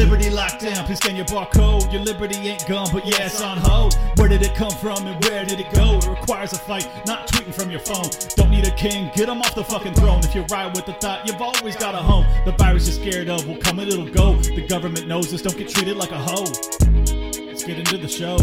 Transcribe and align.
Liberty 0.00 0.30
lockdown, 0.30 0.86
please 0.86 0.96
scan 0.96 1.14
your 1.14 1.26
barcode. 1.26 1.92
Your 1.92 2.00
liberty 2.00 2.36
ain't 2.36 2.66
gone, 2.66 2.88
but 2.90 3.04
yeah, 3.04 3.26
it's 3.26 3.42
on 3.42 3.58
hold. 3.58 3.92
Where 4.16 4.28
did 4.28 4.40
it 4.40 4.54
come 4.54 4.70
from 4.70 5.06
and 5.06 5.22
where 5.26 5.44
did 5.44 5.60
it 5.60 5.70
go? 5.74 5.98
It 5.98 6.06
requires 6.06 6.54
a 6.54 6.58
fight, 6.58 6.88
not 7.06 7.28
tweeting 7.28 7.54
from 7.54 7.70
your 7.70 7.80
phone. 7.80 8.08
Don't 8.34 8.50
need 8.50 8.66
a 8.66 8.74
king, 8.76 9.10
get 9.14 9.28
him 9.28 9.42
off 9.42 9.54
the 9.54 9.62
fucking 9.62 9.92
throne. 9.92 10.20
If 10.24 10.34
you 10.34 10.40
ride 10.50 10.74
with 10.74 10.86
the 10.86 10.94
thought, 10.94 11.26
you've 11.26 11.42
always 11.42 11.76
got 11.76 11.94
a 11.94 11.98
home. 11.98 12.24
The 12.46 12.52
virus 12.52 12.86
you're 12.88 13.12
scared 13.12 13.28
of 13.28 13.46
will 13.46 13.58
come 13.58 13.78
and 13.78 13.90
it'll 13.90 14.08
go. 14.08 14.36
The 14.36 14.66
government 14.66 15.06
knows 15.06 15.30
this, 15.30 15.42
don't 15.42 15.58
get 15.58 15.68
treated 15.68 15.98
like 15.98 16.12
a 16.12 16.18
hoe. 16.18 16.44
Let's 17.44 17.62
get 17.62 17.78
into 17.78 17.98
the 17.98 18.08
show. 18.08 18.38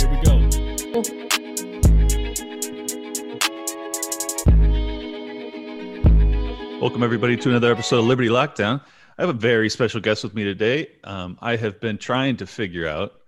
Here 0.00 0.10
we 0.10 0.20
go. 0.20 0.34
Welcome, 6.78 7.02
everybody, 7.02 7.38
to 7.38 7.48
another 7.48 7.72
episode 7.72 8.00
of 8.00 8.04
Liberty 8.04 8.28
Lockdown. 8.28 8.82
I 9.16 9.22
have 9.22 9.30
a 9.30 9.38
very 9.38 9.68
special 9.70 10.00
guest 10.00 10.24
with 10.24 10.34
me 10.34 10.42
today. 10.42 10.88
Um, 11.04 11.38
I 11.40 11.54
have 11.56 11.80
been 11.80 11.98
trying 11.98 12.36
to 12.38 12.46
figure 12.46 12.88
out 12.88 13.20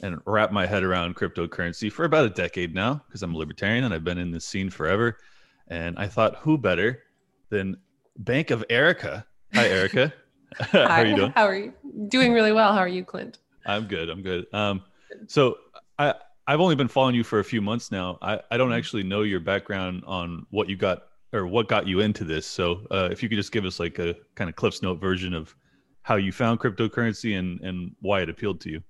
and 0.00 0.20
wrap 0.24 0.52
my 0.52 0.66
head 0.66 0.84
around 0.84 1.16
cryptocurrency 1.16 1.90
for 1.90 2.04
about 2.04 2.26
a 2.26 2.30
decade 2.30 2.74
now 2.74 3.02
because 3.06 3.22
I'm 3.22 3.34
a 3.34 3.38
libertarian 3.38 3.82
and 3.84 3.92
I've 3.92 4.04
been 4.04 4.18
in 4.18 4.30
this 4.30 4.44
scene 4.44 4.70
forever. 4.70 5.18
And 5.66 5.98
I 5.98 6.06
thought, 6.06 6.36
who 6.36 6.58
better 6.58 7.02
than 7.50 7.76
Bank 8.18 8.50
of 8.50 8.64
Erica? 8.70 9.26
Hi, 9.54 9.66
Erica. 9.66 10.12
Hi, 10.60 10.66
How 10.86 10.88
are 10.88 11.06
you 11.06 11.16
doing? 11.16 11.32
How 11.32 11.44
are 11.44 11.56
you? 11.56 11.72
Doing 12.08 12.32
really 12.32 12.52
well. 12.52 12.72
How 12.72 12.80
are 12.80 12.88
you, 12.88 13.04
Clint? 13.04 13.38
I'm 13.66 13.86
good. 13.86 14.10
I'm 14.10 14.22
good. 14.22 14.46
Um, 14.52 14.82
so 15.26 15.58
I 15.98 16.14
I've 16.46 16.60
only 16.60 16.74
been 16.74 16.88
following 16.88 17.14
you 17.14 17.24
for 17.24 17.38
a 17.38 17.44
few 17.44 17.62
months 17.62 17.90
now. 17.90 18.18
I, 18.20 18.40
I 18.50 18.56
don't 18.56 18.72
actually 18.72 19.04
know 19.04 19.22
your 19.22 19.40
background 19.40 20.02
on 20.06 20.46
what 20.50 20.68
you 20.68 20.76
got 20.76 21.04
or 21.32 21.46
what 21.46 21.68
got 21.68 21.86
you 21.86 22.00
into 22.00 22.24
this. 22.24 22.46
So 22.46 22.86
uh, 22.90 23.08
if 23.10 23.22
you 23.22 23.28
could 23.28 23.36
just 23.36 23.52
give 23.52 23.64
us 23.64 23.80
like 23.80 23.98
a 23.98 24.14
kind 24.34 24.50
of 24.50 24.56
Cliff's 24.56 24.82
Note 24.82 25.00
version 25.00 25.34
of 25.34 25.54
how 26.02 26.16
you 26.16 26.32
found 26.32 26.60
cryptocurrency 26.60 27.38
and 27.38 27.60
and 27.60 27.92
why 28.00 28.20
it 28.22 28.28
appealed 28.28 28.60
to 28.62 28.70
you. 28.70 28.82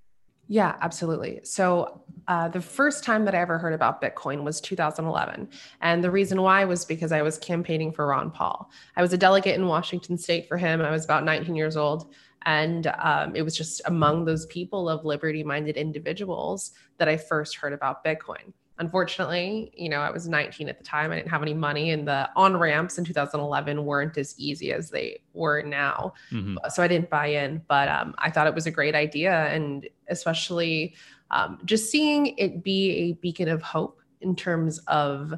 Yeah, 0.48 0.76
absolutely. 0.80 1.40
So, 1.44 2.02
uh, 2.28 2.48
the 2.48 2.60
first 2.60 3.04
time 3.04 3.24
that 3.24 3.34
I 3.34 3.38
ever 3.38 3.58
heard 3.58 3.72
about 3.72 4.02
Bitcoin 4.02 4.42
was 4.42 4.60
2011. 4.60 5.48
And 5.80 6.04
the 6.04 6.10
reason 6.10 6.42
why 6.42 6.64
was 6.64 6.84
because 6.84 7.12
I 7.12 7.22
was 7.22 7.38
campaigning 7.38 7.92
for 7.92 8.06
Ron 8.06 8.30
Paul. 8.30 8.70
I 8.96 9.02
was 9.02 9.12
a 9.12 9.18
delegate 9.18 9.54
in 9.54 9.66
Washington 9.66 10.18
state 10.18 10.48
for 10.48 10.58
him. 10.58 10.80
I 10.82 10.90
was 10.90 11.04
about 11.04 11.24
19 11.24 11.54
years 11.54 11.76
old. 11.76 12.12
And 12.44 12.88
um, 12.98 13.36
it 13.36 13.42
was 13.42 13.56
just 13.56 13.80
among 13.86 14.24
those 14.24 14.46
people 14.46 14.88
of 14.88 15.04
liberty 15.04 15.44
minded 15.44 15.76
individuals 15.76 16.72
that 16.98 17.08
I 17.08 17.16
first 17.16 17.56
heard 17.56 17.72
about 17.72 18.04
Bitcoin. 18.04 18.52
Unfortunately, 18.78 19.72
you 19.76 19.88
know, 19.88 20.00
I 20.00 20.10
was 20.10 20.28
19 20.28 20.68
at 20.68 20.78
the 20.78 20.84
time. 20.84 21.12
I 21.12 21.16
didn't 21.16 21.30
have 21.30 21.42
any 21.42 21.54
money, 21.54 21.90
and 21.90 22.08
the 22.08 22.28
on 22.36 22.56
ramps 22.56 22.98
in 22.98 23.04
2011 23.04 23.84
weren't 23.84 24.16
as 24.16 24.34
easy 24.38 24.72
as 24.72 24.90
they 24.90 25.20
were 25.34 25.62
now. 25.62 26.14
Mhm. 26.30 26.56
so 26.70 26.82
I 26.82 26.88
didn't 26.88 27.10
buy 27.10 27.26
in, 27.26 27.62
but 27.68 27.88
um, 27.88 28.14
I 28.18 28.30
thought 28.30 28.46
it 28.46 28.54
was 28.54 28.66
a 28.66 28.70
great 28.70 28.94
idea, 28.94 29.46
and 29.48 29.88
especially 30.08 30.94
um, 31.30 31.58
just 31.64 31.90
seeing 31.90 32.38
it 32.38 32.62
be 32.62 32.90
a 32.90 33.12
beacon 33.14 33.48
of 33.48 33.62
hope 33.62 34.00
in 34.20 34.36
terms 34.36 34.78
of 34.86 35.34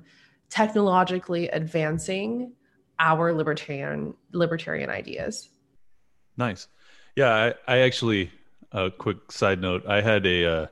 technologically 0.50 1.48
advancing 1.48 2.52
our 2.98 3.32
libertarian 3.32 4.14
libertarian 4.32 4.90
ideas. 4.90 5.48
Nice. 6.36 6.68
Yeah, 7.16 7.52
I, 7.66 7.74
I 7.74 7.78
actually 7.78 8.30
a 8.72 8.90
quick 8.90 9.30
side 9.30 9.60
note. 9.60 9.84
I 9.86 10.00
had 10.00 10.26
a 10.26 10.46
uh, 10.46 10.66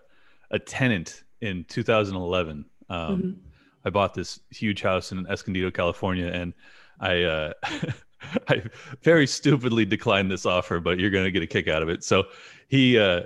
a 0.51 0.59
tenant 0.59 1.22
in 1.43 1.65
2011. 1.65 2.65
Um, 2.89 3.23
Mhm. 3.23 3.37
I 3.85 3.91
bought 3.91 4.15
this 4.15 4.41
huge 4.51 4.81
house 4.81 5.11
in 5.12 5.27
Escondido, 5.27 5.71
California, 5.71 6.27
and 6.27 6.55
I 7.01 7.23
uh, 7.25 7.53
I 8.48 8.62
very 9.03 9.27
stupidly 9.27 9.85
declined 9.85 10.31
this 10.31 10.47
offer, 10.47 10.79
but 10.81 10.98
you're 10.98 11.11
gonna 11.11 11.31
get 11.33 11.43
a 11.43 11.47
kick 11.47 11.67
out 11.69 11.83
of 11.83 11.89
it. 11.89 12.05
So 12.05 12.25
he, 12.69 12.97
uh, 12.98 13.23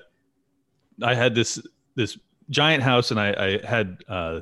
I 1.02 1.14
had 1.14 1.34
this 1.34 1.60
this 1.94 2.18
giant 2.50 2.82
house, 2.82 3.10
and 3.10 3.20
I, 3.20 3.58
I 3.62 3.66
had 3.66 4.02
uh, 4.08 4.40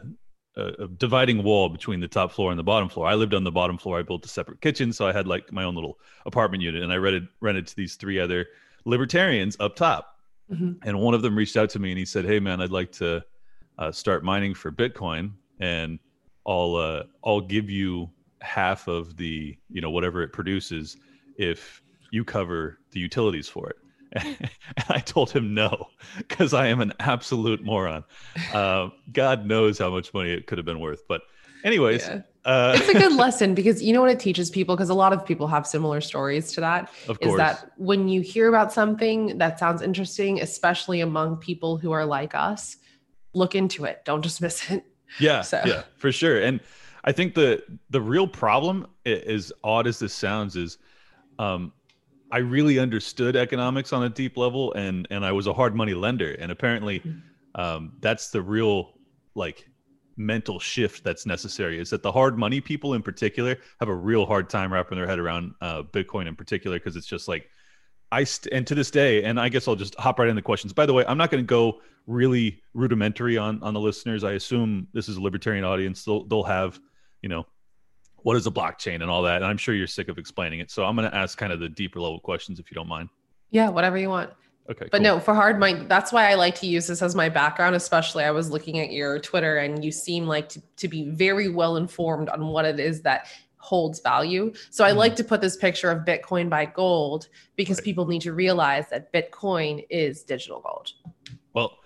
a, 0.56 0.62
a 0.85 0.89
dividing 0.89 1.42
wall 1.42 1.68
between 1.68 1.98
the 1.98 2.06
top 2.08 2.30
floor 2.30 2.51
and 2.52 2.58
the 2.58 2.62
bottom 2.64 2.89
floor. 2.89 3.08
I 3.08 3.14
lived 3.14 3.35
on 3.35 3.42
the 3.42 3.51
bottom 3.51 3.77
floor. 3.77 3.98
I 3.98 4.02
built 4.02 4.24
a 4.24 4.29
separate 4.29 4.61
kitchen, 4.61 4.92
so 4.92 5.08
I 5.08 5.12
had 5.12 5.27
like 5.27 5.51
my 5.52 5.64
own 5.64 5.74
little 5.74 5.98
apartment 6.27 6.62
unit, 6.62 6.83
and 6.85 6.92
I 6.92 6.96
rented 6.96 7.27
rented 7.41 7.67
to 7.68 7.77
these 7.77 7.96
three 7.96 8.20
other 8.20 8.46
libertarians 8.85 9.56
up 9.58 9.74
top. 9.74 10.17
Mhm. 10.52 10.79
And 10.85 11.01
one 11.01 11.14
of 11.14 11.23
them 11.23 11.35
reached 11.35 11.56
out 11.56 11.70
to 11.70 11.79
me 11.80 11.91
and 11.91 11.98
he 11.98 12.05
said, 12.05 12.24
"Hey, 12.24 12.39
man, 12.39 12.61
I'd 12.61 12.70
like 12.70 12.92
to 12.92 13.24
uh, 13.79 13.92
start 13.92 14.24
mining 14.24 14.55
for 14.55 14.70
Bitcoin, 14.70 15.33
and 15.61 15.98
I'll 16.46 16.77
uh, 16.77 17.05
I'll 17.24 17.40
give 17.40 17.70
you 17.70 18.11
half 18.40 18.89
of 18.89 19.17
the 19.17 19.57
you 19.70 19.80
know 19.80 19.90
whatever 19.90 20.23
it 20.23 20.33
produces 20.33 20.96
if 21.36 21.83
you 22.11 22.24
cover 22.24 22.79
the 22.92 23.01
utilities 23.01 23.48
for 23.48 23.68
it." 23.70 23.77
and 24.14 24.51
I 24.89 25.01
told 25.01 25.30
him 25.30 25.55
no 25.55 25.89
because 26.18 26.55
I 26.55 26.68
am 26.68 26.80
an 26.80 26.92
absolute 27.01 27.62
moron. 27.64 28.05
Uh, 28.52 28.89
God 29.12 29.46
knows 29.46 29.79
how 29.79 29.91
much 29.91 30.14
money 30.14 30.30
it 30.30 30.46
could 30.46 30.58
have 30.58 30.64
been 30.64 30.80
worth, 30.80 31.02
but 31.08 31.23
anyways. 31.64 32.06
Yeah. 32.06 32.23
Uh, 32.45 32.74
It's 32.77 32.89
a 32.91 32.92
good 32.92 33.12
lesson 33.17 33.55
because 33.55 33.83
you 33.83 33.95
know 33.95 34.02
what 34.02 34.11
it 34.11 34.20
teaches 34.20 34.51
people 34.51 34.77
because 34.77 34.91
a 34.91 34.95
lot 34.95 35.14
of 35.14 35.24
people 35.24 35.46
have 35.48 35.67
similar 35.67 36.02
stories 36.02 36.52
to 36.52 36.61
that. 36.61 36.91
of 37.08 37.17
is 37.20 37.29
course, 37.29 37.39
that 37.39 37.70
when 37.79 38.06
you 38.06 38.20
hear 38.20 38.48
about 38.48 38.70
something 38.73 39.39
that 39.39 39.58
sounds 39.58 39.80
interesting, 39.80 40.41
especially 40.41 41.01
among 41.01 41.39
people 41.39 41.79
who 41.79 41.91
are 41.92 42.05
like 42.05 42.35
us, 42.35 42.77
look 43.34 43.55
into 43.55 43.84
it. 43.84 44.05
Don't 44.05 44.20
dismiss 44.22 44.70
it. 44.70 44.84
Yeah, 45.20 45.42
So- 45.42 45.62
yeah, 45.64 45.83
for 45.96 46.11
sure. 46.11 46.40
And 46.42 46.61
I 47.05 47.12
think 47.12 47.34
the 47.34 47.62
the 47.90 48.00
real 48.00 48.27
problem, 48.27 48.86
as 49.05 49.52
odd 49.62 49.86
as 49.86 49.98
this 49.98 50.12
sounds, 50.14 50.56
is 50.56 50.78
um, 51.39 51.73
I 52.33 52.39
really 52.39 52.78
understood 52.78 53.36
economics 53.36 53.92
on 53.92 54.02
a 54.05 54.08
deep 54.08 54.36
level, 54.36 54.73
and 54.73 55.06
and 55.11 55.24
I 55.24 55.33
was 55.33 55.46
a 55.46 55.52
hard 55.52 55.74
money 55.74 55.94
lender, 55.94 56.33
and 56.39 56.50
apparently, 56.50 57.02
um, 57.55 57.92
that's 58.00 58.30
the 58.30 58.40
real 58.42 58.94
like 59.34 59.68
mental 60.17 60.58
shift 60.58 61.05
that's 61.05 61.27
necessary. 61.27 61.78
Is 61.78 61.90
that 61.90 62.02
the 62.02 62.11
hard 62.11 62.39
money 62.39 62.61
people 62.61 62.94
in 62.94 63.02
particular 63.02 63.56
have 63.80 63.89
a 63.89 63.94
real 63.94 64.24
hard 64.27 64.48
time 64.48 64.73
wrapping 64.73 64.96
their 64.96 65.06
head 65.06 65.18
around 65.18 65.55
uh, 65.61 65.83
Bitcoin 65.83 66.27
in 66.27 66.34
particular 66.36 66.78
because 66.78 66.96
it's 66.96 67.06
just 67.06 67.28
like 67.28 67.48
I 68.14 68.25
st- 68.25 68.52
and 68.55 68.67
to 68.69 68.75
this 68.75 68.91
day, 68.91 69.25
and 69.25 69.41
I 69.41 69.48
guess 69.48 69.67
I'll 69.67 69.75
just 69.75 69.95
hop 69.97 70.19
right 70.19 70.29
into 70.29 70.42
questions. 70.42 70.73
By 70.73 70.86
the 70.86 70.92
way, 70.92 71.05
I'm 71.07 71.19
not 71.19 71.30
going 71.30 71.42
to 71.42 71.47
go 71.47 71.80
really 72.07 72.63
rudimentary 72.73 73.36
on 73.36 73.63
on 73.63 73.75
the 73.75 73.80
listeners. 73.80 74.23
I 74.23 74.33
assume 74.33 74.86
this 74.92 75.08
is 75.08 75.17
a 75.17 75.20
libertarian 75.20 75.64
audience. 75.64 76.05
They'll 76.05 76.24
they'll 76.24 76.45
have, 76.45 76.79
you 77.23 77.29
know, 77.29 77.45
what 78.23 78.36
is 78.36 78.47
a 78.47 78.51
blockchain 78.51 79.03
and 79.03 79.11
all 79.11 79.23
that. 79.23 79.36
And 79.36 79.45
I'm 79.45 79.57
sure 79.57 79.74
you're 79.74 79.86
sick 79.86 80.08
of 80.08 80.17
explaining 80.17 80.61
it. 80.61 80.70
So 80.70 80.85
I'm 80.85 80.97
going 80.97 81.11
to 81.11 81.17
ask 81.17 81.36
kind 81.36 81.53
of 81.53 81.61
the 81.61 81.69
deeper 81.69 82.01
level 82.01 82.20
questions 82.20 82.61
if 82.61 82.70
you 82.70 82.74
don't 82.77 82.89
mind. 82.89 83.08
Yeah, 83.51 83.69
whatever 83.69 83.98
you 83.98 84.08
want. 84.08 84.30
Okay. 84.70 84.89
But 84.91 84.98
cool. 84.98 85.03
no, 85.03 85.20
for 85.20 85.35
hard 85.35 85.58
mind, 85.58 85.91
that's 85.91 86.11
why 86.11 86.30
I 86.30 86.35
like 86.35 86.55
to 86.57 86.67
use 86.67 86.86
this 86.86 87.03
as 87.03 87.14
my 87.14 87.29
background, 87.29 87.77
especially 87.77 88.24
I 88.24 88.30
was 88.30 88.51
looking 88.51 88.79
at 88.79 88.92
your 88.92 89.19
Twitter 89.19 89.58
and 89.58 89.85
you 89.85 89.92
seem 89.92 90.27
like 90.27 90.48
to, 90.51 90.63
to 90.77 90.89
be 90.89 91.11
very 91.11 91.51
well 91.51 91.77
informed 91.77 92.30
on 92.30 92.47
what 92.47 92.64
it 92.64 92.80
is 92.80 93.03
that 93.03 93.27
holds 93.64 94.01
value. 94.01 94.52
So 94.70 94.85
I 94.85 94.91
Mhm. 94.92 94.97
like 94.97 95.17
to 95.17 95.25
put 95.25 95.41
this 95.41 95.57
picture 95.57 95.91
of 95.91 96.05
Bitcoin 96.05 96.51
by 96.51 96.67
gold 96.67 97.29
because 97.57 97.79
Right. 97.79 97.85
people 97.85 98.07
need 98.07 98.20
to 98.23 98.35
realize 98.35 98.89
that 98.91 99.11
Bitcoin 99.13 99.86
is 99.89 100.23
digital 100.23 100.61
gold. 100.61 100.92
Well, 101.55 101.79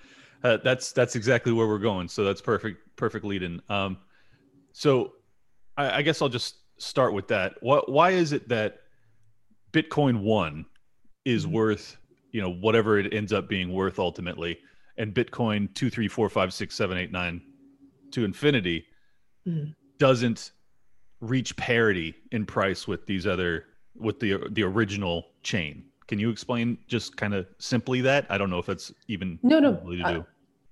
uh, 0.42 0.56
that's 0.64 0.92
that's 0.92 1.14
exactly 1.14 1.52
where 1.52 1.68
we're 1.68 1.78
going. 1.78 2.08
So 2.08 2.24
that's 2.24 2.40
perfect, 2.40 2.96
perfect 2.96 3.24
lead 3.24 3.42
in. 3.44 3.62
Um, 3.68 3.98
so 4.72 5.12
I, 5.76 5.98
I 5.98 6.02
guess 6.02 6.20
I'll 6.20 6.28
just 6.28 6.56
start 6.78 7.14
with 7.14 7.28
that. 7.28 7.54
What? 7.60 7.88
Why 7.90 8.10
is 8.10 8.32
it 8.32 8.48
that 8.48 8.80
Bitcoin 9.72 10.20
one 10.22 10.66
is 11.24 11.46
Mhm. 11.46 11.52
worth 11.52 11.96
you 12.32 12.40
know 12.42 12.50
whatever 12.50 12.98
it 12.98 13.14
ends 13.14 13.32
up 13.32 13.48
being 13.48 13.72
worth 13.72 13.98
ultimately, 13.98 14.58
and 14.96 15.14
Bitcoin 15.14 15.72
two, 15.74 15.90
three, 15.90 16.08
four, 16.08 16.28
five, 16.28 16.52
six, 16.52 16.74
seven, 16.74 16.98
eight, 16.98 17.12
nine 17.12 17.40
to 18.10 18.24
infinity 18.24 18.86
Mhm. 19.46 19.74
doesn't 19.98 20.52
reach 21.20 21.56
parity 21.56 22.14
in 22.32 22.46
price 22.46 22.86
with 22.86 23.06
these 23.06 23.26
other 23.26 23.64
with 23.96 24.20
the 24.20 24.38
the 24.50 24.62
original 24.62 25.26
chain. 25.42 25.84
Can 26.06 26.18
you 26.18 26.30
explain 26.30 26.78
just 26.86 27.16
kind 27.16 27.34
of 27.34 27.46
simply 27.58 28.00
that? 28.02 28.26
I 28.30 28.38
don't 28.38 28.50
know 28.50 28.58
if 28.58 28.66
that's 28.66 28.92
even 29.08 29.38
No, 29.42 29.58
no, 29.58 29.74
to 29.74 29.96
do. 29.96 30.26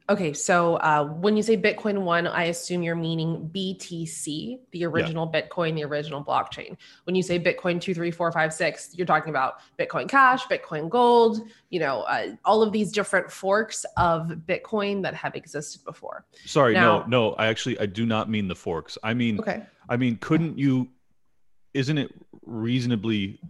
Okay, 0.08 0.32
so 0.32 0.76
uh, 0.76 1.04
when 1.04 1.36
you 1.36 1.42
say 1.42 1.56
Bitcoin 1.56 2.02
one, 2.02 2.28
I 2.28 2.44
assume 2.44 2.84
you're 2.84 2.94
meaning 2.94 3.50
BTC, 3.52 4.60
the 4.70 4.84
original 4.84 5.28
Bitcoin, 5.28 5.74
the 5.74 5.84
original 5.84 6.22
blockchain. 6.22 6.76
When 7.04 7.16
you 7.16 7.24
say 7.24 7.40
Bitcoin 7.40 7.80
two, 7.80 7.92
three, 7.92 8.12
four, 8.12 8.30
five, 8.30 8.54
six, 8.54 8.90
you're 8.96 9.06
talking 9.06 9.30
about 9.30 9.54
Bitcoin 9.76 10.08
Cash, 10.08 10.46
Bitcoin 10.46 10.88
Gold, 10.88 11.40
you 11.70 11.80
know, 11.80 12.02
uh, 12.02 12.28
all 12.44 12.62
of 12.62 12.70
these 12.72 12.92
different 12.92 13.32
forks 13.32 13.84
of 13.96 14.28
Bitcoin 14.46 15.02
that 15.02 15.14
have 15.14 15.34
existed 15.34 15.84
before. 15.84 16.24
Sorry, 16.44 16.74
Now- 16.74 17.00
no, 17.00 17.06
no. 17.06 17.32
I 17.34 17.48
actually 17.48 17.76
I 17.80 17.86
do 17.86 18.06
not 18.06 18.30
mean 18.30 18.46
the 18.46 18.54
forks. 18.54 18.96
I 19.02 19.12
mean 19.12 19.40
Okay. 19.40 19.64
I 19.88 19.96
mean 19.96 20.18
couldn't 20.18 20.56
you 20.56 20.88
isn't 21.74 21.98
it 21.98 22.14
reasonably 22.44 23.40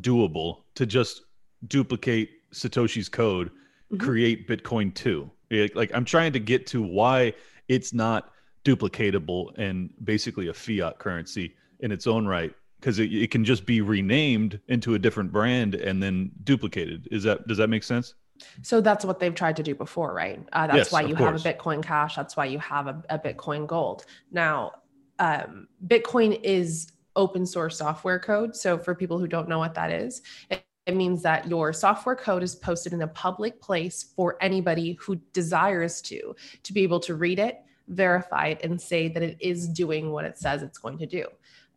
doable 0.00 0.62
to 0.76 0.86
just 0.86 1.22
duplicate 1.66 2.30
Satoshi's 2.52 3.08
code, 3.08 3.50
Mhm. 3.92 3.98
create 4.00 4.48
Bitcoin 4.48 4.94
2? 4.94 5.28
Like 5.50 5.74
like, 5.74 5.90
I'm 5.94 6.04
trying 6.04 6.32
to 6.32 6.40
get 6.40 6.66
to 6.68 6.82
why 6.82 7.34
it's 7.68 7.92
not 7.92 8.30
duplicatable 8.64 9.56
and 9.58 9.90
basically 10.02 10.48
a 10.48 10.54
fiat 10.54 10.98
currency 10.98 11.54
in 11.80 11.92
its 11.92 12.06
own 12.06 12.26
right 12.26 12.54
because 12.80 12.98
it, 12.98 13.12
it 13.12 13.30
can 13.30 13.44
just 13.44 13.64
be 13.64 13.80
renamed 13.80 14.60
into 14.68 14.94
a 14.94 14.98
different 14.98 15.32
brand 15.32 15.74
and 15.74 16.02
then 16.02 16.30
duplicated. 16.44 17.08
Is 17.10 17.22
that 17.24 17.46
does 17.46 17.58
that 17.58 17.68
make 17.68 17.82
sense? 17.82 18.14
So 18.62 18.80
that's 18.80 19.04
what 19.04 19.20
they've 19.20 19.34
tried 19.34 19.56
to 19.56 19.62
do 19.62 19.74
before, 19.74 20.12
right? 20.12 20.40
Uh, 20.52 20.66
that's 20.66 20.76
Yes, 20.76 20.92
why 20.92 21.02
you 21.02 21.14
have 21.14 21.34
a 21.34 21.38
Bitcoin 21.38 21.82
Cash. 21.82 22.16
That's 22.16 22.36
why 22.36 22.46
you 22.46 22.58
have 22.58 22.88
a, 22.88 23.02
a 23.10 23.18
Bitcoin 23.18 23.66
Gold. 23.66 24.04
Now, 24.32 24.72
um, 25.18 25.68
Bitcoin 25.86 26.40
is 26.42 26.92
open 27.16 27.46
source 27.46 27.78
software 27.78 28.18
code. 28.18 28.56
So 28.56 28.76
for 28.76 28.94
people 28.94 29.18
who 29.18 29.28
don't 29.28 29.48
know 29.48 29.58
what 29.58 29.74
that 29.74 29.92
is, 29.92 30.22
it, 30.50 30.64
it 30.86 30.94
means 30.94 31.22
that 31.22 31.48
your 31.48 31.72
software 31.72 32.16
code 32.16 32.42
is 32.42 32.54
posted 32.54 32.92
in 32.92 33.02
a 33.02 33.08
public 33.08 33.60
place 33.60 34.02
for 34.14 34.36
anybody 34.40 34.92
who 35.00 35.16
desires 35.32 36.02
to 36.02 36.34
to 36.62 36.72
be 36.72 36.82
able 36.82 37.00
to 37.00 37.14
read 37.14 37.38
it, 37.38 37.62
verify 37.88 38.48
it, 38.48 38.60
and 38.62 38.80
say 38.80 39.08
that 39.08 39.22
it 39.22 39.36
is 39.40 39.68
doing 39.68 40.10
what 40.10 40.24
it 40.24 40.38
says 40.38 40.62
it's 40.62 40.78
going 40.78 40.98
to 40.98 41.06
do. 41.06 41.24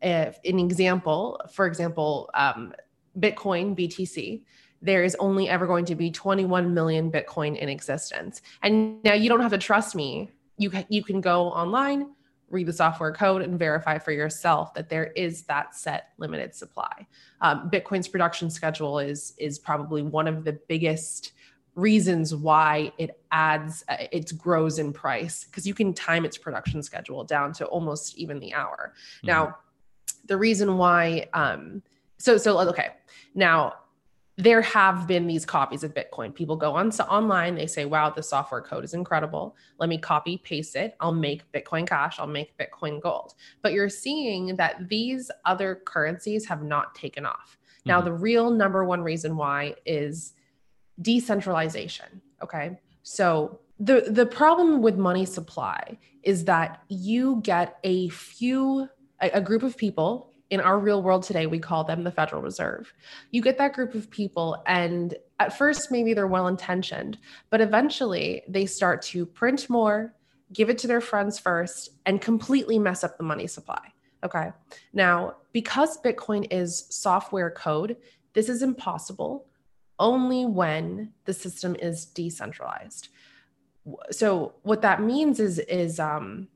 If 0.01 0.39
an 0.45 0.59
example, 0.59 1.39
for 1.51 1.65
example, 1.65 2.29
um, 2.33 2.73
Bitcoin 3.17 3.77
BTC 3.77 4.41
there 4.81 5.03
is 5.03 5.15
only 5.19 5.49
ever 5.49 5.65
going 5.65 5.85
to 5.85 5.95
be 5.95 6.11
21 6.11 6.73
million 6.73 7.11
Bitcoin 7.11 7.57
in 7.57 7.69
existence. 7.69 8.41
And 8.61 9.03
now 9.03 9.13
you 9.13 9.29
don't 9.29 9.41
have 9.41 9.51
to 9.51 9.57
trust 9.57 9.95
me. 9.95 10.29
You 10.57 10.71
you 10.89 11.03
can 11.03 11.21
go 11.21 11.47
online, 11.47 12.11
read 12.49 12.65
the 12.65 12.73
software 12.73 13.11
code, 13.11 13.41
and 13.41 13.59
verify 13.59 13.97
for 13.97 14.11
yourself 14.11 14.73
that 14.73 14.89
there 14.89 15.07
is 15.07 15.43
that 15.43 15.75
set 15.75 16.09
limited 16.17 16.55
supply. 16.55 17.07
Um, 17.41 17.69
Bitcoin's 17.69 18.07
production 18.07 18.49
schedule 18.49 18.99
is 18.99 19.33
is 19.37 19.59
probably 19.59 20.01
one 20.01 20.27
of 20.27 20.43
the 20.43 20.53
biggest 20.67 21.33
reasons 21.75 22.33
why 22.33 22.91
it 22.97 23.21
adds 23.31 23.83
uh, 23.87 23.97
it 24.11 24.35
grows 24.37 24.79
in 24.79 24.91
price 24.91 25.43
because 25.45 25.67
you 25.67 25.73
can 25.73 25.93
time 25.93 26.25
its 26.25 26.37
production 26.37 26.81
schedule 26.81 27.23
down 27.23 27.53
to 27.53 27.65
almost 27.65 28.17
even 28.17 28.39
the 28.39 28.53
hour. 28.53 28.93
Now, 29.23 29.57
the 30.25 30.37
reason 30.37 30.77
why 30.77 31.27
um, 31.33 31.83
so 32.17 32.37
so 32.37 32.59
okay 32.59 32.89
now 33.35 33.73
there 34.39 34.61
have 34.61 35.07
been 35.07 35.25
these 35.25 35.45
copies 35.45 35.83
of 35.83 35.95
bitcoin. 35.95 36.33
People 36.33 36.55
go 36.55 36.75
on 36.75 36.91
so 36.91 37.03
online 37.05 37.55
they 37.55 37.65
say 37.65 37.85
wow 37.85 38.09
the 38.11 38.21
software 38.21 38.61
code 38.61 38.83
is 38.83 38.93
incredible. 38.93 39.55
Let 39.79 39.89
me 39.89 39.97
copy 39.97 40.37
paste 40.37 40.75
it. 40.75 40.95
I'll 40.99 41.11
make 41.13 41.51
bitcoin 41.51 41.87
cash. 41.87 42.19
I'll 42.19 42.27
make 42.27 42.55
bitcoin 42.57 43.01
gold. 43.01 43.33
But 43.63 43.73
you're 43.73 43.89
seeing 43.89 44.55
that 44.57 44.89
these 44.89 45.31
other 45.45 45.81
currencies 45.85 46.45
have 46.47 46.61
not 46.61 46.93
taken 46.93 47.25
off. 47.25 47.57
Now 47.85 47.99
Mhm. 47.99 48.05
the 48.05 48.13
real 48.13 48.51
number 48.51 48.85
one 48.85 49.01
reason 49.01 49.35
why 49.37 49.75
is 49.85 50.33
decentralization 51.01 52.21
okay? 52.43 52.79
So 53.03 53.59
the 53.79 54.05
the 54.09 54.25
problem 54.25 54.81
with 54.81 54.97
money 54.97 55.25
supply 55.25 55.97
is 56.23 56.45
that 56.45 56.81
you 56.89 57.39
get 57.43 57.77
a 57.83 58.09
few 58.09 58.89
a, 59.21 59.29
a 59.31 59.41
group 59.41 59.63
of 59.63 59.77
people 59.77 60.33
in 60.49 60.59
our 60.59 60.79
real 60.79 61.03
world 61.03 61.23
today 61.23 61.45
we 61.45 61.59
call 61.59 61.83
them 61.83 62.03
the 62.03 62.11
federal 62.11 62.41
reserve. 62.41 62.93
You 63.31 63.41
get 63.41 63.57
that 63.57 63.73
group 63.73 63.95
of 63.95 64.09
people 64.09 64.63
and 64.65 65.15
at 65.39 65.57
first 65.57 65.91
maybe 65.91 66.13
they're 66.13 66.27
well 66.27 66.47
intentioned 66.47 67.17
but 67.49 67.61
eventually 67.61 68.43
they 68.47 68.65
start 68.65 69.01
to 69.03 69.25
print 69.25 69.69
more 69.69 70.13
give 70.53 70.69
it 70.69 70.77
to 70.77 70.87
their 70.87 71.01
friends 71.01 71.37
first 71.37 71.89
and 72.05 72.21
completely 72.21 72.79
mess 72.79 73.03
up 73.03 73.17
the 73.17 73.23
money 73.23 73.47
supply. 73.47 73.91
Okay. 74.23 74.51
Now 74.93 75.35
because 75.51 76.01
bitcoin 76.01 76.47
is 76.51 76.85
software 76.89 77.51
code 77.51 77.97
this 78.33 78.49
is 78.49 78.61
impossible 78.61 79.47
only 79.99 80.45
when 80.45 81.11
the 81.25 81.33
system 81.33 81.75
is 81.75 82.05
decentralized. 82.05 83.09
So 84.11 84.53
what 84.63 84.81
that 84.81 85.01
means 85.01 85.39
is 85.39 85.59
is 85.59 85.99
um 85.99 86.47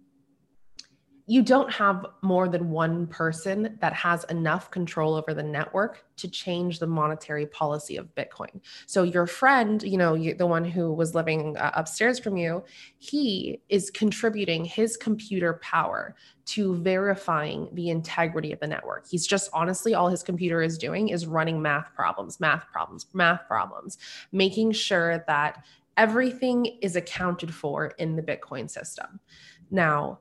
you 1.28 1.42
don't 1.42 1.72
have 1.72 2.06
more 2.22 2.48
than 2.48 2.70
one 2.70 3.08
person 3.08 3.78
that 3.80 3.94
has 3.94 4.24
enough 4.26 4.72
control 4.72 5.16
over 5.16 5.34
the 5.34 5.44
network 5.44 6.06
to 6.18 6.28
change 6.28 6.80
the 6.80 6.88
monetary 6.88 7.46
policy 7.46 7.98
of 7.98 8.14
bitcoin. 8.16 8.62
So 8.86 9.04
your 9.04 9.28
friend 9.28 9.82
you 9.84 9.98
know 9.98 10.18
the 10.18 10.48
one 10.48 10.66
who 10.66 10.94
was 10.94 11.16
living 11.16 11.58
uh, 11.58 11.72
upstairs 11.76 12.20
from 12.20 12.38
you 12.38 12.64
he 12.98 13.62
is 13.70 13.90
contributing 13.90 14.66
his 14.66 14.98
computer 14.98 15.60
power 15.62 16.16
to 16.46 16.76
verifying 16.78 17.70
the 17.74 17.90
integrity 17.90 18.52
of 18.52 18.60
the 18.60 18.68
network. 18.68 19.08
He's 19.08 19.28
just 19.28 19.50
honestly 19.54 19.94
all 19.94 20.10
his 20.10 20.24
computer 20.24 20.62
is 20.62 20.78
doing 20.78 21.10
is 21.10 21.28
running 21.28 21.62
math 21.62 21.94
problems 21.96 22.40
math 22.40 22.66
problems 22.72 23.06
math 23.14 23.48
problems 23.48 23.98
making 24.32 24.72
sure 24.72 25.24
that 25.28 25.64
everything 25.98 26.66
is 26.82 26.96
accounted 26.96 27.54
for 27.54 27.88
in 27.98 28.16
the 28.16 28.24
bitcoin 28.24 28.70
system. 28.70 29.20
Now 29.70 30.20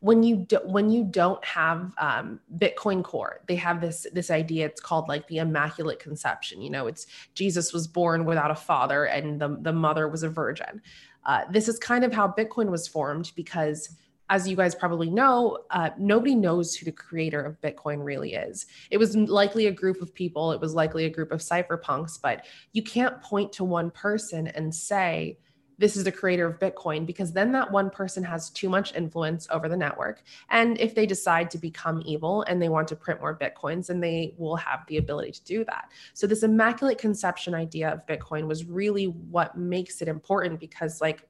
when 0.00 0.22
you 0.22 0.36
do, 0.36 0.58
when 0.64 0.90
you 0.90 1.04
don't 1.04 1.44
have 1.44 1.92
um, 1.98 2.40
Bitcoin 2.56 3.04
Core, 3.04 3.40
they 3.46 3.56
have 3.56 3.80
this 3.80 4.06
this 4.12 4.30
idea. 4.30 4.66
It's 4.66 4.80
called 4.80 5.08
like 5.08 5.28
the 5.28 5.38
Immaculate 5.38 5.98
Conception. 5.98 6.60
You 6.62 6.70
know, 6.70 6.86
it's 6.86 7.06
Jesus 7.34 7.72
was 7.72 7.86
born 7.86 8.24
without 8.24 8.50
a 8.50 8.54
father, 8.54 9.04
and 9.04 9.40
the 9.40 9.58
the 9.60 9.72
mother 9.72 10.08
was 10.08 10.22
a 10.22 10.28
virgin. 10.28 10.80
Uh, 11.26 11.42
this 11.50 11.68
is 11.68 11.78
kind 11.78 12.02
of 12.02 12.12
how 12.12 12.26
Bitcoin 12.26 12.70
was 12.70 12.88
formed 12.88 13.32
because, 13.36 13.94
as 14.30 14.48
you 14.48 14.56
guys 14.56 14.74
probably 14.74 15.10
know, 15.10 15.58
uh, 15.70 15.90
nobody 15.98 16.34
knows 16.34 16.74
who 16.74 16.86
the 16.86 16.92
creator 16.92 17.42
of 17.42 17.60
Bitcoin 17.60 18.02
really 18.02 18.32
is. 18.32 18.66
It 18.90 18.96
was 18.96 19.14
likely 19.14 19.66
a 19.66 19.72
group 19.72 20.00
of 20.00 20.14
people. 20.14 20.52
It 20.52 20.60
was 20.62 20.74
likely 20.74 21.04
a 21.04 21.10
group 21.10 21.30
of 21.30 21.40
cypherpunks, 21.40 22.18
but 22.22 22.46
you 22.72 22.82
can't 22.82 23.20
point 23.20 23.52
to 23.54 23.64
one 23.64 23.90
person 23.90 24.46
and 24.46 24.74
say 24.74 25.36
this 25.80 25.96
is 25.96 26.04
the 26.04 26.12
creator 26.12 26.46
of 26.46 26.58
Bitcoin 26.58 27.06
because 27.06 27.32
then 27.32 27.52
that 27.52 27.72
one 27.72 27.88
person 27.88 28.22
has 28.22 28.50
too 28.50 28.68
much 28.68 28.94
influence 28.94 29.48
over 29.50 29.66
the 29.66 29.76
network. 29.76 30.22
And 30.50 30.78
if 30.78 30.94
they 30.94 31.06
decide 31.06 31.50
to 31.52 31.58
become 31.58 32.02
evil 32.04 32.42
and 32.42 32.60
they 32.60 32.68
want 32.68 32.86
to 32.88 32.96
print 32.96 33.20
more 33.20 33.36
Bitcoins, 33.36 33.86
then 33.86 33.98
they 33.98 34.34
will 34.36 34.56
have 34.56 34.80
the 34.88 34.98
ability 34.98 35.32
to 35.32 35.44
do 35.44 35.64
that. 35.64 35.90
So, 36.12 36.26
this 36.26 36.42
immaculate 36.42 36.98
conception 36.98 37.54
idea 37.54 37.88
of 37.90 38.06
Bitcoin 38.06 38.46
was 38.46 38.66
really 38.66 39.06
what 39.06 39.56
makes 39.56 40.02
it 40.02 40.08
important 40.08 40.60
because, 40.60 41.00
like, 41.00 41.26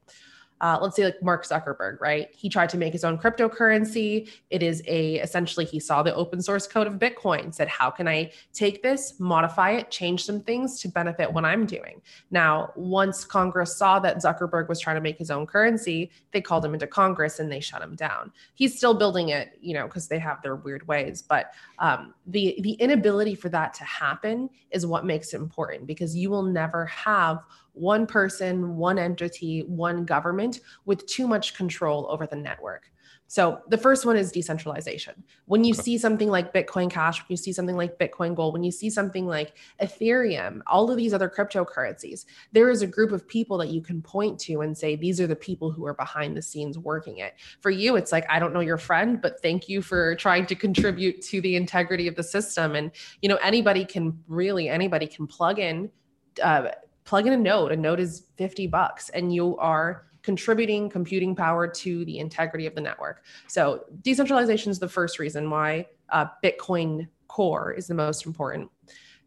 uh, 0.60 0.78
let's 0.80 0.96
say 0.96 1.04
like 1.04 1.22
Mark 1.22 1.46
Zuckerberg, 1.46 2.00
right? 2.00 2.28
He 2.32 2.48
tried 2.48 2.68
to 2.70 2.76
make 2.78 2.92
his 2.92 3.04
own 3.04 3.16
cryptocurrency. 3.16 4.30
It 4.50 4.62
is 4.62 4.82
a 4.86 5.16
essentially 5.16 5.64
he 5.64 5.80
saw 5.80 6.02
the 6.02 6.14
open 6.14 6.42
source 6.42 6.66
code 6.66 6.86
of 6.86 6.94
Bitcoin, 6.94 7.54
said, 7.54 7.68
"How 7.68 7.90
can 7.90 8.06
I 8.06 8.32
take 8.52 8.82
this, 8.82 9.18
modify 9.18 9.70
it, 9.70 9.90
change 9.90 10.24
some 10.24 10.42
things 10.42 10.80
to 10.80 10.88
benefit 10.88 11.32
what 11.32 11.44
I'm 11.44 11.66
doing?" 11.66 12.02
Now, 12.30 12.72
once 12.76 13.24
Congress 13.24 13.76
saw 13.76 13.98
that 14.00 14.18
Zuckerberg 14.18 14.68
was 14.68 14.80
trying 14.80 14.96
to 14.96 15.02
make 15.02 15.18
his 15.18 15.30
own 15.30 15.46
currency, 15.46 16.10
they 16.32 16.40
called 16.40 16.64
him 16.64 16.74
into 16.74 16.86
Congress 16.86 17.38
and 17.38 17.50
they 17.50 17.60
shut 17.60 17.82
him 17.82 17.94
down. 17.94 18.32
He's 18.54 18.76
still 18.76 18.94
building 18.94 19.30
it, 19.30 19.58
you 19.60 19.74
know, 19.74 19.86
because 19.86 20.08
they 20.08 20.18
have 20.18 20.42
their 20.42 20.56
weird 20.56 20.86
ways. 20.86 21.22
But 21.22 21.52
um, 21.78 22.14
the 22.26 22.58
the 22.62 22.72
inability 22.72 23.34
for 23.34 23.48
that 23.48 23.72
to 23.74 23.84
happen 23.84 24.50
is 24.70 24.86
what 24.86 25.06
makes 25.06 25.32
it 25.32 25.38
important 25.38 25.86
because 25.86 26.14
you 26.14 26.28
will 26.30 26.42
never 26.42 26.84
have 26.86 27.42
one 27.72 28.06
person, 28.06 28.76
one 28.76 28.98
entity, 28.98 29.60
one 29.66 30.04
government 30.04 30.60
with 30.84 31.06
too 31.06 31.26
much 31.26 31.54
control 31.54 32.06
over 32.10 32.26
the 32.26 32.36
network. 32.36 32.90
So 33.26 33.60
the 33.68 33.78
first 33.78 34.04
one 34.04 34.16
is 34.16 34.32
decentralization. 34.32 35.22
When 35.44 35.62
you 35.62 35.72
Okay. 35.72 35.82
see 35.82 35.98
something 35.98 36.28
like 36.28 36.52
Bitcoin 36.52 36.90
Cash, 36.90 37.20
when 37.20 37.26
you 37.28 37.36
see 37.36 37.52
something 37.52 37.76
like 37.76 37.96
Bitcoin 37.96 38.34
Gold, 38.34 38.54
when 38.54 38.64
you 38.64 38.72
see 38.72 38.90
something 38.90 39.24
like 39.24 39.56
Ethereum, 39.80 40.62
all 40.66 40.90
of 40.90 40.96
these 40.96 41.14
other 41.14 41.28
cryptocurrencies, 41.28 42.24
there 42.50 42.70
is 42.70 42.82
a 42.82 42.88
group 42.88 43.12
of 43.12 43.28
people 43.28 43.56
that 43.58 43.68
you 43.68 43.82
can 43.82 44.02
point 44.02 44.36
to 44.40 44.62
and 44.62 44.76
say, 44.76 44.96
these 44.96 45.20
are 45.20 45.28
the 45.28 45.36
people 45.36 45.70
who 45.70 45.86
are 45.86 45.94
behind 45.94 46.36
the 46.36 46.42
scenes 46.42 46.76
working 46.76 47.18
it. 47.18 47.34
For 47.60 47.70
you, 47.70 47.94
it's 47.94 48.10
like, 48.10 48.26
I 48.28 48.40
don't 48.40 48.52
know 48.52 48.58
your 48.58 48.78
friend, 48.78 49.22
but 49.22 49.40
thank 49.40 49.68
you 49.68 49.80
for 49.80 50.16
trying 50.16 50.46
to 50.46 50.56
contribute 50.56 51.22
to 51.26 51.40
the 51.40 51.54
integrity 51.54 52.08
of 52.08 52.16
the 52.16 52.24
system. 52.24 52.74
And, 52.74 52.90
you 53.22 53.28
know, 53.28 53.38
anybody 53.44 53.84
can 53.84 54.18
really, 54.26 54.68
anybody 54.68 55.06
can 55.06 55.28
plug 55.28 55.60
in, 55.60 55.88
uh, 56.42 56.70
plug 57.04 57.26
in 57.26 57.32
a 57.32 57.36
node. 57.36 57.72
A 57.72 57.76
node 57.76 58.00
is 58.00 58.26
50 58.36 58.66
bucks 58.68 59.08
and 59.10 59.34
you 59.34 59.56
are 59.58 60.06
contributing 60.22 60.88
computing 60.88 61.34
power 61.34 61.66
to 61.66 62.04
the 62.04 62.18
integrity 62.18 62.66
of 62.66 62.74
the 62.74 62.80
network. 62.80 63.24
So 63.46 63.84
decentralization 64.02 64.70
is 64.70 64.78
the 64.78 64.88
first 64.88 65.18
reason 65.18 65.48
why 65.48 65.86
uh, 66.10 66.26
Bitcoin 66.44 67.08
Core 67.28 67.72
is 67.72 67.86
the 67.86 67.94
most 67.94 68.26
important. 68.26 68.70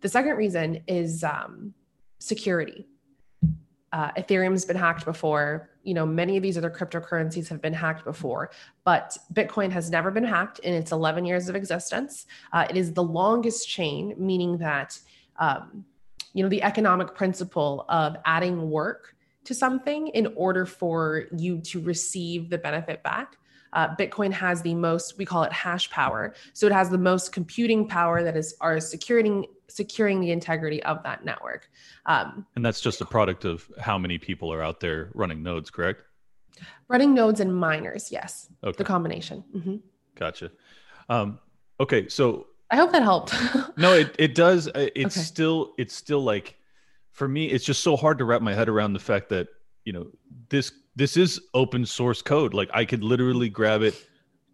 The 0.02 0.10
second 0.10 0.36
reason 0.36 0.84
is 0.88 1.24
um, 1.24 1.74
security. 2.20 2.86
Uh, 3.94 4.12
Ethereum's 4.18 4.66
been 4.66 4.76
hacked 4.76 5.06
before. 5.06 5.70
You 5.84 5.94
know, 5.94 6.06
many 6.06 6.36
of 6.36 6.44
these 6.44 6.58
other 6.58 6.70
cryptocurrencies 6.70 7.48
have 7.50 7.62
been 7.62 7.74
hacked 7.74 8.04
before, 8.04 8.52
but 8.84 9.16
Bitcoin 9.34 9.72
has 9.72 9.90
never 9.90 10.10
been 10.12 10.24
hacked 10.24 10.60
in 10.60 10.74
its 10.74 10.92
11 10.92 11.26
years 11.26 11.48
of 11.48 11.56
existence. 11.56 12.26
Uh, 12.52 12.66
it 12.70 12.76
is 12.76 12.92
the 12.92 13.04
longest 13.04 13.70
chain, 13.70 14.16
meaning 14.18 14.58
that 14.58 15.00
um, 15.38 15.86
you 16.34 16.44
know 16.44 16.50
the 16.50 16.64
economic 16.64 17.16
principle 17.16 17.86
of 17.90 18.16
adding 18.26 18.70
work 18.70 19.16
to 19.46 19.54
something 19.54 20.08
in 20.10 20.28
order 20.36 20.66
for 20.66 21.26
you 21.38 21.60
to 21.60 21.80
receive 21.82 22.50
the 22.50 22.58
benefit 22.58 23.04
back. 23.04 23.38
Uh, 23.74 23.94
Bitcoin 23.96 24.32
has 24.32 24.62
the 24.62 24.76
most, 24.76 25.18
we 25.18 25.26
call 25.26 25.44
it 25.44 25.52
hash 25.52 25.90
power. 25.90 26.34
So 26.54 26.68
it 26.68 26.72
has 26.72 26.92
the 26.92 26.98
most 26.98 27.32
computing 27.34 27.88
power 27.88 28.24
that 28.24 28.38
is 28.38 28.56
are 28.62 28.80
securing 28.80 29.46
securing 29.68 30.20
the 30.22 30.32
integrity 30.32 30.82
of 30.84 31.02
that 31.04 31.26
network. 31.26 31.68
Um, 32.06 32.46
And 32.56 32.64
that's 32.64 32.80
just 32.82 33.02
a 33.02 33.06
product 33.06 33.44
of 33.46 33.68
how 33.80 33.98
many 33.98 34.20
people 34.20 34.54
are 34.54 34.62
out 34.62 34.80
there 34.80 35.10
running 35.14 35.42
nodes, 35.44 35.70
correct? 35.70 36.02
running 36.88 37.16
nodes 37.16 37.40
and 37.40 37.56
miners, 37.56 38.12
yes, 38.12 38.48
Okay. 38.64 38.78
the 38.78 38.84
combination. 38.84 39.44
Mhm. 39.56 39.82
Gotcha. 40.16 40.52
Um, 41.10 41.40
okay, 41.80 42.08
so 42.08 42.46
I 42.74 42.76
hope 42.76 42.92
that 42.92 43.04
helped. 43.04 43.36
no, 43.78 43.94
it 43.94 44.16
it 44.18 44.34
does. 44.34 44.68
Uh, 44.68 44.90
It's 44.96 45.16
Okay. 45.16 45.24
still 45.24 45.74
it's 45.78 45.94
still 45.96 46.24
like 46.24 46.56
for 47.12 47.28
me, 47.28 47.46
it's 47.46 47.64
just 47.64 47.84
so 47.84 47.96
hard 47.96 48.18
to 48.18 48.26
wrap 48.26 48.42
my 48.42 48.52
head 48.56 48.68
around 48.68 48.94
the 48.94 49.00
fact 49.00 49.30
that 49.30 49.48
you 49.86 49.94
know 49.94 50.08
this 50.50 50.72
this 50.96 51.16
is 51.16 51.40
open 51.54 51.86
source 51.86 52.24
code. 52.24 52.56
Like 52.56 52.72
I 52.74 52.84
could 52.84 53.04
literally 53.04 53.48
grab 53.48 53.84
it, 53.84 53.94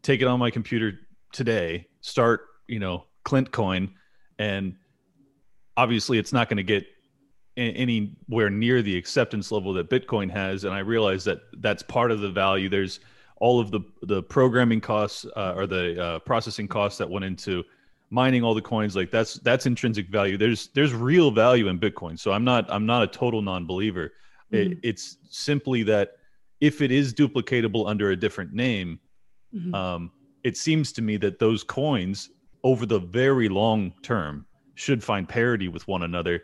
take 0.02 0.22
it 0.22 0.28
on 0.28 0.38
my 0.38 0.52
computer 0.52 1.00
today, 1.32 1.88
start 2.02 2.42
you 2.68 2.80
know 2.80 3.06
Clint 3.24 3.54
Coin, 3.54 3.94
and 4.38 4.76
obviously 5.78 6.18
it's 6.18 6.34
not 6.34 6.50
going 6.50 6.58
to 6.58 6.64
get 6.64 6.86
anywhere 7.56 8.50
near 8.50 8.82
the 8.82 8.98
acceptance 8.98 9.50
level 9.50 9.72
that 9.74 9.90
Bitcoin 9.90 10.30
has. 10.30 10.66
And 10.66 10.74
I 10.74 10.80
realize 10.80 11.24
that 11.24 11.40
that's 11.60 11.84
part 11.84 12.12
of 12.12 12.20
the 12.20 12.30
value. 12.30 12.68
There's 12.68 13.00
all 13.38 13.62
of 13.62 13.72
the 13.72 13.80
the 14.02 14.22
programming 14.24 14.82
costs 14.82 15.26
uh, 15.38 15.54
or 15.56 15.68
the 15.68 16.04
uh, 16.04 16.20
processing 16.20 16.68
costs 16.68 16.98
that 16.98 17.10
went 17.10 17.24
into 17.24 17.64
mining 18.10 18.44
all 18.44 18.54
the 18.56 18.62
coins 18.62 18.96
like 18.96 19.12
that's 19.12 19.36
that's 19.36 19.66
intrinsic 19.66 20.10
value. 20.10 20.38
There's 20.38 20.70
there's 20.70 20.94
real 20.94 21.32
value 21.32 21.68
in 21.68 21.80
bitcoin. 21.80 22.18
So 22.20 22.32
i'm 22.32 22.44
not 22.44 22.70
i'm 22.72 22.86
not 22.86 23.04
a 23.04 23.08
total 23.08 23.42
non-believer. 23.42 24.14
It, 24.52 24.72
Mhm. 24.72 24.80
it's 24.84 25.18
simply 25.30 25.84
that 25.84 26.18
if 26.60 26.82
it 26.82 26.92
is 26.92 27.14
duplicatable 27.14 27.88
under 27.88 28.12
a 28.12 28.16
different 28.16 28.54
name 28.54 29.00
Mhm. 29.56 29.74
um, 29.74 30.12
it 30.44 30.58
seems 30.58 30.92
to 30.94 31.02
me 31.02 31.18
that 31.18 31.40
those 31.40 31.64
coins 31.64 32.30
over 32.64 32.86
the 32.86 33.00
very 33.00 33.50
long 33.50 33.94
term 34.04 34.46
should 34.76 35.04
find 35.04 35.28
parity 35.28 35.68
with 35.68 35.88
one 35.88 36.04
another. 36.04 36.42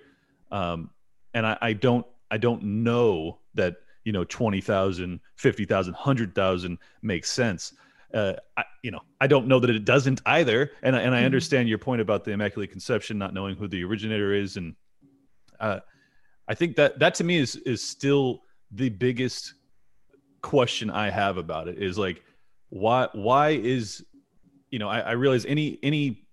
Um, 0.52 0.90
and 1.34 1.46
I, 1.46 1.58
I 1.62 1.74
don't 1.74 2.06
i 2.32 2.38
don't 2.38 2.64
know 2.64 3.40
that 3.54 3.76
you 4.04 4.12
know 4.12 4.24
20000 4.24 5.20
50000 5.36 5.94
100000 5.96 6.78
makes 7.02 7.32
sense 7.32 7.74
uh, 8.14 8.34
I, 8.56 8.64
you 8.84 8.92
know, 8.92 9.02
I 9.20 9.28
don't 9.28 9.48
know 9.48 9.60
that 9.60 9.70
it 9.70 9.86
doesn't 9.86 10.22
either, 10.26 10.72
and 10.82 10.96
I- 10.96 11.02
and 11.02 11.16
I 11.16 11.22
Mhm. 11.22 11.26
understand 11.26 11.70
your 11.70 11.78
point 11.78 12.02
about 12.02 12.24
the 12.24 12.32
Immaculate 12.32 12.72
Conception, 12.72 13.18
not 13.18 13.34
knowing 13.34 13.56
who 13.56 13.68
the 13.68 13.84
originator 13.84 14.34
is, 14.34 14.58
and 14.58 14.76
uh, 15.60 15.80
I 16.48 16.54
think 16.56 16.76
that 16.76 17.00
that 17.00 17.16
to 17.16 17.24
me 17.24 17.38
is 17.38 17.56
is 17.56 17.82
still 17.82 18.44
the 18.72 18.90
biggest 18.90 19.54
question 20.42 20.90
I 20.90 21.10
have 21.10 21.38
about 21.38 21.68
it 21.68 21.82
is 21.82 21.98
like 21.98 22.24
why 22.70 23.08
why 23.14 23.50
is 23.50 24.06
you 24.70 24.78
know 24.80 24.88
I, 24.90 25.00
I 25.00 25.12
realize 25.14 25.46
any 25.46 25.80
any 25.82 26.28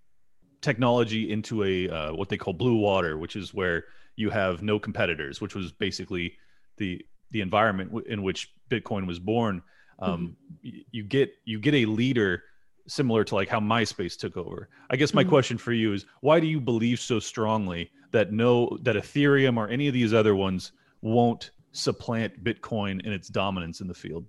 technology 0.60 1.30
into 1.30 1.64
a 1.64 1.88
uh, 1.88 2.12
what 2.14 2.28
they 2.28 2.36
call 2.36 2.52
blue 2.52 2.76
water, 2.76 3.16
which 3.18 3.36
is 3.36 3.54
where 3.54 3.84
you 4.16 4.30
have 4.30 4.62
no 4.62 4.78
competitors, 4.78 5.40
which 5.40 5.54
was 5.54 5.72
basically 5.72 6.36
the 6.76 7.04
the 7.30 7.40
environment 7.40 8.06
in 8.06 8.22
which 8.22 8.52
Bitcoin 8.70 9.06
was 9.06 9.18
born. 9.18 9.62
Um, 10.02 10.36
y- 10.64 10.84
You 10.90 11.04
get 11.04 11.32
you 11.44 11.58
get 11.60 11.74
a 11.74 11.86
leader 11.86 12.42
similar 12.88 13.22
to 13.24 13.34
like 13.36 13.48
how 13.48 13.60
MySpace 13.60 14.18
took 14.18 14.36
over. 14.36 14.68
I 14.90 14.96
guess 14.96 15.14
my 15.14 15.22
Mhm. 15.22 15.28
question 15.28 15.56
for 15.58 15.72
you 15.72 15.92
is 15.92 16.04
why 16.20 16.40
do 16.40 16.46
you 16.48 16.60
believe 16.60 16.98
so 16.98 17.20
strongly 17.20 17.90
that 18.10 18.32
no 18.32 18.76
that 18.82 18.96
Ethereum 18.96 19.56
or 19.56 19.68
any 19.68 19.86
of 19.86 19.94
these 19.94 20.12
other 20.12 20.34
ones 20.34 20.72
won't 21.00 21.52
supplant 21.70 22.42
Bitcoin 22.42 23.00
in 23.06 23.12
its 23.12 23.28
dominance 23.28 23.80
in 23.80 23.86
the 23.86 23.94
field? 23.94 24.26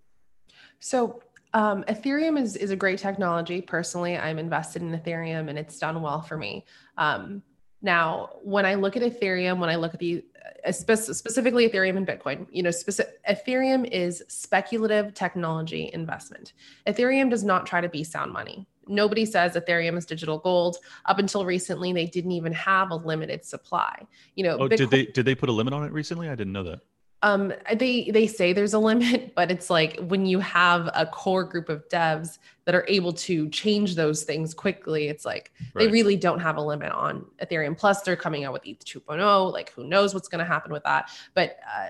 So 0.80 1.22
um, 1.56 1.84
Ethereum 1.86 2.40
is 2.40 2.56
is 2.56 2.70
a 2.72 2.76
great 2.76 3.00
technology. 3.00 3.62
Personally, 3.62 4.18
I'm 4.18 4.38
invested 4.40 4.82
in 4.84 4.92
Ethereum, 4.92 5.50
and 5.50 5.58
it's 5.58 5.78
done 5.80 6.02
well 6.02 6.22
for 6.22 6.38
me. 6.38 6.66
Um, 6.98 7.42
now, 7.84 8.30
when 8.42 8.66
I 8.66 8.76
look 8.76 8.96
at 8.96 9.04
Ethereum, 9.04 9.60
when 9.60 9.70
I 9.70 9.76
look 9.76 9.94
at 9.94 10.00
the 10.00 10.24
uh, 10.66 10.72
specifically 10.72 11.70
Ethereum 11.70 11.98
and 11.98 12.08
Bitcoin, 12.08 12.48
you 12.50 12.64
know, 12.64 12.72
specific, 12.72 13.22
Ethereum 13.30 13.86
is 13.92 14.24
speculative 14.30 15.14
technology 15.14 15.90
investment. 15.94 16.54
Ethereum 16.88 17.30
does 17.30 17.44
not 17.44 17.66
try 17.66 17.82
to 17.82 17.90
be 17.90 18.02
sound 18.04 18.32
money. 18.32 18.66
Nobody 18.88 19.26
says 19.26 19.54
Ethereum 19.56 19.98
is 19.98 20.06
digital 20.06 20.40
gold. 20.40 20.78
Up 21.06 21.20
until 21.20 21.46
recently, 21.46 21.92
they 21.92 22.06
didn't 22.06 22.32
even 22.32 22.54
have 22.54 22.92
a 22.92 22.96
limited 22.96 23.44
supply. 23.44 24.08
You 24.36 24.46
know, 24.46 24.58
Oh, 24.60 24.68
did 24.70 24.90
they 24.90 25.06
did 25.06 25.26
they 25.26 25.36
put 25.36 25.50
a 25.50 25.54
limit 25.54 25.74
on 25.74 25.84
it 25.84 25.92
recently? 25.92 26.30
I 26.30 26.36
didn't 26.36 26.54
know 26.54 26.64
that. 26.64 26.80
Um 27.24 27.52
they 27.76 28.12
they 28.12 28.28
say 28.28 28.54
there's 28.54 28.74
a 28.74 28.80
limit 28.80 29.34
but 29.36 29.50
it's 29.50 29.70
like 29.70 29.98
when 30.00 30.26
you 30.26 30.40
have 30.40 30.90
a 30.94 31.06
core 31.06 31.44
group 31.44 31.70
of 31.70 31.88
devs 31.90 32.38
that 32.66 32.76
are 32.76 32.86
able 32.88 33.12
to 33.12 33.50
change 33.50 33.96
those 33.96 34.24
things 34.24 34.54
quickly 34.54 35.08
it's 35.08 35.26
like 35.26 35.52
they 35.74 35.88
really 35.88 36.16
don't 36.16 36.40
have 36.40 36.58
a 36.58 36.62
limit 36.62 36.92
on 36.92 37.26
ethereum. 37.42 37.76
Plus 37.76 38.02
they're 38.02 38.16
coming 38.16 38.44
out 38.44 38.54
with 38.54 38.66
eth 38.68 38.86
2.0 38.86 39.52
like 39.52 39.72
who 39.72 39.86
knows 39.86 40.14
what's 40.14 40.28
going 40.28 40.40
to 40.40 40.46
happen 40.46 40.72
with 40.72 40.84
that. 40.84 41.10
But 41.34 41.58
uh, 41.76 41.88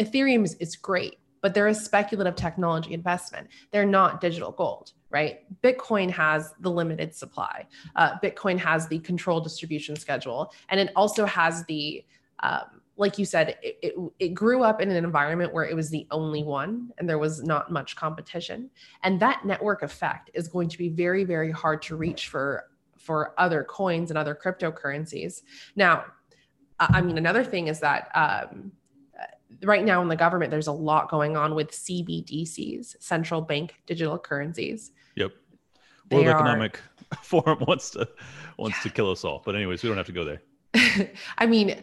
ethereum 0.00 0.44
is, 0.44 0.54
is 0.54 0.76
great 0.76 1.18
but 1.42 1.54
they're 1.54 1.68
a 1.68 1.74
speculative 1.74 2.34
technology 2.34 2.92
investment. 2.92 3.46
They're 3.70 3.86
not 3.86 4.20
digital 4.20 4.52
gold 4.52 4.92
right? 5.08 5.40
Bitcoin 5.62 6.10
has 6.10 6.52
the 6.60 6.70
limited 6.70 7.14
supply. 7.14 7.66
Uh, 7.94 8.18
bitcoin 8.22 8.58
has 8.58 8.88
the 8.88 8.98
control 8.98 9.40
distribution 9.40 9.96
schedule 9.96 10.52
and 10.68 10.80
it 10.80 10.90
also 10.96 11.24
has 11.24 11.64
the 11.66 12.04
um, 12.40 12.82
like 12.96 13.18
you 13.18 13.24
said, 13.24 13.56
it, 13.62 13.78
it, 13.82 13.94
it 14.18 14.28
grew 14.34 14.62
up 14.62 14.80
in 14.80 14.90
an 14.90 15.04
environment 15.04 15.52
where 15.52 15.64
it 15.64 15.76
was 15.76 15.90
the 15.90 16.06
only 16.10 16.42
one 16.42 16.90
and 16.98 17.08
there 17.08 17.18
was 17.18 17.42
not 17.42 17.70
much 17.70 17.94
competition. 17.94 18.70
And 19.02 19.20
that 19.20 19.44
network 19.44 19.82
effect 19.82 20.30
is 20.34 20.48
going 20.48 20.68
to 20.70 20.78
be 20.78 20.88
very, 20.88 21.24
very 21.24 21.50
hard 21.50 21.82
to 21.82 21.96
reach 21.96 22.28
for 22.28 22.64
for 22.96 23.34
other 23.38 23.62
coins 23.62 24.10
and 24.10 24.18
other 24.18 24.34
cryptocurrencies. 24.34 25.42
Now, 25.76 26.06
I 26.80 27.00
mean, 27.00 27.18
another 27.18 27.44
thing 27.44 27.68
is 27.68 27.78
that 27.80 28.08
um, 28.14 28.72
right 29.62 29.84
now 29.84 30.02
in 30.02 30.08
the 30.08 30.16
government, 30.16 30.50
there's 30.50 30.66
a 30.66 30.72
lot 30.72 31.08
going 31.08 31.36
on 31.36 31.54
with 31.54 31.70
CBDCs, 31.70 32.96
central 33.00 33.40
bank 33.40 33.76
digital 33.86 34.18
currencies. 34.18 34.90
Yep. 35.14 35.32
They 36.08 36.16
World 36.16 36.28
are- 36.28 36.34
Economic 36.36 36.80
Forum 37.22 37.62
wants 37.66 37.90
to 37.90 38.08
wants 38.56 38.82
to 38.82 38.90
kill 38.90 39.10
us 39.10 39.24
all. 39.24 39.42
But 39.44 39.54
anyways, 39.54 39.82
we 39.82 39.88
don't 39.88 39.96
have 39.98 40.06
to 40.06 40.12
go 40.12 40.24
there. 40.24 40.42
I 41.38 41.46
mean, 41.46 41.82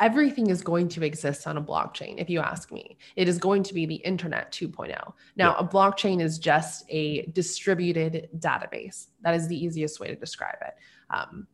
everything 0.00 0.48
is 0.50 0.62
going 0.62 0.88
to 0.88 1.04
exist 1.04 1.46
on 1.46 1.56
a 1.56 1.62
blockchain, 1.62 2.18
if 2.18 2.30
you 2.30 2.40
ask 2.40 2.70
me. 2.72 2.96
It 3.16 3.28
is 3.28 3.38
going 3.38 3.62
to 3.64 3.74
be 3.74 3.86
the 3.86 3.96
internet 3.96 4.52
2.0. 4.52 4.88
Now, 4.88 5.12
Yeah. 5.36 5.54
a 5.58 5.64
blockchain 5.64 6.20
is 6.20 6.38
just 6.38 6.84
a 6.88 7.26
distributed 7.26 8.28
database. 8.38 9.08
That 9.22 9.34
is 9.34 9.48
the 9.48 9.56
easiest 9.62 9.98
way 10.00 10.08
to 10.08 10.16
describe 10.16 10.58
it. 10.62 10.74
Um, 11.10 11.46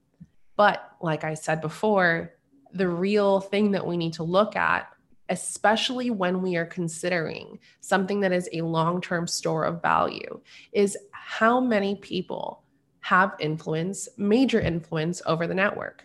but 0.57 0.83
like 1.01 1.25
I 1.25 1.35
said 1.35 1.61
before, 1.61 2.35
the 2.73 2.89
real 2.89 3.41
thing 3.41 3.71
that 3.73 3.87
we 3.87 3.97
need 3.97 4.15
to 4.15 4.25
look 4.25 4.57
at, 4.57 4.89
especially 5.29 6.11
when 6.11 6.43
we 6.43 6.57
are 6.57 6.67
considering 6.67 7.59
something 7.81 8.21
that 8.21 8.33
is 8.33 8.49
a 8.53 8.61
long 8.63 9.01
term 9.01 9.27
store 9.27 9.65
of 9.65 9.81
value, 9.81 10.41
is 10.73 10.99
how 11.13 11.61
many 11.61 11.95
people 11.97 12.63
have 13.01 13.35
influence, 13.39 14.09
major 14.17 14.61
influence 14.61 15.23
over 15.27 15.47
the 15.47 15.55
network. 15.55 16.05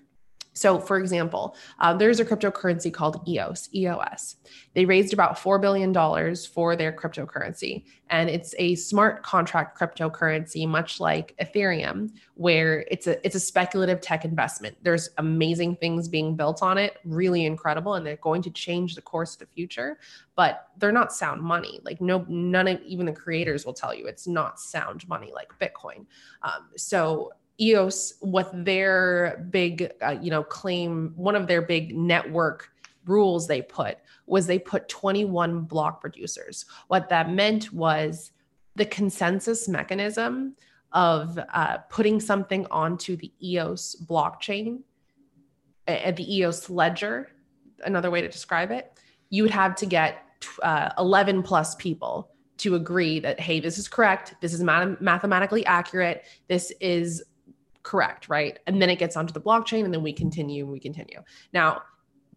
So, 0.59 0.77
for 0.77 0.97
example, 0.97 1.55
uh, 1.79 1.93
there's 1.93 2.19
a 2.19 2.25
cryptocurrency 2.25 2.93
called 2.93 3.25
EOS, 3.25 3.69
EOS. 3.73 4.35
They 4.73 4.83
raised 4.83 5.13
about 5.13 5.37
$4 5.37 5.61
billion 5.61 5.93
for 6.53 6.75
their 6.75 6.91
cryptocurrency. 6.91 7.85
And 8.09 8.29
it's 8.29 8.53
a 8.59 8.75
smart 8.75 9.23
contract 9.23 9.79
cryptocurrency, 9.79 10.67
much 10.67 10.99
like 10.99 11.33
Ethereum, 11.41 12.11
where 12.33 12.81
it's 12.91 13.07
a, 13.07 13.25
it's 13.25 13.35
a 13.35 13.39
speculative 13.39 14.01
tech 14.01 14.25
investment. 14.25 14.75
There's 14.81 15.07
amazing 15.17 15.77
things 15.77 16.09
being 16.09 16.35
built 16.35 16.61
on 16.61 16.77
it, 16.77 16.97
really 17.05 17.45
incredible, 17.45 17.93
and 17.93 18.05
they're 18.05 18.17
going 18.17 18.41
to 18.41 18.49
change 18.49 18.95
the 18.95 19.01
course 19.01 19.35
of 19.35 19.39
the 19.39 19.45
future. 19.45 19.97
But 20.35 20.67
they're 20.77 20.91
not 20.91 21.13
sound 21.13 21.41
money. 21.41 21.79
Like, 21.85 22.01
no, 22.01 22.25
none 22.27 22.67
of 22.67 22.81
even 22.81 23.05
the 23.05 23.13
creators 23.13 23.65
will 23.65 23.73
tell 23.73 23.93
you 23.93 24.07
it's 24.07 24.27
not 24.27 24.59
sound 24.59 25.07
money 25.07 25.31
like 25.33 25.57
Bitcoin. 25.57 26.05
Um, 26.41 26.67
so, 26.75 27.31
EOS, 27.59 28.15
what 28.21 28.49
their 28.65 29.45
big, 29.49 29.91
uh, 30.05 30.17
you 30.21 30.29
know, 30.29 30.43
claim, 30.43 31.13
one 31.15 31.35
of 31.35 31.47
their 31.47 31.61
big 31.61 31.95
network 31.95 32.69
rules 33.05 33.47
they 33.47 33.61
put 33.61 33.97
was 34.25 34.47
they 34.47 34.59
put 34.59 34.87
21 34.87 35.61
block 35.61 35.99
producers. 35.99 36.65
What 36.87 37.09
that 37.09 37.31
meant 37.31 37.73
was 37.73 38.31
the 38.75 38.85
consensus 38.85 39.67
mechanism 39.67 40.55
of 40.93 41.39
uh, 41.53 41.77
putting 41.89 42.19
something 42.19 42.65
onto 42.71 43.15
the 43.15 43.31
EOS 43.43 43.95
blockchain, 44.07 44.81
at 45.87 46.15
the 46.15 46.35
EOS 46.35 46.69
ledger, 46.69 47.29
another 47.83 48.11
way 48.11 48.21
to 48.21 48.27
describe 48.27 48.71
it, 48.71 48.91
you 49.29 49.43
would 49.43 49.51
have 49.51 49.75
to 49.75 49.85
get 49.85 50.23
uh, 50.63 50.89
11 50.97 51.43
plus 51.43 51.75
people 51.75 52.31
to 52.57 52.75
agree 52.75 53.19
that, 53.19 53.39
hey, 53.39 53.59
this 53.59 53.77
is 53.77 53.87
correct, 53.87 54.35
this 54.41 54.53
is 54.53 54.61
math- 54.61 54.99
mathematically 55.01 55.65
accurate, 55.65 56.25
this 56.47 56.71
is 56.79 57.23
correct, 57.83 58.29
right? 58.29 58.59
And 58.67 58.81
then 58.81 58.89
it 58.89 58.97
gets 58.99 59.15
onto 59.15 59.33
the 59.33 59.41
blockchain 59.41 59.85
and 59.85 59.93
then 59.93 60.03
we 60.03 60.13
continue 60.13 60.63
and 60.63 60.71
we 60.71 60.79
continue. 60.79 61.21
Now, 61.53 61.81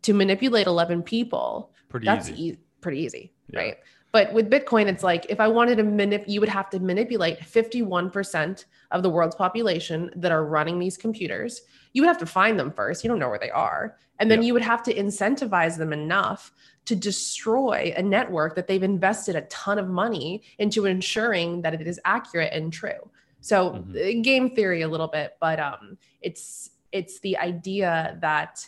to 0.02 0.12
manipulate 0.12 0.66
11 0.66 1.02
people, 1.02 1.72
Pretty 1.88 2.06
that's 2.06 2.28
easy. 2.30 2.42
e- 2.48 2.58
pretty 2.80 3.00
easy, 3.00 3.32
Yeah. 3.50 3.60
right? 3.60 3.76
But 4.12 4.32
with 4.34 4.50
Bitcoin, 4.50 4.86
it's 4.88 5.02
like 5.02 5.26
if 5.30 5.40
I 5.40 5.48
wanted 5.48 5.76
to 5.76 5.84
manip, 5.84 6.24
you 6.26 6.40
would 6.40 6.48
have 6.50 6.68
to 6.70 6.80
manipulate 6.80 7.38
51% 7.40 8.66
of 8.90 9.02
the 9.02 9.08
world's 9.08 9.34
population 9.36 10.10
that 10.16 10.30
are 10.32 10.44
running 10.44 10.78
these 10.78 10.96
computers. 10.98 11.62
You 11.94 12.02
would 12.02 12.08
have 12.08 12.18
to 12.18 12.26
find 12.26 12.58
them 12.58 12.70
first. 12.70 13.02
You 13.02 13.08
don't 13.08 13.18
know 13.18 13.30
where 13.30 13.38
they 13.38 13.50
are. 13.50 13.96
And 14.18 14.30
then 14.30 14.42
Yeah. 14.42 14.46
you 14.48 14.52
would 14.54 14.62
have 14.62 14.82
to 14.84 14.94
incentivize 14.94 15.78
them 15.78 15.92
enough 15.92 16.52
to 16.84 16.94
destroy 16.96 17.94
a 17.96 18.02
network 18.02 18.54
that 18.56 18.66
they've 18.66 18.82
invested 18.82 19.34
a 19.36 19.42
ton 19.42 19.78
of 19.78 19.88
money 19.88 20.42
into 20.58 20.84
ensuring 20.84 21.62
that 21.62 21.74
it 21.74 21.86
is 21.86 21.98
accurate 22.04 22.52
and 22.52 22.72
true. 22.72 23.10
So 23.42 23.72
Mhm. 23.72 24.18
uh, 24.20 24.22
game 24.22 24.54
theory 24.54 24.82
a 24.82 24.88
little 24.88 25.08
bit, 25.08 25.36
but 25.40 25.58
um, 25.60 25.98
it's 26.22 26.70
it's 26.92 27.20
the 27.20 27.36
idea 27.36 28.16
that 28.22 28.64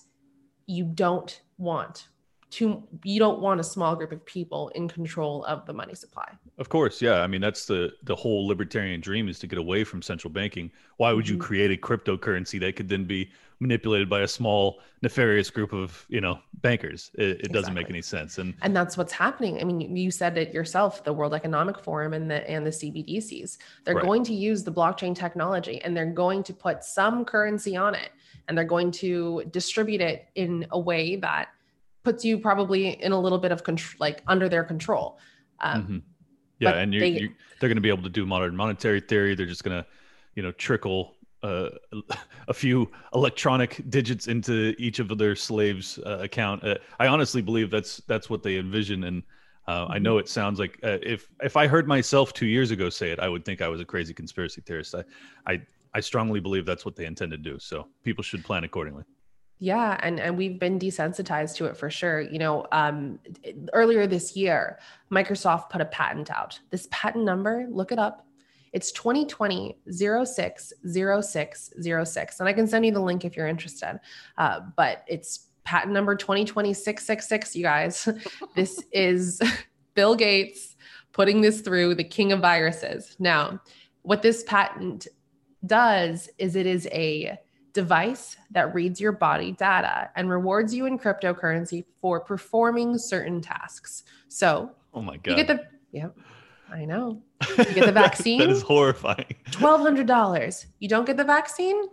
you 0.66 0.84
don't 0.84 1.40
want 1.58 2.08
to 2.50 2.86
you 3.04 3.18
don't 3.18 3.40
want 3.40 3.60
a 3.60 3.64
small 3.64 3.94
group 3.96 4.12
of 4.12 4.24
people 4.26 4.68
in 4.74 4.88
control 4.88 5.44
of 5.44 5.64
the 5.66 5.72
money 5.72 5.94
supply. 5.94 6.28
Of 6.58 6.68
course, 6.68 7.00
yeah. 7.02 7.20
I 7.20 7.26
mean, 7.26 7.40
that's 7.40 7.66
the 7.66 7.92
the 8.02 8.16
whole 8.16 8.46
libertarian 8.46 9.00
dream 9.00 9.28
is 9.28 9.38
to 9.40 9.46
get 9.46 9.58
away 9.58 9.84
from 9.84 10.02
central 10.02 10.32
banking. 10.32 10.70
Why 10.96 11.12
would 11.12 11.28
you 11.28 11.36
Mhm. 11.36 11.40
create 11.40 11.70
a 11.70 11.76
cryptocurrency 11.80 12.58
that 12.60 12.76
could 12.76 12.88
then 12.88 13.04
be 13.04 13.30
manipulated 13.68 14.08
by 14.10 14.20
a 14.20 14.28
small 14.28 14.80
nefarious 15.02 15.48
group 15.50 15.72
of 15.72 16.04
you 16.08 16.20
know 16.20 16.38
bankers? 16.60 17.10
It, 17.14 17.40
it 17.46 17.52
doesn't 17.52 17.74
make 17.74 17.88
any 17.88 18.02
sense. 18.02 18.38
And 18.38 18.54
and 18.62 18.76
that's 18.76 18.96
what's 18.98 19.12
happening 19.12 19.54
i 19.60 19.64
mean 19.64 19.80
you- 19.96 20.10
said 20.10 20.36
it 20.38 20.52
yourself 20.58 21.02
the 21.08 21.12
world 21.18 21.32
economic 21.34 21.76
forum 21.86 22.12
and 22.18 22.30
the 22.30 22.38
and 22.48 22.64
the 22.68 22.70
cbdc's 22.80 23.58
they're 23.84 23.94
Right. 23.96 24.04
going 24.10 24.22
to 24.30 24.34
use 24.34 24.60
the 24.68 24.70
blockchain 24.80 25.14
technology 25.24 25.76
and 25.82 25.96
they're 25.96 26.14
going 26.24 26.42
to 26.44 26.52
put 26.66 26.84
some 26.84 27.24
currency 27.24 27.74
on 27.86 27.92
it 27.94 28.10
and 28.46 28.56
they're 28.56 28.72
going 28.76 28.90
to 29.04 29.42
distribute 29.50 30.02
it 30.02 30.26
in 30.34 30.66
a 30.70 30.78
way 30.90 31.16
that 31.16 31.48
puts 32.04 32.24
you 32.24 32.38
probably 32.38 32.82
in 33.02 33.12
a 33.12 33.20
little 33.26 33.38
bit 33.38 33.50
of 33.50 33.64
control 33.64 33.96
like 33.98 34.22
under 34.26 34.48
their 34.48 34.62
control 34.72 35.18
um, 35.60 35.82
Mhm. 35.86 36.02
yeah, 36.60 36.70
and 36.82 36.92
you're, 36.92 37.00
they- 37.00 37.20
you 37.22 37.28
they're 37.58 37.68
going 37.70 37.76
to 37.82 37.88
be 37.88 37.94
able 37.96 38.02
to 38.02 38.14
do 38.20 38.26
modern 38.26 38.54
monetary 38.56 39.00
theory. 39.00 39.34
They're 39.34 39.46
just 39.46 39.64
going 39.64 39.80
to, 39.82 39.86
you 40.34 40.42
know, 40.42 40.52
trickle 40.52 41.13
uh, 41.44 41.68
a 42.48 42.54
few 42.54 42.90
electronic 43.14 43.82
digits 43.90 44.26
into 44.28 44.74
each 44.78 44.98
of 44.98 45.16
their 45.18 45.36
slaves' 45.36 45.98
uh, 45.98 46.18
account. 46.22 46.64
Uh, 46.64 46.76
I 46.98 47.06
honestly 47.06 47.42
believe 47.42 47.70
that's 47.70 47.98
that's 48.08 48.28
what 48.30 48.42
they 48.42 48.56
envision, 48.58 49.04
and 49.04 49.22
uh, 49.68 49.86
I 49.88 49.98
Mhm. 49.98 50.02
know 50.02 50.18
it 50.18 50.28
sounds 50.28 50.58
like 50.58 50.78
uh, 50.82 50.98
if 51.02 51.28
if 51.42 51.56
I 51.56 51.66
heard 51.66 51.86
myself 51.86 52.32
two 52.32 52.46
years 52.46 52.70
ago 52.70 52.90
say 52.90 53.10
it, 53.10 53.18
I 53.20 53.28
would 53.28 53.44
think 53.44 53.60
I 53.60 53.68
was 53.68 53.80
a 53.80 53.84
crazy 53.84 54.14
conspiracy 54.14 54.62
theorist. 54.62 54.94
I 54.94 55.04
I, 55.46 55.62
I 55.94 56.00
strongly 56.00 56.40
believe 56.40 56.64
that's 56.66 56.84
what 56.84 56.96
they 56.96 57.06
intend 57.06 57.30
to 57.32 57.38
do. 57.38 57.58
So 57.58 57.88
people 58.02 58.24
should 58.24 58.44
plan 58.44 58.64
accordingly. 58.64 59.04
Yeah, 59.58 59.98
and 60.02 60.18
and 60.20 60.36
we've 60.36 60.58
been 60.58 60.78
desensitized 60.78 61.56
to 61.56 61.66
it 61.66 61.76
for 61.76 61.88
sure. 61.88 62.20
You 62.20 62.38
know, 62.38 62.66
um, 62.72 63.18
earlier 63.72 64.06
this 64.06 64.36
year, 64.36 64.78
Microsoft 65.10 65.70
put 65.70 65.80
a 65.80 65.86
patent 65.86 66.30
out. 66.30 66.58
This 66.70 66.88
patent 66.90 67.24
number, 67.24 67.66
look 67.70 67.92
it 67.92 67.98
up. 67.98 68.26
It's 68.74 68.92
2020 68.92 69.78
060606. 69.90 72.40
And 72.40 72.48
I 72.48 72.52
can 72.52 72.66
send 72.66 72.84
you 72.84 72.92
the 72.92 73.00
link 73.00 73.24
if 73.24 73.34
you're 73.36 73.46
interested. 73.46 74.00
Uh, 74.36 74.60
but 74.76 75.04
it's 75.06 75.46
patent 75.62 75.94
number 75.94 76.16
2020 76.16 76.74
666, 76.74 77.56
you 77.56 77.62
guys. 77.62 78.08
this 78.56 78.82
is 78.92 79.40
Bill 79.94 80.16
Gates 80.16 80.76
putting 81.12 81.40
this 81.40 81.60
through 81.60 81.94
the 81.94 82.04
king 82.04 82.32
of 82.32 82.40
viruses. 82.40 83.14
Now, 83.20 83.60
what 84.02 84.22
this 84.22 84.42
patent 84.42 85.06
does 85.64 86.28
is 86.38 86.56
it 86.56 86.66
is 86.66 86.88
a 86.90 87.38
device 87.72 88.36
that 88.50 88.74
reads 88.74 89.00
your 89.00 89.12
body 89.12 89.52
data 89.52 90.10
and 90.16 90.28
rewards 90.28 90.74
you 90.74 90.86
in 90.86 90.98
cryptocurrency 90.98 91.84
for 92.00 92.18
performing 92.20 92.98
certain 92.98 93.40
tasks. 93.40 94.02
So 94.28 94.72
Oh 94.92 95.00
my 95.00 95.16
god, 95.16 95.30
you 95.30 95.36
get 95.36 95.46
the, 95.46 95.64
yep, 95.92 96.16
I 96.74 96.84
know. 96.84 97.22
You 97.56 97.64
get 97.66 97.86
the 97.86 97.92
vaccine. 98.04 98.40
that 98.40 98.50
is 98.50 98.62
horrifying. 98.62 99.34
$1,200. 99.52 100.66
You 100.80 100.88
don't 100.88 101.06
get 101.06 101.16
the 101.16 101.24
vaccine, 101.24 101.84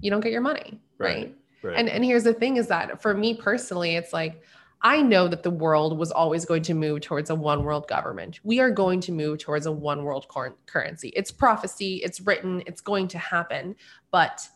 you 0.00 0.10
don't 0.10 0.20
get 0.20 0.32
your 0.32 0.40
money. 0.40 0.80
Right, 0.98 1.16
right? 1.16 1.36
Right. 1.62 1.78
And 1.78 1.88
and 1.88 2.04
here's 2.04 2.24
the 2.24 2.34
thing 2.34 2.56
is 2.58 2.68
that 2.68 3.00
for 3.00 3.14
me 3.14 3.34
personally, 3.34 3.96
it's 3.96 4.12
like 4.12 4.42
I 4.82 5.02
know 5.02 5.26
that 5.28 5.42
the 5.42 5.50
world 5.50 5.98
was 5.98 6.12
always 6.12 6.44
going 6.44 6.62
to 6.64 6.74
move 6.74 7.00
towards 7.00 7.30
a 7.30 7.34
one 7.34 7.64
world 7.64 7.88
government. 7.88 8.40
We 8.44 8.60
are 8.60 8.70
going 8.70 9.00
to 9.02 9.12
move 9.12 9.38
towards 9.38 9.66
a 9.66 9.72
one 9.72 10.04
world 10.04 10.28
cur- 10.28 10.56
currency. 10.66 11.08
It's 11.16 11.30
prophecy, 11.30 12.02
it's 12.04 12.20
written, 12.20 12.62
it's 12.66 12.80
going 12.80 13.08
to 13.08 13.18
happen, 13.18 13.76
but 14.10 14.46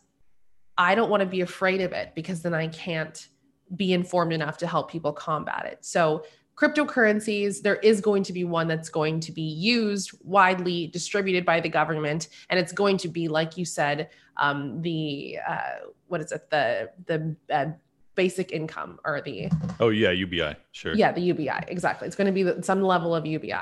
I 0.77 0.95
don't 0.95 1.09
want 1.09 1.21
to 1.21 1.27
be 1.27 1.41
afraid 1.41 1.81
of 1.81 1.91
it 1.91 2.13
because 2.15 2.41
then 2.41 2.53
I 2.53 2.67
can't 2.67 3.27
be 3.75 3.93
informed 3.93 4.33
enough 4.33 4.57
to 4.59 4.67
help 4.67 4.91
people 4.91 5.11
combat 5.11 5.65
it. 5.65 5.79
So 5.81 6.23
cryptocurrencies 6.61 7.63
there 7.63 7.77
is 7.77 8.01
going 8.01 8.21
to 8.21 8.31
be 8.31 8.43
one 8.43 8.67
that's 8.67 8.89
going 8.89 9.19
to 9.19 9.31
be 9.31 9.41
used 9.41 10.11
widely 10.23 10.87
distributed 10.87 11.43
by 11.43 11.59
the 11.59 11.69
government 11.69 12.27
and 12.49 12.59
it's 12.59 12.71
going 12.71 12.97
to 12.97 13.07
be 13.07 13.27
like 13.27 13.57
you 13.57 13.65
said 13.65 14.09
um, 14.37 14.79
the 14.83 15.39
uh, 15.47 15.87
what 16.07 16.21
is 16.21 16.31
it 16.31 16.49
the 16.51 16.91
the 17.07 17.35
uh, 17.49 17.65
basic 18.13 18.51
income 18.51 18.99
or 19.05 19.21
the 19.21 19.49
oh 19.79 19.89
yeah, 19.89 20.11
UBI. 20.11 20.55
Sure. 20.71 20.93
yeah 20.93 21.11
the 21.11 21.21
ubi 21.21 21.49
exactly 21.67 22.05
it's 22.05 22.15
going 22.15 22.31
to 22.31 22.43
be 22.43 22.61
some 22.61 22.83
level 22.83 23.15
of 23.15 23.25
ubi 23.25 23.53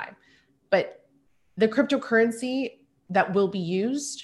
but 0.69 1.06
the 1.56 1.67
cryptocurrency 1.67 2.80
that 3.10 3.34
will 3.34 3.47
be 3.47 3.60
used 3.60 4.23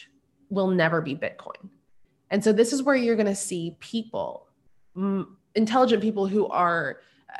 will 0.50 0.68
never 0.68 1.00
be 1.00 1.16
bitcoin 1.16 1.70
and 2.30 2.44
so 2.44 2.52
this 2.52 2.74
is 2.74 2.84
where 2.84 2.96
you're 2.96 3.16
going 3.16 3.26
to 3.26 3.36
see 3.36 3.78
people 3.80 4.48
mm, 4.98 5.26
intelligent 5.54 6.02
people 6.02 6.28
who 6.28 6.48
are 6.48 7.00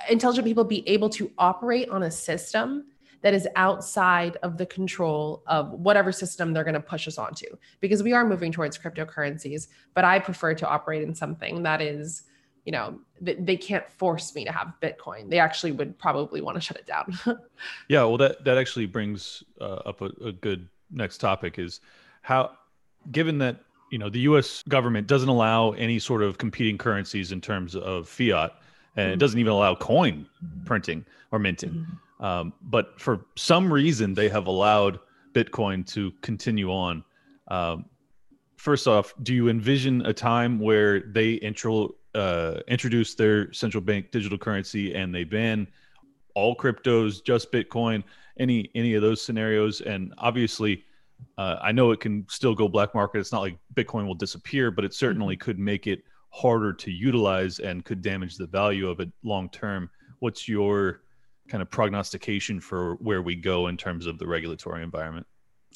intelligent 0.10 0.46
people 0.46 0.64
be 0.64 0.88
able 0.88 1.10
to 1.10 1.32
operate 1.38 1.90
on 1.90 2.04
a 2.04 2.12
system 2.12 2.86
that 3.22 3.34
is 3.34 3.48
outside 3.56 4.38
of 4.44 4.58
the 4.58 4.66
control 4.66 5.44
of 5.48 5.72
whatever 5.72 6.12
system 6.12 6.54
they're 6.54 6.64
going 6.64 6.76
to 6.76 6.80
push 6.80 7.08
us 7.08 7.18
onto 7.18 7.48
because 7.80 8.04
we 8.04 8.14
are 8.14 8.26
moving 8.26 8.52
towards 8.52 8.78
cryptocurrencies 8.78 9.68
but 9.94 10.04
i 10.04 10.20
prefer 10.20 10.54
to 10.54 10.68
operate 10.68 11.02
in 11.02 11.16
something 11.16 11.64
that 11.64 11.82
is 11.82 12.24
you 12.66 12.72
know 12.72 13.00
th- 13.24 13.38
they 13.42 13.58
can't 13.58 13.90
force 13.90 14.36
me 14.36 14.46
to 14.46 14.52
have 14.52 14.74
bitcoin 14.82 15.30
they 15.30 15.40
actually 15.40 15.72
would 15.72 15.98
probably 15.98 16.42
want 16.42 16.56
to 16.56 16.62
shut 16.62 16.78
it 16.78 16.86
down 16.86 17.18
Yeah, 17.88 18.04
well, 18.04 18.18
that 18.18 18.44
that 18.46 18.58
actually 18.58 18.86
brings 18.86 19.44
uh, 19.62 19.82
up 19.86 20.02
a, 20.02 20.12
a 20.24 20.32
good 20.32 20.68
next 20.92 21.20
topic 21.20 21.60
is 21.60 21.82
how, 22.22 22.52
given 23.12 23.38
that 23.40 23.58
you 23.92 23.98
know 23.98 24.10
the 24.10 24.22
U.S. 24.22 24.64
government 24.68 25.08
doesn't 25.08 25.30
allow 25.30 25.72
any 25.72 26.00
sort 26.00 26.24
of 26.24 26.38
competing 26.38 26.78
currencies 26.78 27.32
in 27.32 27.42
terms 27.42 27.76
of 27.76 28.10
fiat, 28.10 28.54
and 28.96 29.12
it 29.12 29.16
Mhm. 29.16 29.20
doesn't 29.20 29.40
even 29.40 29.52
allow 29.52 29.76
coin 29.76 30.28
printing 30.66 31.06
or 31.32 31.40
minting. 31.40 31.86
Um, 32.20 32.54
but 32.62 33.00
for 33.00 33.26
some 33.36 33.72
reason, 33.72 34.14
they 34.14 34.30
have 34.30 34.48
allowed 34.48 35.00
Bitcoin 35.34 35.86
to 35.94 36.12
continue 36.22 36.72
on. 36.72 37.04
Um, 37.50 37.86
first 38.58 38.88
off, 38.88 39.14
do 39.22 39.34
you 39.34 39.50
envision 39.50 40.06
a 40.06 40.14
time 40.14 40.60
where 40.60 41.02
they 41.02 41.34
intro, 41.34 41.96
uh, 42.14 42.62
introduce 42.68 43.16
their 43.16 43.52
central 43.52 43.82
bank 43.82 44.12
digital 44.12 44.38
currency 44.38 44.96
and 44.96 45.14
they 45.14 45.26
ban 45.26 45.68
all 46.36 46.56
cryptos, 46.56 47.24
just 47.24 47.52
Bitcoin? 47.52 48.04
Any 48.40 48.70
any 48.76 48.94
of 48.96 49.02
those 49.02 49.22
scenarios? 49.22 49.82
And 49.82 50.14
obviously, 50.18 50.84
uh, 51.38 51.58
I 51.62 51.72
know 51.72 51.92
it 51.92 52.00
can 52.00 52.26
still 52.30 52.56
go 52.56 52.68
black 52.68 52.94
market. 52.96 53.20
It's 53.20 53.32
not 53.32 53.42
like 53.42 53.58
Bitcoin 53.74 54.08
will 54.08 54.16
disappear, 54.16 54.72
but 54.72 54.84
it 54.86 54.94
certainly 54.94 55.36
could 55.38 55.60
make 55.60 55.86
it 55.88 56.04
harder 56.36 56.74
to 56.74 56.92
utilize 56.92 57.60
and 57.60 57.86
could 57.86 58.02
damage 58.02 58.36
the 58.36 58.48
value 58.48 58.90
of 58.90 59.00
it 59.00 59.10
long 59.24 59.50
term. 59.50 59.90
What's 60.20 60.50
your 60.50 61.02
kind 61.48 61.62
of 61.62 61.70
prognostication 61.70 62.60
for 62.60 62.96
where 62.96 63.22
we 63.22 63.36
go 63.36 63.68
in 63.68 63.78
terms 63.78 64.06
of 64.06 64.20
the 64.20 64.28
regulatory 64.28 64.84
environment? 64.84 65.26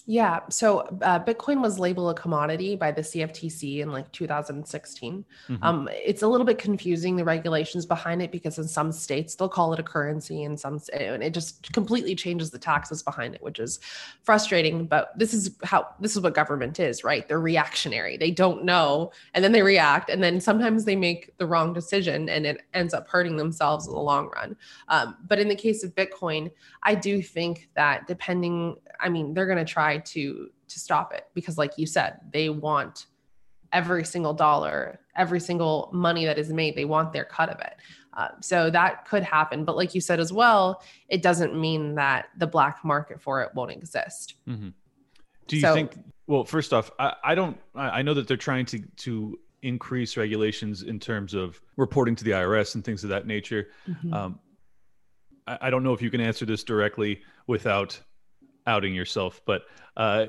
Yeah. 0.05 0.39
So 0.49 0.79
uh, 1.03 1.19
Bitcoin 1.23 1.61
was 1.61 1.77
labeled 1.77 2.17
a 2.17 2.19
commodity 2.19 2.75
by 2.75 2.91
the 2.91 3.01
CFTC 3.01 3.81
in 3.81 3.91
like 3.91 4.11
2016. 4.11 5.23
Mhm. 5.47 5.63
Um, 5.63 5.87
it's 5.91 6.23
a 6.23 6.27
little 6.27 6.45
bit 6.45 6.57
confusing 6.57 7.15
the 7.15 7.23
regulations 7.23 7.85
behind 7.85 8.21
it 8.23 8.31
because 8.31 8.57
in 8.57 8.67
some 8.67 8.91
states 8.91 9.35
they'll 9.35 9.47
call 9.49 9.71
it 9.73 9.79
a 9.79 9.83
currency, 9.83 10.45
and 10.45 10.59
some 10.59 10.81
and 10.93 11.21
it 11.21 11.33
just 11.33 11.71
completely 11.73 12.15
changes 12.15 12.49
the 12.49 12.57
taxes 12.57 13.03
behind 13.03 13.35
it, 13.35 13.43
which 13.43 13.59
is 13.59 13.79
frustrating. 14.23 14.87
But 14.87 15.11
this 15.15 15.31
is 15.31 15.51
how 15.63 15.87
this 15.99 16.15
is 16.15 16.21
what 16.23 16.33
government 16.33 16.79
is, 16.79 17.03
right? 17.03 17.27
They're 17.27 17.39
reactionary. 17.39 18.17
They 18.17 18.31
don't 18.31 18.63
know, 18.63 19.11
and 19.35 19.43
then 19.43 19.51
they 19.51 19.61
react, 19.61 20.09
and 20.09 20.23
then 20.23 20.41
sometimes 20.41 20.85
they 20.85 20.95
make 20.95 21.37
the 21.37 21.45
wrong 21.45 21.71
decision, 21.71 22.29
and 22.29 22.47
it 22.47 22.61
ends 22.73 22.95
up 22.95 23.07
hurting 23.07 23.37
themselves 23.37 23.85
in 23.85 23.93
the 23.93 23.99
long 23.99 24.31
run. 24.35 24.55
Um, 24.87 25.17
but 25.27 25.37
in 25.37 25.49
the 25.49 25.55
case 25.55 25.83
of 25.83 25.93
Bitcoin, 25.93 26.49
I 26.81 26.95
do 26.95 27.21
think 27.21 27.69
that 27.75 28.07
depending, 28.07 28.77
I 28.99 29.09
mean, 29.09 29.35
they're 29.35 29.45
going 29.45 29.63
to 29.63 29.71
try 29.71 29.98
to 29.99 30.49
to 30.67 30.79
stop 30.79 31.13
it 31.13 31.27
because, 31.33 31.57
like 31.57 31.77
you 31.77 31.85
said, 31.85 32.19
they 32.31 32.49
want 32.49 33.07
every 33.73 34.03
single 34.05 34.33
dollar, 34.33 34.99
every 35.15 35.39
single 35.39 35.89
money 35.93 36.25
that 36.25 36.37
is 36.39 36.51
made, 36.51 36.75
they 36.75 36.85
want 36.85 37.13
their 37.13 37.25
cut 37.25 37.49
of 37.49 37.59
it. 37.59 37.75
Uh, 38.13 38.27
so 38.41 38.69
that 38.69 39.05
could 39.07 39.23
happen. 39.23 39.63
But 39.63 39.75
like 39.75 39.93
you 39.95 40.01
said 40.01 40.19
as 40.19 40.33
well, 40.33 40.81
it 41.07 41.21
doesn't 41.21 41.59
mean 41.59 41.95
that 41.95 42.29
the 42.37 42.47
black 42.47 42.83
market 42.83 43.21
for 43.21 43.41
it 43.43 43.51
won't 43.53 43.71
exist. 43.71 44.35
Mhm. 44.47 44.73
Do 45.47 45.55
you 45.55 45.61
So- 45.61 45.73
think? 45.73 45.97
Well, 46.27 46.43
first 46.43 46.73
off, 46.73 46.91
I, 46.99 47.15
I 47.23 47.35
don't. 47.35 47.57
I 47.75 47.99
I 47.99 48.01
know 48.03 48.13
that 48.13 48.27
they're 48.27 48.37
trying 48.37 48.65
to 48.67 48.79
to 48.97 49.39
increase 49.61 50.15
regulations 50.17 50.83
in 50.83 50.99
terms 50.99 51.33
of 51.33 51.59
reporting 51.75 52.15
to 52.15 52.23
the 52.23 52.31
IRS 52.31 52.75
and 52.75 52.83
things 52.85 53.03
of 53.03 53.09
that 53.09 53.25
nature. 53.27 53.69
Um, 54.13 54.39
I, 55.47 55.57
I 55.63 55.69
don't 55.69 55.83
know 55.83 55.93
if 55.93 56.01
you 56.01 56.09
can 56.11 56.21
answer 56.21 56.45
this 56.45 56.63
directly 56.63 57.21
without 57.47 57.99
outing 58.69 58.93
yourself, 58.93 59.41
but 59.45 59.63
uh, 59.97 60.27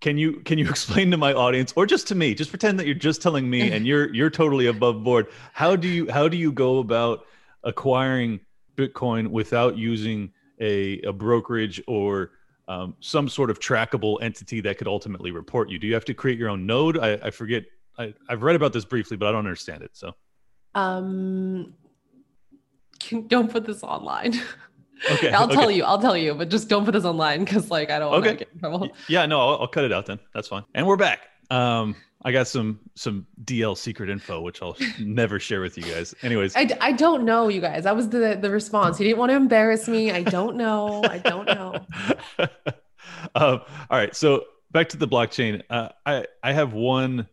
can 0.00 0.18
you 0.18 0.40
can 0.40 0.58
you 0.58 0.68
explain 0.76 1.10
to 1.12 1.16
my 1.16 1.32
audience 1.32 1.72
or 1.76 1.86
just 1.86 2.08
to 2.08 2.14
me? 2.14 2.34
Just 2.34 2.50
pretend 2.50 2.78
that 2.78 2.86
you're 2.86 2.94
just 2.94 3.22
telling 3.22 3.48
me 3.48 3.70
and 3.72 3.86
you're 3.86 4.12
you're 4.14 4.30
totally 4.30 4.66
above 4.66 5.02
board. 5.02 5.28
How 5.52 5.76
do 5.76 5.88
you 5.88 6.10
how 6.10 6.28
do 6.28 6.36
you 6.36 6.52
go 6.52 6.78
about 6.78 7.26
acquiring 7.62 8.40
Bitcoin 8.76 9.28
without 9.28 9.76
using 9.78 10.32
a, 10.60 11.00
a 11.02 11.12
brokerage 11.12 11.82
or 11.86 12.32
um, 12.68 12.94
some 13.00 13.28
sort 13.28 13.50
of 13.50 13.58
trackable 13.60 14.20
entity 14.20 14.60
that 14.60 14.78
could 14.78 14.88
ultimately 14.88 15.30
report 15.30 15.70
you. 15.70 15.78
Do 15.78 15.86
you 15.86 15.94
have 15.94 16.04
to 16.06 16.14
create 16.14 16.38
your 16.38 16.48
own 16.48 16.66
node? 16.66 16.98
I, 16.98 17.14
I 17.14 17.30
forget. 17.30 17.64
I, 17.98 18.12
I've 18.28 18.42
read 18.42 18.56
about 18.56 18.72
this 18.72 18.84
briefly, 18.84 19.16
but 19.16 19.26
I 19.28 19.32
don't 19.32 19.38
understand 19.46 19.82
it. 19.82 19.90
So, 19.94 20.12
Um, 20.74 21.74
don't 23.28 23.50
put 23.50 23.64
this 23.64 23.82
online. 23.82 24.34
okay, 25.10 25.30
I'll 25.30 25.44
okay. 25.44 25.54
tell 25.54 25.70
you. 25.70 25.84
I'll 25.84 26.00
tell 26.00 26.16
you, 26.16 26.34
but 26.34 26.48
just 26.48 26.68
don't 26.68 26.84
put 26.84 26.92
this 26.92 27.04
online 27.04 27.44
because, 27.44 27.70
like, 27.70 27.90
I 27.90 27.98
don't 27.98 28.12
want 28.12 28.24
to 28.24 28.30
Okay. 28.30 28.38
get 28.40 28.48
in 28.52 28.58
trouble. 28.58 28.90
Yeah, 29.08 29.26
no, 29.26 29.40
I'll, 29.40 29.60
I'll 29.62 29.68
cut 29.68 29.84
it 29.84 29.92
out 29.92 30.06
then. 30.06 30.18
That's 30.34 30.48
fine. 30.48 30.64
And 30.74 30.86
we're 30.86 30.96
back. 30.96 31.20
Um, 31.50 31.94
I 32.24 32.32
got 32.32 32.48
some 32.48 32.80
some 32.96 33.26
DL 33.44 33.76
secret 33.76 34.10
info, 34.10 34.40
which 34.40 34.60
I'll 34.62 34.76
never 35.00 35.38
share 35.38 35.60
with 35.60 35.76
you 35.76 35.84
guys. 35.84 36.14
Anyways, 36.22 36.56
I, 36.56 36.68
I 36.80 36.92
don't 36.92 37.24
know, 37.24 37.48
you 37.48 37.60
guys. 37.60 37.84
That 37.84 37.94
was 37.94 38.08
the 38.08 38.36
the 38.40 38.50
response. 38.50 38.98
He 38.98 39.04
didn't 39.04 39.18
want 39.18 39.30
to 39.30 39.36
embarrass 39.36 39.86
me. 39.86 40.10
I 40.10 40.22
don't 40.22 40.56
know. 40.56 41.02
I 41.04 41.18
don't 41.18 41.46
know. 41.46 41.74
um, 42.38 43.60
all 43.90 43.98
right, 43.98 44.14
so 44.14 44.44
back 44.72 44.88
to 44.90 44.96
the 44.96 45.06
blockchain. 45.06 45.62
Uh, 45.70 45.90
I 46.04 46.26
I 46.42 46.52
have 46.52 46.72
one 46.72 47.28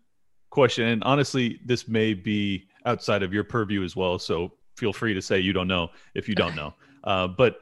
question, 0.50 0.86
and 0.88 1.04
honestly, 1.04 1.60
this 1.66 1.88
may 1.88 2.14
be 2.14 2.68
outside 2.86 3.24
of 3.24 3.34
your 3.34 3.44
purview 3.44 3.84
as 3.84 3.96
well. 3.96 4.20
So 4.20 4.52
feel 4.78 4.94
free 4.94 5.14
to 5.16 5.22
say 5.22 5.40
you 5.40 5.54
don't 5.54 5.68
know 5.68 5.90
if 6.14 6.28
you 6.30 6.36
don't 6.36 6.56
know. 6.56 6.74
Uh, 7.04 7.28
but 7.28 7.60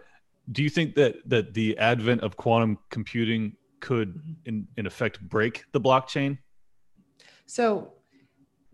do 0.51 0.63
you 0.63 0.69
think 0.69 0.95
that 0.95 1.17
that 1.25 1.54
the 1.54 1.77
advent 1.77 2.21
of 2.21 2.38
quantum 2.38 2.77
computing 2.89 3.56
could, 3.80 4.19
in 4.45 4.67
in 4.77 4.86
effect, 4.86 5.21
break 5.21 5.65
the 5.71 5.82
blockchain? 5.82 6.38
So 7.45 7.93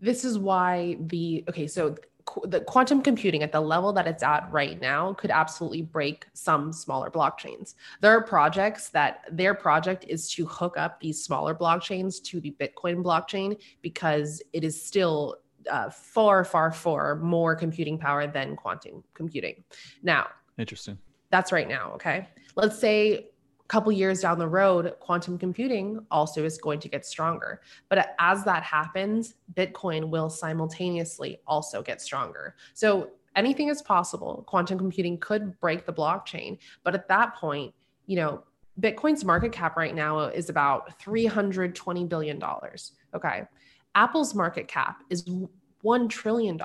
this 0.00 0.24
is 0.24 0.38
why 0.38 0.96
the 1.00 1.44
okay, 1.48 1.66
so 1.66 1.96
the 2.44 2.60
quantum 2.60 3.02
computing 3.02 3.42
at 3.42 3.52
the 3.52 3.60
level 3.60 3.92
that 3.92 4.06
it's 4.06 4.22
at 4.22 4.50
right 4.52 4.80
now 4.80 5.14
could 5.14 5.30
absolutely 5.30 5.82
break 5.82 6.26
some 6.34 6.72
smaller 6.72 7.10
blockchains. 7.10 7.74
There 8.00 8.10
are 8.12 8.22
projects 8.22 8.90
that 8.90 9.24
their 9.32 9.54
project 9.54 10.04
is 10.08 10.30
to 10.32 10.46
hook 10.46 10.76
up 10.76 11.00
these 11.00 11.24
smaller 11.24 11.54
blockchains 11.54 12.22
to 12.24 12.40
the 12.40 12.54
Bitcoin 12.60 13.02
blockchain 13.02 13.58
because 13.82 14.42
it 14.52 14.62
is 14.62 14.80
still 14.80 15.36
uh, 15.70 15.90
far, 15.90 16.44
far, 16.44 16.70
far 16.72 17.16
more 17.16 17.54
computing 17.56 17.98
power 17.98 18.26
than 18.26 18.56
quantum 18.56 19.02
computing. 19.14 19.64
Now, 20.02 20.28
Interesting. 20.58 20.98
that's 21.30 21.52
right 21.52 21.68
now. 21.68 21.92
Okay. 21.94 22.28
Let's 22.56 22.78
say 22.78 23.12
a 23.14 23.68
couple 23.68 23.92
years 23.92 24.20
down 24.20 24.38
the 24.38 24.48
road, 24.48 24.94
quantum 25.00 25.38
computing 25.38 26.04
also 26.10 26.44
is 26.44 26.58
going 26.58 26.80
to 26.80 26.88
get 26.88 27.06
stronger. 27.06 27.60
But 27.88 28.14
as 28.18 28.44
that 28.44 28.62
happens, 28.62 29.34
Bitcoin 29.54 30.10
will 30.10 30.30
simultaneously 30.30 31.40
also 31.46 31.82
get 31.82 32.00
stronger. 32.00 32.56
So 32.74 33.10
anything 33.36 33.68
is 33.68 33.82
possible. 33.82 34.44
Quantum 34.46 34.78
computing 34.78 35.18
could 35.18 35.58
break 35.60 35.86
the 35.86 35.92
blockchain. 35.92 36.58
But 36.82 36.94
at 36.94 37.08
that 37.08 37.36
point, 37.36 37.74
you 38.06 38.16
know, 38.16 38.42
Bitcoin's 38.80 39.24
market 39.24 39.52
cap 39.52 39.76
right 39.76 39.94
now 39.94 40.20
is 40.20 40.48
about 40.48 40.98
$320 41.00 42.08
billion. 42.08 42.42
Okay. 43.14 43.42
Apple's 43.94 44.34
market 44.34 44.68
cap 44.68 45.02
is 45.10 45.28
$1 45.84 46.08
trillion. 46.08 46.60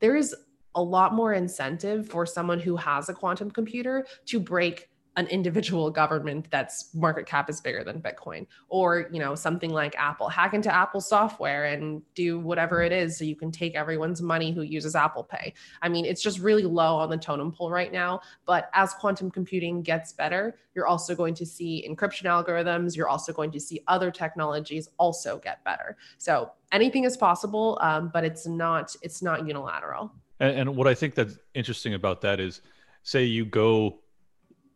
There 0.00 0.16
is 0.16 0.34
a 0.74 0.82
lot 0.82 1.14
more 1.14 1.32
incentive 1.32 2.08
for 2.08 2.26
someone 2.26 2.60
who 2.60 2.76
has 2.76 3.08
a 3.08 3.14
quantum 3.14 3.50
computer 3.50 4.06
to 4.26 4.40
break 4.40 4.88
an 5.16 5.26
individual 5.28 5.90
government 5.90 6.46
that's 6.50 6.92
market 6.94 7.26
cap 7.26 7.48
is 7.48 7.60
bigger 7.60 7.84
than 7.84 8.00
bitcoin 8.00 8.46
or 8.68 9.08
you 9.12 9.20
know 9.20 9.34
something 9.34 9.70
like 9.70 9.94
apple. 9.96 10.28
Hack 10.28 10.54
into 10.54 10.74
apple 10.74 11.00
software 11.00 11.66
and 11.66 12.02
do 12.14 12.40
whatever 12.40 12.82
it 12.82 12.90
is 12.90 13.16
so 13.16 13.24
you 13.24 13.36
can 13.36 13.52
take 13.52 13.74
everyone's 13.76 14.20
money 14.20 14.52
who 14.52 14.62
uses 14.62 14.96
apple 14.96 15.22
pay. 15.22 15.54
I 15.82 15.88
mean 15.88 16.04
it's 16.04 16.22
just 16.22 16.40
really 16.40 16.64
low 16.64 16.96
on 16.96 17.10
the 17.10 17.16
totem 17.16 17.52
pole 17.52 17.70
right 17.70 17.92
now 17.92 18.20
but 18.44 18.70
as 18.74 18.92
quantum 18.94 19.30
computing 19.30 19.82
gets 19.82 20.12
better 20.12 20.56
you're 20.74 20.86
also 20.86 21.14
going 21.14 21.34
to 21.34 21.46
see 21.46 21.86
encryption 21.88 22.24
algorithms. 22.24 22.96
You're 22.96 23.08
also 23.08 23.32
going 23.32 23.52
to 23.52 23.60
see 23.60 23.80
other 23.86 24.10
technologies 24.10 24.88
also 24.98 25.38
get 25.38 25.62
better. 25.62 25.96
So 26.18 26.50
anything 26.72 27.04
is 27.04 27.16
possible 27.16 27.78
um, 27.80 28.10
but 28.12 28.24
it's 28.24 28.46
not 28.46 28.96
it's 29.02 29.22
not 29.22 29.46
unilateral 29.46 30.12
And, 30.44 30.58
and 30.60 30.76
what 30.76 30.86
I 30.86 30.94
think 30.94 31.14
that's 31.14 31.38
interesting 31.54 31.94
about 31.94 32.20
that 32.22 32.40
is, 32.40 32.60
say 33.02 33.24
you 33.24 33.44
go, 33.44 34.00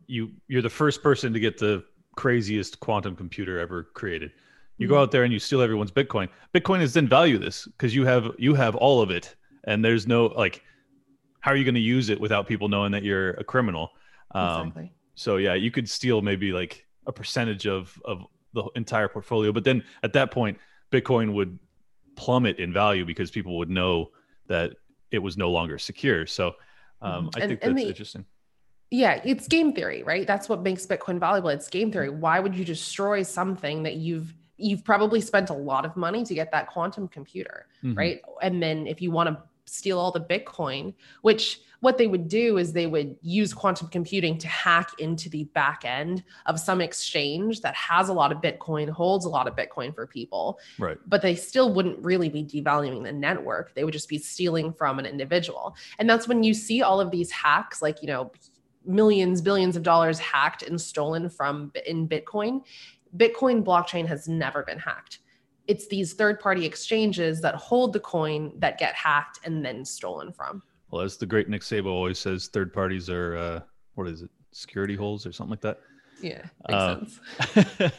you 0.07 0.31
you're 0.47 0.61
the 0.61 0.69
first 0.69 1.03
person 1.03 1.33
to 1.33 1.39
get 1.39 1.57
the 1.57 1.83
craziest 2.15 2.79
quantum 2.79 3.15
computer 3.15 3.59
ever 3.59 3.83
created. 3.93 4.31
You 4.77 4.87
go 4.87 4.95
Mhm. 4.95 5.01
out 5.01 5.11
there 5.11 5.23
and 5.23 5.31
you 5.31 5.39
steal 5.39 5.61
everyone's 5.61 5.91
Bitcoin. 5.91 6.29
Bitcoin 6.53 6.81
is 6.81 6.93
then 6.93 7.07
valueless 7.07 7.65
because 7.67 7.93
you 7.95 8.05
have 8.05 8.31
you 8.37 8.55
have 8.55 8.75
all 8.75 9.01
of 9.01 9.11
it, 9.11 9.35
and 9.65 9.83
there's 9.85 10.07
no 10.07 10.27
like, 10.27 10.63
how 11.41 11.51
are 11.51 11.55
you 11.55 11.63
going 11.63 11.75
to 11.75 11.81
use 11.81 12.09
it 12.09 12.19
without 12.19 12.47
people 12.47 12.67
knowing 12.69 12.91
that 12.91 13.03
you're 13.03 13.31
a 13.31 13.43
criminal? 13.43 13.91
Um, 14.31 14.67
exactly 14.67 14.91
so 15.15 15.35
yeah, 15.37 15.53
you 15.53 15.69
could 15.69 15.89
steal 15.89 16.21
maybe 16.21 16.51
like 16.53 16.85
a 17.05 17.11
percentage 17.11 17.67
of 17.67 17.99
of 18.05 18.25
the 18.53 18.63
entire 18.75 19.07
portfolio, 19.07 19.51
but 19.51 19.63
then 19.63 19.83
at 20.01 20.13
that 20.13 20.31
point, 20.31 20.57
Bitcoin 20.91 21.33
would 21.33 21.59
plummet 22.15 22.57
in 22.57 22.73
value 22.73 23.05
because 23.05 23.29
people 23.29 23.57
would 23.57 23.69
know 23.69 24.11
that 24.47 24.73
it 25.11 25.19
was 25.19 25.37
no 25.37 25.49
longer 25.51 25.77
secure. 25.77 26.25
So 26.25 26.55
um, 27.01 27.29
Mhm. 27.29 27.37
I 27.37 27.39
And- 27.41 27.49
think 27.49 27.61
that's 27.61 27.73
the- 27.75 27.87
interesting. 27.87 28.25
Yeah, 28.91 29.21
it's 29.23 29.47
game 29.47 29.71
theory, 29.71 30.03
right? 30.03 30.25
That's 30.27 30.49
what 30.49 30.63
makes 30.63 30.85
Bitcoin 30.85 31.19
valuable. 31.19 31.49
It's 31.49 31.69
game 31.69 31.91
theory. 31.91 32.09
Why 32.09 32.39
would 32.39 32.55
you 32.55 32.65
destroy 32.65 33.21
something 33.23 33.83
that 33.83 33.95
you've 33.95 34.33
you've 34.61 34.83
probably 34.83 35.21
spent 35.21 35.49
a 35.49 35.53
lot 35.53 35.85
of 35.85 35.95
money 35.95 36.25
to 36.25 36.33
get 36.33 36.51
that 36.51 36.67
quantum 36.67 37.07
computer, 37.07 37.65
Mhm. 37.81 37.95
right? 37.95 38.21
And 38.41 38.61
then 38.61 38.87
if 38.87 39.01
you 39.01 39.09
want 39.09 39.29
to 39.29 39.41
steal 39.69 39.99
all 39.99 40.11
the 40.11 40.19
Bitcoin, 40.19 40.93
which 41.21 41.61
what 41.81 41.97
they 41.97 42.07
would 42.07 42.27
do 42.27 42.57
is 42.57 42.73
they 42.73 42.87
would 42.87 43.15
use 43.21 43.53
quantum 43.53 43.87
computing 43.87 44.37
to 44.37 44.47
hack 44.49 44.91
into 44.99 45.29
the 45.29 45.45
back 45.45 45.83
end 45.85 46.23
of 46.45 46.59
some 46.59 46.81
exchange 46.81 47.61
that 47.61 47.73
has 47.73 48.09
a 48.09 48.13
lot 48.13 48.33
of 48.33 48.39
Bitcoin, 48.39 48.89
holds 48.89 49.23
a 49.25 49.29
lot 49.29 49.47
of 49.47 49.55
Bitcoin 49.55 49.95
for 49.95 50.05
people, 50.05 50.59
Right. 50.77 50.97
but 51.07 51.21
they 51.21 51.35
still 51.35 51.73
wouldn't 51.73 52.03
really 52.03 52.27
be 52.27 52.43
devaluing 52.43 53.03
the 53.03 53.13
network. 53.13 53.73
They 53.75 53.85
would 53.85 53.93
just 53.93 54.09
be 54.09 54.17
stealing 54.17 54.73
from 54.73 54.99
an 54.99 55.05
individual. 55.05 55.75
And 55.99 56.09
that's 56.09 56.27
when 56.27 56.43
you 56.43 56.53
see 56.53 56.81
all 56.81 56.99
of 56.99 57.11
these 57.11 57.31
hacks, 57.31 57.81
like, 57.81 58.01
you 58.01 58.07
know, 58.07 58.31
millions, 58.85 59.41
billions 59.41 59.77
of 59.77 59.83
dollars 59.83 60.19
hacked 60.19 60.63
and 60.63 60.79
stolen 60.81 61.29
from 61.29 61.71
in 61.85 62.09
Bitcoin. 62.09 62.61
Bitcoin 63.15 63.63
blockchain 63.63 64.05
has 64.05 64.27
never 64.27 64.63
been 64.63 64.79
hacked. 64.79 65.19
It's 65.69 65.85
these 65.87 66.13
third 66.13 66.39
party 66.39 66.65
exchanges 66.65 67.39
that 67.41 67.53
hold 67.55 67.93
the 67.93 67.99
coin 67.99 68.51
that 68.57 68.79
get 68.79 68.95
hacked 68.95 69.39
and 69.45 69.63
then 69.63 69.85
stolen 69.85 70.31
from. 70.33 70.63
Well, 70.89 71.03
as 71.03 71.15
the 71.17 71.27
great 71.27 71.47
Nick 71.47 71.61
Szabo 71.61 71.85
always 71.85 72.17
says, 72.17 72.47
third 72.47 72.73
parties 72.73 73.07
are 73.09 73.37
uh, 73.37 73.59
what 73.93 74.07
is 74.07 74.23
it? 74.23 74.31
Security 74.51 74.95
holes 74.95 75.27
or 75.27 75.31
something 75.31 75.51
like 75.51 75.61
that. 75.61 75.79
Yeah, 76.21 76.41
makes 76.67 76.73
Uh, 76.73 77.05
sense. 77.05 77.91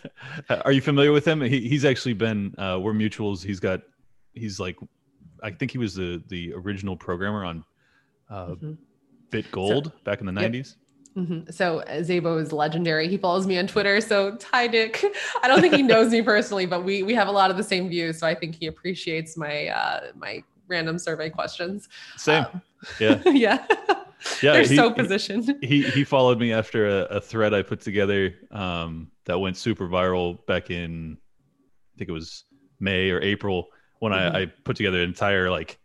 Are 0.65 0.73
you 0.73 0.81
familiar 0.83 1.13
with 1.13 1.25
him? 1.25 1.41
He, 1.41 1.69
he's 1.69 1.85
actually 1.85 2.13
been. 2.15 2.55
Uh, 2.59 2.79
we're 2.83 2.93
mutuals. 2.93 3.43
He's 3.43 3.61
got. 3.61 3.81
He's 4.35 4.59
like, 4.61 4.77
I 5.43 5.51
think 5.53 5.71
he 5.71 5.79
was 5.79 5.95
the 5.95 6.23
the 6.29 6.53
original 6.55 6.97
programmer 6.97 7.45
on 7.45 7.65
uh, 8.29 8.47
Mhm. 8.49 8.77
Bit 9.31 9.51
Gold 9.53 9.93
back 10.05 10.21
in 10.21 10.27
the 10.27 10.33
Yep. 10.33 10.43
Mhm. 11.17 11.53
So 11.53 11.81
uh, 11.81 12.01
Szabo 12.03 12.41
is 12.41 12.53
legendary. 12.53 13.09
He 13.09 13.17
follows 13.17 13.47
me 13.47 13.59
on 13.59 13.67
Twitter. 13.67 14.01
So 14.01 14.39
hi, 14.53 14.67
Nick. 14.69 15.05
I 15.43 15.49
don't 15.49 15.61
think 15.61 15.75
he 15.75 15.83
knows 15.83 16.11
me 16.13 16.23
personally, 16.23 16.67
but 16.67 16.85
we 16.85 17.03
we 17.03 17.15
have 17.15 17.27
a 17.29 17.33
lot 17.33 17.51
of 17.51 17.57
the 17.57 17.65
same 17.65 17.89
views. 17.89 18.19
So 18.19 18.27
I 18.27 18.35
think 18.35 18.55
he 18.55 18.67
appreciates 18.69 19.37
my 19.37 19.69
uh, 19.69 20.13
my 20.15 20.43
random 20.69 20.99
survey 20.99 21.29
questions. 21.29 21.89
Same. 22.17 22.45
Um, 22.45 22.63
yeah. 23.01 23.23
yeah. 23.27 23.67
Yeah. 24.43 24.53
They're 24.53 24.63
he- 24.63 24.77
so 24.77 24.93
positioned. 24.93 25.57
he 25.63 25.83
he 25.83 26.05
followed 26.05 26.39
me 26.39 26.53
after 26.53 26.87
a, 26.87 27.17
a 27.17 27.21
thread 27.21 27.55
I 27.55 27.63
put 27.63 27.81
together 27.81 28.35
um, 28.53 29.11
that 29.25 29.39
went 29.41 29.57
super 29.57 29.89
viral 29.89 30.45
back 30.47 30.71
in 30.71 31.17
I 31.95 31.99
think 31.99 32.09
it 32.11 32.13
was 32.13 32.45
May 32.79 33.11
or 33.11 33.21
April 33.21 33.69
when 33.99 34.13
Mhm. 34.13 34.35
I, 34.35 34.41
I 34.43 34.47
put 34.47 34.77
together 34.77 34.99
an 35.03 35.09
entire 35.09 35.51
like 35.51 35.79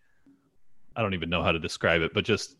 I 0.95 1.01
don't 1.01 1.13
even 1.15 1.29
know 1.29 1.41
how 1.43 1.51
to 1.51 1.59
describe 1.59 2.01
it, 2.03 2.13
but 2.13 2.23
just 2.25 2.55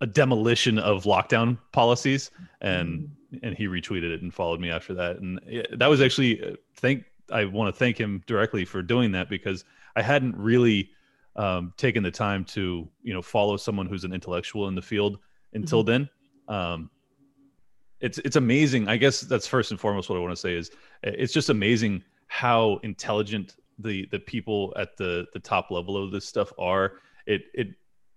a 0.00 0.06
demolition 0.06 0.78
of 0.78 1.04
lockdown 1.04 1.58
policies 1.72 2.30
and 2.60 3.10
and 3.42 3.56
he 3.56 3.66
retweeted 3.66 4.14
it 4.14 4.22
and 4.22 4.32
followed 4.32 4.60
me 4.60 4.70
after 4.70 4.94
that 4.94 5.16
and 5.16 5.40
that 5.76 5.88
was 5.88 6.00
actually 6.00 6.42
uh, 6.42 6.54
thank 6.76 7.04
I 7.30 7.44
want 7.44 7.74
to 7.74 7.78
thank 7.78 7.98
him 7.98 8.22
directly 8.26 8.64
for 8.64 8.82
doing 8.82 9.12
that 9.12 9.28
because 9.28 9.64
I 9.96 10.02
hadn't 10.02 10.36
really 10.36 10.90
um, 11.36 11.72
taken 11.76 12.02
the 12.02 12.10
time 12.10 12.44
to 12.46 12.88
you 13.02 13.14
know 13.14 13.22
follow 13.22 13.56
someone 13.56 13.86
who's 13.86 14.04
an 14.04 14.12
intellectual 14.12 14.68
in 14.68 14.74
the 14.74 14.82
field 14.82 15.18
until 15.52 15.82
then. 15.82 16.08
Um, 16.48 16.90
it's 18.00 18.18
it's 18.18 18.36
amazing. 18.36 18.88
I 18.88 18.96
guess 18.96 19.20
that's 19.20 19.46
first 19.46 19.70
and 19.70 19.80
foremost 19.80 20.08
what 20.08 20.16
I 20.16 20.20
want 20.20 20.32
to 20.32 20.40
say 20.40 20.54
is 20.54 20.70
it's 21.02 21.32
just 21.32 21.50
amazing 21.50 22.02
how 22.26 22.80
intelligent 22.82 23.56
the 23.78 24.06
the 24.10 24.18
people 24.18 24.72
at 24.76 24.96
the 24.96 25.26
the 25.32 25.40
top 25.40 25.70
level 25.70 26.02
of 26.02 26.10
this 26.10 26.26
stuff 26.26 26.52
are. 26.58 26.94
It 27.26 27.42
it 27.54 27.68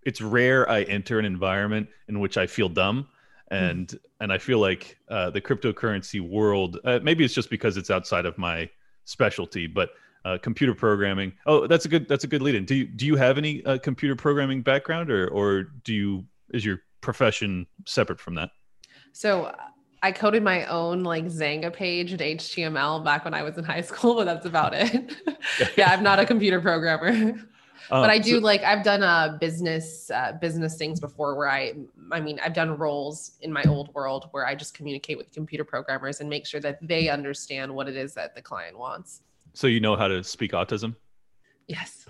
it's 0.03 0.21
rare 0.21 0.69
I 0.69 0.83
enter 0.83 1.19
an 1.19 1.25
environment 1.25 1.87
in 2.07 2.19
which 2.19 2.37
I 2.37 2.47
feel 2.47 2.69
dumb 2.69 3.07
and 3.51 3.99
and 4.19 4.31
I 4.31 4.37
feel 4.37 4.59
like 4.59 4.97
uh, 5.09 5.29
the 5.29 5.41
cryptocurrency 5.41 6.21
world. 6.21 6.79
Uh, 6.83 6.99
maybe 7.03 7.23
it's 7.23 7.33
just 7.33 7.49
because 7.49 7.77
it's 7.77 7.91
outside 7.91 8.25
of 8.25 8.37
my 8.37 8.69
specialty, 9.05 9.67
but 9.67 9.89
uh, 10.23 10.37
computer 10.41 10.73
programming. 10.73 11.33
Oh, 11.45 11.67
that's 11.67 11.85
a 11.85 11.89
good 11.89 12.07
that's 12.07 12.23
a 12.23 12.27
good 12.27 12.41
lead 12.41 12.55
in. 12.55 12.65
Do 12.65 12.75
you 12.75 12.85
do 12.85 13.05
you 13.05 13.15
have 13.17 13.37
any 13.37 13.63
uh, 13.65 13.77
computer 13.77 14.15
programming 14.15 14.61
background, 14.61 15.11
or 15.11 15.27
or 15.27 15.63
do 15.83 15.93
you 15.93 16.25
is 16.53 16.65
your 16.65 16.79
profession 17.01 17.67
separate 17.85 18.19
from 18.19 18.35
that? 18.35 18.51
So 19.11 19.53
I 20.01 20.11
coded 20.11 20.43
my 20.43 20.65
own 20.65 21.03
like 21.03 21.25
Xanga 21.25 21.73
page 21.73 22.13
in 22.13 22.19
HTML 22.19 23.03
back 23.03 23.25
when 23.25 23.33
I 23.33 23.43
was 23.43 23.57
in 23.57 23.65
high 23.65 23.81
school, 23.81 24.15
but 24.15 24.25
that's 24.25 24.45
about 24.45 24.73
it. 24.73 25.13
yeah, 25.77 25.91
I'm 25.91 26.03
not 26.03 26.19
a 26.19 26.25
computer 26.25 26.61
programmer. 26.61 27.33
But 27.89 28.09
I 28.09 28.17
do 28.17 28.39
so, 28.39 28.45
like 28.45 28.63
I've 28.63 28.83
done 28.83 29.03
uh 29.03 29.37
business 29.39 30.09
uh, 30.11 30.33
business 30.33 30.77
things 30.77 30.99
before 30.99 31.35
where 31.35 31.49
I 31.49 31.73
I 32.11 32.19
mean 32.19 32.39
I've 32.43 32.53
done 32.53 32.77
roles 32.77 33.31
in 33.41 33.51
my 33.51 33.63
old 33.67 33.93
world 33.93 34.29
where 34.31 34.45
I 34.45 34.55
just 34.55 34.73
communicate 34.73 35.17
with 35.17 35.31
computer 35.31 35.63
programmers 35.63 36.21
and 36.21 36.29
make 36.29 36.45
sure 36.45 36.59
that 36.61 36.79
they 36.81 37.09
understand 37.09 37.73
what 37.73 37.87
it 37.87 37.95
is 37.95 38.13
that 38.13 38.35
the 38.35 38.41
client 38.41 38.77
wants. 38.77 39.21
So 39.53 39.67
you 39.67 39.79
know 39.79 39.95
how 39.95 40.07
to 40.07 40.23
speak 40.23 40.51
autism? 40.51 40.95
Yes, 41.67 42.05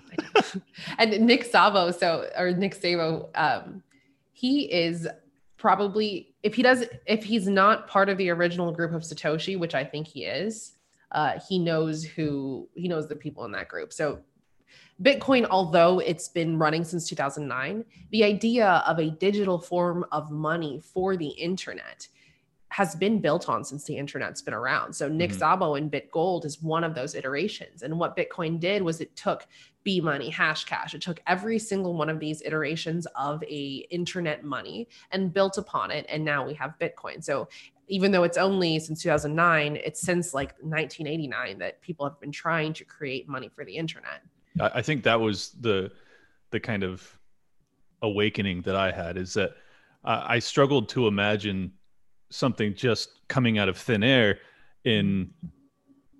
and 0.98 1.26
Nick 1.26 1.52
Szabo, 1.52 1.94
so 1.98 2.30
or 2.38 2.52
Nick 2.52 2.80
Szabo, 2.80 3.30
um, 3.36 3.84
he 4.34 4.72
is 4.72 5.08
probably 5.58 6.34
if 6.42 6.56
he 6.56 6.64
does 6.64 6.86
if 7.06 7.24
he's 7.24 7.48
not 7.48 7.88
part 7.88 8.10
of 8.10 8.18
the 8.18 8.30
original 8.30 8.72
group 8.72 8.94
of 8.94 9.04
Satoshi, 9.04 9.58
which 9.60 9.76
I 9.76 9.84
think 9.84 10.08
he 10.08 10.26
is, 10.26 10.74
uh, 11.12 11.40
he 11.48 11.60
knows 11.60 12.04
who 12.04 12.68
he 12.74 12.88
knows 12.88 13.08
the 13.08 13.16
people 13.16 13.46
in 13.46 13.52
that 13.52 13.68
group. 13.68 13.94
So 13.94 14.20
Bitcoin, 15.02 15.48
although 15.50 16.00
it's 16.00 16.28
been 16.28 16.60
running 16.60 16.84
since 16.84 17.10
2009, 17.10 17.84
the 18.12 18.24
idea 18.24 18.84
of 18.86 19.00
a 19.00 19.10
digital 19.10 19.60
form 19.60 20.06
of 20.12 20.30
money 20.30 20.80
for 20.80 21.18
the 21.18 21.30
internet 21.30 22.08
has 22.70 22.96
been 22.96 23.20
built 23.20 23.50
on 23.50 23.66
since 23.66 23.84
the 23.84 23.98
internet's 23.98 24.42
been 24.42 24.54
around. 24.54 24.94
So 24.94 25.10
Nick 25.10 25.32
mm-hmm. 25.32 25.44
Szabo 25.44 25.78
and 25.78 25.92
BitGold 25.92 26.46
is 26.46 26.62
one 26.62 26.86
of 26.86 26.96
those 26.96 27.16
iterations. 27.16 27.82
And 27.82 28.00
what 28.00 28.16
Bitcoin 28.16 28.60
did 28.60 28.82
was 28.82 29.02
it 29.02 29.14
took 29.16 29.46
B 29.84 30.00
money, 30.00 30.32
Hashcash, 30.32 30.94
it 30.94 31.02
took 31.02 31.20
every 31.28 31.60
single 31.60 31.96
one 31.96 32.08
of 32.08 32.20
these 32.20 32.42
iterations 32.44 33.08
of 33.16 33.44
a 33.44 33.88
internet 33.90 34.46
money 34.46 34.88
and 35.12 35.34
built 35.34 35.58
upon 35.58 35.92
it. 35.92 36.06
And 36.08 36.24
now 36.24 36.46
we 36.46 36.54
have 36.54 36.76
Bitcoin. 36.80 37.22
So 37.24 37.50
even 37.90 38.12
though 38.12 38.24
it's 38.24 38.38
only 38.38 38.80
since 38.80 39.02
2009, 39.04 39.78
it's 39.84 40.00
since 40.00 40.34
like 40.34 40.52
1989 40.62 41.58
that 41.58 41.82
people 41.82 42.06
have 42.06 42.20
been 42.22 42.32
trying 42.32 42.72
to 42.74 42.86
create 42.86 43.28
money 43.28 43.50
for 43.54 43.66
the 43.66 43.76
internet. 43.76 44.22
I 44.60 44.82
think 44.82 45.04
that 45.04 45.20
was 45.20 45.52
the 45.60 45.92
the 46.52 46.60
kind 46.60 46.84
of 46.84 47.18
awakening 48.02 48.62
that 48.64 48.76
I 48.76 48.92
had 48.92 49.18
is 49.18 49.34
that 49.36 49.52
I 50.04 50.40
struggled 50.40 50.90
to 50.90 51.08
imagine 51.08 51.72
something 52.30 52.74
just 52.74 53.28
coming 53.28 53.60
out 53.60 53.70
of 53.70 53.78
thin 53.78 54.04
air 54.04 54.40
in 54.84 55.32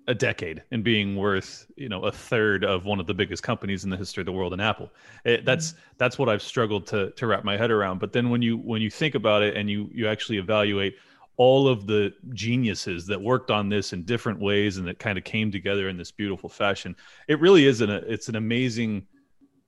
a 0.08 0.14
decade 0.14 0.62
and 0.70 0.82
being 0.82 1.16
worth 1.16 1.66
you 1.76 1.88
know 1.88 2.04
a 2.04 2.12
third 2.12 2.64
of 2.64 2.84
one 2.84 2.98
of 2.98 3.06
the 3.06 3.14
biggest 3.14 3.42
companies 3.42 3.84
in 3.84 3.90
the 3.90 3.96
history 3.96 4.20
of 4.20 4.26
the 4.26 4.32
world 4.32 4.52
in 4.52 4.60
apple. 4.60 4.90
It, 5.24 5.44
that's 5.44 5.74
that's 5.98 6.18
what 6.18 6.28
i've 6.28 6.42
struggled 6.42 6.86
to 6.88 7.10
to 7.12 7.26
wrap 7.26 7.44
my 7.44 7.56
head 7.56 7.70
around. 7.70 7.98
But 7.98 8.12
then 8.12 8.30
when 8.30 8.42
you 8.42 8.56
when 8.58 8.82
you 8.82 8.90
think 8.90 9.14
about 9.14 9.42
it 9.42 9.56
and 9.56 9.70
you 9.70 9.88
you 9.92 10.08
actually 10.08 10.38
evaluate 10.38 10.96
all 11.42 11.66
of 11.68 11.86
the 11.86 12.12
geniuses 12.34 13.06
that 13.06 13.20
worked 13.20 13.50
on 13.50 13.68
this 13.68 13.92
in 13.92 14.02
different 14.04 14.38
ways 14.40 14.78
and 14.78 14.86
that 14.86 14.98
kind 14.98 15.18
of 15.18 15.24
came 15.24 15.50
together 15.50 15.88
in 15.88 15.96
this 15.96 16.10
beautiful 16.10 16.48
fashion 16.48 16.94
it 17.28 17.40
really 17.40 17.66
is 17.66 17.80
an 17.80 17.90
it's 17.90 18.28
an 18.28 18.36
amazing 18.36 19.06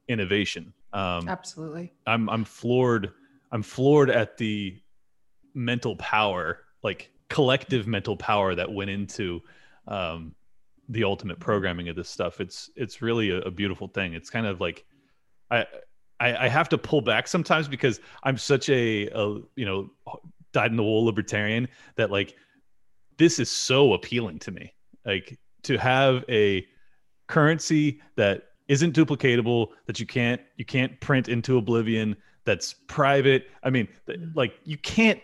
innovation 0.08 0.72
um 0.92 1.28
absolutely 1.28 1.92
i'm 2.06 2.28
i'm 2.28 2.44
floored 2.44 3.12
i'm 3.52 3.62
floored 3.62 4.10
at 4.10 4.37
the 4.37 4.78
mental 5.54 5.96
power, 5.96 6.60
like 6.82 7.10
collective 7.28 7.87
mental 7.87 8.16
power 8.16 8.54
that 8.54 8.70
went 8.70 8.90
into 8.90 9.40
um, 9.87 10.34
the 10.88 11.04
ultimate 11.04 11.38
programming 11.38 11.88
of 11.88 11.96
this 11.96 12.08
stuff. 12.08 12.40
It's 12.40 12.70
it's 12.76 13.00
really 13.00 13.30
a, 13.30 13.38
a 13.38 13.50
beautiful 13.50 13.88
thing. 13.88 14.14
It's 14.14 14.28
kind 14.28 14.46
of 14.46 14.60
like 14.60 14.84
I, 15.50 15.66
I, 16.20 16.37
I 16.44 16.48
have 16.48 16.68
to 16.70 16.78
pull 16.78 17.00
back 17.00 17.28
sometimes 17.28 17.68
because 17.68 18.00
I'm 18.22 18.37
such 18.37 18.68
a, 18.68 19.08
a 19.08 19.40
you 19.56 19.64
know 19.64 19.90
dyed 20.55 20.71
in 20.71 20.77
the 20.77 20.83
wool 20.83 21.05
libertarian 21.05 21.69
that 21.97 22.11
like 22.11 22.35
this 23.19 23.38
is 23.38 23.51
so 23.51 23.93
appealing 23.93 24.38
to 24.40 24.51
me. 24.51 24.73
Like 25.05 25.38
to 25.64 25.77
have 25.77 26.25
a 26.31 26.67
currency 27.27 28.01
that 28.17 28.45
isn't 28.69 28.97
duplicatable 28.97 29.69
that 29.87 30.01
you 30.01 30.07
can't 30.07 30.40
you 30.57 30.64
can't 30.64 30.99
print 31.01 31.29
into 31.29 31.59
oblivion 31.59 32.17
that's 32.45 32.75
private 32.87 33.49
i 33.62 33.71
mean 33.71 33.88
like 34.35 34.55
you 34.64 34.77
can't 34.79 35.21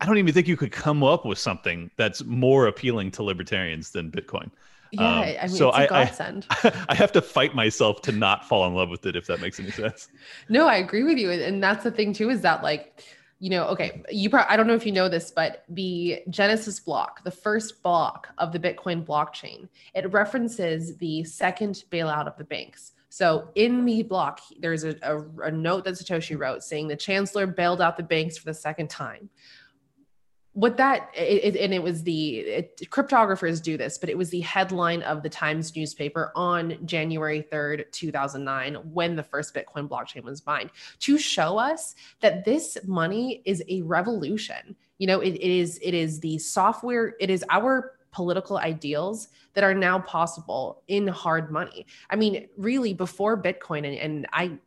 I 0.00 0.06
don't 0.06 0.16
even 0.16 0.32
think 0.32 0.48
you 0.48 0.56
could 0.56 0.72
come 0.72 1.02
up 1.02 1.26
with 1.26 1.38
something 1.38 1.90
that's 1.96 2.24
more 2.24 2.66
appealing 2.66 3.10
to 3.12 3.22
libertarians 3.22 3.90
than 3.90 4.10
Bitcoin. 4.10 4.50
Yeah, 4.92 5.02
um, 5.02 5.22
I 5.22 5.46
mean, 5.46 5.48
so 5.50 5.68
it's 5.68 5.78
a 5.78 5.86
godsend. 5.88 6.46
I, 6.50 6.84
I 6.88 6.94
have 6.94 7.12
to 7.12 7.20
fight 7.20 7.54
myself 7.54 8.00
to 8.02 8.12
not 8.12 8.48
fall 8.48 8.66
in 8.66 8.74
love 8.74 8.88
with 8.88 9.04
it, 9.04 9.14
if 9.14 9.26
that 9.26 9.40
makes 9.40 9.60
any 9.60 9.70
sense. 9.70 10.08
no, 10.48 10.66
I 10.66 10.76
agree 10.76 11.02
with 11.02 11.18
you, 11.18 11.30
and 11.30 11.62
that's 11.62 11.84
the 11.84 11.90
thing 11.90 12.14
too 12.14 12.30
is 12.30 12.40
that 12.40 12.62
like, 12.62 13.04
you 13.40 13.48
know, 13.48 13.66
okay, 13.68 14.02
you 14.10 14.28
probably 14.28 14.50
I 14.50 14.56
don't 14.56 14.66
know 14.66 14.74
if 14.74 14.84
you 14.84 14.92
know 14.92 15.08
this, 15.08 15.30
but 15.30 15.64
the 15.70 16.22
Genesis 16.28 16.78
block, 16.78 17.24
the 17.24 17.30
first 17.30 17.82
block 17.82 18.28
of 18.36 18.52
the 18.52 18.58
Bitcoin 18.58 19.04
blockchain, 19.04 19.66
it 19.94 20.12
references 20.12 20.96
the 20.98 21.24
second 21.24 21.84
bailout 21.90 22.26
of 22.26 22.36
the 22.36 22.44
banks. 22.44 22.92
So 23.08 23.48
in 23.56 23.84
the 23.84 24.02
block, 24.02 24.40
there's 24.60 24.84
a, 24.84 24.94
a, 25.02 25.46
a 25.46 25.50
note 25.50 25.84
that 25.84 25.94
Satoshi 25.94 26.38
wrote 26.38 26.62
saying 26.62 26.86
the 26.86 26.96
chancellor 26.96 27.46
bailed 27.46 27.80
out 27.80 27.96
the 27.96 28.04
banks 28.04 28.38
for 28.38 28.44
the 28.44 28.54
second 28.54 28.88
time 28.88 29.28
what 30.52 30.76
that 30.76 31.10
it, 31.14 31.56
and 31.56 31.72
it 31.72 31.82
was 31.82 32.02
the 32.02 32.38
it, 32.38 32.90
cryptographers 32.90 33.62
do 33.62 33.76
this 33.76 33.98
but 33.98 34.08
it 34.08 34.18
was 34.18 34.30
the 34.30 34.40
headline 34.40 35.00
of 35.02 35.22
the 35.22 35.28
times 35.28 35.76
newspaper 35.76 36.32
on 36.34 36.76
january 36.84 37.46
3rd 37.52 37.84
2009 37.92 38.74
when 38.92 39.14
the 39.14 39.22
first 39.22 39.54
bitcoin 39.54 39.88
blockchain 39.88 40.24
was 40.24 40.44
mined 40.46 40.70
to 40.98 41.18
show 41.18 41.56
us 41.56 41.94
that 42.20 42.44
this 42.44 42.76
money 42.84 43.42
is 43.44 43.62
a 43.68 43.82
revolution. 43.82 44.76
You 44.98 45.06
know 45.06 45.20
it, 45.20 45.34
it 45.34 45.40
is 45.40 45.78
it 45.82 45.94
is 45.94 46.20
the 46.20 46.38
software 46.38 47.14
it 47.20 47.30
is 47.30 47.44
our 47.50 47.94
political 48.12 48.58
ideals 48.58 49.28
that 49.54 49.64
are 49.64 49.74
now 49.74 50.00
possible 50.00 50.82
in 50.88 51.06
hard 51.06 51.50
money. 51.50 51.86
I 52.10 52.16
mean 52.16 52.48
really 52.56 52.92
before 52.92 53.40
bitcoin 53.40 53.86
and, 53.86 53.96
and 53.96 54.26
i 54.32 54.58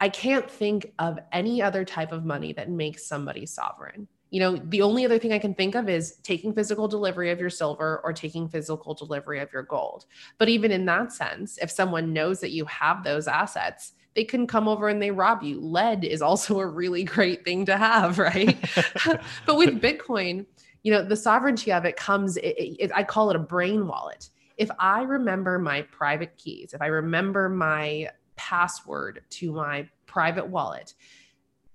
i 0.00 0.08
can't 0.08 0.50
think 0.50 0.92
of 0.98 1.18
any 1.32 1.60
other 1.60 1.84
type 1.84 2.12
of 2.12 2.24
money 2.24 2.52
that 2.52 2.70
makes 2.70 3.06
somebody 3.06 3.44
sovereign 3.44 4.08
you 4.34 4.40
know, 4.40 4.56
the 4.56 4.82
only 4.82 5.04
other 5.04 5.16
thing 5.16 5.32
I 5.32 5.38
can 5.38 5.54
think 5.54 5.76
of 5.76 5.88
is 5.88 6.16
taking 6.24 6.52
physical 6.52 6.88
delivery 6.88 7.30
of 7.30 7.38
your 7.38 7.50
silver 7.50 8.00
or 8.02 8.12
taking 8.12 8.48
physical 8.48 8.92
delivery 8.92 9.38
of 9.38 9.52
your 9.52 9.62
gold. 9.62 10.06
But 10.38 10.48
even 10.48 10.72
in 10.72 10.84
that 10.86 11.12
sense, 11.12 11.56
if 11.58 11.70
someone 11.70 12.12
knows 12.12 12.40
that 12.40 12.50
you 12.50 12.64
have 12.64 13.04
those 13.04 13.28
assets, 13.28 13.92
they 14.16 14.24
can 14.24 14.48
come 14.48 14.66
over 14.66 14.88
and 14.88 15.00
they 15.00 15.12
rob 15.12 15.44
you. 15.44 15.60
Lead 15.60 16.04
is 16.04 16.20
also 16.20 16.58
a 16.58 16.66
really 16.66 17.04
great 17.04 17.44
thing 17.44 17.64
to 17.66 17.76
have, 17.76 18.18
right? 18.18 18.58
but 19.46 19.56
with 19.56 19.80
Bitcoin, 19.80 20.46
you 20.82 20.90
know, 20.90 21.04
the 21.04 21.14
sovereignty 21.14 21.72
of 21.72 21.84
it 21.84 21.94
comes, 21.94 22.36
it, 22.38 22.56
it, 22.58 22.90
I 22.92 23.04
call 23.04 23.30
it 23.30 23.36
a 23.36 23.38
brain 23.38 23.86
wallet. 23.86 24.30
If 24.56 24.68
I 24.80 25.02
remember 25.02 25.60
my 25.60 25.82
private 25.82 26.36
keys, 26.36 26.74
if 26.74 26.82
I 26.82 26.86
remember 26.86 27.48
my 27.48 28.08
password 28.34 29.22
to 29.30 29.52
my 29.52 29.88
private 30.06 30.48
wallet, 30.48 30.94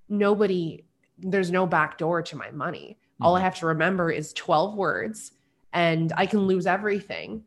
nobody 0.10 0.84
there's 1.22 1.52
no 1.52 1.66
back 1.66 1.98
door 1.98 2.22
to 2.22 2.36
my 2.36 2.52
money. 2.52 2.98
Mm-hmm. 3.00 3.26
All 3.26 3.36
I 3.36 3.40
mm-hmm. 3.40 3.46
have 3.46 3.56
to 3.60 3.68
remember 3.68 4.12
is 4.12 4.34
12 4.34 4.76
words 4.76 5.32
and 5.74 6.14
I 6.16 6.26
can 6.26 6.42
lose 6.42 6.66
everything. 6.66 7.44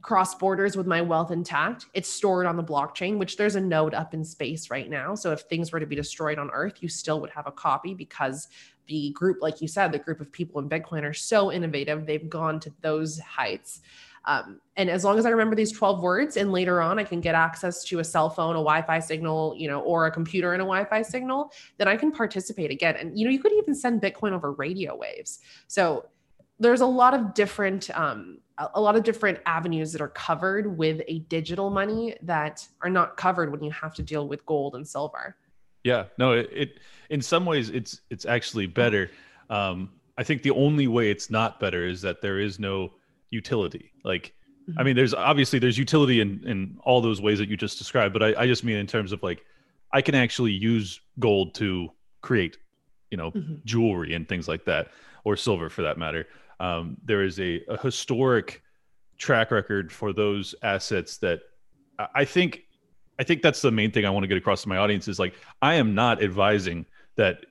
Cross 0.00 0.36
borders 0.36 0.76
with 0.76 0.86
my 0.86 1.02
wealth 1.02 1.32
intact. 1.32 1.86
It's 1.92 2.08
stored 2.08 2.46
on 2.46 2.56
the 2.56 2.62
blockchain, 2.62 3.18
which 3.18 3.36
there's 3.36 3.56
a 3.56 3.60
node 3.60 3.92
up 3.92 4.14
in 4.14 4.24
space 4.24 4.70
right 4.70 4.88
now. 4.88 5.16
So 5.16 5.32
if 5.32 5.40
things 5.40 5.72
were 5.72 5.80
to 5.80 5.86
be 5.86 5.96
destroyed 5.96 6.38
on 6.38 6.50
Earth, 6.50 6.74
you 6.80 6.88
still 6.88 7.20
would 7.20 7.30
have 7.30 7.48
a 7.48 7.52
copy 7.52 7.92
because 7.92 8.48
the 8.86 9.10
group, 9.10 9.38
like 9.42 9.60
you 9.60 9.66
said, 9.66 9.90
the 9.90 9.98
group 9.98 10.20
of 10.20 10.30
people 10.30 10.60
in 10.60 10.68
Bitcoin 10.68 11.02
are 11.02 11.12
so 11.12 11.50
innovative. 11.50 12.06
They've 12.06 12.30
gone 12.30 12.60
to 12.60 12.72
those 12.82 13.18
heights. 13.18 13.80
Um, 14.26 14.60
and 14.76 14.90
as 14.90 15.04
long 15.04 15.18
as 15.18 15.26
I 15.26 15.30
remember 15.30 15.54
these 15.54 15.72
12 15.72 16.02
words 16.02 16.36
and 16.36 16.50
later 16.50 16.82
on 16.82 16.98
I 16.98 17.04
can 17.04 17.20
get 17.20 17.34
access 17.34 17.84
to 17.84 18.00
a 18.00 18.04
cell 18.04 18.28
phone, 18.28 18.56
a 18.56 18.58
Wi-Fi 18.58 18.98
signal, 18.98 19.54
you 19.56 19.68
know, 19.68 19.80
or 19.80 20.06
a 20.06 20.10
computer 20.10 20.52
and 20.52 20.60
a 20.60 20.64
Wi-Fi 20.64 21.02
signal, 21.02 21.52
then 21.78 21.86
I 21.86 21.96
can 21.96 22.10
participate 22.10 22.70
again. 22.70 22.96
And 22.96 23.18
you 23.18 23.24
know, 23.24 23.30
you 23.30 23.38
could 23.38 23.52
even 23.52 23.74
send 23.74 24.02
Bitcoin 24.02 24.32
over 24.32 24.52
radio 24.52 24.96
waves. 24.96 25.38
So 25.68 26.06
there's 26.58 26.80
a 26.80 26.86
lot 26.86 27.14
of 27.14 27.34
different 27.34 27.90
um, 27.96 28.38
a 28.74 28.80
lot 28.80 28.96
of 28.96 29.04
different 29.04 29.38
avenues 29.44 29.92
that 29.92 30.00
are 30.00 30.08
covered 30.08 30.78
with 30.78 31.02
a 31.08 31.18
digital 31.20 31.68
money 31.68 32.14
that 32.22 32.66
are 32.80 32.88
not 32.88 33.16
covered 33.16 33.52
when 33.52 33.62
you 33.62 33.70
have 33.70 33.94
to 33.94 34.02
deal 34.02 34.26
with 34.26 34.44
gold 34.46 34.74
and 34.74 34.88
silver. 34.88 35.36
Yeah, 35.84 36.04
no, 36.18 36.32
it, 36.32 36.48
it 36.52 36.80
in 37.10 37.20
some 37.20 37.44
ways 37.44 37.68
it's 37.70 38.00
it's 38.10 38.24
actually 38.24 38.66
better. 38.66 39.10
Um, 39.50 39.92
I 40.18 40.24
think 40.24 40.42
the 40.42 40.50
only 40.52 40.88
way 40.88 41.10
it's 41.10 41.30
not 41.30 41.60
better 41.60 41.86
is 41.86 42.00
that 42.02 42.22
there 42.22 42.40
is 42.40 42.58
no 42.58 42.92
utility. 43.40 43.92
Like, 44.04 44.34
mm-hmm. 44.68 44.78
I 44.78 44.82
mean, 44.82 44.96
there's 44.96 45.14
obviously 45.14 45.58
there's 45.58 45.78
utility 45.78 46.20
in 46.20 46.30
in 46.46 46.58
all 46.82 47.00
those 47.00 47.20
ways 47.20 47.38
that 47.38 47.48
you 47.48 47.56
just 47.56 47.78
described, 47.78 48.12
but 48.12 48.22
I, 48.22 48.42
I 48.42 48.46
just 48.46 48.64
mean 48.64 48.76
in 48.76 48.86
terms 48.86 49.12
of 49.12 49.22
like, 49.22 49.44
I 49.92 50.00
can 50.02 50.14
actually 50.14 50.52
use 50.52 51.00
gold 51.18 51.54
to 51.56 51.90
create, 52.20 52.58
you 53.10 53.18
know, 53.18 53.30
mm-hmm. 53.30 53.56
jewelry 53.64 54.14
and 54.14 54.28
things 54.28 54.48
like 54.48 54.64
that, 54.64 54.88
or 55.24 55.36
silver 55.36 55.68
for 55.68 55.82
that 55.82 55.96
matter. 55.98 56.26
Um, 56.58 56.96
there 57.04 57.22
is 57.22 57.38
a, 57.38 57.62
a 57.68 57.76
historic 57.80 58.62
track 59.18 59.50
record 59.50 59.92
for 59.92 60.12
those 60.12 60.54
assets 60.62 61.18
that 61.18 61.40
I 62.14 62.24
think 62.24 62.62
I 63.18 63.24
think 63.24 63.42
that's 63.42 63.62
the 63.62 63.70
main 63.70 63.90
thing 63.90 64.04
I 64.04 64.10
want 64.10 64.24
to 64.24 64.28
get 64.28 64.38
across 64.38 64.62
to 64.62 64.68
my 64.68 64.78
audience 64.78 65.08
is 65.08 65.18
like 65.18 65.34
I 65.62 65.74
am 65.74 65.94
not 65.94 66.22
advising 66.22 66.86
that 67.16 67.46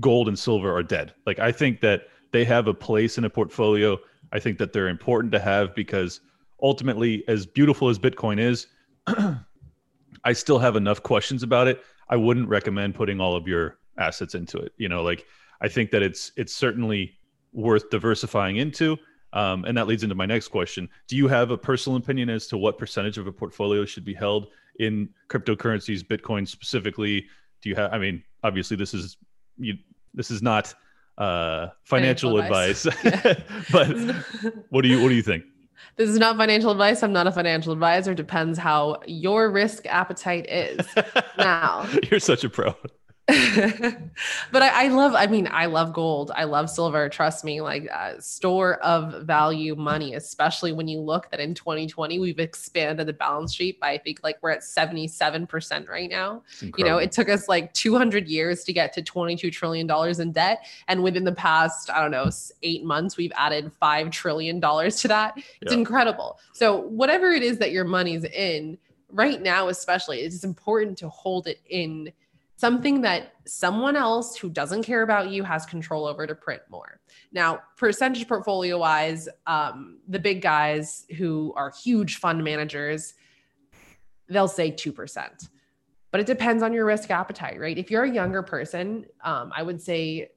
gold 0.00 0.28
and 0.28 0.38
silver 0.38 0.74
are 0.76 0.82
dead. 0.82 1.14
Like 1.26 1.38
I 1.38 1.52
think 1.52 1.80
that 1.80 2.08
they 2.32 2.44
have 2.44 2.68
a 2.68 2.74
place 2.74 3.18
in 3.18 3.24
a 3.24 3.30
portfolio. 3.30 3.98
I 4.32 4.38
think 4.38 4.58
that 4.58 4.72
they're 4.72 4.88
important 4.88 5.32
to 5.32 5.38
have 5.38 5.74
because 5.74 6.20
ultimately, 6.62 7.24
as 7.28 7.46
beautiful 7.46 7.88
as 7.88 7.98
Bitcoin 7.98 8.38
is, 8.38 8.66
I 10.24 10.32
still 10.32 10.58
have 10.58 10.76
enough 10.76 11.02
questions 11.02 11.42
about 11.42 11.68
it. 11.68 11.82
I 12.08 12.16
wouldn't 12.16 12.48
recommend 12.48 12.94
putting 12.94 13.20
all 13.20 13.36
of 13.36 13.46
your 13.46 13.78
assets 13.98 14.34
into 14.34 14.58
it. 14.58 14.72
You 14.76 14.88
know, 14.88 15.02
like 15.02 15.26
I 15.60 15.68
think 15.68 15.90
that 15.90 16.02
it's 16.02 16.32
it's 16.36 16.54
certainly 16.54 17.12
worth 17.52 17.90
diversifying 17.90 18.56
into. 18.56 18.98
Um, 19.32 19.64
and 19.64 19.76
that 19.76 19.86
leads 19.86 20.02
into 20.02 20.14
my 20.14 20.24
next 20.24 20.48
question. 20.48 20.88
Do 21.08 21.16
you 21.16 21.28
have 21.28 21.50
a 21.50 21.58
personal 21.58 21.98
opinion 21.98 22.30
as 22.30 22.46
to 22.48 22.56
what 22.56 22.78
percentage 22.78 23.18
of 23.18 23.26
a 23.26 23.32
portfolio 23.32 23.84
should 23.84 24.04
be 24.04 24.14
held 24.14 24.46
in 24.78 25.10
cryptocurrencies, 25.28 26.02
Bitcoin 26.02 26.46
specifically? 26.48 27.26
Do 27.60 27.68
you 27.68 27.74
have? 27.74 27.92
I 27.92 27.98
mean, 27.98 28.22
obviously, 28.42 28.76
this 28.76 28.94
is 28.94 29.16
you. 29.58 29.74
This 30.14 30.30
is 30.30 30.42
not 30.42 30.74
uh, 31.18 31.68
financial, 31.84 32.36
financial 32.36 32.38
advice, 32.38 32.86
advice. 32.86 33.36
but 33.72 34.54
what 34.70 34.82
do 34.82 34.88
you 34.88 35.02
what 35.02 35.08
do 35.08 35.14
you 35.14 35.22
think? 35.22 35.44
This 35.96 36.10
is 36.10 36.18
not 36.18 36.36
financial 36.36 36.70
advice. 36.70 37.02
I'm 37.02 37.12
not 37.12 37.26
a 37.26 37.32
financial 37.32 37.72
advisor. 37.72 38.14
Depends 38.14 38.58
how 38.58 39.00
your 39.06 39.50
risk 39.50 39.86
appetite 39.86 40.46
is. 40.48 40.86
now, 41.38 41.88
you're 42.10 42.20
such 42.20 42.44
a 42.44 42.50
pro. 42.50 42.74
but 44.52 44.62
I, 44.62 44.84
I, 44.84 44.88
love, 44.88 45.16
I 45.16 45.26
mean, 45.26 45.48
I 45.50 45.66
love 45.66 45.92
gold. 45.92 46.30
I 46.36 46.44
love 46.44 46.70
silver. 46.70 47.08
Trust 47.08 47.44
me, 47.44 47.60
like 47.60 47.88
uh, 47.92 48.20
store 48.20 48.74
of 48.84 49.24
value 49.24 49.74
money, 49.74 50.14
especially 50.14 50.70
when 50.70 50.86
you 50.86 51.00
look 51.00 51.28
that 51.32 51.40
in 51.40 51.52
2020, 51.52 52.20
we've 52.20 52.38
expanded 52.38 53.08
the 53.08 53.12
balance 53.12 53.52
sheet 53.52 53.80
by, 53.80 53.90
I 53.90 53.98
think 53.98 54.20
like 54.22 54.38
we're 54.42 54.50
at 54.50 54.60
77% 54.60 55.88
right 55.88 56.08
now. 56.08 56.44
You 56.78 56.84
know, 56.84 56.98
it 56.98 57.10
took 57.10 57.28
us 57.28 57.48
like 57.48 57.72
200 57.72 58.28
years 58.28 58.62
to 58.62 58.72
get 58.72 58.92
to 58.92 59.02
$22 59.02 59.50
trillion 59.50 59.90
in 60.20 60.32
debt. 60.32 60.64
And 60.86 61.02
within 61.02 61.24
the 61.24 61.32
past, 61.32 61.90
I 61.90 62.00
don't 62.00 62.12
know, 62.12 62.30
eight 62.62 62.84
months, 62.84 63.16
we've 63.16 63.32
added 63.36 63.72
$5 63.82 64.12
trillion 64.12 64.60
to 64.60 65.08
that. 65.08 65.34
It's 65.36 65.72
yeah. 65.72 65.78
incredible. 65.78 66.38
So 66.52 66.76
whatever 66.76 67.32
it 67.32 67.42
is 67.42 67.58
that 67.58 67.72
your 67.72 67.84
money's 67.84 68.22
in 68.22 68.78
right 69.10 69.42
now, 69.42 69.68
especially, 69.68 70.20
it's 70.20 70.44
important 70.44 70.98
to 70.98 71.08
hold 71.08 71.48
it 71.48 71.60
in 71.68 72.12
something 72.56 73.02
that 73.02 73.34
someone 73.46 73.96
else 73.96 74.36
who 74.36 74.48
doesn't 74.48 74.82
care 74.82 75.02
about 75.02 75.30
you 75.30 75.44
has 75.44 75.66
control 75.66 76.06
over 76.06 76.26
to 76.26 76.34
print 76.34 76.62
more. 76.70 77.00
Now, 77.32 77.60
percentage 77.76 78.26
portfolio 78.26 78.78
wise, 78.78 79.28
um, 79.46 79.98
the 80.08 80.18
big 80.18 80.40
guys 80.40 81.06
who 81.16 81.52
are 81.54 81.70
huge 81.70 82.16
fund 82.16 82.42
managers, 82.42 83.14
they'll 84.28 84.48
say 84.48 84.72
2%. 84.72 85.48
But 86.10 86.20
it 86.20 86.26
depends 86.26 86.62
on 86.62 86.72
your 86.72 86.86
risk 86.86 87.10
appetite, 87.10 87.60
right? 87.60 87.76
If 87.76 87.90
you're 87.90 88.04
a 88.04 88.12
younger 88.12 88.42
person, 88.42 89.04
um, 89.22 89.52
I 89.54 89.62
would 89.62 89.80
say, 89.80 90.30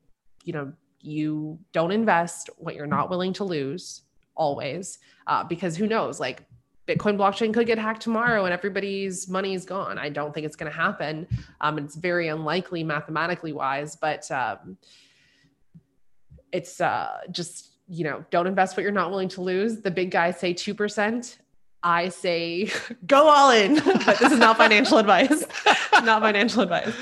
you 0.43 0.53
know, 0.53 0.73
you 0.99 1.57
don't 1.71 1.91
invest 1.91 2.49
what 2.57 2.75
you're 2.75 2.85
not 2.85 3.09
willing 3.09 3.31
to 3.33 3.45
lose 3.45 4.01
always, 4.35 4.99
uh, 5.27 5.45
because 5.45 5.77
who 5.77 5.87
knows, 5.87 6.19
like 6.19 6.43
Bitcoin 6.89 7.17
blockchain 7.17 7.53
could 7.53 7.67
get 7.67 7.77
hacked 7.77 8.01
tomorrow 8.01 8.45
and 8.45 8.53
everybody's 8.53 9.27
money 9.29 9.53
is 9.53 9.63
gone. 9.63 9.99
I 9.99 10.09
don't 10.09 10.33
think 10.33 10.47
it's 10.47 10.55
going 10.55 10.71
to 10.71 10.75
happen. 10.75 11.27
Um, 11.61 11.77
it's 11.77 11.95
very 11.95 12.29
unlikely 12.29 12.83
mathematically 12.83 13.53
wise, 13.53 13.95
but 13.95 14.29
um, 14.31 14.75
it's 16.51 16.81
uh, 16.81 17.19
just, 17.29 17.69
you 17.87 18.03
know, 18.03 18.25
don't 18.31 18.47
invest 18.47 18.75
what 18.75 18.81
you're 18.81 18.91
not 18.91 19.11
willing 19.11 19.29
to 19.29 19.41
lose. 19.41 19.81
The 19.81 19.91
big 19.91 20.09
guys 20.09 20.39
say 20.39 20.53
2%. 20.55 21.37
I 21.83 22.09
say 22.09 22.71
go 23.05 23.29
all 23.29 23.51
in, 23.51 23.75
but 24.05 24.17
this 24.17 24.31
is 24.31 24.39
not 24.39 24.57
financial 24.57 24.97
advice. 25.03 25.45
not 26.03 26.21
financial 26.23 26.63
advice. 26.63 26.93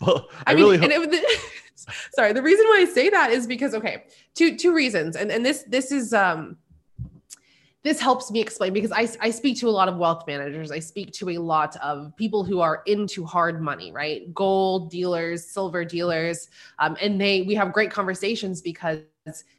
well, 0.00 0.28
I, 0.44 0.52
I 0.52 0.54
mean, 0.54 0.64
really 0.64 0.78
ho- 0.78 0.86
it, 0.88 1.52
sorry. 2.14 2.32
The 2.32 2.42
reason 2.42 2.66
why 2.66 2.80
I 2.80 2.84
say 2.84 3.08
that 3.10 3.30
is 3.30 3.46
because 3.46 3.74
okay, 3.74 4.04
two 4.34 4.56
two 4.58 4.74
reasons, 4.74 5.16
and 5.16 5.30
and 5.30 5.44
this 5.46 5.62
this 5.62 5.90
is 5.90 6.12
um 6.12 6.58
this 7.84 8.00
helps 8.00 8.30
me 8.30 8.40
explain 8.40 8.72
because 8.72 8.92
I, 8.92 9.08
I 9.20 9.30
speak 9.30 9.58
to 9.58 9.68
a 9.68 9.70
lot 9.70 9.88
of 9.88 9.96
wealth 9.96 10.24
managers. 10.26 10.70
I 10.70 10.78
speak 10.78 11.12
to 11.14 11.30
a 11.30 11.38
lot 11.38 11.76
of 11.82 12.16
people 12.16 12.44
who 12.44 12.60
are 12.60 12.82
into 12.86 13.24
hard 13.24 13.60
money, 13.60 13.90
right? 13.90 14.32
Gold 14.32 14.90
dealers, 14.90 15.44
silver 15.44 15.84
dealers, 15.84 16.48
um, 16.78 16.96
and 17.00 17.20
they 17.20 17.42
we 17.42 17.54
have 17.56 17.72
great 17.72 17.90
conversations 17.90 18.62
because 18.62 19.00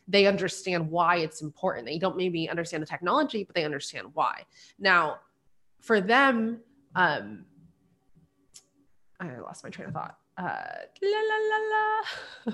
they 0.08 0.26
understand 0.26 0.90
why 0.90 1.18
it's 1.18 1.42
important. 1.42 1.86
They 1.86 1.98
don't 1.98 2.16
maybe 2.16 2.50
understand 2.50 2.82
the 2.82 2.88
technology, 2.88 3.44
but 3.44 3.56
they 3.56 3.66
understand 3.66 4.08
why. 4.14 4.44
Now, 4.80 5.20
for 5.82 6.00
them, 6.00 6.60
um, 6.96 7.46
I 9.20 9.38
lost 9.40 9.64
my 9.64 9.70
train 9.70 9.90
of 9.90 9.94
thought. 9.94 10.18
Uh, 10.38 10.64
la 11.02 11.20
la 11.30 11.38
la 11.50 12.54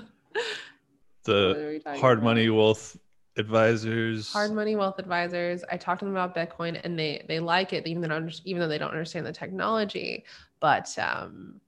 the 1.24 1.80
hard 1.98 2.18
about? 2.18 2.24
money 2.24 2.48
wealth 2.48 2.96
advisors. 3.36 4.32
Hard 4.32 4.52
money 4.52 4.76
wealth 4.76 4.98
advisors. 4.98 5.62
I 5.70 5.76
talked 5.76 6.00
to 6.00 6.04
them 6.04 6.16
about 6.16 6.34
bitcoin 6.34 6.80
and 6.82 6.98
they 6.98 7.24
they 7.28 7.40
like 7.40 7.72
it 7.72 7.86
even 7.86 8.02
though 8.02 8.28
even 8.44 8.60
though 8.60 8.68
they 8.68 8.78
don't 8.78 8.90
understand 8.90 9.26
the 9.26 9.32
technology. 9.32 10.24
But 10.60 10.96
um 10.98 11.60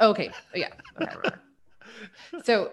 okay 0.00 0.30
yeah 0.54 0.68
okay 1.00 1.30
so 2.44 2.72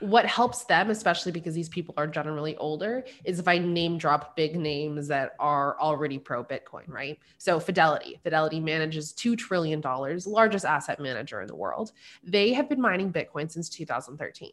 what 0.00 0.26
helps 0.26 0.64
them, 0.64 0.90
especially 0.90 1.32
because 1.32 1.54
these 1.54 1.68
people 1.68 1.94
are 1.96 2.06
generally 2.06 2.56
older, 2.56 3.04
is 3.24 3.38
if 3.38 3.46
I 3.46 3.58
name 3.58 3.98
drop 3.98 4.36
big 4.36 4.56
names 4.56 5.08
that 5.08 5.34
are 5.38 5.78
already 5.78 6.18
pro 6.18 6.42
Bitcoin, 6.42 6.88
right? 6.88 7.18
So 7.38 7.60
Fidelity, 7.60 8.18
Fidelity 8.22 8.60
manages 8.60 9.12
$2 9.12 9.36
trillion, 9.36 9.82
largest 10.26 10.64
asset 10.64 11.00
manager 11.00 11.40
in 11.40 11.46
the 11.46 11.56
world. 11.56 11.92
They 12.24 12.52
have 12.54 12.68
been 12.68 12.80
mining 12.80 13.12
Bitcoin 13.12 13.50
since 13.50 13.68
2013. 13.68 14.50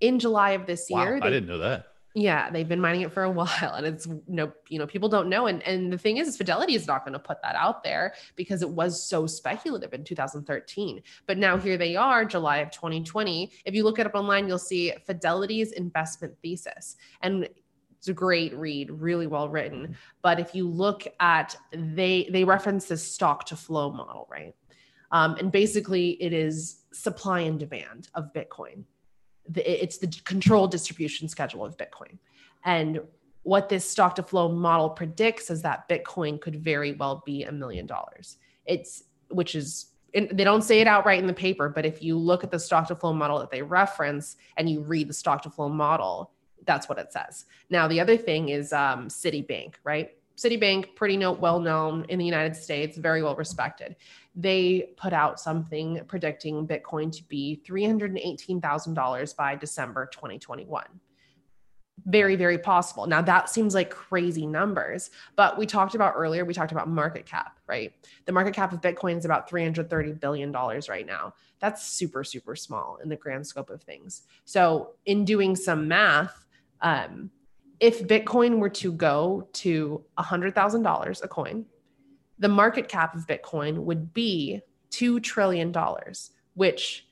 In 0.00 0.18
July 0.18 0.52
of 0.52 0.66
this 0.66 0.88
year, 0.88 1.14
wow, 1.14 1.20
they, 1.20 1.26
I 1.26 1.30
didn't 1.30 1.48
know 1.48 1.58
that. 1.58 1.89
Yeah, 2.14 2.50
they've 2.50 2.68
been 2.68 2.80
mining 2.80 3.02
it 3.02 3.12
for 3.12 3.22
a 3.22 3.30
while, 3.40 3.74
and 3.76 3.86
it's 3.86 4.06
you 4.06 4.22
know, 4.26 4.52
you 4.68 4.78
know, 4.78 4.86
people 4.86 5.08
don't 5.08 5.28
know. 5.28 5.46
And 5.46 5.62
and 5.62 5.92
the 5.92 5.98
thing 5.98 6.16
is, 6.16 6.28
is 6.28 6.36
Fidelity 6.36 6.74
is 6.74 6.86
not 6.86 7.04
going 7.04 7.12
to 7.12 7.18
put 7.18 7.40
that 7.42 7.54
out 7.54 7.84
there 7.84 8.14
because 8.36 8.62
it 8.62 8.70
was 8.70 9.02
so 9.02 9.26
speculative 9.26 9.92
in 9.92 10.04
2013. 10.04 11.02
But 11.26 11.38
now 11.38 11.56
here 11.56 11.76
they 11.76 11.96
are, 11.96 12.24
July 12.24 12.58
of 12.58 12.70
2020. 12.70 13.52
If 13.64 13.74
you 13.74 13.84
look 13.84 13.98
it 13.98 14.06
up 14.06 14.14
online, 14.14 14.48
you'll 14.48 14.58
see 14.58 14.92
Fidelity's 15.06 15.72
investment 15.72 16.34
thesis, 16.42 16.96
and 17.22 17.48
it's 17.98 18.08
a 18.08 18.14
great 18.14 18.56
read, 18.56 18.90
really 18.90 19.26
well 19.26 19.48
written. 19.48 19.96
But 20.22 20.40
if 20.40 20.54
you 20.54 20.66
look 20.66 21.06
at 21.20 21.54
they 21.72 22.28
they 22.30 22.44
reference 22.44 22.86
this 22.86 23.04
stock 23.04 23.46
to 23.46 23.56
flow 23.56 23.92
model, 23.92 24.26
right? 24.30 24.54
Um, 25.12 25.36
and 25.36 25.52
basically, 25.52 26.10
it 26.22 26.32
is 26.32 26.82
supply 26.92 27.40
and 27.40 27.58
demand 27.58 28.08
of 28.14 28.32
Bitcoin 28.32 28.84
the, 29.50 29.82
it's 29.82 29.98
the 29.98 30.08
controlled 30.24 30.70
distribution 30.70 31.28
schedule 31.28 31.64
of 31.64 31.76
Bitcoin. 31.76 32.18
And 32.64 33.00
what 33.42 33.68
this 33.68 33.88
stock 33.88 34.14
to 34.16 34.22
flow 34.22 34.48
model 34.48 34.90
predicts 34.90 35.50
is 35.50 35.62
that 35.62 35.88
Bitcoin 35.88 36.40
could 36.40 36.56
very 36.56 36.92
well 36.92 37.22
be 37.24 37.44
a 37.44 37.52
million 37.52 37.86
dollars. 37.86 38.36
It's 38.66 39.04
which 39.28 39.54
is 39.54 39.86
they 40.12 40.44
don't 40.44 40.62
say 40.62 40.80
it 40.80 40.88
outright 40.88 41.20
in 41.20 41.28
the 41.28 41.32
paper, 41.32 41.68
but 41.68 41.86
if 41.86 42.02
you 42.02 42.18
look 42.18 42.42
at 42.42 42.50
the 42.50 42.58
stock 42.58 42.88
to 42.88 42.96
flow 42.96 43.12
model 43.12 43.38
that 43.38 43.50
they 43.50 43.62
reference 43.62 44.36
and 44.56 44.68
you 44.68 44.80
read 44.80 45.08
the 45.08 45.14
stock 45.14 45.42
to 45.42 45.50
flow 45.50 45.68
model, 45.68 46.32
that's 46.66 46.88
what 46.88 46.98
it 46.98 47.12
says. 47.12 47.46
Now 47.70 47.86
the 47.86 48.00
other 48.00 48.16
thing 48.16 48.48
is 48.48 48.72
um, 48.72 49.08
Citibank, 49.08 49.74
right? 49.84 50.10
Citibank, 50.40 50.94
pretty 50.94 51.16
no, 51.16 51.32
well 51.32 51.60
known 51.60 52.06
in 52.08 52.18
the 52.18 52.24
United 52.24 52.56
States, 52.56 52.96
very 52.96 53.22
well 53.22 53.36
respected. 53.36 53.96
They 54.34 54.94
put 54.96 55.12
out 55.12 55.38
something 55.38 56.00
predicting 56.06 56.66
Bitcoin 56.66 57.14
to 57.16 57.22
be 57.24 57.62
$318,000 57.68 59.36
by 59.36 59.56
December 59.56 60.06
2021 60.06 60.84
very 62.06 62.34
very 62.34 62.56
possible. 62.58 63.06
Now 63.06 63.20
that 63.22 63.50
seems 63.50 63.74
like 63.74 63.90
crazy 63.90 64.46
numbers 64.46 65.10
but 65.36 65.58
we 65.58 65.66
talked 65.66 65.94
about 65.94 66.14
earlier 66.16 66.46
we 66.46 66.54
talked 66.54 66.72
about 66.72 66.88
market 66.88 67.26
cap 67.26 67.58
right? 67.66 67.92
The 68.24 68.32
market 68.32 68.54
cap 68.54 68.72
of 68.72 68.80
bitcoin 68.80 69.18
is 69.18 69.24
about 69.26 69.48
330 69.48 70.12
billion 70.12 70.50
dollars 70.50 70.88
right 70.88 71.06
now. 71.06 71.34
That's 71.58 71.86
super 71.86 72.24
super 72.24 72.56
small 72.56 72.98
in 73.02 73.08
the 73.08 73.16
grand 73.16 73.46
scope 73.46 73.68
of 73.68 73.82
things. 73.82 74.22
So 74.46 74.94
in 75.04 75.26
doing 75.26 75.56
some 75.56 75.88
math 75.88 76.46
um, 76.80 77.30
if 77.80 78.06
Bitcoin 78.06 78.58
were 78.58 78.68
to 78.68 78.92
go 78.92 79.48
to 79.54 80.04
$100,000 80.18 81.24
a 81.24 81.28
coin, 81.28 81.64
the 82.38 82.48
market 82.48 82.88
cap 82.88 83.14
of 83.14 83.26
Bitcoin 83.26 83.78
would 83.78 84.12
be 84.12 84.60
$2 84.90 85.22
trillion, 85.22 85.74
which, 86.54 87.06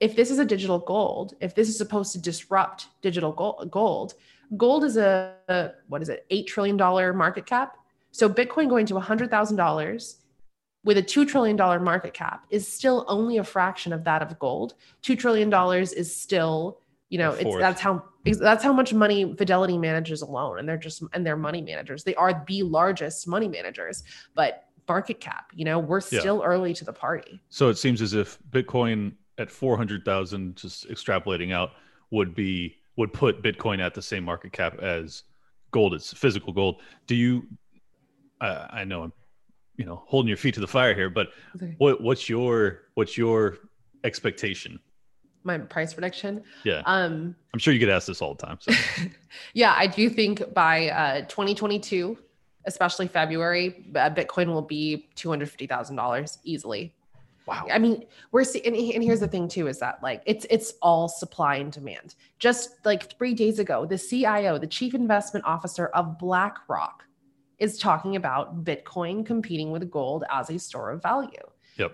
if 0.00 0.16
this 0.16 0.30
is 0.30 0.40
a 0.40 0.44
digital 0.44 0.80
gold, 0.80 1.34
if 1.40 1.54
this 1.54 1.68
is 1.68 1.78
supposed 1.78 2.12
to 2.12 2.18
disrupt 2.20 2.88
digital 3.02 3.32
gold, 3.32 4.14
gold 4.56 4.84
is 4.84 4.96
a, 4.96 5.34
a 5.48 5.70
what 5.88 6.02
is 6.02 6.08
it, 6.08 6.26
$8 6.30 6.46
trillion 6.46 6.76
market 7.16 7.46
cap. 7.46 7.76
So 8.10 8.28
Bitcoin 8.28 8.68
going 8.68 8.86
to 8.86 8.94
$100,000 8.94 10.14
with 10.84 10.98
a 10.98 11.02
$2 11.02 11.26
trillion 11.26 11.56
market 11.56 12.14
cap 12.14 12.44
is 12.50 12.66
still 12.70 13.04
only 13.08 13.38
a 13.38 13.44
fraction 13.44 13.92
of 13.92 14.04
that 14.04 14.22
of 14.22 14.38
gold. 14.38 14.74
$2 15.02 15.18
trillion 15.18 15.52
is 15.96 16.14
still 16.14 16.80
you 17.14 17.18
know 17.18 17.32
it's 17.34 17.56
that's 17.58 17.80
how 17.80 18.02
that's 18.40 18.64
how 18.64 18.72
much 18.72 18.92
money 18.92 19.36
fidelity 19.36 19.78
manages 19.78 20.20
alone 20.22 20.58
and 20.58 20.68
they're 20.68 20.76
just 20.88 21.00
and 21.12 21.24
they're 21.24 21.36
money 21.36 21.62
managers 21.62 22.02
they 22.02 22.16
are 22.16 22.44
the 22.48 22.64
largest 22.64 23.28
money 23.28 23.46
managers 23.46 24.02
but 24.34 24.64
market 24.88 25.18
cap. 25.18 25.46
You 25.54 25.64
know, 25.64 25.78
we're 25.78 26.02
Yeah. 26.10 26.20
still 26.20 26.42
early 26.44 26.74
to 26.74 26.84
the 26.84 26.92
party. 26.92 27.40
So 27.48 27.70
it 27.70 27.78
seems 27.78 28.02
as 28.02 28.12
if 28.12 28.38
Bitcoin 28.50 29.14
at 29.38 29.50
400,000 29.50 30.56
just 30.56 30.86
extrapolating 30.90 31.54
out 31.54 31.70
would 32.10 32.34
be 32.34 32.76
would 32.96 33.12
put 33.12 33.42
Bitcoin 33.42 33.80
at 33.80 33.94
the 33.94 34.02
same 34.02 34.24
market 34.24 34.52
cap 34.52 34.78
as 34.80 35.22
gold 35.70 35.94
it's 35.94 36.12
physical 36.12 36.52
gold. 36.52 36.82
Do 37.06 37.14
you 37.14 37.46
I 38.40 38.80
I 38.80 38.84
know 38.84 39.04
I'm 39.04 39.12
you 39.76 39.86
know 39.86 40.02
holding 40.06 40.28
your 40.28 40.36
feet 40.36 40.54
to 40.54 40.60
the 40.60 40.66
fire 40.78 40.94
here, 40.94 41.08
but 41.08 41.28
Okay. 41.56 41.74
what 41.78 42.02
what's 42.02 42.28
your 42.28 42.82
what's 42.94 43.16
your 43.16 43.56
expectation? 44.02 44.80
My 45.44 45.58
price 45.58 45.92
prediction. 45.92 46.42
Yeah. 46.64 46.82
Um, 46.86 47.36
I'm 47.52 47.60
sure 47.60 47.72
you 47.72 47.78
get 47.78 47.90
asked 47.90 48.06
this 48.06 48.22
all 48.22 48.34
the 48.34 48.46
time. 48.46 48.58
So 48.60 48.72
yeah, 49.54 49.74
I 49.76 49.86
do 49.86 50.08
think 50.08 50.54
by 50.54 50.88
uh, 50.88 51.20
2022, 51.22 52.18
especially 52.64 53.08
February, 53.08 53.86
uh, 53.94 54.10
Bitcoin 54.10 54.46
will 54.46 54.62
be 54.62 55.08
$250,000 55.16 56.38
easily. 56.44 56.94
wow. 57.46 57.66
I 57.70 57.78
mean, 57.78 58.06
we're 58.32 58.44
seeing, 58.44 58.66
and, 58.66 58.74
and 58.74 59.04
here's 59.04 59.20
the 59.20 59.28
thing 59.28 59.48
too, 59.48 59.68
is 59.68 59.78
that 59.80 60.02
like 60.02 60.22
it's 60.24 60.46
it's 60.48 60.72
all 60.80 61.08
supply 61.08 61.56
and 61.56 61.70
demand. 61.70 62.14
Just 62.38 62.84
like 62.84 63.16
three 63.18 63.34
days 63.34 63.58
ago, 63.58 63.84
the 63.84 63.98
CIO, 63.98 64.58
the 64.58 64.66
chief 64.66 64.94
investment 64.94 65.44
officer 65.44 65.88
of 65.88 66.18
BlackRock, 66.18 67.04
is 67.58 67.78
talking 67.78 68.16
about 68.16 68.64
Bitcoin 68.64 69.24
competing 69.24 69.70
with 69.70 69.90
gold 69.90 70.24
as 70.30 70.50
a 70.50 70.58
store 70.58 70.90
of 70.90 71.02
value. 71.02 71.30
Yep. 71.76 71.92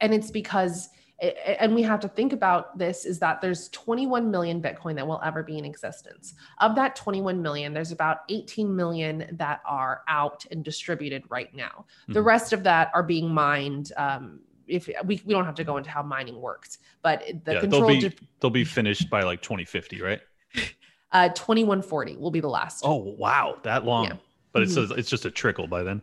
And 0.00 0.14
it's 0.14 0.30
because, 0.30 0.88
and 1.22 1.74
we 1.74 1.82
have 1.82 2.00
to 2.00 2.08
think 2.08 2.32
about 2.32 2.76
this 2.76 3.04
is 3.04 3.20
that 3.20 3.40
there's 3.40 3.68
21 3.68 4.30
million 4.30 4.60
Bitcoin 4.60 4.96
that 4.96 5.06
will 5.06 5.20
ever 5.24 5.42
be 5.42 5.56
in 5.56 5.64
existence. 5.64 6.34
Of 6.58 6.74
that 6.74 6.96
21 6.96 7.40
million, 7.40 7.72
there's 7.72 7.92
about 7.92 8.18
18 8.28 8.74
million 8.74 9.28
that 9.32 9.60
are 9.64 10.02
out 10.08 10.44
and 10.50 10.64
distributed 10.64 11.22
right 11.28 11.54
now. 11.54 11.86
The 12.08 12.20
Mhm. 12.20 12.24
rest 12.24 12.52
of 12.52 12.64
that 12.64 12.90
are 12.92 13.04
being 13.04 13.32
mined. 13.32 13.92
Um, 13.96 14.40
if 14.66 14.88
we, 15.04 15.20
we 15.24 15.32
don't 15.32 15.44
have 15.44 15.54
to 15.56 15.64
go 15.64 15.76
into 15.76 15.90
how 15.90 16.02
mining 16.02 16.40
works, 16.40 16.78
but 17.02 17.22
the 17.44 17.52
yeah, 17.54 17.60
they'll 17.66 17.86
be 17.86 18.00
di- 18.00 18.16
they'll 18.40 18.50
be 18.50 18.64
finished 18.64 19.08
by 19.10 19.22
like 19.22 19.42
2050, 19.42 20.00
right? 20.02 20.20
uh, 21.12 21.28
2140 21.28 22.16
will 22.16 22.30
be 22.30 22.40
the 22.40 22.48
last. 22.48 22.82
Oh, 22.84 22.96
wow. 22.96 23.58
That 23.62 23.84
long. 23.84 24.06
Yeah. 24.06 24.12
But 24.52 24.62
it's 24.62 24.74
Mhm. 24.74 24.90
a, 24.90 24.94
it's 24.94 25.10
just 25.10 25.24
a 25.24 25.30
trickle 25.30 25.66
by 25.68 25.82
then. 25.84 26.02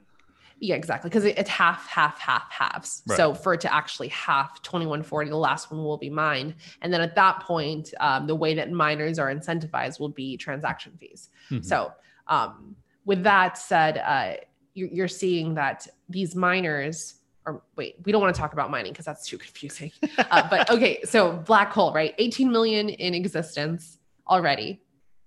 Yeah, 0.61 0.75
exactly. 0.75 1.09
Because 1.09 1.25
it, 1.25 1.37
it's 1.37 1.49
half, 1.49 1.87
half, 1.87 2.19
half, 2.19 2.51
halves. 2.51 3.01
Right. 3.07 3.15
So 3.15 3.33
for 3.33 3.53
it 3.53 3.61
to 3.61 3.73
actually 3.73 4.09
half 4.09 4.61
2140, 4.61 5.29
the 5.29 5.37
last 5.37 5.71
one 5.71 5.83
will 5.83 5.97
be 5.97 6.09
mined. 6.09 6.55
And 6.81 6.93
then 6.93 7.01
at 7.01 7.15
that 7.15 7.41
point, 7.41 7.93
um, 7.99 8.27
the 8.27 8.35
way 8.35 8.53
that 8.55 8.71
miners 8.71 9.19
are 9.19 9.33
incentivized 9.33 9.99
will 9.99 10.09
be 10.09 10.37
transaction 10.37 10.97
fees. 10.99 11.29
Mhm. 11.49 11.63
So 11.63 11.93
um, 12.27 12.75
with 13.05 13.23
that 13.23 13.57
said, 13.57 13.97
uh, 13.97 14.33
you're, 14.73 14.89
you're 14.89 15.07
seeing 15.07 15.55
that 15.55 15.87
these 16.09 16.35
miners, 16.35 17.15
or 17.45 17.63
wait, 17.75 17.95
we 18.03 18.11
don't 18.11 18.21
want 18.21 18.33
to 18.35 18.39
talk 18.39 18.53
about 18.53 18.69
mining 18.69 18.91
because 18.91 19.05
that's 19.05 19.25
too 19.25 19.37
confusing. 19.37 19.91
Uh, 20.31 20.47
but 20.47 20.69
okay, 20.69 21.01
so 21.05 21.31
black 21.31 21.71
hole, 21.71 21.91
right? 21.91 22.13
18 22.19 22.51
million 22.51 22.89
in 22.89 23.15
existence 23.15 23.97
already, 24.27 24.79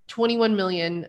21 0.08 0.54
million 0.54 1.06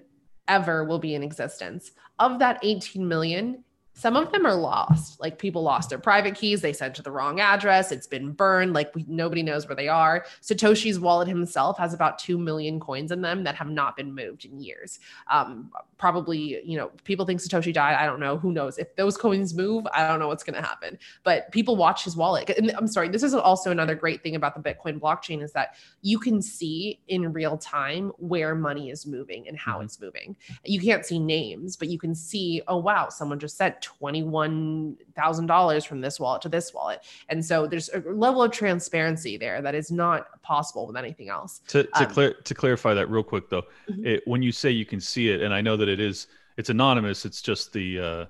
ever 0.47 0.83
will 0.83 0.97
be 0.97 1.13
in 1.13 1.21
existence. 1.21 1.91
Of 2.17 2.39
that 2.39 2.59
18 2.63 3.07
million, 3.07 3.63
some 3.95 4.15
of 4.15 4.31
them 4.31 4.45
are 4.45 4.55
lost. 4.55 5.19
Like 5.19 5.37
people 5.37 5.61
lost 5.61 5.89
their 5.89 5.99
private 5.99 6.35
keys, 6.35 6.61
they 6.61 6.73
sent 6.73 6.95
to 6.95 7.01
the 7.01 7.11
wrong 7.11 7.39
address, 7.39 7.91
it's 7.91 8.07
been 8.07 8.31
burned, 8.31 8.73
like 8.73 8.93
we, 8.95 9.05
nobody 9.07 9.43
knows 9.43 9.67
where 9.67 9.75
they 9.75 9.87
are. 9.87 10.25
Satoshi's 10.41 10.99
wallet 10.99 11.27
himself 11.27 11.77
has 11.77 11.93
about 11.93 12.17
2 12.19 12.37
million 12.37 12.79
coins 12.79 13.11
in 13.11 13.21
them 13.21 13.43
that 13.43 13.55
have 13.55 13.69
not 13.69 13.95
been 13.95 14.13
moved 14.13 14.45
in 14.45 14.59
years. 14.59 14.99
Um, 15.31 15.71
probably, 15.97 16.61
you 16.65 16.75
know, 16.75 16.91
people 17.03 17.25
think 17.25 17.39
Satoshi 17.39 17.73
died. 17.73 17.95
I 17.95 18.05
don't 18.05 18.19
know. 18.19 18.37
Who 18.37 18.51
knows? 18.51 18.77
If 18.77 18.95
those 18.95 19.15
coins 19.15 19.53
move, 19.53 19.85
I 19.93 20.07
don't 20.07 20.19
know 20.19 20.27
what's 20.27 20.43
going 20.43 20.55
to 20.61 20.67
happen. 20.67 20.97
But 21.23 21.51
people 21.51 21.75
watch 21.75 22.03
his 22.03 22.17
wallet. 22.17 22.49
And 22.49 22.71
I'm 22.71 22.87
sorry, 22.87 23.09
this 23.09 23.23
is 23.23 23.33
also 23.33 23.71
another 23.71 23.95
great 23.95 24.23
thing 24.23 24.35
about 24.35 24.55
the 24.61 24.73
Bitcoin 24.73 24.99
blockchain 24.99 25.41
is 25.43 25.53
that 25.53 25.75
you 26.01 26.19
can 26.19 26.41
see 26.41 26.99
in 27.07 27.31
real 27.31 27.57
time 27.57 28.11
where 28.17 28.55
money 28.55 28.89
is 28.89 29.05
moving 29.05 29.47
and 29.47 29.57
how 29.57 29.79
Mhm. 29.79 29.83
it's 29.85 30.01
moving. 30.01 30.35
You 30.65 30.81
can't 30.81 31.05
see 31.05 31.19
names, 31.19 31.77
but 31.77 31.87
you 31.89 31.99
can 31.99 32.15
see, 32.15 32.61
oh 32.67 32.77
wow, 32.77 33.09
someone 33.09 33.39
just 33.39 33.55
sent 33.55 33.81
$21,000 34.01 35.85
from 35.87 36.01
this 36.01 36.19
wallet 36.19 36.41
to 36.41 36.49
this 36.49 36.73
wallet. 36.73 37.01
And 37.29 37.43
so 37.43 37.67
there's 37.67 37.89
a 37.89 37.99
level 37.99 38.43
of 38.43 38.51
transparency 38.51 39.37
there 39.37 39.61
that 39.61 39.75
is 39.75 39.91
not 39.91 40.41
possible 40.41 40.87
with 40.87 40.95
anything 40.97 41.29
else. 41.29 41.59
To 41.67 41.83
to, 41.83 41.89
Um, 42.03 42.05
clear, 42.07 42.33
to 42.33 42.53
clarify 42.55 42.93
that 42.93 43.09
real 43.09 43.23
quick 43.23 43.49
though, 43.49 43.63
Mhm. 43.89 44.05
it, 44.05 44.23
when 44.25 44.41
you 44.41 44.51
say 44.51 44.69
you 44.71 44.85
can 44.85 44.99
see 44.99 45.29
it, 45.29 45.41
and 45.41 45.53
I 45.53 45.61
know 45.61 45.77
that 45.77 45.87
it 45.89 45.99
is, 45.99 46.27
it's 46.57 46.69
anonymous. 46.69 47.25
It's 47.25 47.41
just 47.41 47.73
the, 47.73 47.99
uh, 47.99 48.25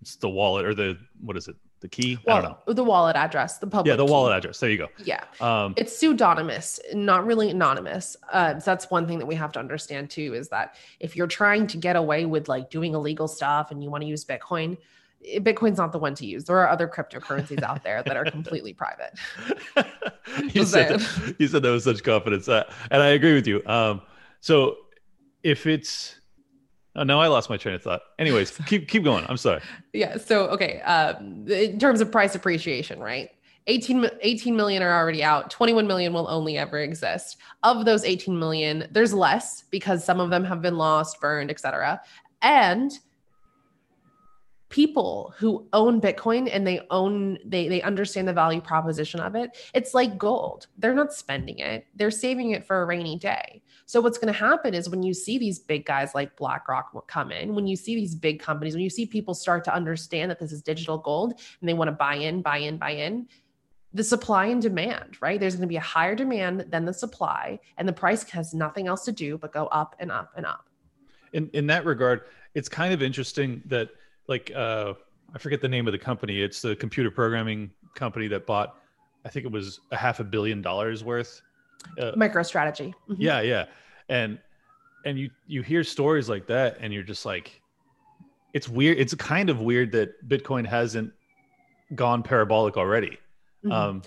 it's 0.00 0.16
the 0.16 0.28
wallet 0.28 0.64
or 0.66 0.74
the 0.74 0.98
what 1.20 1.36
is 1.36 1.48
it? 1.48 1.56
The 1.82 1.88
key? 1.88 2.18
I 2.26 2.40
don't 2.40 2.44
know. 2.66 2.74
The 2.74 2.84
wallet 2.84 3.16
address, 3.16 3.58
the 3.58 3.66
public. 3.66 3.90
Yeah, 3.90 3.96
the 3.96 4.06
key. 4.06 4.12
wallet 4.12 4.36
address. 4.36 4.60
There 4.60 4.70
you 4.70 4.78
go. 4.78 4.88
Yeah. 5.04 5.24
Um, 5.40 5.74
it's 5.76 5.96
pseudonymous 5.96 6.80
not 6.94 7.26
really 7.26 7.50
anonymous 7.50 8.16
uh, 8.32 8.58
so 8.58 8.70
that's 8.70 8.90
one 8.90 9.06
thing 9.06 9.18
that 9.18 9.26
we 9.26 9.34
have 9.34 9.52
to 9.52 9.58
understand 9.58 10.10
too 10.10 10.34
is 10.34 10.48
that 10.48 10.76
if 11.00 11.16
you're 11.16 11.26
trying 11.26 11.66
to 11.66 11.76
get 11.76 11.96
away 11.96 12.24
with 12.24 12.48
like 12.48 12.70
doing 12.70 12.94
illegal 12.94 13.28
stuff 13.28 13.70
and 13.70 13.82
you 13.82 13.90
want 13.90 14.02
to 14.02 14.08
use 14.08 14.24
bitcoin 14.24 14.76
eh, 15.26 15.38
bitcoin's 15.38 15.78
not 15.78 15.92
the 15.92 15.98
one 15.98 16.14
to 16.14 16.26
use 16.26 16.44
there 16.44 16.58
are 16.58 16.68
other 16.68 16.86
cryptocurrencies 16.86 17.62
out 17.62 17.82
there 17.82 18.02
that 18.02 18.16
are 18.16 18.24
completely 18.24 18.72
private 18.72 19.12
you, 20.52 20.64
said, 20.64 21.00
saying. 21.00 21.36
you 21.38 21.48
said 21.48 21.62
that 21.62 21.70
with 21.70 21.82
such 21.82 22.02
confidence, 22.02 22.48
uh, 22.48 22.64
and 22.90 23.02
I 23.02 23.08
agree 23.08 23.34
with 23.34 23.46
you. 23.46 23.62
Um, 23.66 24.02
so 24.40 24.76
if 25.42 25.66
it's, 25.66 26.20
oh, 26.96 27.02
no, 27.02 27.20
I 27.20 27.28
lost 27.28 27.50
my 27.50 27.56
train 27.56 27.74
of 27.74 27.82
thought. 27.82 28.02
Anyways, 28.18 28.50
keep 28.66 28.88
keep 28.88 29.04
going. 29.04 29.24
I'm 29.28 29.36
sorry. 29.36 29.60
yeah 29.92 30.16
so 30.16 30.46
okay 30.48 30.80
uh, 30.84 31.18
in 31.20 31.78
terms 31.78 32.00
of 32.00 32.10
price 32.10 32.34
appreciation 32.34 32.98
right 33.00 33.30
18, 33.68 34.10
18 34.22 34.56
million 34.56 34.82
are 34.82 34.92
already 34.92 35.22
out 35.22 35.50
21 35.50 35.86
million 35.86 36.12
will 36.12 36.28
only 36.28 36.58
ever 36.58 36.78
exist 36.78 37.36
of 37.62 37.84
those 37.84 38.04
18 38.04 38.36
million 38.38 38.88
there's 38.90 39.14
less 39.14 39.64
because 39.70 40.04
some 40.04 40.18
of 40.18 40.30
them 40.30 40.44
have 40.44 40.60
been 40.60 40.76
lost 40.76 41.20
burned 41.20 41.50
etc 41.50 42.00
and 42.42 42.98
people 44.72 45.34
who 45.36 45.68
own 45.72 46.00
bitcoin 46.00 46.48
and 46.50 46.66
they 46.66 46.80
own 46.90 47.38
they 47.44 47.68
they 47.68 47.82
understand 47.82 48.26
the 48.26 48.32
value 48.32 48.60
proposition 48.60 49.20
of 49.20 49.34
it 49.34 49.50
it's 49.74 49.92
like 49.92 50.16
gold 50.16 50.66
they're 50.78 50.94
not 50.94 51.12
spending 51.12 51.58
it 51.58 51.86
they're 51.94 52.10
saving 52.10 52.52
it 52.52 52.66
for 52.66 52.82
a 52.82 52.86
rainy 52.86 53.18
day 53.18 53.62
so 53.92 54.00
what's 54.00 54.16
going 54.16 54.32
to 54.32 54.38
happen 54.38 54.72
is 54.72 54.88
when 54.88 55.02
you 55.02 55.12
see 55.12 55.36
these 55.36 55.58
big 55.58 55.84
guys 55.84 56.14
like 56.14 56.34
BlackRock 56.36 57.06
come 57.08 57.30
in, 57.30 57.54
when 57.54 57.66
you 57.66 57.76
see 57.76 57.94
these 57.94 58.14
big 58.14 58.40
companies, 58.40 58.72
when 58.72 58.82
you 58.82 58.88
see 58.88 59.04
people 59.04 59.34
start 59.34 59.64
to 59.64 59.74
understand 59.74 60.30
that 60.30 60.38
this 60.38 60.50
is 60.50 60.62
digital 60.62 60.96
gold 60.96 61.34
and 61.60 61.68
they 61.68 61.74
want 61.74 61.88
to 61.88 61.92
buy 61.92 62.14
in, 62.14 62.40
buy 62.40 62.56
in, 62.56 62.78
buy 62.78 62.92
in, 62.92 63.28
the 63.92 64.02
supply 64.02 64.46
and 64.46 64.62
demand, 64.62 65.18
right? 65.20 65.38
There's 65.38 65.54
going 65.54 65.68
to 65.68 65.68
be 65.68 65.76
a 65.76 65.80
higher 65.80 66.14
demand 66.14 66.66
than 66.70 66.86
the 66.86 66.94
supply, 66.94 67.58
and 67.76 67.86
the 67.86 67.92
price 67.92 68.22
has 68.30 68.54
nothing 68.54 68.86
else 68.86 69.04
to 69.04 69.12
do 69.12 69.36
but 69.36 69.52
go 69.52 69.66
up 69.66 69.94
and 69.98 70.10
up 70.10 70.32
and 70.36 70.46
up. 70.46 70.70
In 71.34 71.50
in 71.52 71.66
that 71.66 71.84
regard, 71.84 72.22
it's 72.54 72.70
kind 72.70 72.94
of 72.94 73.02
interesting 73.02 73.62
that 73.66 73.90
like 74.32 74.50
uh, 74.54 74.94
I 75.34 75.38
forget 75.38 75.60
the 75.60 75.68
name 75.68 75.86
of 75.86 75.92
the 75.92 75.98
company. 76.10 76.40
It's 76.40 76.60
the 76.62 76.74
computer 76.76 77.10
programming 77.10 77.70
company 77.94 78.26
that 78.28 78.46
bought, 78.46 78.76
I 79.24 79.28
think 79.28 79.44
it 79.46 79.52
was 79.52 79.80
a 79.90 79.96
half 79.96 80.20
a 80.20 80.24
billion 80.24 80.62
dollars 80.62 81.04
worth. 81.04 81.42
Uh, 81.98 82.12
MicroStrategy. 82.24 82.92
Mhm. 83.10 83.16
yeah 83.18 83.40
yeah 83.40 83.64
and 84.08 84.38
and 85.04 85.18
you 85.18 85.28
you 85.48 85.62
hear 85.62 85.82
stories 85.82 86.28
like 86.28 86.46
that 86.46 86.76
and 86.80 86.92
you're 86.94 87.02
just 87.14 87.26
like 87.26 87.60
it's 88.54 88.68
weird 88.68 88.96
it's 89.02 89.14
kind 89.16 89.50
of 89.50 89.60
weird 89.60 89.90
that 89.90 90.08
bitcoin 90.28 90.64
hasn't 90.64 91.12
gone 91.96 92.22
parabolic 92.22 92.76
already 92.76 93.18
Mhm. 93.64 93.72
um 93.72 94.02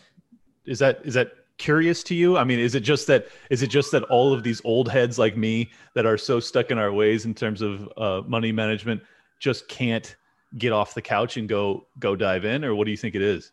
is 0.65 0.79
that 0.79 1.01
is 1.03 1.13
that 1.15 1.31
curious 1.57 2.01
to 2.03 2.15
you 2.15 2.37
i 2.37 2.45
mean 2.45 2.59
is 2.59 2.75
it 2.75 2.83
just 2.93 3.07
that 3.07 3.27
is 3.49 3.61
it 3.61 3.67
just 3.77 3.91
that 3.91 4.03
all 4.03 4.31
of 4.33 4.41
these 4.43 4.61
old 4.63 4.87
heads 4.89 5.19
like 5.19 5.35
me 5.35 5.69
that 5.95 6.05
are 6.05 6.17
so 6.17 6.39
stuck 6.39 6.71
in 6.71 6.77
our 6.77 6.93
ways 6.93 7.25
in 7.25 7.33
terms 7.33 7.61
of 7.61 7.73
uh, 7.97 8.21
money 8.25 8.53
management 8.53 9.01
just 9.39 9.67
can't 9.67 10.15
get 10.57 10.71
off 10.71 10.93
the 10.93 11.01
couch 11.01 11.37
and 11.37 11.49
go 11.49 11.87
go 11.99 12.15
dive 12.15 12.45
in 12.45 12.63
or 12.63 12.75
what 12.75 12.85
do 12.85 12.91
you 12.91 12.97
think 12.97 13.15
it 13.15 13.21
is 13.21 13.51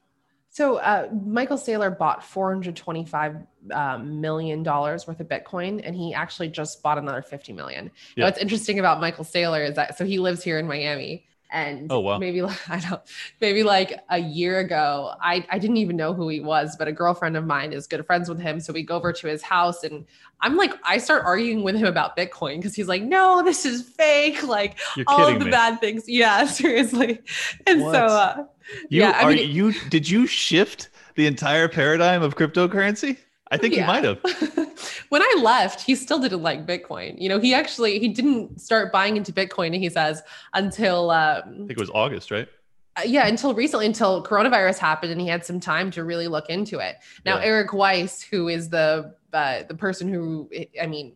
So 0.50 0.76
uh, 0.76 1.08
Michael 1.24 1.56
Saylor 1.56 1.96
bought 1.96 2.22
425 2.22 3.36
um, 3.72 4.20
million 4.20 4.62
dollars 4.62 5.06
worth 5.06 5.18
of 5.18 5.26
Bitcoin, 5.26 5.80
and 5.82 5.96
he 5.96 6.12
actually 6.12 6.48
just 6.48 6.82
bought 6.82 6.98
another 6.98 7.22
50 7.22 7.54
million. 7.54 7.90
Yeah. 8.16 8.24
Now, 8.24 8.26
what's 8.26 8.38
interesting 8.38 8.78
about 8.78 9.00
Michael 9.00 9.24
Saylor 9.24 9.66
is 9.66 9.76
that 9.76 9.96
so 9.96 10.04
he 10.04 10.18
lives 10.18 10.44
here 10.44 10.58
in 10.58 10.66
Miami, 10.66 11.24
and 11.52 11.86
Oh, 11.92 12.00
wow. 12.00 12.18
maybe 12.18 12.42
like- 12.42 12.58
I 12.70 12.80
don't, 12.80 13.00
maybe 13.40 13.62
like 13.62 14.00
a 14.10 14.18
year 14.18 14.58
ago, 14.60 15.12
I 15.20 15.46
I 15.50 15.58
didn't 15.58 15.76
even 15.76 15.96
know 15.96 16.12
who 16.14 16.28
he 16.28 16.40
was, 16.40 16.74
but 16.76 16.88
a 16.88 16.92
girlfriend 16.92 17.36
of 17.36 17.44
mine 17.46 17.72
is 17.72 17.86
good 17.86 18.04
friends 18.06 18.28
with 18.28 18.40
him, 18.40 18.58
so 18.58 18.72
we 18.72 18.82
go 18.82 18.96
over 18.96 19.12
to 19.12 19.26
his 19.28 19.42
house, 19.42 19.84
and 19.84 20.04
I'm 20.40 20.56
like, 20.56 20.72
I 20.84 20.98
start 20.98 21.22
arguing 21.24 21.62
with 21.62 21.76
him 21.76 21.86
about 21.86 22.16
Bitcoin 22.16 22.56
because 22.56 22.74
he's 22.74 22.88
like, 22.88 23.02
no, 23.02 23.42
this 23.44 23.64
is 23.64 23.82
fake, 23.82 24.42
like 24.42 24.78
you're 24.96 25.04
all 25.08 25.28
of 25.28 25.38
the 25.38 25.44
me 25.44 25.50
bad 25.50 25.80
things, 25.80 26.08
yeah, 26.08 26.44
seriously, 26.60 27.20
and 27.66 27.82
What? 27.82 27.94
so. 27.94 28.06
Uh, 28.06 28.44
you 28.88 29.02
yeah, 29.02 29.10
I 29.16 29.22
are 29.24 29.30
mean- 29.34 29.50
you 29.50 29.72
did 29.90 30.08
you 30.08 30.26
shift 30.26 30.88
the 31.16 31.26
entire 31.26 31.68
paradigm 31.68 32.22
of 32.22 32.36
cryptocurrency 32.36 33.18
I 33.52 33.56
think 33.58 33.74
Yeah. 33.74 33.82
he 33.82 33.86
might 33.86 34.04
have. 34.04 34.20
when 35.10 35.22
I 35.22 35.34
left, 35.42 35.82
he 35.82 35.94
still 35.94 36.18
didn't 36.18 36.42
like 36.42 36.66
Bitcoin. 36.66 37.20
You 37.20 37.28
know, 37.28 37.38
he 37.38 37.54
actually 37.54 37.98
he 37.98 38.08
didn't 38.08 38.60
start 38.60 38.90
buying 38.90 39.16
into 39.16 39.32
Bitcoin. 39.32 39.76
He 39.78 39.88
says 39.90 40.22
until 40.54 41.10
I 41.10 41.40
um, 41.40 41.66
think 41.68 41.72
it 41.72 41.78
was 41.78 41.90
August, 41.90 42.30
right? 42.30 42.48
uh, 42.96 43.02
yeah, 43.06 43.26
until 43.26 43.54
recently, 43.54 43.86
until 43.86 44.22
coronavirus 44.24 44.78
happened, 44.78 45.12
and 45.12 45.20
he 45.20 45.26
had 45.28 45.44
some 45.44 45.60
time 45.60 45.90
to 45.92 46.04
really 46.04 46.28
look 46.28 46.48
into 46.50 46.78
it. 46.78 46.96
Now, 47.24 47.36
Yeah. 47.38 47.44
Eric 47.44 47.72
Weiss, 47.72 48.22
who 48.22 48.48
is 48.48 48.68
the 48.70 49.14
uh, 49.32 49.62
the 49.68 49.74
person 49.74 50.08
who, 50.12 50.50
I 50.80 50.86
mean, 50.86 51.14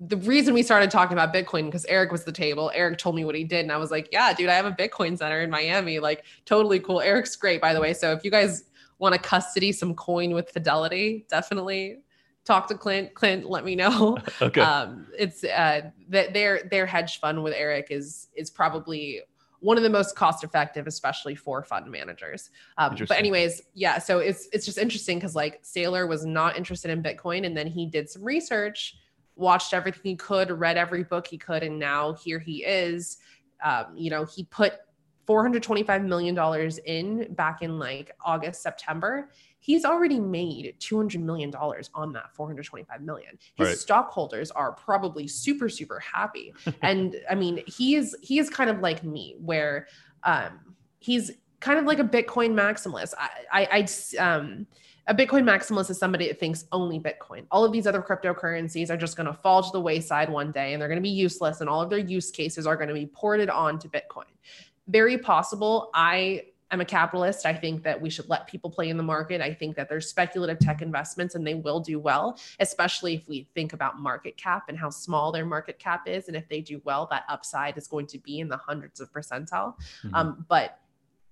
the 0.00 0.16
reason 0.18 0.52
we 0.52 0.62
started 0.62 0.90
talking 0.90 1.14
about 1.16 1.32
Bitcoin 1.32 1.64
because 1.66 1.86
Eric 1.86 2.12
was 2.12 2.24
the 2.24 2.32
table. 2.32 2.70
Eric 2.74 2.98
told 2.98 3.14
me 3.16 3.24
what 3.24 3.34
he 3.34 3.44
did, 3.44 3.60
and 3.60 3.72
I 3.72 3.76
was 3.78 3.90
like, 3.90 4.08
"Yeah, 4.12 4.32
dude, 4.34 4.48
I 4.50 4.54
have 4.54 4.66
a 4.66 4.72
Bitcoin 4.72 5.16
center 5.16 5.40
in 5.40 5.50
Miami. 5.50 5.98
Like, 5.98 6.24
totally 6.46 6.80
cool." 6.80 7.00
Eric's 7.00 7.36
great, 7.36 7.60
by 7.60 7.72
the 7.72 7.80
way. 7.80 7.94
So 7.94 8.12
if 8.12 8.24
you 8.24 8.30
guys 8.30 8.64
want 8.98 9.14
to 9.14 9.20
custody 9.20 9.72
some 9.72 9.94
coin 9.94 10.32
with 10.32 10.50
Fidelity, 10.50 11.26
definitely 11.28 11.98
talk 12.44 12.68
to 12.68 12.74
Clint. 12.74 13.14
Clint, 13.14 13.48
let 13.48 13.64
me 13.64 13.74
know. 13.74 14.18
Okay. 14.42 14.60
um, 14.60 15.06
it's 15.16 15.44
uh, 15.44 15.90
that 16.08 16.34
their 16.34 16.64
their 16.70 16.86
hedge 16.86 17.20
fund 17.20 17.42
with 17.42 17.54
Eric 17.56 17.88
is 17.90 18.28
is 18.34 18.50
probably 18.50 19.22
one 19.60 19.76
of 19.78 19.82
the 19.82 19.90
most 19.90 20.14
cost 20.14 20.44
effective, 20.44 20.86
especially 20.86 21.34
for 21.34 21.62
fund 21.62 21.90
managers. 21.90 22.50
Um, 22.76 22.96
but 23.08 23.12
anyways, 23.12 23.62
yeah. 23.72 23.98
So 23.98 24.18
it's 24.18 24.48
it's 24.52 24.66
just 24.66 24.76
interesting 24.76 25.18
because 25.18 25.34
like 25.34 25.62
Saylor 25.62 26.06
was 26.06 26.26
not 26.26 26.56
interested 26.56 26.90
in 26.90 27.02
Bitcoin, 27.02 27.46
and 27.46 27.56
then 27.56 27.66
he 27.66 27.86
did 27.86 28.10
some 28.10 28.22
research, 28.22 28.96
watched 29.36 29.72
everything 29.72 30.02
he 30.02 30.16
could, 30.16 30.50
read 30.50 30.76
every 30.76 31.04
book 31.04 31.26
he 31.26 31.38
could, 31.38 31.62
and 31.62 31.78
now 31.78 32.12
here 32.12 32.38
he 32.38 32.64
is. 32.64 33.18
Um, 33.62 33.86
you 33.94 34.10
know, 34.10 34.24
he 34.24 34.44
put 34.44 34.74
425 35.26 36.04
million 36.04 36.34
dollars 36.34 36.78
in 36.78 37.32
back 37.34 37.62
in 37.62 37.78
like 37.78 38.12
August, 38.24 38.62
September. 38.62 39.30
He's 39.58 39.84
already 39.84 40.20
made 40.20 40.74
200 40.78 41.20
million 41.22 41.50
dollars 41.50 41.90
on 41.94 42.12
that 42.12 42.34
425 42.34 43.00
million. 43.02 43.38
His 43.54 43.68
Right. 43.68 43.78
stockholders 43.78 44.50
are 44.50 44.72
probably 44.72 45.26
super 45.26 45.68
super 45.68 46.00
happy. 46.00 46.52
and 46.82 47.16
I 47.30 47.34
mean, 47.34 47.62
he 47.66 47.94
is 47.96 48.16
he 48.22 48.38
is 48.38 48.50
kind 48.50 48.68
of 48.70 48.80
like 48.80 49.04
me 49.04 49.36
where 49.38 49.86
um 50.22 50.76
he's 50.98 51.30
kind 51.60 51.78
of 51.78 51.86
like 51.86 51.98
a 51.98 52.04
Bitcoin 52.04 52.52
maximalist. 52.52 53.14
I 53.18 53.28
I 53.52 53.68
I'd, 53.78 54.18
um 54.18 54.66
a 55.06 55.14
Bitcoin 55.14 55.42
maximalist 55.44 55.90
is 55.90 55.98
somebody 55.98 56.28
that 56.28 56.40
thinks 56.40 56.64
only 56.72 56.98
Bitcoin. 56.98 57.44
All 57.50 57.62
of 57.62 57.72
these 57.72 57.86
other 57.86 58.00
cryptocurrencies 58.00 58.88
are 58.88 58.96
just 58.96 59.16
going 59.18 59.26
to 59.26 59.34
fall 59.34 59.62
to 59.62 59.68
the 59.70 59.80
wayside 59.80 60.30
one 60.30 60.50
day 60.50 60.72
and 60.72 60.80
they're 60.80 60.88
going 60.88 60.96
to 60.96 61.02
be 61.02 61.10
useless 61.10 61.60
and 61.60 61.68
all 61.68 61.82
of 61.82 61.90
their 61.90 61.98
use 61.98 62.30
cases 62.30 62.66
are 62.66 62.74
going 62.74 62.88
to 62.88 62.94
be 62.94 63.04
ported 63.04 63.50
onto 63.50 63.86
Bitcoin. 63.90 64.24
Very 64.88 65.18
possible. 65.18 65.90
I 65.94 66.46
am 66.70 66.80
a 66.80 66.84
capitalist. 66.84 67.46
I 67.46 67.54
think 67.54 67.82
that 67.84 68.00
we 68.00 68.10
should 68.10 68.28
let 68.28 68.46
people 68.46 68.70
play 68.70 68.88
in 68.88 68.96
the 68.96 69.02
market. 69.02 69.40
I 69.40 69.54
think 69.54 69.76
that 69.76 69.88
there's 69.88 70.08
speculative 70.08 70.58
tech 70.58 70.82
investments 70.82 71.34
and 71.34 71.46
they 71.46 71.54
will 71.54 71.80
do 71.80 71.98
well, 71.98 72.38
especially 72.58 73.14
if 73.14 73.28
we 73.28 73.48
think 73.54 73.72
about 73.72 73.98
market 74.00 74.36
cap 74.36 74.64
and 74.68 74.78
how 74.78 74.90
small 74.90 75.30
their 75.32 75.46
market 75.46 75.78
cap 75.78 76.08
is. 76.08 76.28
And 76.28 76.36
if 76.36 76.48
they 76.48 76.60
do 76.60 76.80
well, 76.84 77.06
that 77.10 77.24
upside 77.28 77.78
is 77.78 77.86
going 77.86 78.06
to 78.08 78.18
be 78.18 78.40
in 78.40 78.48
the 78.48 78.56
hundreds 78.56 79.00
of 79.00 79.12
percentile. 79.12 79.74
Mhm. 80.02 80.14
Um, 80.14 80.46
but 80.48 80.80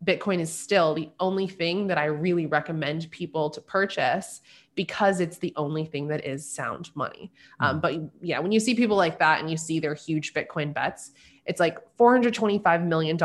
Bitcoin 0.04 0.40
is 0.40 0.52
still 0.52 0.94
the 0.94 1.10
only 1.20 1.46
thing 1.46 1.86
that 1.86 1.98
I 1.98 2.06
really 2.06 2.46
recommend 2.46 3.10
people 3.10 3.50
to 3.50 3.60
purchase 3.60 4.40
because 4.74 5.20
it's 5.20 5.38
the 5.38 5.52
only 5.56 5.84
thing 5.84 6.08
that 6.08 6.24
is 6.24 6.48
sound 6.48 6.90
money. 6.94 7.30
Um, 7.60 7.80
but 7.80 8.00
yeah, 8.22 8.38
when 8.38 8.52
you 8.52 8.60
see 8.60 8.74
people 8.74 8.96
like 8.96 9.18
that 9.18 9.40
and 9.40 9.50
you 9.50 9.56
see 9.56 9.80
their 9.80 9.94
huge 9.94 10.32
Bitcoin 10.34 10.72
bets, 10.72 11.12
it's 11.46 11.60
like 11.60 11.78
$425 11.98 12.84
million 12.86 13.16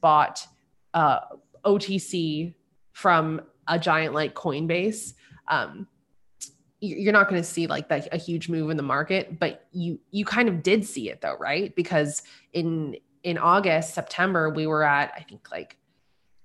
bought 0.00 0.46
uh, 0.92 1.20
OTC 1.64 2.54
from 2.92 3.40
a 3.66 3.78
giant 3.78 4.14
like 4.14 4.34
Coinbase. 4.34 5.14
Um, 5.48 5.88
you- 6.80 6.96
you're 6.96 7.12
not 7.12 7.28
going 7.28 7.40
to 7.40 7.48
see 7.48 7.66
like 7.66 7.88
that 7.88 8.08
a 8.12 8.16
huge 8.18 8.48
move 8.48 8.70
in 8.70 8.76
the 8.76 8.82
market, 8.82 9.38
but 9.40 9.66
you 9.72 9.98
you 10.10 10.24
kind 10.24 10.48
of 10.48 10.62
did 10.62 10.84
see 10.84 11.08
it 11.10 11.20
though, 11.22 11.36
right? 11.40 11.74
Because 11.74 12.22
in 12.52 12.96
in 13.22 13.38
August, 13.38 13.94
September, 13.94 14.50
we 14.50 14.66
were 14.66 14.82
at 14.84 15.10
I 15.16 15.22
think 15.22 15.50
like 15.50 15.78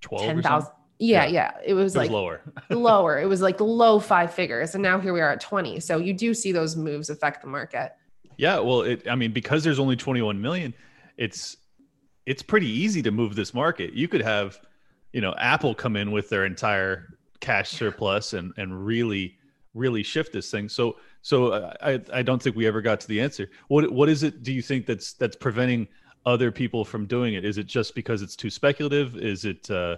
12 0.02 0.22
or 0.24 0.26
ten 0.28 0.36
something? 0.36 0.50
thousand. 0.50 0.74
Yeah, 1.00 1.26
Yeah. 1.26 1.32
yeah, 1.32 1.52
It 1.66 1.74
was 1.74 1.96
It 1.96 2.00
was 2.00 2.08
like 2.08 2.12
lower. 2.12 2.42
lower. 2.70 3.20
It 3.20 3.26
was 3.26 3.42
like 3.42 3.60
low 3.60 4.00
five 4.00 4.34
figures, 4.34 4.76
and 4.76 4.84
now 4.84 5.00
here 5.00 5.14
we 5.14 5.22
are 5.22 5.32
at 5.32 5.40
twenty. 5.42 5.80
So 5.80 5.98
you 5.98 6.14
do 6.14 6.34
see 6.34 6.52
those 6.52 6.76
moves 6.76 7.10
affect 7.10 7.42
the 7.42 7.48
market. 7.48 7.94
Yeah, 8.38 8.60
well, 8.60 8.82
it, 8.82 9.08
I 9.10 9.16
mean, 9.16 9.34
because 9.34 9.66
there's 9.66 9.80
only 9.80 9.98
21 9.98 10.40
million, 10.40 10.74
it's 11.18 11.58
it's 12.26 12.42
pretty 12.42 12.68
easy 12.70 13.02
to 13.02 13.12
move 13.12 13.36
this 13.36 13.54
market. 13.54 13.94
You 13.94 14.08
could 14.08 14.22
have, 14.22 14.60
you 15.12 15.20
know, 15.20 15.34
Apple 15.38 15.74
come 15.76 15.98
in 15.98 16.12
with 16.12 16.30
their 16.30 16.46
entire 16.46 17.18
cash 17.42 17.70
surplus 17.72 18.34
and 18.34 18.54
and 18.58 18.86
really 18.86 19.36
really 19.74 20.04
shift 20.04 20.34
this 20.34 20.50
thing. 20.52 20.68
So 20.70 20.98
so 21.22 21.48
uh, 21.54 21.74
I 21.82 22.02
I 22.14 22.22
don't 22.24 22.42
think 22.42 22.56
we 22.56 22.68
ever 22.68 22.82
got 22.82 23.00
to 23.02 23.08
the 23.08 23.20
answer. 23.22 23.50
What 23.70 23.90
what 23.92 24.10
is 24.10 24.24
it? 24.24 24.44
Do 24.44 24.52
you 24.54 24.62
think 24.62 24.86
that's 24.86 25.14
that's 25.14 25.36
preventing 25.36 25.88
other 26.26 26.52
people 26.52 26.84
from 26.86 27.06
doing 27.06 27.34
it? 27.36 27.46
Is 27.46 27.58
it 27.58 27.68
just 27.68 27.96
because 27.96 28.22
it's 28.22 28.36
too 28.36 28.50
speculative? 28.50 29.16
Is 29.18 29.46
it 29.46 29.70
uh, 29.72 29.98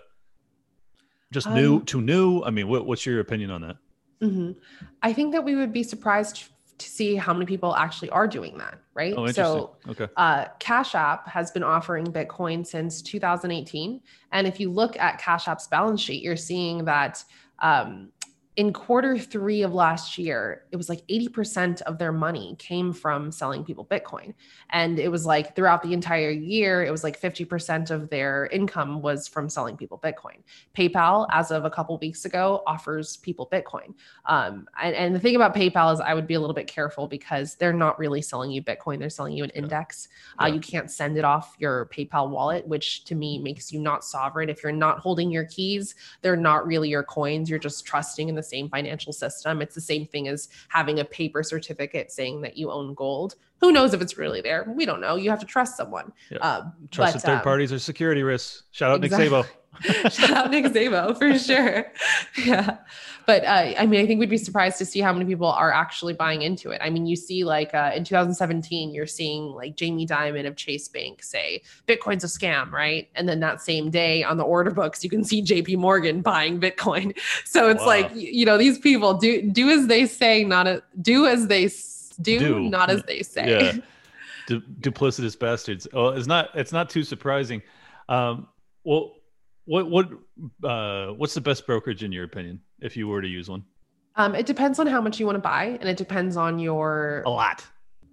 just 1.31 1.49
new 1.49 1.77
Um, 1.77 1.85
too 1.85 2.01
new? 2.01 2.43
I 2.43 2.49
mean, 2.49 2.67
what, 2.67 2.85
what's 2.85 3.05
your 3.05 3.19
opinion 3.19 3.51
on 3.51 3.61
that? 3.61 3.77
Mhm. 4.21 4.55
I 5.01 5.13
think 5.13 5.31
that 5.33 5.43
we 5.43 5.55
would 5.55 5.73
be 5.73 5.83
surprised 5.83 6.49
to 6.77 6.89
see 6.89 7.15
how 7.15 7.33
many 7.33 7.45
people 7.45 7.75
actually 7.75 8.09
are 8.09 8.27
doing 8.27 8.57
that, 8.57 8.79
right? 8.93 9.13
Oh, 9.15 9.27
interesting. 9.27 9.43
so 9.43 9.75
okay. 9.89 10.07
uh, 10.17 10.45
Cash 10.59 10.95
App 10.95 11.27
has 11.27 11.51
been 11.51 11.63
offering 11.63 12.05
Bitcoin 12.05 12.65
since 12.65 13.01
2018. 13.01 14.01
And 14.31 14.47
if 14.47 14.59
you 14.59 14.69
look 14.71 14.97
at 14.99 15.19
Cash 15.19 15.47
App's 15.47 15.67
balance 15.67 16.01
sheet, 16.01 16.23
you're 16.23 16.35
seeing 16.35 16.85
that 16.85 17.23
um, 17.59 18.09
in 18.57 18.73
quarter 18.73 19.17
three 19.17 19.61
of 19.61 19.73
last 19.73 20.17
year, 20.17 20.63
it 20.71 20.75
was 20.75 20.89
like 20.89 21.07
80% 21.07 21.81
of 21.83 21.97
their 21.97 22.11
money 22.11 22.57
came 22.59 22.91
from 22.91 23.31
selling 23.31 23.63
people 23.63 23.85
Bitcoin. 23.85 24.33
And 24.71 24.99
it 24.99 25.09
was 25.09 25.25
like 25.25 25.55
throughout 25.55 25.81
the 25.81 25.93
entire 25.93 26.31
year, 26.31 26.83
it 26.83 26.91
was 26.91 27.01
like 27.01 27.19
50% 27.19 27.91
of 27.91 28.09
their 28.09 28.47
income 28.47 29.01
was 29.01 29.25
from 29.25 29.47
selling 29.47 29.77
people 29.77 29.97
Bitcoin. 29.99 30.43
PayPal, 30.75 31.27
as 31.31 31.51
of 31.51 31.63
a 31.63 31.69
couple 31.69 31.97
weeks 31.99 32.25
ago, 32.25 32.61
offers 32.67 33.15
people 33.17 33.47
Bitcoin. 33.49 33.93
Um, 34.25 34.67
and, 34.81 34.95
and 34.95 35.15
the 35.15 35.19
thing 35.19 35.37
about 35.37 35.55
PayPal 35.55 35.93
is 35.93 36.01
I 36.01 36.13
would 36.13 36.27
be 36.27 36.33
a 36.33 36.39
little 36.41 36.53
bit 36.53 36.67
careful 36.67 37.07
because 37.07 37.55
they're 37.55 37.71
not 37.71 37.97
really 37.99 38.21
selling 38.21 38.51
you 38.51 38.61
Bitcoin, 38.61 38.99
they're 38.99 39.09
selling 39.09 39.33
you 39.33 39.45
an 39.45 39.51
index. 39.51 40.09
Uh, 40.41 40.47
Yeah. 40.47 40.55
you 40.55 40.59
can't 40.59 40.91
send 40.91 41.17
it 41.17 41.23
off 41.23 41.55
your 41.57 41.85
PayPal 41.85 42.29
wallet, 42.29 42.67
which 42.67 43.05
to 43.05 43.15
me 43.15 43.39
makes 43.39 43.71
you 43.71 43.79
not 43.79 44.03
sovereign. 44.03 44.49
If 44.49 44.61
you're 44.61 44.73
not 44.73 44.99
holding 44.99 45.31
your 45.31 45.45
keys, 45.45 45.95
they're 46.21 46.35
not 46.35 46.67
really 46.67 46.89
your 46.89 47.03
coins. 47.03 47.49
You're 47.49 47.57
just 47.57 47.85
trusting 47.85 48.27
in 48.27 48.35
the 48.35 48.40
same 48.43 48.69
financial 48.69 49.13
system. 49.13 49.61
It's 49.61 49.75
the 49.75 49.81
same 49.81 50.05
thing 50.07 50.27
as 50.27 50.49
having 50.69 50.99
a 50.99 51.05
paper 51.05 51.43
certificate 51.43 52.11
saying 52.11 52.41
that 52.41 52.57
you 52.57 52.71
own 52.71 52.93
gold. 52.93 53.35
Who 53.59 53.71
knows 53.71 53.93
if 53.93 54.01
it's 54.01 54.17
really 54.17 54.41
there? 54.41 54.71
We 54.75 54.85
don't 54.85 55.01
know. 55.01 55.15
You 55.15 55.29
have 55.29 55.39
to 55.39 55.45
trust 55.45 55.77
someone. 55.77 56.11
Yeah. 56.29 56.39
Uh, 56.39 56.71
Trusted 56.89 57.21
but, 57.21 57.27
third 57.27 57.37
um, 57.37 57.43
parties 57.43 57.71
are 57.71 57.79
security 57.79 58.23
risks. 58.23 58.63
Shout 58.71 58.91
out 58.91 59.03
exactly. 59.03 59.29
Nick 59.29 59.45
Szabo. 59.45 59.49
Shout 60.09 60.31
out 60.31 60.51
Nick 60.51 60.65
Szabo 60.65 61.17
for 61.17 61.37
sure. 61.37 61.91
Yeah. 62.45 62.77
But 63.27 63.45
uh, 63.45 63.73
I 63.77 63.85
mean, 63.85 64.01
I 64.01 64.07
think 64.07 64.19
we'd 64.19 64.29
be 64.31 64.37
surprised 64.37 64.77
to 64.79 64.85
see 64.85 64.99
how 64.99 65.13
many 65.13 65.25
people 65.25 65.47
are 65.47 65.71
actually 65.71 66.13
buying 66.13 66.41
into 66.41 66.71
it. 66.71 66.81
I 66.83 66.89
mean, 66.89 67.05
you 67.05 67.15
see, 67.15 67.43
like 67.43 67.73
uh, 67.73 67.91
in 67.95 68.03
2017, 68.03 68.91
you're 68.93 69.05
seeing 69.05 69.43
like 69.53 69.75
Jamie 69.75 70.07
Dimon 70.07 70.47
of 70.47 70.55
Chase 70.55 70.87
Bank 70.87 71.21
say 71.23 71.61
Bitcoin's 71.87 72.23
a 72.23 72.27
scam, 72.27 72.71
right? 72.71 73.07
And 73.15 73.29
then 73.29 73.39
that 73.41 73.61
same 73.61 73.91
day 73.91 74.23
on 74.23 74.37
the 74.37 74.43
order 74.43 74.71
books, 74.71 75.03
you 75.03 75.09
can 75.09 75.23
see 75.23 75.43
JP 75.43 75.77
Morgan 75.77 76.21
buying 76.21 76.59
Bitcoin. 76.59 77.17
So 77.45 77.69
it's 77.69 77.81
Wow. 77.81 77.87
like, 77.87 78.11
you 78.15 78.45
know, 78.45 78.57
these 78.57 78.79
people 78.79 79.13
do 79.13 79.49
do 79.51 79.69
as 79.69 79.87
they 79.87 80.05
say, 80.07 80.43
not 80.43 80.67
a, 80.67 80.81
do 81.01 81.27
as 81.27 81.47
they 81.47 81.69
do, 82.21 82.39
Do. 82.39 82.59
not 82.59 82.89
as 82.89 83.03
they 83.03 83.21
say. 83.21 83.49
Yeah. 83.49 83.77
Du- 84.47 84.61
duplicitous 84.81 85.37
bastards. 85.37 85.87
Oh, 85.93 86.07
it's 86.09 86.27
not. 86.27 86.49
It's 86.55 86.71
not 86.71 86.89
too 86.89 87.03
surprising. 87.03 87.61
Um, 88.09 88.47
well, 88.83 89.13
what 89.65 89.89
what 89.89 90.09
uh, 90.63 91.07
what's 91.13 91.33
the 91.33 91.41
best 91.41 91.65
brokerage 91.65 92.03
in 92.03 92.11
your 92.11 92.23
opinion, 92.23 92.59
if 92.79 92.97
you 92.97 93.07
were 93.07 93.21
to 93.21 93.27
use 93.27 93.49
one? 93.49 93.63
Um, 94.15 94.35
it 94.35 94.45
depends 94.45 94.79
on 94.79 94.87
how 94.87 95.01
much 95.01 95.19
you 95.19 95.25
want 95.25 95.37
to 95.37 95.41
buy, 95.41 95.77
and 95.79 95.89
it 95.89 95.97
depends 95.97 96.37
on 96.37 96.59
your 96.59 97.23
A 97.25 97.29
lot. 97.29 97.65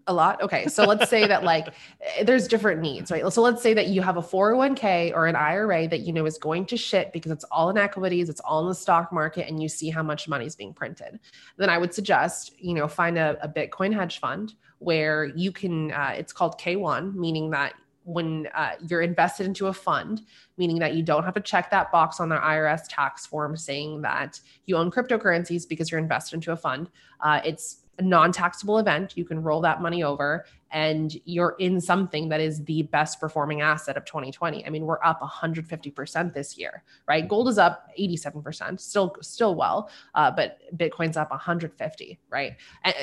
A 0.07 0.13
lot. 0.13 0.41
Okay. 0.41 0.69
So 0.69 0.85
let's 0.85 1.11
say 1.11 1.27
that 1.27 1.45
like 1.45 1.75
there's 2.25 2.49
different 2.49 2.81
needs, 2.81 3.11
right? 3.11 3.31
So 3.31 3.43
let's 3.43 3.63
say 3.63 3.75
that 3.75 3.89
you 3.89 4.01
have 4.01 4.17
a 4.17 4.23
401k 4.23 5.13
or 5.13 5.27
an 5.27 5.37
IRA 5.37 5.87
that 5.87 6.01
you 6.01 6.15
know 6.15 6.25
is 6.25 6.39
going 6.39 6.65
to 6.67 6.79
shit 6.79 7.13
because 7.13 7.31
it's 7.31 7.45
all 7.45 7.69
in 7.69 7.77
equities, 7.77 8.31
it's 8.31 8.41
all 8.41 8.63
in 8.63 8.69
the 8.69 8.75
stock 8.75 9.13
market, 9.13 9.47
and 9.49 9.63
you 9.63 9.69
see 9.69 9.91
how 9.91 10.03
much 10.03 10.27
money 10.27 10.47
is 10.47 10.57
being 10.57 10.73
printed. 10.73 11.21
Then 11.59 11.69
I 11.69 11.77
would 11.77 11.93
suggest, 11.93 12.53
you 12.59 12.73
know, 12.73 12.89
find 12.89 13.19
a, 13.19 13.37
a 13.43 13.49
Bitcoin 13.49 13.93
hedge 13.93 14.19
fund 14.19 14.55
where 14.79 15.27
you 15.27 15.53
can, 15.53 15.93
uh, 15.93 16.15
it's 16.17 16.33
called 16.33 16.59
K1, 16.59 17.15
meaning 17.15 17.51
that 17.51 17.75
when 18.09 18.49
uh, 18.55 18.71
you're 18.89 19.03
invested 19.03 19.45
into 19.45 19.67
a 19.67 19.73
fund, 19.73 20.23
meaning 20.57 20.79
that 20.79 20.95
you 20.95 21.03
don't 21.03 21.25
have 21.25 21.35
to 21.35 21.41
check 21.41 21.71
that 21.71 21.93
box 21.93 22.21
on 22.21 22.31
their 22.31 22.41
IRS 22.41 22.81
tax 22.89 23.27
form 23.27 23.55
saying 23.55 24.01
that 24.01 24.41
you 24.65 24.79
own 24.79 24.91
cryptocurrencies 24.91 25.69
because 25.69 25.91
you're 25.91 26.01
invested 26.01 26.37
into 26.37 26.51
a 26.53 26.57
fund. 26.57 26.89
Uh, 27.21 27.43
it's 27.45 27.85
a 27.99 28.03
non-taxable 28.03 28.79
event. 28.79 29.17
You 29.17 29.25
can 29.25 29.43
roll 29.43 29.61
that 29.63 29.83
money 29.83 30.03
over 30.03 30.45
and 30.71 31.17
you're 31.25 31.57
in 31.59 31.81
something 31.81 32.29
that 32.29 32.41
is 32.41 32.65
the 32.65 32.83
best 32.83 33.21
performing 33.21 33.61
asset 33.61 33.97
of 33.97 34.05
2020. 34.05 34.65
I 34.67 34.71
mean, 34.71 34.85
we're 34.85 35.03
up 35.03 35.21
150% 35.21 36.35
this 36.35 36.59
year, 36.59 36.83
right? 37.07 37.27
Gold 37.27 37.49
is 37.49 37.59
up 37.59 37.89
87%, 37.99 38.79
still 38.79 39.17
still 39.21 39.55
well, 39.55 39.91
uh, 40.15 40.31
but 40.31 40.59
Bitcoin's 40.77 41.17
up 41.17 41.31
150, 41.31 42.19
right? 42.31 42.57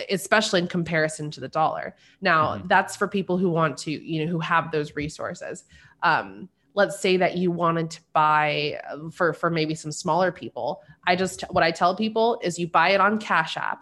Especially 0.09 0.61
in 0.61 0.67
comparison 0.67 1.31
to 1.31 1.39
the 1.39 1.49
dollar. 1.49 1.95
Now, 2.21 2.55
mm-hmm. 2.55 2.67
that's 2.67 2.95
for 2.95 3.07
people 3.07 3.37
who 3.37 3.49
want 3.49 3.77
to, 3.79 3.91
you 3.91 4.25
know, 4.25 4.31
who 4.31 4.39
have 4.39 4.71
those 4.71 4.95
resources. 4.95 5.65
Um, 6.03 6.49
let's 6.75 6.99
say 6.99 7.17
that 7.17 7.37
you 7.37 7.51
wanted 7.51 7.89
to 7.89 8.01
buy 8.13 8.79
uh, 8.89 9.09
for 9.09 9.33
for 9.33 9.49
maybe 9.49 9.73
some 9.73 9.91
smaller 9.91 10.31
people. 10.31 10.81
I 11.07 11.15
just 11.15 11.43
what 11.49 11.63
I 11.63 11.71
tell 11.71 11.95
people 11.95 12.39
is 12.43 12.59
you 12.59 12.67
buy 12.67 12.89
it 12.89 13.01
on 13.01 13.17
Cash 13.17 13.57
App 13.57 13.81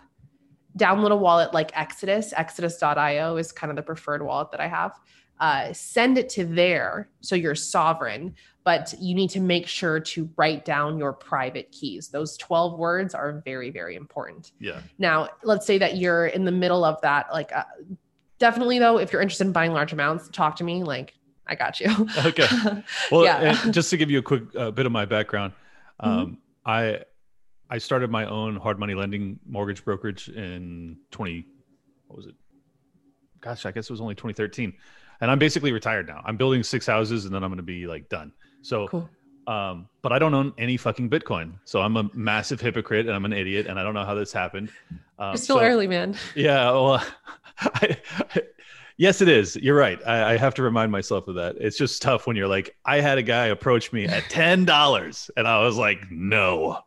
download 0.77 1.11
a 1.11 1.15
wallet 1.15 1.53
like 1.53 1.71
Exodus. 1.75 2.33
Exodus.io 2.35 3.37
is 3.37 3.51
kind 3.51 3.69
of 3.69 3.75
the 3.75 3.83
preferred 3.83 4.23
wallet 4.23 4.51
that 4.51 4.59
I 4.59 4.67
have. 4.67 4.99
Uh, 5.39 5.73
send 5.73 6.17
it 6.17 6.29
to 6.29 6.45
there 6.45 7.09
so 7.21 7.35
you're 7.35 7.55
sovereign, 7.55 8.35
but 8.63 8.93
you 8.99 9.13
need 9.13 9.29
to 9.29 9.39
make 9.39 9.67
sure 9.67 9.99
to 9.99 10.29
write 10.37 10.63
down 10.63 10.97
your 10.97 11.11
private 11.11 11.71
keys. 11.71 12.07
Those 12.07 12.37
12 12.37 12.79
words 12.79 13.13
are 13.13 13.41
very, 13.43 13.69
very 13.69 13.95
important. 13.95 14.51
Yeah. 14.59 14.79
Now, 14.99 15.29
let's 15.43 15.65
say 15.65 15.77
that 15.79 15.97
you're 15.97 16.27
in 16.27 16.45
the 16.45 16.51
middle 16.51 16.85
of 16.85 17.01
that. 17.01 17.27
Like, 17.33 17.51
uh, 17.51 17.65
definitely 18.39 18.79
though, 18.79 18.99
if 18.99 19.11
you're 19.11 19.21
interested 19.21 19.47
in 19.47 19.53
buying 19.53 19.73
large 19.73 19.91
amounts, 19.91 20.29
talk 20.29 20.55
to 20.57 20.63
me. 20.63 20.83
Like, 20.83 21.13
I 21.45 21.55
got 21.55 21.79
you. 21.79 21.89
okay. 22.25 22.47
Well, 23.11 23.25
yeah. 23.25 23.69
just 23.71 23.89
to 23.89 23.97
give 23.97 24.09
you 24.09 24.19
a 24.19 24.23
quick 24.23 24.43
uh, 24.55 24.71
bit 24.71 24.85
of 24.85 24.91
my 24.91 25.05
background, 25.05 25.53
mm-hmm. 26.01 26.09
um, 26.09 26.25
mm-hmm. 26.25 26.35
I 26.65 27.03
I 27.73 27.79
started 27.79 28.11
my 28.11 28.27
own 28.27 28.55
hard 28.57 28.77
money 28.77 28.93
lending 28.93 29.39
mortgage 29.47 29.83
brokerage 29.83 30.29
in 30.29 30.95
20 31.09 31.43
what 32.05 32.17
was 32.17 32.27
it? 32.27 32.35
Gosh, 33.41 33.65
I 33.65 33.71
guess 33.71 33.85
it 33.85 33.89
was 33.89 33.99
only 33.99 34.13
2013. 34.13 34.71
And 35.21 35.31
I'm 35.31 35.39
basically 35.39 35.71
retired 35.71 36.05
now. 36.05 36.21
I'm 36.23 36.37
building 36.37 36.61
six 36.61 36.85
houses 36.85 37.25
and 37.25 37.33
then 37.33 37.43
I'm 37.43 37.49
going 37.49 37.57
to 37.57 37.63
be 37.63 37.87
like 37.87 38.07
done. 38.09 38.31
So 38.61 38.87
cool. 38.87 39.09
um 39.47 39.89
but 40.03 40.13
I 40.13 40.19
don't 40.19 40.35
own 40.35 40.53
any 40.59 40.77
fucking 40.77 41.09
Bitcoin. 41.09 41.53
So 41.65 41.81
I'm 41.81 41.97
a 41.97 42.11
massive 42.13 42.61
hypocrite 42.61 43.07
and 43.07 43.15
I'm 43.15 43.25
an 43.25 43.33
idiot 43.33 43.65
and 43.65 43.79
I 43.79 43.83
don't 43.83 43.95
know 43.95 44.05
how 44.05 44.13
this 44.13 44.31
happened. 44.31 44.69
Um, 45.17 45.29
You're 45.29 45.37
still 45.37 45.57
so, 45.57 45.63
early, 45.63 45.87
man. 45.87 46.15
Yeah, 46.35 46.69
well 46.69 47.03
I, 47.57 47.97
I 48.35 48.41
Yes, 49.03 49.19
it 49.19 49.27
is. 49.27 49.57
You're 49.57 49.75
right. 49.75 49.99
I, 50.07 50.35
I, 50.35 50.37
have 50.37 50.53
to 50.53 50.63
remind 50.63 50.89
myself 50.89 51.27
of 51.27 51.35
that. 51.35 51.57
It's 51.59 51.77
just 51.77 52.01
tough 52.01 52.25
when 52.25 52.37
you're 52.37 52.47
like, 52.47 52.73
I 52.85 53.01
had 53.01 53.17
a 53.17 53.21
guy 53.21 53.47
approach 53.47 53.91
me 53.91 54.05
at 54.05 54.23
ten 54.29 54.63
dollars, 54.63 55.29
and 55.35 55.45
I 55.45 55.59
was 55.59 55.75
like, 55.75 56.09
no, 56.09 56.79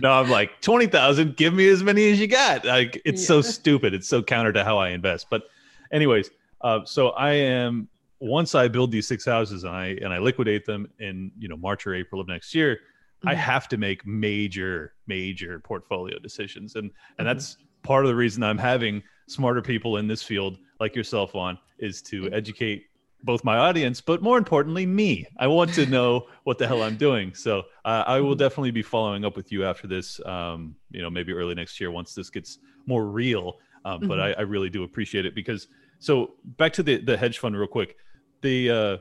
no. 0.00 0.10
I'm 0.10 0.28
like 0.28 0.60
twenty 0.60 0.88
thousand. 0.88 1.36
Give 1.36 1.54
me 1.54 1.68
as 1.68 1.84
many 1.84 2.10
as 2.10 2.18
you 2.18 2.26
got. 2.26 2.64
Like 2.64 3.00
it's 3.04 3.22
yeah. 3.22 3.28
so 3.28 3.42
stupid. 3.42 3.94
It's 3.94 4.08
so 4.08 4.24
counter 4.24 4.52
to 4.52 4.64
how 4.64 4.76
I 4.76 4.88
invest. 4.88 5.28
But, 5.30 5.44
anyways, 5.92 6.30
uh, 6.62 6.80
so 6.84 7.10
I 7.10 7.30
am 7.34 7.86
once 8.18 8.56
I 8.56 8.66
build 8.66 8.90
these 8.90 9.06
six 9.06 9.24
houses 9.24 9.62
and 9.62 9.72
I 9.72 9.96
and 10.02 10.12
I 10.12 10.18
liquidate 10.18 10.66
them 10.66 10.88
in 10.98 11.30
you 11.38 11.46
know 11.46 11.56
March 11.56 11.86
or 11.86 11.94
April 11.94 12.20
of 12.20 12.26
next 12.26 12.56
year, 12.56 12.74
mm-hmm. 12.74 13.28
I 13.28 13.34
have 13.34 13.68
to 13.68 13.76
make 13.76 14.04
major 14.04 14.94
major 15.06 15.60
portfolio 15.60 16.18
decisions, 16.18 16.74
and 16.74 16.86
and 16.86 16.92
mm-hmm. 17.18 17.26
that's 17.26 17.56
part 17.84 18.04
of 18.04 18.08
the 18.08 18.16
reason 18.16 18.42
I'm 18.42 18.58
having 18.58 19.00
smarter 19.28 19.62
people 19.62 19.98
in 19.98 20.08
this 20.08 20.24
field 20.24 20.58
like 20.82 20.96
yourself 20.96 21.34
on 21.36 21.56
is 21.78 22.02
to 22.02 22.28
educate 22.32 22.86
both 23.22 23.44
my 23.44 23.56
audience, 23.56 24.00
but 24.00 24.20
more 24.20 24.36
importantly, 24.36 24.84
me. 24.84 25.24
I 25.38 25.46
want 25.46 25.72
to 25.74 25.86
know 25.86 26.26
what 26.42 26.58
the 26.58 26.66
hell 26.66 26.82
I'm 26.82 26.96
doing. 26.96 27.34
So 27.34 27.60
uh, 27.84 28.02
I 28.04 28.18
will 28.18 28.32
mm-hmm. 28.32 28.40
definitely 28.40 28.72
be 28.72 28.82
following 28.82 29.24
up 29.24 29.36
with 29.36 29.52
you 29.52 29.64
after 29.64 29.86
this. 29.86 30.20
Um, 30.26 30.74
you 30.90 31.00
know, 31.00 31.08
maybe 31.08 31.32
early 31.32 31.54
next 31.54 31.80
year 31.80 31.92
once 31.92 32.14
this 32.14 32.30
gets 32.30 32.58
more 32.86 33.06
real. 33.06 33.58
Um, 33.84 34.00
mm-hmm. 34.00 34.08
But 34.08 34.20
I, 34.20 34.32
I, 34.32 34.40
really 34.42 34.70
do 34.70 34.82
appreciate 34.84 35.24
it 35.24 35.34
because. 35.34 35.68
So 35.98 36.34
back 36.56 36.72
to 36.74 36.82
the 36.82 36.96
the 36.98 37.16
hedge 37.16 37.38
fund 37.38 37.56
real 37.56 37.68
quick. 37.68 37.96
The 38.40 38.70
uh, 38.70 38.96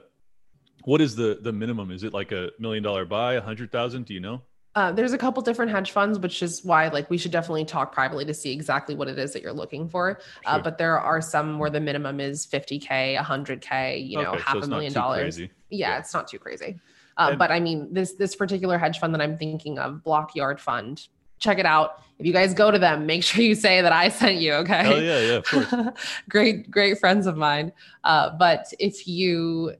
what 0.83 1.01
is 1.01 1.15
the 1.15 1.39
the 1.41 1.51
minimum? 1.51 1.89
Is 1.89 2.03
it 2.03 2.13
like 2.13 2.31
a 2.31 2.51
million 2.59 2.83
dollar 2.83 3.05
buy, 3.05 3.33
a 3.33 3.41
hundred 3.41 3.71
thousand? 3.71 4.05
Do 4.05 4.13
you 4.13 4.19
know? 4.19 4.43
Uh, 4.73 4.91
there's 4.91 5.11
a 5.11 5.17
couple 5.17 5.41
different 5.43 5.69
hedge 5.69 5.91
funds, 5.91 6.17
which 6.17 6.41
is 6.41 6.63
why 6.63 6.87
like 6.87 7.09
we 7.09 7.17
should 7.17 7.31
definitely 7.31 7.65
talk 7.65 7.91
privately 7.91 8.23
to 8.23 8.33
see 8.33 8.53
exactly 8.53 8.95
what 8.95 9.09
it 9.09 9.19
is 9.19 9.33
that 9.33 9.41
you're 9.41 9.51
looking 9.51 9.89
for. 9.89 10.19
Uh, 10.45 10.59
but 10.59 10.77
there 10.77 10.97
are 10.97 11.19
some 11.21 11.59
where 11.59 11.69
the 11.69 11.79
minimum 11.81 12.21
is 12.21 12.45
50k, 12.45 13.17
100k, 13.17 14.07
you 14.09 14.17
know, 14.17 14.31
okay, 14.31 14.41
half 14.41 14.53
so 14.59 14.61
a 14.63 14.67
million 14.67 14.93
dollars. 14.93 15.37
Yeah, 15.39 15.47
yeah, 15.69 15.97
it's 15.99 16.13
not 16.13 16.27
too 16.29 16.39
crazy. 16.39 16.79
Uh, 17.17 17.27
and- 17.31 17.39
but 17.39 17.51
I 17.51 17.59
mean, 17.59 17.93
this 17.93 18.13
this 18.13 18.33
particular 18.35 18.77
hedge 18.77 18.99
fund 18.99 19.13
that 19.13 19.21
I'm 19.21 19.37
thinking 19.37 19.77
of, 19.77 20.03
Blockyard 20.05 20.61
Fund, 20.61 21.05
check 21.37 21.59
it 21.59 21.65
out. 21.65 22.01
If 22.17 22.25
you 22.25 22.31
guys 22.31 22.53
go 22.53 22.71
to 22.71 22.79
them, 22.79 23.05
make 23.05 23.23
sure 23.23 23.43
you 23.43 23.55
say 23.55 23.81
that 23.81 23.91
I 23.91 24.07
sent 24.21 24.37
you. 24.37 24.53
Okay. 24.53 24.83
Oh 24.85 24.99
yeah, 25.01 25.19
yeah, 25.19 25.33
of 25.33 25.45
course. 25.45 25.73
great, 26.29 26.71
great 26.71 26.97
friends 26.97 27.27
of 27.27 27.35
mine. 27.35 27.73
Uh, 28.05 28.29
but 28.37 28.67
if 28.79 29.05
you, 29.05 29.73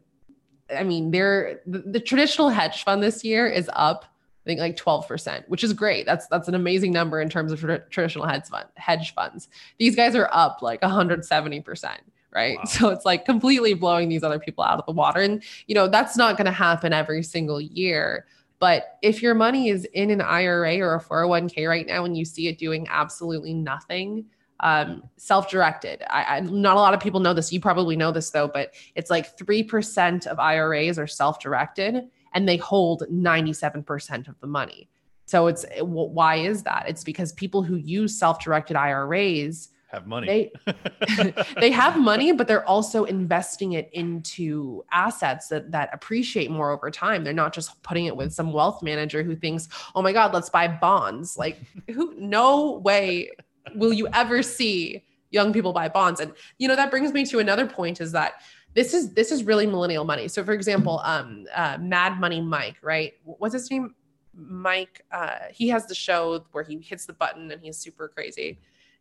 I 0.75 0.83
mean, 0.83 1.11
they're 1.11 1.61
the, 1.65 1.79
the 1.79 1.99
traditional 2.01 2.49
hedge 2.49 2.83
fund 2.83 3.01
this 3.01 3.23
year 3.23 3.47
is 3.47 3.69
up 3.73 4.05
I 4.43 4.49
think 4.49 4.59
like 4.59 4.75
12%, 4.75 5.47
which 5.49 5.63
is 5.63 5.71
great. 5.73 6.05
That's 6.05 6.27
that's 6.27 6.47
an 6.47 6.55
amazing 6.55 6.91
number 6.91 7.21
in 7.21 7.29
terms 7.29 7.51
of 7.51 7.59
tra- 7.59 7.87
traditional 7.89 8.25
hedge 8.25 8.47
fund 8.47 8.65
hedge 8.75 9.13
funds. 9.13 9.47
These 9.77 9.95
guys 9.95 10.15
are 10.15 10.29
up 10.31 10.61
like 10.63 10.81
170%, 10.81 11.97
right? 12.33 12.57
Wow. 12.57 12.63
So 12.65 12.89
it's 12.89 13.05
like 13.05 13.25
completely 13.25 13.75
blowing 13.75 14.09
these 14.09 14.23
other 14.23 14.39
people 14.39 14.63
out 14.63 14.79
of 14.79 14.85
the 14.87 14.93
water 14.93 15.21
and 15.21 15.43
you 15.67 15.75
know, 15.75 15.87
that's 15.87 16.17
not 16.17 16.37
going 16.37 16.45
to 16.45 16.51
happen 16.51 16.91
every 16.91 17.21
single 17.21 17.61
year. 17.61 18.25
But 18.59 18.97
if 19.01 19.21
your 19.21 19.33
money 19.35 19.69
is 19.69 19.85
in 19.85 20.09
an 20.11 20.21
IRA 20.21 20.79
or 20.79 20.95
a 20.95 21.01
401k 21.01 21.67
right 21.67 21.85
now 21.85 22.05
and 22.05 22.17
you 22.17 22.25
see 22.25 22.47
it 22.47 22.57
doing 22.57 22.87
absolutely 22.89 23.53
nothing, 23.53 24.25
um, 24.61 25.03
self-directed. 25.17 26.03
I, 26.09 26.37
I, 26.37 26.39
not 26.41 26.77
a 26.77 26.79
lot 26.79 26.93
of 26.93 26.99
people 26.99 27.19
know 27.19 27.33
this. 27.33 27.51
You 27.51 27.59
probably 27.59 27.95
know 27.95 28.11
this 28.11 28.29
though, 28.29 28.47
but 28.47 28.73
it's 28.95 29.09
like 29.09 29.37
three 29.37 29.63
percent 29.63 30.27
of 30.27 30.39
IRAs 30.39 30.99
are 30.99 31.07
self-directed, 31.07 32.07
and 32.33 32.47
they 32.47 32.57
hold 32.57 33.03
97% 33.11 34.27
of 34.27 34.39
the 34.39 34.47
money. 34.47 34.89
So 35.25 35.47
it's 35.47 35.65
why 35.79 36.35
is 36.35 36.63
that? 36.63 36.85
It's 36.87 37.03
because 37.03 37.31
people 37.31 37.63
who 37.63 37.77
use 37.77 38.17
self-directed 38.17 38.75
IRAs 38.75 39.69
have 39.91 40.07
money. 40.07 40.51
They, 40.65 41.33
they 41.59 41.71
have 41.71 41.99
money, 41.99 42.31
but 42.31 42.47
they're 42.47 42.65
also 42.65 43.03
investing 43.03 43.73
it 43.73 43.89
into 43.93 44.83
assets 44.91 45.47
that 45.49 45.71
that 45.71 45.89
appreciate 45.93 46.49
more 46.49 46.71
over 46.71 46.89
time. 46.89 47.23
They're 47.23 47.33
not 47.33 47.53
just 47.53 47.81
putting 47.83 48.05
it 48.05 48.15
with 48.15 48.33
some 48.33 48.53
wealth 48.53 48.81
manager 48.81 49.23
who 49.23 49.35
thinks, 49.35 49.67
"Oh 49.95 50.01
my 50.01 50.13
god, 50.13 50.33
let's 50.33 50.49
buy 50.49 50.67
bonds." 50.67 51.37
Like 51.37 51.59
who 51.89 52.13
no 52.17 52.79
way 52.79 53.31
will 53.75 53.93
you 53.93 54.07
ever 54.13 54.41
see 54.41 55.03
young 55.29 55.53
people 55.53 55.73
buy 55.73 55.89
bonds. 55.89 56.19
And 56.19 56.33
you 56.57 56.67
know 56.67 56.75
that 56.75 56.91
brings 56.91 57.13
me 57.13 57.25
to 57.25 57.39
another 57.39 57.65
point 57.65 58.01
is 58.01 58.11
that 58.11 58.33
this 58.73 58.93
is 58.93 59.13
this 59.13 59.31
is 59.31 59.43
really 59.43 59.67
millennial 59.67 60.05
money. 60.05 60.27
So 60.27 60.43
for 60.43 60.53
example, 60.53 61.01
um, 61.03 61.45
uh, 61.53 61.77
Mad 61.79 62.19
Money 62.19 62.41
Mike, 62.41 62.77
right? 62.81 63.13
What's 63.23 63.53
his 63.53 63.69
name? 63.69 63.95
Mike. 64.33 65.03
Uh, 65.11 65.39
he 65.51 65.67
has 65.69 65.87
the 65.87 65.95
show 65.95 66.45
where 66.51 66.63
he 66.63 66.77
hits 66.79 67.05
the 67.05 67.13
button 67.13 67.51
and 67.51 67.61
he's 67.61 67.77
super 67.77 68.07
crazy. 68.07 68.59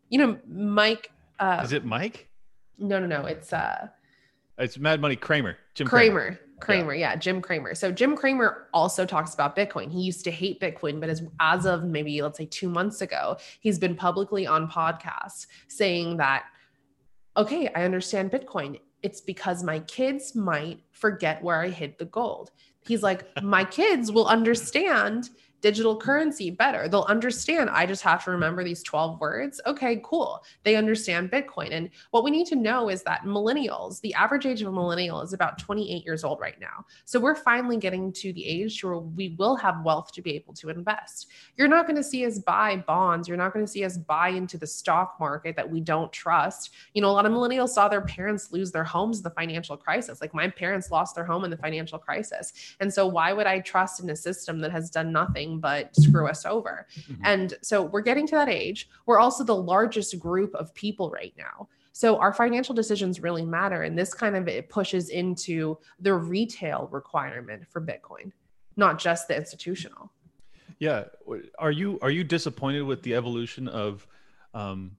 You 0.08 0.18
know, 0.18 0.38
Mike. 0.46 1.10
Uh, 1.38 1.60
is 1.64 1.72
it 1.72 1.84
Mike? 1.84 2.28
No, 2.78 2.98
no, 2.98 3.06
no. 3.06 3.26
It's 3.26 3.52
uh, 3.52 3.88
it's 4.58 4.78
Mad 4.78 5.00
Money 5.00 5.16
Cramer. 5.16 5.56
Jim 5.74 5.86
Cramer. 5.86 6.20
Cramer. 6.20 6.40
Cramer, 6.60 6.94
yeah. 6.94 7.12
yeah, 7.12 7.16
Jim 7.16 7.40
Cramer. 7.40 7.74
So 7.74 7.90
Jim 7.90 8.14
Cramer 8.14 8.68
also 8.74 9.06
talks 9.06 9.32
about 9.32 9.56
Bitcoin. 9.56 9.90
He 9.90 10.02
used 10.02 10.24
to 10.24 10.30
hate 10.30 10.60
Bitcoin, 10.60 11.00
but 11.00 11.08
as 11.08 11.22
as 11.40 11.64
of 11.64 11.84
maybe 11.84 12.20
let's 12.20 12.36
say 12.36 12.44
two 12.44 12.68
months 12.68 13.00
ago, 13.00 13.38
he's 13.60 13.78
been 13.78 13.96
publicly 13.96 14.46
on 14.46 14.70
podcasts 14.70 15.46
saying 15.68 16.18
that, 16.18 16.44
okay, 17.36 17.68
I 17.74 17.84
understand 17.84 18.30
Bitcoin 18.30 18.78
it's 19.02 19.20
because 19.20 19.62
my 19.62 19.80
kids 19.80 20.34
might 20.34 20.80
forget 20.92 21.42
where 21.42 21.60
I 21.60 21.68
hid 21.68 21.98
the 21.98 22.04
gold. 22.04 22.50
He's 22.86 23.02
like, 23.02 23.24
my 23.42 23.64
kids 23.64 24.10
will 24.10 24.26
understand 24.26 25.30
digital 25.60 25.96
currency 25.96 26.50
better. 26.50 26.88
They'll 26.88 27.02
understand 27.02 27.70
I 27.70 27.86
just 27.86 28.02
have 28.02 28.24
to 28.24 28.30
remember 28.30 28.64
these 28.64 28.82
12 28.82 29.20
words. 29.20 29.60
Okay, 29.66 30.00
cool. 30.04 30.42
They 30.64 30.76
understand 30.76 31.30
Bitcoin. 31.30 31.72
And 31.72 31.90
what 32.10 32.24
we 32.24 32.30
need 32.30 32.46
to 32.48 32.56
know 32.56 32.88
is 32.88 33.02
that 33.02 33.24
millennials, 33.24 34.00
the 34.00 34.14
average 34.14 34.46
age 34.46 34.62
of 34.62 34.68
a 34.68 34.72
millennial 34.72 35.20
is 35.20 35.32
about 35.32 35.58
28 35.58 36.04
years 36.04 36.24
old 36.24 36.40
right 36.40 36.58
now. 36.60 36.84
So 37.04 37.20
we're 37.20 37.34
finally 37.34 37.76
getting 37.76 38.12
to 38.14 38.32
the 38.32 38.44
age 38.44 38.82
where 38.82 38.98
we 38.98 39.34
will 39.38 39.56
have 39.56 39.84
wealth 39.84 40.12
to 40.12 40.22
be 40.22 40.34
able 40.34 40.54
to 40.54 40.70
invest. 40.70 41.28
You're 41.56 41.68
not 41.68 41.86
going 41.86 41.96
to 41.96 42.02
see 42.02 42.24
us 42.26 42.38
buy 42.38 42.76
bonds. 42.86 43.28
You're 43.28 43.36
not 43.36 43.52
going 43.52 43.64
to 43.64 43.70
see 43.70 43.84
us 43.84 43.98
buy 43.98 44.30
into 44.30 44.58
the 44.58 44.66
stock 44.66 45.16
market 45.20 45.56
that 45.56 45.68
we 45.68 45.80
don't 45.80 46.12
trust. 46.12 46.70
You 46.94 47.02
know, 47.02 47.10
a 47.10 47.12
lot 47.12 47.26
of 47.26 47.32
millennials 47.32 47.70
saw 47.70 47.88
their 47.88 48.00
parents 48.00 48.52
lose 48.52 48.70
their 48.70 48.84
homes 48.84 49.18
in 49.18 49.22
the 49.22 49.30
financial 49.30 49.76
crisis. 49.76 50.20
Like 50.20 50.34
my 50.34 50.48
parents 50.48 50.90
lost 50.90 51.14
their 51.14 51.24
home 51.24 51.44
in 51.44 51.50
the 51.50 51.56
financial 51.56 51.98
crisis. 51.98 52.52
And 52.80 52.92
so 52.92 53.06
why 53.06 53.32
would 53.32 53.46
I 53.46 53.60
trust 53.60 54.00
in 54.00 54.10
a 54.10 54.16
system 54.16 54.60
that 54.60 54.72
has 54.72 54.90
done 54.90 55.12
nothing 55.12 55.49
anything 55.50 55.60
but 55.60 55.94
screw 55.96 56.28
us 56.28 56.44
over. 56.46 56.86
Mm-hmm. 57.00 57.22
And 57.24 57.54
so 57.62 57.82
we're 57.82 58.00
getting 58.02 58.26
to 58.28 58.34
that 58.36 58.48
age. 58.48 58.88
We're 59.06 59.18
also 59.18 59.44
the 59.44 59.56
largest 59.56 60.18
group 60.18 60.54
of 60.54 60.74
people 60.74 61.10
right 61.10 61.34
now. 61.36 61.68
So 61.92 62.18
our 62.18 62.32
financial 62.32 62.74
decisions 62.74 63.20
really 63.20 63.44
matter. 63.44 63.82
And 63.82 63.98
this 63.98 64.14
kind 64.14 64.36
of 64.36 64.48
it 64.48 64.68
pushes 64.68 65.10
into 65.10 65.78
the 65.98 66.14
retail 66.14 66.88
requirement 66.90 67.66
for 67.68 67.80
Bitcoin, 67.80 68.32
not 68.76 68.98
just 68.98 69.28
the 69.28 69.36
institutional. 69.36 70.10
Yeah. 70.78 71.04
Are 71.58 71.72
you 71.72 71.98
are 72.00 72.10
you 72.10 72.24
disappointed 72.24 72.82
with 72.82 73.02
the 73.02 73.14
evolution 73.14 73.68
of 73.68 74.06
um 74.54 74.92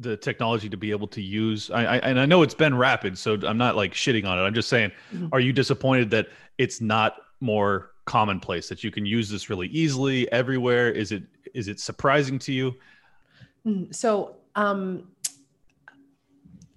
the 0.00 0.16
technology 0.16 0.68
to 0.68 0.76
be 0.76 0.92
able 0.92 1.08
to 1.08 1.20
use 1.20 1.72
I, 1.72 1.84
I, 1.84 1.96
and 1.96 2.20
i 2.20 2.24
know 2.24 2.42
it's 2.42 2.54
been 2.54 2.76
rapid 2.76 3.18
so 3.18 3.36
i'm 3.44 3.58
not 3.58 3.74
like 3.74 3.94
shitting 3.94 4.24
on 4.24 4.38
it 4.38 4.42
i'm 4.42 4.54
just 4.54 4.68
saying 4.68 4.92
mm-hmm. 5.12 5.26
are 5.32 5.40
you 5.40 5.52
disappointed 5.52 6.10
that 6.10 6.28
it's 6.56 6.80
not 6.80 7.16
more 7.40 7.90
commonplace 8.08 8.68
that 8.68 8.82
you 8.82 8.90
can 8.90 9.06
use 9.06 9.28
this 9.28 9.48
really 9.50 9.68
easily 9.68 10.30
everywhere? 10.32 10.90
Is 10.90 11.12
it 11.12 11.22
is 11.54 11.68
it 11.68 11.78
surprising 11.78 12.38
to 12.40 12.52
you? 12.52 12.74
Mm, 13.66 13.94
so 13.94 14.36
um 14.56 15.08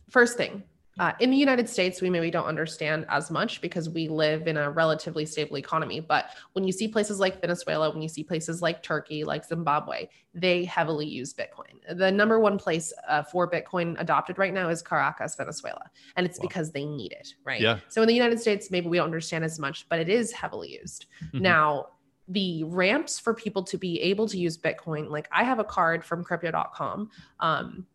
first 0.09 0.37
thing 0.37 0.61
uh, 0.99 1.13
in 1.19 1.31
the 1.31 1.37
United 1.37 1.69
States, 1.69 2.01
we 2.01 2.09
maybe 2.09 2.29
don't 2.29 2.45
understand 2.45 3.05
as 3.09 3.31
much 3.31 3.61
because 3.61 3.89
we 3.89 4.07
live 4.07 4.47
in 4.47 4.57
a 4.57 4.69
relatively 4.69 5.25
stable 5.25 5.57
economy. 5.57 5.99
But 5.99 6.25
when 6.53 6.65
you 6.65 6.71
see 6.71 6.87
places 6.87 7.19
like 7.19 7.39
Venezuela, 7.39 7.89
when 7.91 8.01
you 8.01 8.09
see 8.09 8.23
places 8.23 8.61
like 8.61 8.83
Turkey, 8.83 9.23
like 9.23 9.45
Zimbabwe, 9.45 10.07
they 10.33 10.65
heavily 10.65 11.07
use 11.07 11.33
Bitcoin. 11.33 11.97
The 11.97 12.11
number 12.11 12.39
one 12.39 12.57
place 12.57 12.91
uh, 13.07 13.23
for 13.23 13.49
Bitcoin 13.49 13.99
adopted 13.99 14.37
right 14.37 14.53
now 14.53 14.69
is 14.69 14.81
Caracas, 14.81 15.35
Venezuela. 15.35 15.89
And 16.17 16.25
it's 16.25 16.39
wow. 16.39 16.47
because 16.47 16.71
they 16.71 16.85
need 16.85 17.13
it, 17.13 17.35
right? 17.45 17.61
Yeah. 17.61 17.79
So 17.87 18.01
in 18.01 18.07
the 18.07 18.13
United 18.13 18.39
States, 18.39 18.69
maybe 18.69 18.87
we 18.87 18.97
don't 18.97 19.05
understand 19.05 19.45
as 19.45 19.59
much, 19.59 19.87
but 19.87 19.99
it 19.99 20.09
is 20.09 20.31
heavily 20.31 20.77
used. 20.81 21.05
Mm-hmm. 21.25 21.39
Now, 21.39 21.87
the 22.27 22.63
ramps 22.65 23.19
for 23.19 23.33
people 23.33 23.63
to 23.63 23.77
be 23.77 23.99
able 24.01 24.27
to 24.27 24.37
use 24.37 24.57
Bitcoin, 24.57 25.09
like 25.09 25.27
I 25.31 25.43
have 25.43 25.59
a 25.59 25.63
card 25.63 26.03
from 26.03 26.23
crypto.com. 26.23 27.09
Um, 27.39 27.85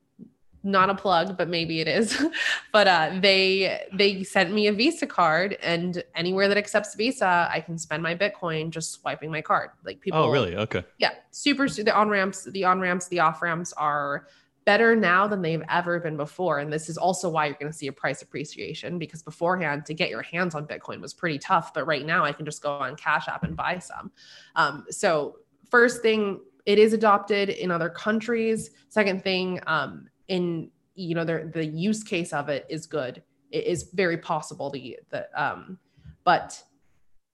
not 0.67 0.91
a 0.91 0.95
plug 0.95 1.37
but 1.37 1.49
maybe 1.49 1.81
it 1.81 1.89
is. 1.89 2.23
But 2.73 2.89
uh, 2.89 3.19
they 3.21 3.87
they 3.93 4.23
sent 4.23 4.53
me 4.53 4.67
a 4.67 4.73
visa 4.73 5.07
card 5.07 5.57
and 5.63 6.03
anywhere 6.15 6.49
that 6.49 6.59
accepts 6.59 6.95
visa 6.95 7.49
i 7.51 7.61
can 7.61 7.79
spend 7.79 8.03
my 8.03 8.15
bitcoin 8.15 8.71
just 8.71 8.93
swiping 8.93 9.31
my 9.31 9.41
card. 9.41 9.71
Like 9.85 10.01
people 10.01 10.19
oh 10.19 10.31
really? 10.31 10.57
Okay. 10.57 10.85
Yeah. 10.99 11.13
Super 11.31 11.69
the 11.69 11.95
on 11.95 12.09
ramps 12.09 12.45
the 12.45 12.65
on 12.65 12.81
ramps 12.81 13.09
the 13.09 13.21
off 13.21 13.41
ramps 13.41 13.73
are 13.75 14.27
better 14.67 14.97
now 14.97 15.29
than 15.29 15.41
they've 15.43 15.63
ever 15.71 16.01
been 16.01 16.17
before. 16.17 16.59
And 16.59 16.73
this 16.73 16.89
is 16.89 16.99
also 16.99 17.31
why 17.31 17.47
you're 17.47 17.55
going 17.55 17.71
to 17.71 17.79
see 17.79 17.87
a 17.87 17.93
price 17.93 18.21
appreciation 18.21 18.99
because 18.99 19.23
beforehand 19.23 19.87
to 19.87 19.95
get 19.95 20.11
your 20.11 20.23
hands 20.23 20.57
on 20.57 20.67
bitcoin 20.67 21.01
was 21.01 21.15
pretty 21.15 21.39
tough 21.39 21.73
but 21.73 21.87
right 21.87 22.05
now 22.05 22.25
i 22.25 22.33
can 22.33 22.45
just 22.45 22.63
go 22.63 22.73
on 22.73 22.97
cash 22.97 23.29
app 23.29 23.45
and 23.45 23.57
buy 23.57 23.79
some. 23.79 24.11
Um, 24.57 24.85
so 24.91 25.37
first 25.71 26.03
thing 26.03 26.41
it 26.67 26.81
is 26.81 26.93
adopted 26.93 27.49
in 27.49 27.71
other 27.71 27.89
countries. 27.89 28.71
Second 28.89 29.23
thing 29.23 29.61
um, 29.69 30.09
in 30.29 30.71
you 30.95 31.15
know 31.15 31.25
the 31.25 31.51
the 31.53 31.65
use 31.65 32.03
case 32.03 32.33
of 32.33 32.49
it 32.49 32.67
is 32.69 32.87
good. 32.87 33.23
It 33.51 33.65
is 33.65 33.91
very 33.95 34.19
possible 34.19 34.71
the 34.71 34.99
the 35.11 35.29
um 35.41 35.79
but 36.25 36.63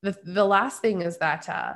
the 0.03 0.16
the 0.24 0.45
last 0.45 0.82
thing 0.82 1.03
is 1.03 1.18
that 1.18 1.49
uh 1.49 1.74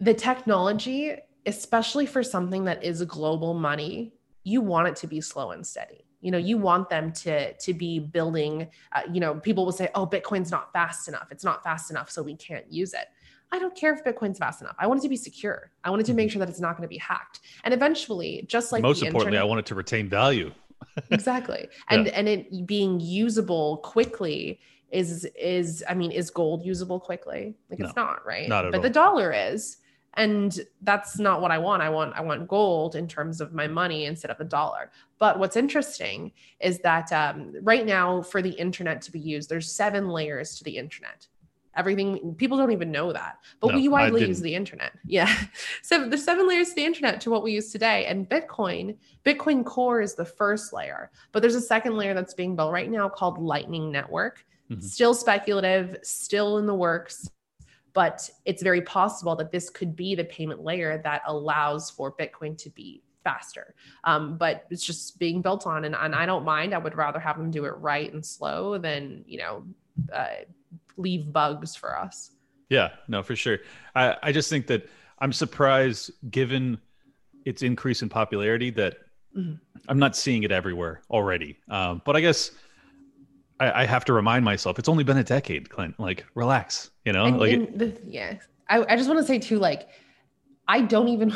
the 0.00 0.14
technology 0.14 1.16
especially 1.46 2.06
for 2.06 2.22
something 2.22 2.64
that 2.64 2.82
is 2.84 3.02
global 3.04 3.54
money 3.54 4.12
you 4.42 4.60
want 4.60 4.88
it 4.88 4.96
to 4.96 5.06
be 5.06 5.20
slow 5.20 5.52
and 5.52 5.66
steady. 5.66 6.04
You 6.20 6.30
know 6.30 6.38
you 6.38 6.58
want 6.58 6.90
them 6.90 7.12
to 7.12 7.54
to 7.54 7.74
be 7.74 7.98
building 7.98 8.68
uh, 8.92 9.02
you 9.12 9.20
know 9.20 9.34
people 9.36 9.64
will 9.64 9.72
say 9.72 9.88
oh 9.94 10.06
bitcoin's 10.06 10.50
not 10.50 10.72
fast 10.72 11.08
enough. 11.08 11.28
It's 11.30 11.44
not 11.44 11.62
fast 11.62 11.90
enough 11.90 12.10
so 12.10 12.22
we 12.22 12.36
can't 12.36 12.70
use 12.70 12.92
it 12.92 13.06
I 13.52 13.58
don't 13.58 13.74
care 13.76 13.94
if 13.94 14.04
Bitcoin's 14.04 14.38
fast 14.38 14.60
enough. 14.60 14.76
I 14.78 14.86
want 14.86 15.00
it 15.00 15.02
to 15.02 15.08
be 15.08 15.16
secure. 15.16 15.70
I 15.84 15.90
wanted 15.90 16.06
to 16.06 16.14
make 16.14 16.28
mm-hmm. 16.28 16.32
sure 16.32 16.40
that 16.40 16.48
it's 16.48 16.60
not 16.60 16.76
going 16.76 16.82
to 16.82 16.88
be 16.88 16.98
hacked. 16.98 17.40
And 17.64 17.72
eventually, 17.72 18.44
just 18.48 18.72
like 18.72 18.82
most 18.82 19.02
importantly, 19.02 19.36
internet, 19.36 19.42
I 19.42 19.44
want 19.44 19.60
it 19.60 19.66
to 19.66 19.74
retain 19.74 20.08
value. 20.08 20.52
exactly. 21.10 21.68
And 21.88 22.06
yeah. 22.06 22.12
and 22.14 22.28
it 22.28 22.66
being 22.66 23.00
usable 23.00 23.78
quickly 23.78 24.60
is 24.90 25.26
is 25.38 25.84
I 25.88 25.94
mean, 25.94 26.10
is 26.10 26.30
gold 26.30 26.64
usable 26.64 27.00
quickly? 27.00 27.54
Like 27.70 27.78
no, 27.78 27.86
it's 27.86 27.96
not, 27.96 28.26
right? 28.26 28.48
Not 28.48 28.66
at 28.66 28.72
but 28.72 28.78
all. 28.78 28.82
the 28.82 28.90
dollar 28.90 29.32
is. 29.32 29.78
And 30.18 30.58
that's 30.80 31.18
not 31.18 31.42
what 31.42 31.50
I 31.50 31.58
want. 31.58 31.82
I 31.82 31.90
want 31.90 32.14
I 32.16 32.22
want 32.22 32.48
gold 32.48 32.96
in 32.96 33.06
terms 33.06 33.42
of 33.42 33.52
my 33.52 33.66
money 33.66 34.06
instead 34.06 34.30
of 34.30 34.40
a 34.40 34.44
dollar. 34.44 34.90
But 35.18 35.38
what's 35.38 35.56
interesting 35.56 36.32
is 36.58 36.78
that 36.80 37.12
um, 37.12 37.54
right 37.62 37.84
now, 37.84 38.22
for 38.22 38.40
the 38.40 38.50
internet 38.50 39.02
to 39.02 39.12
be 39.12 39.20
used, 39.20 39.50
there's 39.50 39.70
seven 39.70 40.08
layers 40.08 40.56
to 40.56 40.64
the 40.64 40.78
internet 40.78 41.26
everything 41.76 42.34
people 42.36 42.56
don't 42.56 42.72
even 42.72 42.90
know 42.90 43.12
that 43.12 43.38
but 43.60 43.68
no, 43.68 43.76
we 43.76 43.88
widely 43.88 44.26
use 44.26 44.40
the 44.40 44.54
internet 44.54 44.92
yeah 45.06 45.32
so 45.82 46.08
the 46.08 46.18
seven 46.18 46.48
layers 46.48 46.70
to 46.70 46.74
the 46.76 46.84
internet 46.84 47.20
to 47.20 47.30
what 47.30 47.42
we 47.42 47.52
use 47.52 47.70
today 47.70 48.06
and 48.06 48.28
bitcoin 48.28 48.96
bitcoin 49.24 49.64
core 49.64 50.00
is 50.00 50.14
the 50.14 50.24
first 50.24 50.72
layer 50.72 51.10
but 51.32 51.40
there's 51.40 51.54
a 51.54 51.60
second 51.60 51.96
layer 51.96 52.14
that's 52.14 52.34
being 52.34 52.56
built 52.56 52.72
right 52.72 52.90
now 52.90 53.08
called 53.08 53.38
lightning 53.38 53.90
network 53.90 54.44
mm-hmm. 54.70 54.80
still 54.80 55.14
speculative 55.14 55.96
still 56.02 56.58
in 56.58 56.66
the 56.66 56.74
works 56.74 57.28
but 57.92 58.28
it's 58.44 58.62
very 58.62 58.82
possible 58.82 59.34
that 59.36 59.50
this 59.50 59.70
could 59.70 59.96
be 59.96 60.14
the 60.14 60.24
payment 60.24 60.62
layer 60.62 61.00
that 61.02 61.22
allows 61.26 61.90
for 61.90 62.12
bitcoin 62.12 62.56
to 62.58 62.68
be 62.70 63.02
faster. 63.26 63.74
Um, 64.04 64.38
but 64.38 64.66
it's 64.70 64.84
just 64.84 65.18
being 65.18 65.42
built 65.42 65.66
on, 65.66 65.84
and, 65.84 65.96
and 65.96 66.14
I 66.14 66.26
don't 66.26 66.44
mind. 66.44 66.72
I 66.72 66.78
would 66.78 66.94
rather 66.94 67.18
have 67.18 67.36
them 67.36 67.50
do 67.50 67.64
it 67.64 67.70
right 67.78 68.12
and 68.12 68.24
slow 68.24 68.78
than 68.78 69.24
you 69.26 69.38
know 69.38 69.64
uh, 70.12 70.44
leave 70.96 71.32
bugs 71.32 71.74
for 71.74 71.98
us. 71.98 72.32
Yeah, 72.68 72.90
no, 73.08 73.22
for 73.22 73.36
sure. 73.36 73.58
I, 73.94 74.16
I 74.22 74.32
just 74.32 74.50
think 74.50 74.66
that 74.68 74.88
I'm 75.18 75.32
surprised 75.32 76.10
given 76.30 76.78
its 77.44 77.62
increase 77.62 78.02
in 78.02 78.08
popularity 78.08 78.70
that 78.70 78.98
mm-hmm. 79.36 79.54
I'm 79.88 79.98
not 79.98 80.16
seeing 80.16 80.42
it 80.42 80.50
everywhere 80.50 81.02
already. 81.10 81.58
Um, 81.70 82.02
but 82.04 82.16
I 82.16 82.20
guess 82.20 82.50
I, 83.60 83.82
I, 83.82 83.86
have 83.86 84.04
to 84.06 84.12
remind 84.12 84.44
myself 84.44 84.78
it's 84.78 84.88
only 84.88 85.04
been 85.04 85.16
a 85.16 85.24
decade, 85.24 85.70
Clint. 85.70 85.98
Like, 86.00 86.26
relax, 86.34 86.90
you 87.04 87.12
know? 87.12 87.24
And, 87.24 87.38
like, 87.38 87.52
and 87.52 87.78
the, 87.78 87.96
yeah. 88.04 88.34
I, 88.68 88.82
I 88.82 88.96
just 88.96 89.08
want 89.08 89.20
to 89.20 89.26
say 89.26 89.38
too, 89.38 89.58
like, 89.58 89.88
I 90.66 90.80
don't 90.80 91.08
even 91.08 91.34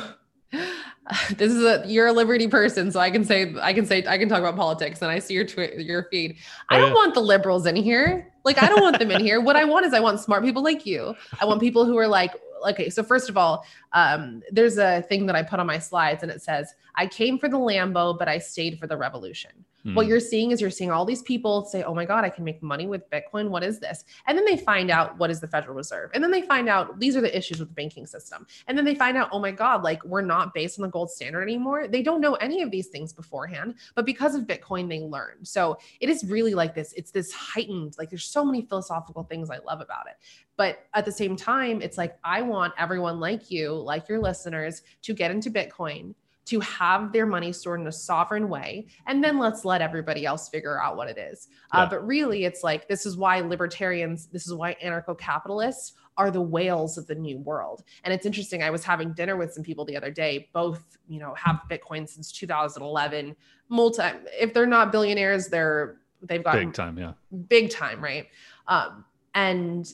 this 1.37 1.53
is 1.53 1.63
a 1.65 1.83
you're 1.87 2.07
a 2.07 2.13
liberty 2.13 2.49
person, 2.49 2.91
so 2.91 3.01
I 3.01 3.11
can 3.11 3.25
say 3.25 3.55
I 3.61 3.73
can 3.73 3.87
say 3.87 4.05
I 4.07 4.19
can 4.19 4.29
talk 4.29 4.41
about 4.41 4.57
politics. 4.57 5.03
And 5.03 5.11
I 5.11 5.19
see 5.19 5.35
your 5.35 5.45
twi- 5.45 5.75
your 5.77 6.05
feed. 6.05 6.37
Oh, 6.39 6.77
I 6.77 6.79
don't 6.79 6.93
oh, 6.93 6.95
want 6.95 7.15
the 7.15 7.21
liberals 7.21 7.67
in 7.67 7.77
here. 7.77 8.33
Like 8.45 8.63
I 8.63 8.69
don't 8.69 8.81
want 8.81 8.99
them 8.99 9.11
in 9.11 9.21
here. 9.21 9.41
What 9.41 9.57
I 9.57 9.65
want 9.65 9.87
is 9.87 9.93
I 9.93 10.01
want 10.01 10.21
smart 10.21 10.45
people 10.45 10.63
like 10.63 10.87
you. 10.87 11.15
I 11.41 11.45
want 11.45 11.61
people 11.61 11.85
who 11.85 11.97
are 11.99 12.09
like, 12.09 12.33
okay. 12.69 12.91
So 12.91 13.03
first 13.03 13.29
of 13.29 13.37
all, 13.37 13.65
um, 13.93 14.43
there's 14.51 14.79
a 14.79 15.03
thing 15.03 15.27
that 15.27 15.37
I 15.37 15.43
put 15.43 15.61
on 15.61 15.67
my 15.67 15.79
slides, 15.79 16.23
and 16.23 16.31
it 16.31 16.43
says, 16.43 16.75
"I 16.95 17.07
came 17.07 17.39
for 17.39 17.49
the 17.49 17.59
Lambo, 17.59 18.19
but 18.19 18.29
I 18.29 18.39
stayed 18.39 18.79
for 18.79 18.87
the 18.87 18.97
revolution." 18.97 19.65
Mm-hmm. 19.81 19.95
What 19.95 20.07
you're 20.07 20.21
seeing 20.21 20.51
is 20.51 20.61
you're 20.61 20.71
seeing 20.71 20.91
all 20.91 21.07
these 21.07 21.23
people 21.23 21.65
say, 21.65 21.83
"Oh 21.83 21.95
my 21.95 22.05
God, 22.05 22.25
I 22.25 22.29
can 22.29 22.45
make 22.45 22.63
money 22.63 22.87
with 22.87 23.09
Bitcoin. 23.09 23.49
What 23.49 23.63
is 23.63 23.79
this?" 23.79 24.05
And 24.27 24.37
then 24.37 24.45
they 24.45 24.59
find 24.59 24.91
out 24.91 25.19
what 25.19 25.31
is 25.31 25.41
the 25.41 25.49
Federal 25.49 25.75
Reserve, 25.75 26.11
and 26.13 26.23
then 26.23 26.31
they 26.31 26.43
find 26.43 26.69
out 26.69 27.01
these 27.01 27.17
are 27.17 27.23
the 27.23 27.35
issues 27.37 27.61
with 27.61 27.69
the 27.69 27.75
banking 27.75 28.07
system, 28.07 28.47
and 28.67 28.77
then 28.77 28.85
they 28.85 28.95
find 28.95 29.17
out, 29.17 29.31
"Oh 29.33 29.39
my 29.39 29.51
God, 29.51 29.83
like 29.83 30.05
we're 30.05 30.21
not 30.21 30.53
based 30.53 30.79
on 30.79 30.83
the 30.83 30.91
gold 30.91 31.11
standard 31.11 31.43
anymore." 31.43 31.89
They 31.89 32.03
don't 32.03 32.21
know 32.21 32.35
any 32.35 32.63
of 32.63 32.71
these 32.71 32.89
things 32.89 33.13
beforehand, 33.13 33.77
but 33.95 34.05
because 34.05 34.35
of 34.35 34.43
Bitcoin, 34.43 34.89
they 34.89 35.01
learn. 35.01 35.45
So 35.45 35.79
it 36.01 36.11
is 36.11 36.25
really 36.25 36.55
like 36.55 36.75
this. 36.75 36.93
It's 36.93 37.11
this 37.11 37.33
heightened. 37.33 37.97
Like 37.99 38.11
there's 38.11 38.25
so 38.25 38.45
many 38.45 38.63
philosophical 38.63 39.25
things 39.25 39.49
I 39.49 39.59
love 39.59 39.81
about 39.81 40.07
it, 40.09 40.17
but 40.61 40.85
at 40.93 41.07
the 41.07 41.13
same 41.13 41.37
time, 41.37 41.81
it's 41.81 41.97
like 41.97 42.19
I 42.23 42.43
want 42.43 42.75
everyone 42.77 43.19
like 43.19 43.51
you, 43.51 43.73
like 43.73 44.11
your 44.11 44.19
listeners, 44.19 44.83
to 45.01 45.15
get 45.15 45.31
into 45.31 45.51
Bitcoin 45.51 46.15
to 46.45 46.61
have 46.61 47.15
their 47.15 47.25
money 47.25 47.51
stored 47.51 47.81
in 47.81 47.87
a 47.87 47.93
sovereign 47.93 48.47
way 48.51 48.87
and 49.07 49.25
then 49.25 49.39
let's 49.39 49.65
let 49.65 49.81
everybody 49.81 50.27
else 50.27 50.51
figure 50.51 50.79
out 50.79 50.99
what 50.99 51.09
it 51.09 51.17
is. 51.17 51.49
Uh, 51.73 51.79
yeah. 51.79 51.83
uh, 51.85 51.89
but 51.89 52.07
really 52.07 52.45
it's 52.45 52.63
like 52.63 52.89
this 52.89 53.07
is 53.07 53.17
why 53.17 53.41
libertarians 53.41 54.27
this 54.27 54.47
is 54.47 54.53
why 54.53 54.77
anarcho-capitalists 54.85 55.95
are 56.19 56.31
the 56.31 56.43
whales 56.43 56.99
of 56.99 57.07
the 57.07 57.15
new 57.15 57.39
world. 57.39 57.83
And 58.05 58.13
it's 58.13 58.27
interesting 58.27 58.63
i 58.63 58.69
was 58.69 58.85
having 58.85 59.15
dinner 59.15 59.39
with 59.39 59.55
some 59.55 59.63
people 59.63 59.87
the 59.87 59.97
other 59.97 60.11
day 60.11 60.51
both 60.53 60.99
you 61.09 61.21
know 61.21 61.35
have 61.37 61.63
bitcoin 61.71 62.07
since 62.07 62.33
2011 62.33 63.35
multi 63.71 64.03
if 64.39 64.53
they're 64.53 64.67
not 64.67 64.93
billionaires 64.93 65.49
they're 65.49 66.01
they've 66.21 66.45
got 66.45 66.57
big 66.57 66.75
time 66.75 66.99
yeah. 66.99 67.13
big 67.49 67.71
time 67.71 68.03
right? 68.05 68.27
Um, 68.67 69.07
and 69.35 69.93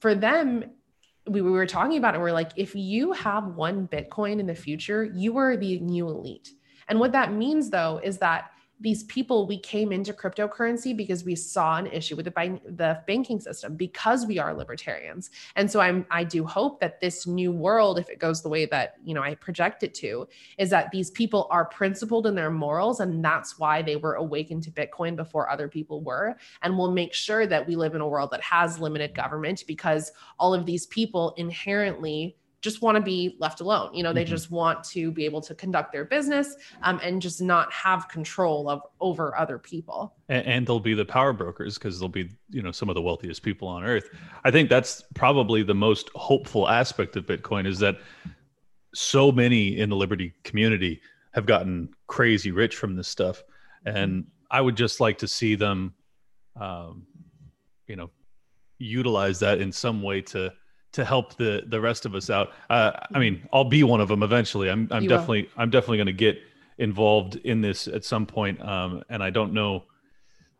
for 0.00 0.14
them 0.14 0.64
we, 1.26 1.42
we 1.42 1.50
were 1.50 1.66
talking 1.66 1.98
about 1.98 2.14
it. 2.14 2.20
We're 2.20 2.32
like, 2.32 2.52
if 2.56 2.74
you 2.74 3.12
have 3.12 3.54
one 3.54 3.86
Bitcoin 3.86 4.40
in 4.40 4.46
the 4.46 4.54
future, 4.54 5.04
you 5.04 5.36
are 5.36 5.56
the 5.56 5.78
new 5.78 6.08
elite. 6.08 6.50
And 6.88 6.98
what 6.98 7.12
that 7.12 7.32
means, 7.32 7.70
though, 7.70 8.00
is 8.02 8.18
that 8.18 8.50
these 8.80 9.04
people 9.04 9.46
we 9.46 9.58
came 9.58 9.92
into 9.92 10.12
cryptocurrency 10.12 10.96
because 10.96 11.24
we 11.24 11.34
saw 11.34 11.76
an 11.76 11.86
issue 11.86 12.16
with 12.16 12.24
the, 12.24 12.30
bank, 12.30 12.62
the 12.64 13.00
banking 13.06 13.38
system 13.40 13.76
because 13.76 14.26
we 14.26 14.38
are 14.38 14.54
libertarians. 14.54 15.30
And 15.56 15.70
so 15.70 15.80
i'm 15.80 16.06
i 16.10 16.24
do 16.24 16.44
hope 16.44 16.80
that 16.80 17.00
this 17.00 17.26
new 17.26 17.52
world 17.52 17.98
if 17.98 18.08
it 18.08 18.18
goes 18.18 18.42
the 18.42 18.48
way 18.48 18.66
that 18.66 18.94
you 19.04 19.14
know 19.14 19.22
i 19.22 19.34
project 19.34 19.82
it 19.82 19.94
to 19.94 20.26
is 20.58 20.70
that 20.70 20.90
these 20.90 21.10
people 21.10 21.46
are 21.50 21.64
principled 21.66 22.26
in 22.26 22.34
their 22.34 22.50
morals 22.50 23.00
and 23.00 23.24
that's 23.24 23.58
why 23.58 23.82
they 23.82 23.96
were 23.96 24.14
awakened 24.14 24.62
to 24.62 24.70
bitcoin 24.70 25.16
before 25.16 25.50
other 25.50 25.68
people 25.68 26.02
were 26.02 26.36
and 26.62 26.76
we'll 26.76 26.90
make 26.90 27.12
sure 27.14 27.46
that 27.46 27.66
we 27.66 27.76
live 27.76 27.94
in 27.94 28.00
a 28.00 28.08
world 28.08 28.30
that 28.30 28.42
has 28.42 28.78
limited 28.78 29.14
government 29.14 29.64
because 29.66 30.12
all 30.38 30.54
of 30.54 30.66
these 30.66 30.86
people 30.86 31.34
inherently 31.36 32.36
just 32.60 32.82
want 32.82 32.96
to 32.96 33.02
be 33.02 33.36
left 33.38 33.60
alone. 33.60 33.94
You 33.94 34.02
know, 34.02 34.12
they 34.12 34.24
mm-hmm. 34.24 34.30
just 34.30 34.50
want 34.50 34.84
to 34.84 35.10
be 35.10 35.24
able 35.24 35.40
to 35.42 35.54
conduct 35.54 35.92
their 35.92 36.04
business 36.04 36.56
um, 36.82 37.00
and 37.02 37.20
just 37.20 37.40
not 37.40 37.72
have 37.72 38.08
control 38.08 38.68
of 38.68 38.82
over 39.00 39.36
other 39.36 39.58
people. 39.58 40.14
And, 40.28 40.46
and 40.46 40.66
they'll 40.66 40.80
be 40.80 40.94
the 40.94 41.04
power 41.04 41.32
brokers 41.32 41.78
because 41.78 41.98
they'll 41.98 42.08
be, 42.08 42.30
you 42.50 42.62
know, 42.62 42.70
some 42.70 42.88
of 42.88 42.94
the 42.94 43.02
wealthiest 43.02 43.42
people 43.42 43.66
on 43.66 43.82
earth. 43.82 44.10
I 44.44 44.50
think 44.50 44.68
that's 44.68 45.02
probably 45.14 45.62
the 45.62 45.74
most 45.74 46.10
hopeful 46.14 46.68
aspect 46.68 47.16
of 47.16 47.26
Bitcoin 47.26 47.66
is 47.66 47.78
that 47.78 47.98
so 48.94 49.32
many 49.32 49.78
in 49.78 49.88
the 49.88 49.96
liberty 49.96 50.34
community 50.44 51.00
have 51.32 51.46
gotten 51.46 51.88
crazy 52.08 52.50
rich 52.50 52.76
from 52.76 52.96
this 52.96 53.08
stuff, 53.08 53.42
and 53.86 54.26
I 54.50 54.60
would 54.60 54.76
just 54.76 54.98
like 54.98 55.18
to 55.18 55.28
see 55.28 55.54
them, 55.54 55.94
um, 56.60 57.06
you 57.86 57.94
know, 57.94 58.10
utilize 58.78 59.38
that 59.40 59.60
in 59.60 59.70
some 59.70 60.02
way 60.02 60.22
to 60.22 60.52
to 60.92 61.04
help 61.04 61.36
the 61.36 61.62
the 61.66 61.80
rest 61.80 62.06
of 62.06 62.14
us 62.14 62.30
out. 62.30 62.52
Uh, 62.68 62.92
I 63.14 63.18
mean, 63.18 63.48
I'll 63.52 63.64
be 63.64 63.82
one 63.82 64.00
of 64.00 64.08
them 64.08 64.22
eventually. 64.22 64.68
I'm 64.70 64.88
I'm 64.90 65.04
You 65.04 65.10
will. 65.10 65.16
definitely 65.18 65.50
I'm 65.56 65.70
definitely 65.70 65.98
going 65.98 66.06
to 66.06 66.12
get 66.12 66.38
involved 66.78 67.36
in 67.36 67.60
this 67.60 67.86
at 67.88 68.04
some 68.04 68.26
point. 68.26 68.60
Um, 68.62 69.02
and 69.08 69.22
I 69.22 69.30
don't 69.30 69.52
know. 69.52 69.84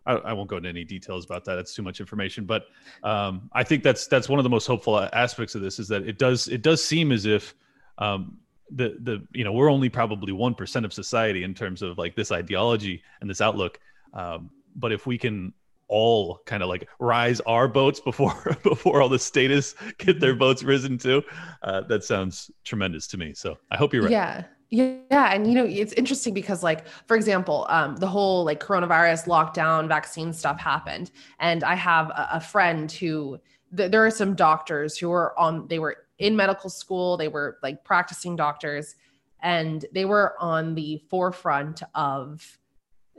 I, 0.06 0.14
I 0.14 0.32
won't 0.32 0.48
go 0.48 0.56
into 0.56 0.68
any 0.68 0.84
details 0.84 1.24
about 1.24 1.44
that. 1.44 1.56
That's 1.56 1.74
too 1.74 1.82
much 1.82 2.00
information. 2.00 2.44
But 2.44 2.64
um, 3.02 3.50
I 3.52 3.64
think 3.64 3.82
that's 3.82 4.06
that's 4.06 4.28
one 4.28 4.38
of 4.38 4.44
the 4.44 4.50
most 4.50 4.66
hopeful 4.66 4.98
aspects 5.12 5.54
of 5.54 5.62
this 5.62 5.78
is 5.78 5.88
that 5.88 6.06
it 6.06 6.18
does 6.18 6.48
it 6.48 6.62
does 6.62 6.82
seem 6.82 7.12
as 7.12 7.26
if 7.26 7.54
um, 7.98 8.38
the 8.70 8.96
the 9.00 9.26
you 9.32 9.44
know 9.44 9.52
we're 9.52 9.70
only 9.70 9.88
probably 9.88 10.32
one 10.32 10.54
percent 10.54 10.86
of 10.86 10.92
society 10.92 11.42
in 11.42 11.54
terms 11.54 11.82
of 11.82 11.98
like 11.98 12.14
this 12.14 12.32
ideology 12.32 13.02
and 13.20 13.28
this 13.28 13.40
outlook. 13.40 13.78
Um, 14.14 14.50
but 14.76 14.92
if 14.92 15.06
we 15.06 15.18
can 15.18 15.52
all 15.90 16.40
kind 16.46 16.62
of 16.62 16.68
like 16.68 16.88
rise 16.98 17.40
our 17.40 17.68
boats 17.68 18.00
before 18.00 18.56
before 18.62 19.02
all 19.02 19.08
the 19.08 19.18
status 19.18 19.74
get 19.98 20.20
their 20.20 20.34
boats 20.34 20.62
risen 20.62 20.96
too, 20.96 21.22
uh, 21.62 21.82
that 21.82 22.04
sounds 22.04 22.50
tremendous 22.64 23.06
to 23.08 23.18
me. 23.18 23.34
So 23.34 23.58
I 23.70 23.76
hope 23.76 23.92
you're 23.92 24.04
right. 24.04 24.12
Yeah. 24.12 24.44
Yeah. 24.70 25.34
And 25.34 25.48
you 25.48 25.54
know, 25.54 25.64
it's 25.64 25.92
interesting 25.94 26.32
because 26.32 26.62
like, 26.62 26.86
for 27.06 27.16
example, 27.16 27.66
um, 27.68 27.96
the 27.96 28.06
whole 28.06 28.44
like 28.44 28.60
coronavirus 28.60 29.26
lockdown 29.26 29.88
vaccine 29.88 30.32
stuff 30.32 30.60
happened. 30.60 31.10
And 31.40 31.64
I 31.64 31.74
have 31.74 32.10
a, 32.10 32.28
a 32.34 32.40
friend 32.40 32.90
who 32.90 33.40
th- 33.76 33.90
there 33.90 34.06
are 34.06 34.12
some 34.12 34.36
doctors 34.36 34.96
who 34.96 35.08
were 35.08 35.36
on, 35.38 35.66
they 35.66 35.80
were 35.80 35.96
in 36.18 36.36
medical 36.36 36.70
school, 36.70 37.16
they 37.16 37.26
were 37.26 37.58
like 37.64 37.82
practicing 37.82 38.36
doctors, 38.36 38.94
and 39.42 39.84
they 39.92 40.04
were 40.04 40.34
on 40.38 40.76
the 40.76 41.02
forefront 41.08 41.82
of 41.94 42.59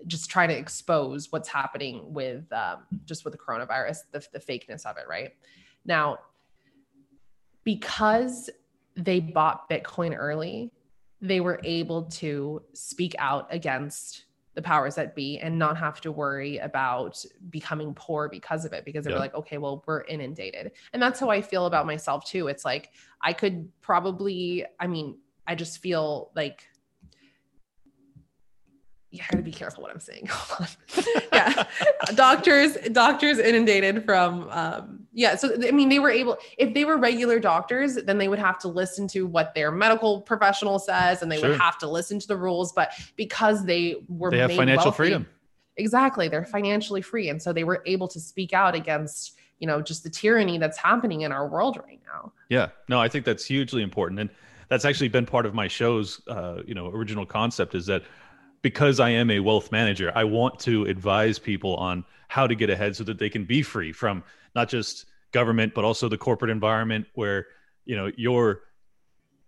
just 0.08 0.30
trying 0.30 0.49
to 0.49 0.58
expose 0.58 1.32
what's 1.32 1.49
happening 1.49 2.14
with 2.14 2.52
um, 2.54 2.80
just 3.06 3.24
with 3.26 3.34
the 3.34 3.38
coronavirus, 3.38 3.99
the, 4.12 4.26
the 4.34 4.39
fakeness 4.39 4.86
of 4.86 4.97
it, 4.97 5.06
right? 5.08 5.32
Now, 5.86 6.20
because 7.64 8.49
they 8.95 9.20
bought 9.20 9.70
Bitcoin 9.70 10.16
early, 10.18 10.72
they 11.22 11.39
were 11.39 11.60
able 11.64 12.04
to 12.04 12.62
speak 12.74 13.16
out 13.20 13.47
against 13.52 14.26
the 14.54 14.62
powers 14.62 14.95
that 14.95 15.16
be 15.16 15.39
and 15.39 15.58
not 15.58 15.78
have 15.78 16.02
to 16.02 16.12
worry 16.12 16.58
about 16.58 17.24
becoming 17.49 17.93
poor 17.93 18.28
because 18.28 18.66
of 18.66 18.74
it 18.74 18.84
because 18.84 19.06
they 19.06 19.12
Yeah. 19.12 19.16
were 19.16 19.22
like 19.22 19.34
okay 19.34 19.58
well 19.58 19.82
we're 19.88 20.02
inundated 20.04 20.74
and 20.91 21.02
that's 21.02 21.22
how 21.22 21.30
i 21.30 21.41
feel 21.41 21.68
about 21.68 21.86
myself 21.86 22.26
too 22.26 22.47
it's 22.47 22.66
like 22.66 22.91
i 23.22 23.32
could 23.32 23.70
probably 23.82 24.66
i 24.80 24.88
mean 24.88 25.18
i 25.47 25.56
just 25.56 25.78
feel 25.80 26.32
like 26.36 26.68
yeah, 29.12 29.24
I 29.30 29.34
gotta 29.34 29.43
be 29.43 29.51
careful 29.51 29.84
what 29.84 29.91
I'm 29.91 29.99
saying. 29.99 30.28
Hold 30.32 30.70
on. 30.97 31.03
yeah, 31.34 31.64
doctors, 32.16 32.76
doctors 32.93 33.39
inundated 33.39 34.05
from, 34.05 34.47
um, 34.51 35.05
yeah. 35.14 35.36
So 35.36 35.53
I 35.68 35.72
mean, 35.72 35.89
they 35.89 35.99
were 35.99 36.09
able. 36.09 36.38
If 36.57 36.74
they 36.74 36.86
were 36.86 36.97
regular 36.97 37.39
doctors, 37.39 37.95
then 37.95 38.18
they 38.18 38.28
would 38.30 38.39
have 38.39 38.57
to 38.59 38.68
listen 38.70 39.07
to 39.09 39.28
what 39.28 39.53
their 39.53 39.70
medical 39.72 40.22
professional 40.22 40.80
says, 40.80 41.22
and 41.22 41.32
they 41.32 41.39
Sure. 41.39 41.49
would 41.49 41.59
have 41.59 41.78
to 41.80 41.88
listen 41.88 42.20
to 42.20 42.28
the 42.28 42.38
rules. 42.38 42.72
But 42.72 42.93
because 43.18 43.66
they 43.66 43.97
were, 44.07 44.32
They 44.32 44.38
have 44.39 44.49
made 44.49 44.57
financial 44.57 44.86
wealthy- 44.86 44.95
freedom. 44.97 45.28
Exactly, 45.78 46.28
they're 46.28 46.45
financially 46.45 47.01
free, 47.01 47.30
and 47.30 47.41
so 47.41 47.51
they 47.53 47.64
were 47.64 47.82
able 47.86 48.07
to 48.09 48.20
speak 48.20 48.53
out 48.53 48.76
against, 48.76 49.38
you 49.59 49.68
know, 49.68 49.82
just 49.82 50.03
the 50.03 50.09
tyranny 50.09 50.57
that's 50.57 50.78
happening 50.78 51.22
in 51.22 51.32
our 51.32 51.47
world 51.47 51.78
right 51.86 51.99
now. 52.05 52.32
Yeah, 52.49 52.70
no, 52.89 52.99
I 52.99 53.07
think 53.07 53.26
that's 53.26 53.45
hugely 53.45 53.82
important, 53.82 54.20
and 54.20 54.30
that's 54.68 54.84
actually 54.86 55.07
been 55.07 55.26
part 55.26 55.45
of 55.45 55.53
my 55.53 55.68
show's, 55.70 56.22
uh, 56.28 56.62
you 56.68 56.74
know, 56.76 56.88
original 56.89 57.26
concept 57.26 57.74
is 57.74 57.86
that 57.88 58.03
because 58.62 58.99
I 58.99 59.09
am 59.09 59.32
a 59.32 59.39
wealth 59.39 59.72
manager, 59.72 60.12
I 60.16 60.24
want 60.24 60.59
to 60.62 60.86
advise 60.86 61.39
people 61.39 61.76
on 61.76 62.05
how 62.28 62.47
to 62.47 62.55
get 62.55 62.70
ahead 62.70 62.95
so 62.95 63.03
that 63.05 63.20
they 63.20 63.30
can 63.30 63.45
be 63.45 63.62
free 63.62 63.91
from 63.91 64.24
not 64.55 64.70
just 64.70 65.05
government 65.32 65.74
but 65.74 65.86
also 65.86 66.09
the 66.09 66.18
corporate 66.18 66.51
environment 66.51 67.07
where 67.14 67.47
you 67.86 67.95
know 67.95 68.12
your 68.18 68.62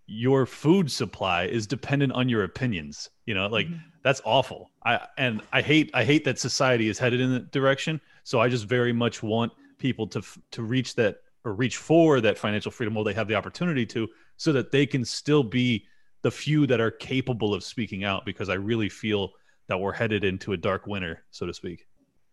your 0.06 0.44
food 0.44 0.90
supply 0.90 1.44
is 1.44 1.66
dependent 1.66 2.12
on 2.12 2.28
your 2.28 2.44
opinions. 2.44 3.08
You 3.26 3.34
know, 3.34 3.46
like 3.46 3.66
Mhm. 3.68 3.80
that's 4.02 4.20
awful. 4.24 4.70
I 4.84 5.00
and 5.16 5.40
I 5.52 5.62
hate 5.62 5.90
I 5.94 6.04
hate 6.04 6.24
that 6.24 6.38
society 6.38 6.88
is 6.88 6.98
headed 6.98 7.20
in 7.20 7.32
that 7.32 7.50
direction. 7.52 8.00
So 8.22 8.40
I 8.40 8.48
just 8.48 8.66
very 8.66 8.92
much 8.92 9.22
want 9.22 9.52
people 9.78 10.06
to 10.08 10.22
to 10.52 10.62
reach 10.62 10.94
that 10.96 11.18
or 11.44 11.54
reach 11.54 11.76
for 11.76 12.20
that 12.20 12.38
financial 12.38 12.70
freedom 12.70 12.94
while 12.94 13.04
they 13.04 13.14
have 13.14 13.28
the 13.28 13.34
opportunity 13.34 13.84
to, 13.86 14.08
so 14.36 14.52
that 14.52 14.72
they 14.72 14.86
can 14.86 15.04
still 15.04 15.42
be 15.42 15.86
the 16.24 16.30
few 16.32 16.66
that 16.66 16.80
are 16.80 16.90
capable 16.90 17.54
of 17.54 17.62
speaking 17.62 18.02
out. 18.02 18.24
Because 18.24 18.48
I 18.48 18.54
really 18.54 18.88
feel 18.88 19.30
that 19.68 19.78
we're 19.78 19.92
headed 19.92 20.24
into 20.24 20.52
a 20.52 20.56
dark 20.56 20.88
winter, 20.88 21.22
so 21.30 21.46
to 21.46 21.54
speak. 21.54 21.86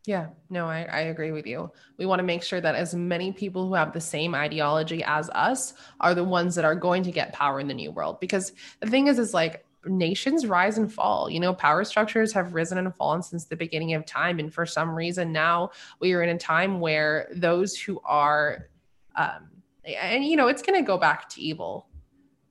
Yeah, 0.08 0.30
no, 0.50 0.68
I, 0.68 0.88
I 0.92 1.00
agree 1.02 1.32
with 1.32 1.46
you. 1.46 1.72
We 2.00 2.08
want 2.08 2.20
to 2.20 2.24
make 2.24 2.42
sure 2.42 2.60
that 2.60 2.74
as 2.74 2.96
many 2.96 3.32
people 3.32 3.68
who 3.68 3.76
have 3.76 3.94
the 3.94 4.02
same 4.02 4.34
ideology 4.34 5.04
as 5.04 5.30
us 5.30 5.76
are 6.00 6.16
the 6.16 6.24
ones 6.24 6.56
that 6.56 6.66
are 6.66 6.74
going 6.74 7.04
to 7.04 7.12
get 7.12 7.34
power 7.34 7.60
in 7.60 7.68
the 7.68 7.76
new 7.76 7.92
world. 7.92 8.20
Because 8.20 8.54
the 8.80 8.90
thing 8.90 9.06
is, 9.06 9.20
is 9.20 9.32
like 9.34 9.64
nations 9.86 10.48
rise 10.48 10.80
and 10.80 10.92
fall. 10.92 11.30
You 11.30 11.40
know, 11.40 11.54
power 11.54 11.84
structures 11.84 12.34
have 12.34 12.56
risen 12.56 12.80
and 12.80 12.96
fallen 12.96 13.22
since 13.22 13.46
the 13.46 13.56
beginning 13.56 13.94
of 13.94 14.06
time. 14.08 14.40
And 14.40 14.52
for 14.52 14.66
some 14.66 14.96
reason, 14.96 15.32
now 15.32 15.70
we 16.00 16.14
are 16.14 16.24
in 16.24 16.30
a 16.30 16.38
time 16.38 16.80
where 16.80 17.30
those 17.36 17.78
who 17.78 18.02
are, 18.04 18.70
um, 19.16 19.50
and 19.86 20.26
you 20.26 20.36
know, 20.36 20.48
it's 20.48 20.64
going 20.64 20.82
to 20.82 20.86
go 20.86 20.98
back 20.98 21.30
to 21.30 21.42
evil, 21.42 21.88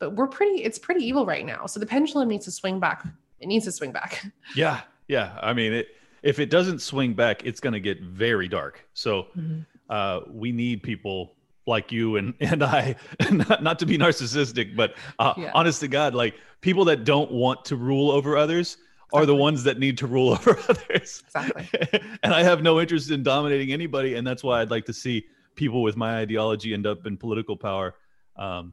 but 0.01 0.15
we're 0.17 0.27
pretty, 0.27 0.65
it's 0.65 0.79
pretty 0.79 1.05
evil 1.05 1.25
right 1.25 1.47
now. 1.47 1.67
So 1.67 1.79
the 1.79 1.87
pendulum 1.87 2.29
needs 2.29 2.47
to 2.47 2.51
swing 2.51 2.81
back. 2.81 3.05
It 3.39 3.47
needs 3.47 3.65
to 3.67 3.73
swing 3.73 3.93
back. 3.93 4.25
Yeah, 4.57 4.81
yeah. 5.07 5.39
I 5.41 5.53
mean, 5.53 5.73
it, 5.73 5.89
if 6.23 6.39
it 6.41 6.51
doesn't 6.51 6.81
swing 6.81 7.15
back, 7.15 7.45
it's 7.47 7.61
going 7.61 7.73
to 7.75 7.81
get 7.81 8.01
very 8.03 8.49
dark. 8.49 8.85
So 8.95 9.29
uh, 9.89 10.21
we 10.29 10.51
need 10.53 10.83
people 10.83 11.37
like 11.67 11.93
you 11.93 12.17
and 12.17 12.35
and 12.41 12.63
I, 12.65 12.97
not, 13.31 13.63
not 13.63 13.79
to 13.79 13.87
be 13.87 13.97
narcissistic, 13.97 14.75
but 14.75 14.95
uh, 15.19 15.35
Yeah. 15.37 15.53
honest 15.55 15.81
to 15.81 15.89
God, 15.89 16.15
like 16.15 16.35
people 16.61 16.85
that 16.87 17.05
don't 17.05 17.31
want 17.31 17.65
to 17.67 17.77
rule 17.77 18.11
over 18.11 18.37
others 18.37 18.77
are 19.13 19.27
the 19.27 19.35
ones 19.37 19.65
that 19.65 19.79
need 19.79 19.99
to 19.99 20.07
rule 20.07 20.31
over 20.31 20.59
others. 20.69 21.23
Exactly. 21.27 21.69
and 22.23 22.33
I 22.35 22.43
have 22.43 22.63
no 22.63 22.81
interest 22.81 23.11
in 23.11 23.23
dominating 23.23 23.73
anybody, 23.73 24.15
and 24.15 24.27
that's 24.27 24.43
why 24.45 24.61
I'd 24.61 24.71
like 24.71 24.85
to 24.87 24.93
see 24.93 25.27
people 25.57 25.83
with 25.83 25.97
my 25.97 26.19
ideology 26.19 26.73
end 26.75 26.87
up 26.87 27.07
in 27.07 27.17
political 27.17 27.57
power, 27.57 27.95
um, 28.37 28.73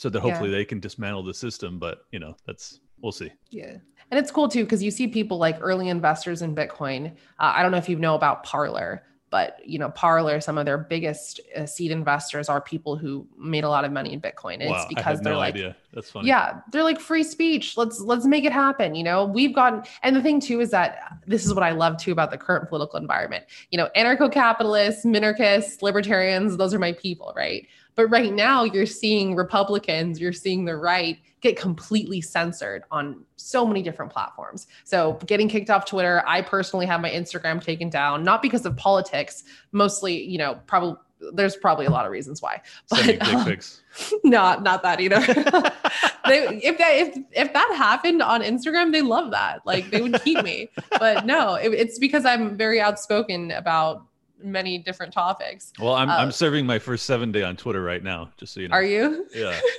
so 0.00 0.08
that 0.08 0.18
Yeah. 0.24 0.30
hopefully 0.30 0.50
they 0.50 0.64
can 0.64 0.80
dismantle 0.80 1.22
the 1.22 1.34
system. 1.34 1.78
But 1.78 2.06
you 2.10 2.18
know, 2.18 2.34
that's 2.46 2.80
we'll 3.02 3.12
see. 3.12 3.30
Yeah. 3.50 3.76
And 4.10 4.18
it's 4.18 4.30
cool 4.30 4.48
too, 4.48 4.64
because 4.64 4.82
you 4.82 4.90
see 4.90 5.06
people 5.06 5.36
like 5.36 5.58
early 5.60 5.90
investors 5.90 6.40
in 6.40 6.54
Bitcoin. 6.54 7.12
Uh, 7.38 7.52
I 7.54 7.62
don't 7.62 7.70
know 7.70 7.76
if 7.76 7.88
you 7.88 7.96
know 7.96 8.14
about 8.14 8.42
Parler, 8.42 9.02
but 9.28 9.58
you 9.62 9.78
know, 9.78 9.90
Parler, 9.90 10.40
some 10.40 10.56
of 10.56 10.64
their 10.64 10.78
biggest 10.78 11.38
uh, 11.54 11.66
seed 11.66 11.90
investors 11.90 12.48
are 12.48 12.62
people 12.62 12.96
who 12.96 13.28
made 13.38 13.62
a 13.62 13.68
lot 13.68 13.84
of 13.84 13.92
money 13.92 14.14
in 14.14 14.22
Bitcoin. 14.22 14.60
And 14.60 14.70
wow, 14.70 14.76
it's 14.76 14.86
because 14.86 15.20
they're 15.20 15.34
no 15.34 15.38
like, 15.38 15.54
idea. 15.54 15.76
That's 15.92 16.10
funny. 16.10 16.28
yeah, 16.28 16.60
they're 16.72 16.82
like 16.82 16.98
free 16.98 17.22
speech. 17.22 17.76
Let's 17.76 18.00
let's 18.00 18.24
make 18.24 18.44
it 18.44 18.52
happen. 18.52 18.94
You 18.94 19.04
know, 19.04 19.26
we've 19.26 19.54
gotten 19.54 19.82
and 20.02 20.16
the 20.16 20.22
thing 20.22 20.40
too 20.40 20.60
is 20.60 20.70
that 20.70 21.18
this 21.26 21.44
is 21.44 21.52
what 21.52 21.62
I 21.62 21.72
love 21.72 21.98
too 21.98 22.10
about 22.10 22.30
the 22.30 22.38
current 22.38 22.70
political 22.70 22.98
environment. 22.98 23.44
You 23.70 23.76
know, 23.76 23.90
anarcho-capitalists, 23.96 25.04
minarchists, 25.04 25.82
libertarians, 25.82 26.56
those 26.56 26.72
are 26.72 26.78
my 26.78 26.92
people, 26.92 27.34
right? 27.36 27.68
But 28.00 28.06
right 28.06 28.32
now 28.32 28.64
you're 28.64 28.86
seeing 28.86 29.36
Republicans, 29.36 30.18
you're 30.18 30.32
seeing 30.32 30.64
the 30.64 30.74
right 30.74 31.18
get 31.42 31.58
completely 31.58 32.22
censored 32.22 32.82
on 32.90 33.22
so 33.36 33.66
many 33.66 33.82
different 33.82 34.10
platforms. 34.10 34.68
So 34.84 35.18
getting 35.26 35.50
kicked 35.50 35.68
off 35.68 35.84
Twitter, 35.84 36.22
I 36.26 36.40
personally 36.40 36.86
have 36.86 37.02
my 37.02 37.10
Instagram 37.10 37.62
taken 37.62 37.90
down, 37.90 38.24
not 38.24 38.40
because 38.40 38.64
of 38.64 38.74
politics, 38.78 39.44
mostly, 39.72 40.18
you 40.22 40.38
know, 40.38 40.58
probably 40.66 40.96
there's 41.34 41.56
probably 41.56 41.84
a 41.84 41.90
lot 41.90 42.06
of 42.06 42.12
reasons 42.12 42.40
why. 42.40 42.62
But, 42.88 43.20
um, 43.20 43.58
not 44.24 44.62
not 44.62 44.82
that 44.82 44.98
either. 45.02 45.20
they, 46.24 46.58
if 46.64 46.78
that 46.78 46.92
if 46.94 47.18
if 47.32 47.52
that 47.52 47.74
happened 47.76 48.22
on 48.22 48.40
Instagram, 48.40 48.92
they 48.92 49.02
love 49.02 49.30
that. 49.32 49.60
Like 49.66 49.90
they 49.90 50.00
would 50.00 50.22
keep 50.22 50.42
me. 50.42 50.70
But 50.98 51.26
no, 51.26 51.56
it, 51.56 51.74
it's 51.74 51.98
because 51.98 52.24
I'm 52.24 52.56
very 52.56 52.80
outspoken 52.80 53.50
about 53.50 54.06
many 54.42 54.78
different 54.78 55.12
topics. 55.12 55.72
Well, 55.78 55.94
I'm 55.94 56.10
uh, 56.10 56.16
I'm 56.16 56.32
serving 56.32 56.66
my 56.66 56.78
first 56.78 57.06
seven 57.06 57.32
day 57.32 57.42
on 57.42 57.56
Twitter 57.56 57.82
right 57.82 58.02
now, 58.02 58.30
just 58.36 58.54
so 58.54 58.60
you 58.60 58.68
know. 58.68 58.74
Are 58.74 58.84
you? 58.84 59.26
Yeah. 59.34 59.58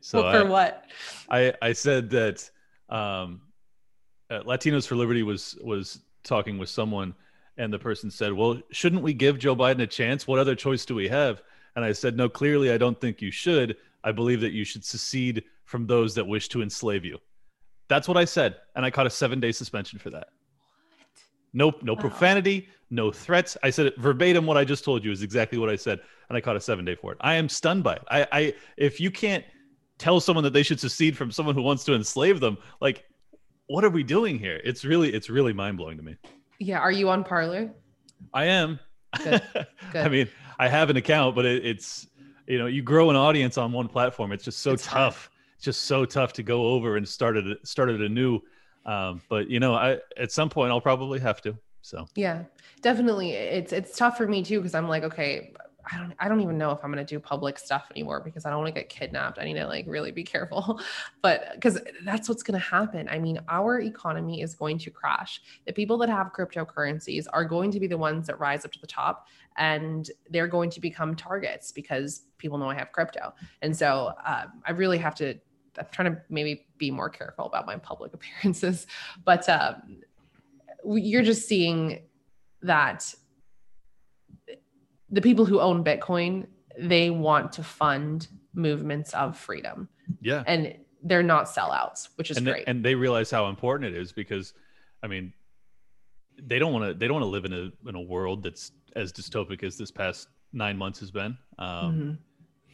So 0.00 0.22
Well, 0.22 0.32
for 0.32 0.46
I, 0.46 0.50
what? 0.50 0.84
I 1.30 1.54
I 1.62 1.72
said 1.72 2.10
that 2.10 2.50
um, 2.90 3.40
uh, 4.28 4.40
Latinos 4.40 4.86
for 4.86 4.96
Liberty 4.96 5.22
was 5.22 5.56
was 5.62 6.00
talking 6.24 6.58
with 6.58 6.68
someone, 6.68 7.14
and 7.56 7.72
the 7.72 7.78
person 7.78 8.10
said, 8.10 8.34
"Well, 8.34 8.60
shouldn't 8.70 9.02
we 9.02 9.14
give 9.14 9.38
Joe 9.38 9.56
Biden 9.56 9.80
a 9.80 9.86
chance? 9.86 10.26
What 10.26 10.38
other 10.38 10.54
choice 10.54 10.84
do 10.84 10.94
we 10.94 11.08
have?" 11.08 11.42
And 11.74 11.86
I 11.86 11.92
said, 11.92 12.18
"No, 12.18 12.28
clearly, 12.28 12.70
I 12.70 12.76
don't 12.76 13.00
think 13.00 13.22
you 13.22 13.30
should. 13.30 13.78
I 14.04 14.12
believe 14.12 14.42
that 14.42 14.52
you 14.52 14.62
should 14.62 14.84
secede 14.84 15.42
from 15.64 15.86
those 15.86 16.14
that 16.16 16.26
wish 16.26 16.48
to 16.50 16.60
enslave 16.60 17.06
you." 17.06 17.18
That's 17.88 18.06
what 18.06 18.18
I 18.18 18.26
said, 18.26 18.56
and 18.76 18.84
I 18.84 18.90
caught 18.90 19.06
a 19.06 19.10
seven 19.10 19.40
day 19.40 19.52
suspension 19.52 19.98
for 19.98 20.10
that. 20.10 20.28
No, 21.54 21.72
no 21.82 21.96
profanity, 21.96 22.68
no 22.90 23.10
threats. 23.10 23.56
I 23.62 23.70
said 23.70 23.86
it 23.86 23.96
verbatim. 23.96 24.44
What 24.44 24.56
I 24.56 24.64
just 24.64 24.84
told 24.84 25.04
you 25.04 25.12
is 25.12 25.22
exactly 25.22 25.56
what 25.56 25.70
I 25.70 25.76
said, 25.76 26.00
and 26.28 26.36
I 26.36 26.40
caught 26.40 26.56
a 26.56 26.60
seven 26.60 26.84
day 26.84 26.94
for 26.96 27.12
it. 27.12 27.18
I 27.20 27.34
am 27.34 27.48
stunned 27.48 27.82
by 27.84 27.94
it. 27.94 28.02
I, 28.10 28.26
I, 28.32 28.54
if 28.76 29.00
you 29.00 29.10
can't 29.10 29.44
tell 29.98 30.20
someone 30.20 30.42
that 30.44 30.52
they 30.52 30.62
should 30.64 30.80
secede 30.80 31.16
from 31.16 31.30
someone 31.30 31.54
who 31.54 31.62
wants 31.62 31.84
to 31.84 31.94
enslave 31.94 32.40
them, 32.40 32.58
like 32.80 33.04
what 33.66 33.84
are 33.84 33.90
we 33.90 34.02
doing 34.02 34.38
here? 34.38 34.60
It's 34.64 34.84
really 34.84 35.12
it's 35.14 35.30
really 35.30 35.52
mind 35.52 35.76
blowing 35.78 35.96
to 35.96 36.02
me. 36.02 36.16
Yeah. 36.58 36.80
Are 36.80 36.92
you 36.92 37.08
on 37.08 37.24
Parler? 37.24 37.70
I 38.32 38.44
am. 38.46 38.78
Good, 39.22 39.42
I 39.94 40.08
mean, 40.08 40.28
I 40.58 40.68
have 40.68 40.90
an 40.90 40.96
account, 40.96 41.34
but 41.36 41.44
it, 41.44 41.64
it's 41.64 42.06
you 42.46 42.58
know, 42.58 42.66
you 42.66 42.82
grow 42.82 43.10
an 43.10 43.16
audience 43.16 43.56
on 43.56 43.72
one 43.72 43.88
platform. 43.88 44.32
It's 44.32 44.44
just 44.44 44.58
so 44.58 44.72
It's 44.72 44.84
hard. 44.84 45.12
tough. 45.12 45.30
It's 45.56 45.64
just 45.64 45.82
so 45.82 46.04
tough 46.04 46.32
to 46.34 46.42
go 46.42 46.66
over 46.66 46.96
and 46.96 47.08
start 47.08 47.36
it 47.36 47.58
started 47.66 48.02
anew. 48.02 48.40
Um, 48.86 49.22
but 49.28 49.48
you 49.48 49.60
know, 49.60 49.74
I 49.74 49.98
at 50.16 50.32
some 50.32 50.50
point 50.50 50.70
I'll 50.70 50.80
probably 50.80 51.20
have 51.20 51.40
to. 51.42 51.56
So 51.82 52.06
Yeah, 52.14 52.44
definitely. 52.82 53.32
It's 53.32 53.72
it's 53.72 53.96
tough 53.96 54.16
for 54.16 54.26
me 54.26 54.42
too 54.42 54.58
because 54.58 54.74
I'm 54.74 54.88
like, 54.88 55.04
okay, 55.04 55.52
I 55.90 55.98
don't 55.98 56.14
I 56.18 56.28
don't 56.28 56.40
even 56.40 56.56
know 56.56 56.70
if 56.70 56.82
I'm 56.82 56.90
gonna 56.90 57.04
do 57.04 57.20
public 57.20 57.58
stuff 57.58 57.86
anymore 57.90 58.20
because 58.20 58.46
I 58.46 58.50
don't 58.50 58.60
want 58.60 58.74
to 58.74 58.80
get 58.80 58.88
kidnapped. 58.88 59.38
I 59.38 59.44
need 59.44 59.54
to 59.54 59.66
like 59.66 59.84
really 59.86 60.10
be 60.10 60.24
careful. 60.24 60.80
But 61.20 61.52
because 61.54 61.78
that's 62.04 62.28
what's 62.28 62.42
gonna 62.42 62.58
happen. 62.58 63.08
I 63.08 63.18
mean, 63.18 63.38
our 63.48 63.80
economy 63.80 64.42
is 64.42 64.54
going 64.54 64.78
to 64.78 64.90
crash. 64.90 65.40
The 65.66 65.72
people 65.72 65.96
that 65.98 66.10
have 66.10 66.32
cryptocurrencies 66.32 67.26
are 67.32 67.44
going 67.44 67.70
to 67.70 67.80
be 67.80 67.86
the 67.86 67.96
ones 67.96 68.26
that 68.26 68.38
rise 68.38 68.64
up 68.66 68.72
to 68.72 68.80
the 68.80 68.86
top 68.86 69.26
and 69.56 70.10
they're 70.28 70.48
going 70.48 70.68
to 70.70 70.80
become 70.80 71.14
targets 71.14 71.72
because 71.72 72.22
people 72.38 72.58
know 72.58 72.68
I 72.68 72.74
have 72.74 72.92
crypto. 72.92 73.32
And 73.62 73.74
so 73.74 74.12
um, 74.26 74.60
I 74.66 74.72
really 74.72 74.98
have 74.98 75.14
to 75.16 75.38
I'm 75.78 75.86
trying 75.90 76.14
to 76.14 76.20
maybe 76.28 76.66
be 76.78 76.90
more 76.90 77.08
careful 77.08 77.46
about 77.46 77.66
my 77.66 77.76
public 77.76 78.14
appearances. 78.18 78.86
But 79.24 79.48
um, 79.48 79.82
you're 80.84 81.22
just 81.22 81.48
seeing 81.48 82.02
that 82.62 83.14
the 85.10 85.20
people 85.20 85.44
who 85.44 85.60
own 85.60 85.84
Bitcoin, 85.84 86.46
they 86.78 87.10
want 87.10 87.52
to 87.52 87.62
fund 87.62 88.28
movements 88.52 89.12
of 89.14 89.36
freedom 89.36 89.88
yeah. 90.20 90.42
and 90.46 90.76
they're 91.02 91.22
not 91.22 91.46
sellouts, 91.46 92.08
which 92.16 92.30
is 92.30 92.36
and 92.36 92.46
they, 92.46 92.50
great. 92.52 92.64
and 92.66 92.84
they 92.84 92.94
realize 92.94 93.30
how 93.30 93.48
important 93.48 93.94
it 93.94 94.00
is 94.00 94.12
because 94.12 94.54
I 95.02 95.06
mean 95.06 95.32
they 96.42 96.58
don't 96.58 96.72
want 96.72 96.86
to 96.86 96.94
they 96.94 97.06
don't 97.06 97.20
want 97.20 97.24
to 97.24 97.28
live 97.30 97.44
in 97.44 97.52
a 97.52 97.88
in 97.88 97.94
a 97.94 98.00
world 98.00 98.42
that's 98.42 98.72
as 98.96 99.12
dystopic 99.12 99.62
as 99.62 99.76
this 99.76 99.90
past 99.90 100.28
9 100.52 100.76
months 100.76 101.00
has 101.00 101.10
been. 101.10 101.36
Um 101.58 101.68
Mhm. 101.94 102.18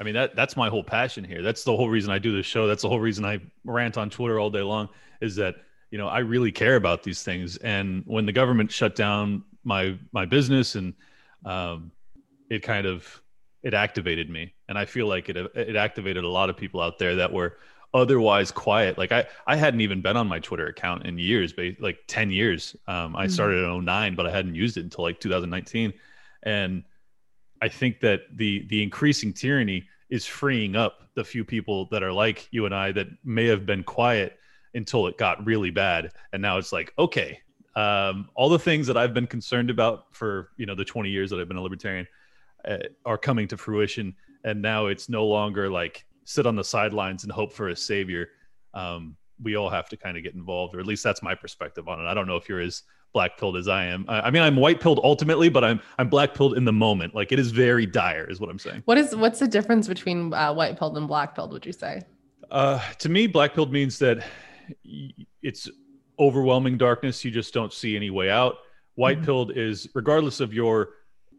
I 0.00 0.04
mean 0.04 0.14
that 0.14 0.34
that's 0.34 0.56
my 0.56 0.68
whole 0.68 0.82
passion 0.82 1.24
here. 1.24 1.42
That's 1.42 1.62
the 1.64 1.76
whole 1.76 1.90
reason 1.90 2.10
I 2.10 2.18
do 2.18 2.34
this 2.34 2.46
show. 2.46 2.66
That's 2.66 2.82
the 2.82 2.88
whole 2.88 3.00
reason 3.00 3.24
I 3.24 3.40
rant 3.64 3.98
on 3.98 4.08
Twitter 4.10 4.38
all 4.40 4.50
day 4.50 4.62
long 4.62 4.88
is 5.20 5.36
that 5.36 5.56
you 5.90 5.98
know 5.98 6.08
I 6.08 6.20
really 6.20 6.52
care 6.52 6.76
about 6.76 7.02
these 7.02 7.22
things. 7.22 7.56
And 7.58 8.02
when 8.06 8.26
the 8.26 8.32
government 8.32 8.72
shut 8.72 8.96
down 8.96 9.44
my 9.62 9.98
my 10.12 10.24
business 10.24 10.74
and 10.74 10.94
um, 11.44 11.92
it 12.48 12.62
kind 12.62 12.86
of 12.86 13.22
it 13.62 13.74
activated 13.74 14.30
me, 14.30 14.54
and 14.68 14.78
I 14.78 14.86
feel 14.86 15.06
like 15.06 15.28
it 15.28 15.36
it 15.36 15.76
activated 15.76 16.24
a 16.24 16.28
lot 16.28 16.50
of 16.50 16.56
people 16.56 16.80
out 16.80 16.98
there 16.98 17.16
that 17.16 17.32
were 17.32 17.58
otherwise 17.92 18.50
quiet. 18.50 18.96
Like 18.96 19.12
I 19.12 19.26
I 19.46 19.56
hadn't 19.56 19.82
even 19.82 20.00
been 20.00 20.16
on 20.16 20.28
my 20.28 20.38
Twitter 20.38 20.66
account 20.68 21.04
in 21.06 21.18
years, 21.18 21.52
like 21.78 21.98
ten 22.06 22.30
years. 22.30 22.74
Um, 22.86 23.16
I 23.16 23.26
Mhm. 23.26 23.30
started 23.30 23.64
in 23.64 23.70
09, 23.70 24.14
but 24.14 24.26
I 24.26 24.30
hadn't 24.30 24.54
used 24.54 24.76
it 24.78 24.84
until 24.84 25.04
like 25.04 25.20
2019, 25.20 25.92
and 26.42 26.84
I 27.60 27.68
think 27.68 28.00
that 28.00 28.22
the 28.36 28.66
the 28.68 28.82
increasing 28.82 29.32
tyranny 29.32 29.86
is 30.08 30.26
freeing 30.26 30.76
up 30.76 31.08
the 31.14 31.24
few 31.24 31.44
people 31.44 31.86
that 31.90 32.02
are 32.02 32.12
like 32.12 32.48
you 32.50 32.66
and 32.66 32.74
I 32.74 32.92
that 32.92 33.08
may 33.24 33.46
have 33.46 33.66
been 33.66 33.84
quiet 33.84 34.38
until 34.74 35.06
it 35.06 35.18
got 35.18 35.44
really 35.44 35.70
bad, 35.70 36.12
and 36.32 36.40
now 36.40 36.58
it's 36.58 36.72
like 36.72 36.92
okay, 36.98 37.40
um, 37.76 38.28
all 38.34 38.48
the 38.48 38.58
things 38.58 38.86
that 38.86 38.96
I've 38.96 39.14
been 39.14 39.26
concerned 39.26 39.70
about 39.70 40.14
for 40.14 40.50
you 40.56 40.66
know 40.66 40.74
the 40.74 40.84
20 40.84 41.10
years 41.10 41.30
that 41.30 41.40
I've 41.40 41.48
been 41.48 41.56
a 41.56 41.62
libertarian 41.62 42.06
uh, 42.66 42.78
are 43.04 43.18
coming 43.18 43.48
to 43.48 43.56
fruition, 43.56 44.14
and 44.44 44.60
now 44.60 44.86
it's 44.86 45.08
no 45.08 45.26
longer 45.26 45.70
like 45.70 46.04
sit 46.24 46.46
on 46.46 46.56
the 46.56 46.64
sidelines 46.64 47.24
and 47.24 47.32
hope 47.32 47.52
for 47.52 47.68
a 47.68 47.76
savior. 47.76 48.28
Um, 48.74 49.16
we 49.42 49.56
all 49.56 49.70
have 49.70 49.88
to 49.88 49.96
kind 49.96 50.16
of 50.16 50.22
get 50.22 50.34
involved, 50.34 50.74
or 50.74 50.80
at 50.80 50.86
least 50.86 51.02
that's 51.02 51.22
my 51.22 51.34
perspective 51.34 51.88
on 51.88 52.00
it. 52.00 52.06
I 52.06 52.14
don't 52.14 52.26
know 52.26 52.36
if 52.36 52.48
you're 52.48 52.60
as 52.60 52.82
black 53.12 53.38
pilled 53.38 53.56
as 53.56 53.68
I 53.68 53.84
am. 53.86 54.04
I, 54.08 54.20
I 54.22 54.30
mean, 54.30 54.42
I'm 54.42 54.56
white 54.56 54.80
pilled 54.80 55.00
ultimately, 55.02 55.48
but 55.48 55.64
I'm 55.64 55.80
I'm 55.98 56.08
black 56.08 56.34
pilled 56.34 56.56
in 56.56 56.64
the 56.64 56.72
moment. 56.72 57.14
Like 57.14 57.32
it 57.32 57.38
is 57.38 57.50
very 57.50 57.86
dire, 57.86 58.24
is 58.30 58.40
what 58.40 58.50
I'm 58.50 58.58
saying. 58.58 58.82
What 58.84 58.98
is 58.98 59.14
what's 59.16 59.38
the 59.38 59.48
difference 59.48 59.88
between 59.88 60.32
uh, 60.32 60.52
white 60.52 60.78
pilled 60.78 60.96
and 60.96 61.06
black 61.08 61.34
pilled? 61.34 61.52
Would 61.52 61.66
you 61.66 61.72
say? 61.72 62.02
Uh, 62.50 62.80
to 62.98 63.08
me, 63.08 63.26
black 63.26 63.54
pilled 63.54 63.72
means 63.72 63.98
that 64.00 64.24
it's 65.42 65.68
overwhelming 66.18 66.76
darkness. 66.76 67.24
You 67.24 67.30
just 67.30 67.54
don't 67.54 67.72
see 67.72 67.96
any 67.96 68.10
way 68.10 68.30
out. 68.30 68.56
White 68.94 69.22
pilled 69.22 69.56
is 69.56 69.88
regardless 69.94 70.40
of 70.40 70.52
your 70.52 70.90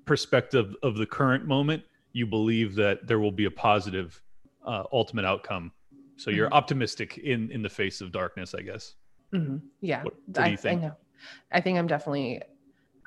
perspective 0.06 0.76
of 0.84 0.96
the 0.96 1.06
current 1.06 1.46
moment, 1.46 1.84
you 2.14 2.26
believe 2.26 2.76
that 2.76 3.06
there 3.08 3.20
will 3.20 3.32
be 3.32 3.46
a 3.46 3.52
positive 3.52 4.20
uh, 4.66 4.84
ultimate 4.92 5.26
outcome. 5.26 5.72
So 6.18 6.30
you're 6.32 6.50
Mhm. 6.50 6.54
optimistic 6.54 7.18
in 7.20 7.50
in 7.52 7.62
the 7.62 7.70
face 7.70 8.02
of 8.02 8.12
darkness, 8.12 8.54
I 8.54 8.62
guess. 8.62 8.96
Mhm. 9.34 9.62
Yeah, 9.82 10.04
What- 10.04 10.14
what 10.26 10.34
do 10.34 10.42
I, 10.42 10.56
think? 10.56 10.82
I 10.82 10.88
know. 10.88 10.96
I 11.52 11.62
think 11.62 11.78
I'm 11.78 11.88
definitely. 11.88 12.42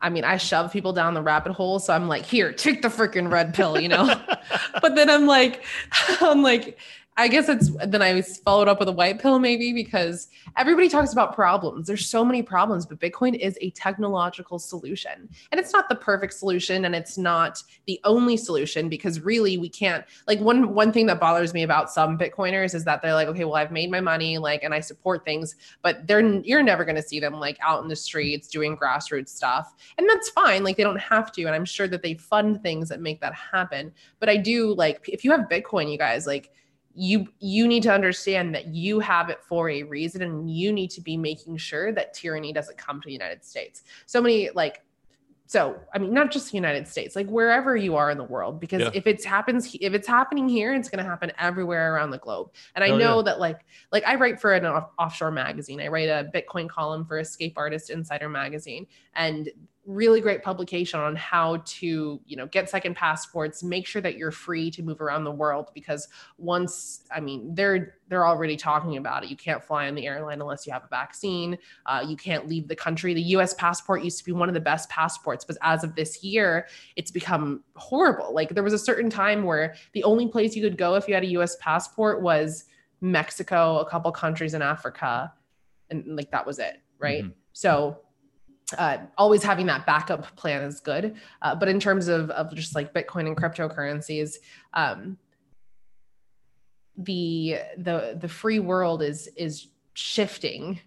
I 0.02 0.10
mean, 0.10 0.24
I 0.24 0.36
shove 0.36 0.70
people 0.70 0.92
down 0.92 1.14
the 1.14 1.22
rabbit 1.22 1.52
hole, 1.52 1.78
so 1.78 1.94
I'm 1.94 2.08
like, 2.08 2.26
here, 2.26 2.52
take 2.52 2.82
the 2.82 2.88
freaking 2.88 3.32
red 3.32 3.54
pill, 3.54 3.80
you 3.80 3.88
know. 3.88 4.20
but 4.82 4.96
then 4.96 5.08
I'm 5.08 5.26
like, 5.26 5.64
I'm 6.20 6.42
like, 6.42 6.78
I 7.16 7.28
guess 7.28 7.48
it's 7.48 7.70
then 7.86 8.02
I 8.02 8.12
was 8.12 8.38
followed 8.38 8.66
up 8.66 8.80
with 8.80 8.88
a 8.88 8.92
white 8.92 9.20
pill 9.20 9.38
maybe 9.38 9.72
because 9.72 10.28
everybody 10.56 10.88
talks 10.88 11.12
about 11.12 11.32
problems. 11.32 11.86
There's 11.86 12.06
so 12.06 12.24
many 12.24 12.42
problems, 12.42 12.86
but 12.86 12.98
Bitcoin 12.98 13.38
is 13.38 13.56
a 13.60 13.70
technological 13.70 14.58
solution. 14.58 15.28
And 15.52 15.60
it's 15.60 15.72
not 15.72 15.88
the 15.88 15.94
perfect 15.94 16.32
solution 16.32 16.86
and 16.86 16.94
it's 16.94 17.16
not 17.16 17.62
the 17.86 18.00
only 18.02 18.36
solution 18.36 18.88
because 18.88 19.20
really 19.20 19.58
we 19.58 19.68
can't 19.68 20.04
like 20.26 20.40
one 20.40 20.74
one 20.74 20.92
thing 20.92 21.06
that 21.06 21.20
bothers 21.20 21.54
me 21.54 21.62
about 21.62 21.88
some 21.88 22.18
Bitcoiners 22.18 22.74
is 22.74 22.84
that 22.84 23.00
they're 23.00 23.14
like, 23.14 23.28
okay, 23.28 23.44
well, 23.44 23.54
I've 23.54 23.70
made 23.70 23.92
my 23.92 24.00
money, 24.00 24.38
like, 24.38 24.64
and 24.64 24.74
I 24.74 24.80
support 24.80 25.24
things, 25.24 25.54
but 25.82 26.08
they're 26.08 26.20
you're 26.42 26.64
never 26.64 26.84
gonna 26.84 27.02
see 27.02 27.20
them 27.20 27.34
like 27.34 27.58
out 27.62 27.80
in 27.84 27.88
the 27.88 27.94
streets 27.96 28.48
doing 28.48 28.76
grassroots 28.76 29.28
stuff. 29.28 29.72
And 29.98 30.08
that's 30.08 30.30
fine. 30.30 30.64
Like 30.64 30.76
they 30.76 30.82
don't 30.82 31.00
have 31.00 31.30
to. 31.32 31.44
And 31.44 31.54
I'm 31.54 31.64
sure 31.64 31.86
that 31.86 32.02
they 32.02 32.14
fund 32.14 32.60
things 32.60 32.88
that 32.88 33.00
make 33.00 33.20
that 33.20 33.34
happen. 33.34 33.92
But 34.18 34.28
I 34.28 34.36
do 34.36 34.74
like 34.74 35.08
if 35.08 35.24
you 35.24 35.30
have 35.30 35.42
Bitcoin, 35.42 35.92
you 35.92 35.98
guys, 35.98 36.26
like 36.26 36.50
you 36.94 37.26
you 37.40 37.66
need 37.66 37.82
to 37.82 37.92
understand 37.92 38.54
that 38.54 38.68
you 38.68 39.00
have 39.00 39.28
it 39.28 39.40
for 39.42 39.68
a 39.68 39.82
reason 39.82 40.22
and 40.22 40.50
you 40.50 40.72
need 40.72 40.90
to 40.90 41.00
be 41.00 41.16
making 41.16 41.56
sure 41.56 41.92
that 41.92 42.14
tyranny 42.14 42.52
doesn't 42.52 42.78
come 42.78 43.00
to 43.00 43.06
the 43.06 43.12
united 43.12 43.44
states 43.44 43.82
so 44.06 44.20
many 44.22 44.48
like 44.54 44.82
so 45.46 45.76
i 45.92 45.98
mean 45.98 46.14
not 46.14 46.30
just 46.30 46.50
the 46.52 46.56
united 46.56 46.86
states 46.88 47.16
like 47.16 47.26
wherever 47.26 47.76
you 47.76 47.96
are 47.96 48.10
in 48.10 48.16
the 48.18 48.24
world 48.24 48.60
because 48.60 48.80
Yeah. 48.80 48.90
if 48.94 49.06
it's 49.06 49.24
happens 49.24 49.74
if 49.80 49.92
it's 49.92 50.06
happening 50.06 50.48
here 50.48 50.72
it's 50.72 50.88
going 50.88 51.02
to 51.04 51.08
happen 51.10 51.32
everywhere 51.38 51.94
around 51.94 52.12
the 52.12 52.18
globe 52.18 52.50
and 52.76 52.84
i 52.84 52.88
Oh, 52.90 52.96
know 52.96 53.16
yeah. 53.18 53.22
that 53.24 53.40
like 53.40 53.60
like 53.92 54.04
i 54.06 54.14
write 54.14 54.40
for 54.40 54.52
an 54.54 54.64
off- 54.64 54.90
offshore 54.98 55.32
magazine 55.32 55.80
i 55.80 55.88
write 55.88 56.08
a 56.08 56.30
bitcoin 56.34 56.68
column 56.68 57.04
for 57.04 57.18
escape 57.18 57.54
artist 57.56 57.90
insider 57.90 58.28
magazine 58.28 58.86
and 59.16 59.50
really 59.86 60.20
great 60.20 60.42
publication 60.42 60.98
on 60.98 61.14
how 61.14 61.62
to 61.66 62.20
you 62.24 62.36
know 62.36 62.46
get 62.46 62.70
second 62.70 62.96
passports 62.96 63.62
make 63.62 63.86
sure 63.86 64.00
that 64.00 64.16
you're 64.16 64.30
free 64.30 64.70
to 64.70 64.82
move 64.82 65.00
around 65.00 65.24
the 65.24 65.30
world 65.30 65.68
because 65.74 66.08
once 66.38 67.04
i 67.14 67.20
mean 67.20 67.54
they're 67.54 67.96
they're 68.08 68.26
already 68.26 68.56
talking 68.56 68.98
about 68.98 69.24
it. 69.24 69.30
You 69.30 69.36
can't 69.36 69.64
fly 69.64 69.88
on 69.88 69.94
the 69.94 70.06
airline 70.06 70.38
unless 70.40 70.66
you 70.66 70.72
have 70.74 70.84
a 70.84 70.88
vaccine. 70.88 71.56
Uh, 71.86 72.04
you 72.06 72.18
can't 72.18 72.46
leave 72.46 72.68
the 72.68 72.76
country. 72.76 73.14
The 73.14 73.22
us 73.22 73.54
passport 73.54 74.04
used 74.04 74.18
to 74.18 74.24
be 74.26 74.32
one 74.32 74.48
of 74.48 74.54
the 74.54 74.60
best 74.60 74.90
passports 74.90 75.44
but 75.44 75.56
as 75.62 75.84
of 75.84 75.94
this 75.94 76.22
year 76.22 76.66
it's 76.96 77.10
become 77.10 77.64
horrible. 77.76 78.34
Like 78.34 78.50
there 78.50 78.62
was 78.62 78.74
a 78.74 78.78
certain 78.78 79.10
time 79.10 79.44
where 79.44 79.74
the 79.92 80.04
only 80.04 80.28
place 80.28 80.54
you 80.54 80.62
could 80.62 80.76
go 80.76 80.94
if 80.96 81.08
you 81.08 81.14
had 81.14 81.24
a 81.24 81.28
us 81.28 81.56
passport 81.60 82.22
was 82.22 82.64
mexico 83.00 83.78
a 83.80 83.90
couple 83.90 84.10
countries 84.10 84.54
in 84.54 84.62
africa 84.62 85.30
and 85.90 86.16
like 86.16 86.30
that 86.30 86.46
was 86.46 86.58
it 86.58 86.80
right? 86.98 87.24
Mhm. 87.24 87.32
so 87.52 87.98
uh, 88.78 88.98
always 89.18 89.42
having 89.42 89.66
that 89.66 89.86
backup 89.86 90.34
plan 90.36 90.62
is 90.62 90.80
good. 90.80 91.16
Uh, 91.42 91.54
but 91.54 91.68
in 91.68 91.80
terms 91.80 92.08
of, 92.08 92.30
of 92.30 92.54
just 92.54 92.74
like 92.74 92.92
Bitcoin 92.92 93.26
and 93.26 93.36
cryptocurrencies, 93.36 94.36
um, 94.74 95.16
the 96.96 97.56
the 97.78 98.16
the 98.20 98.28
free 98.28 98.60
world 98.60 99.02
is 99.02 99.28
is 99.36 99.68
shifting 99.94 100.80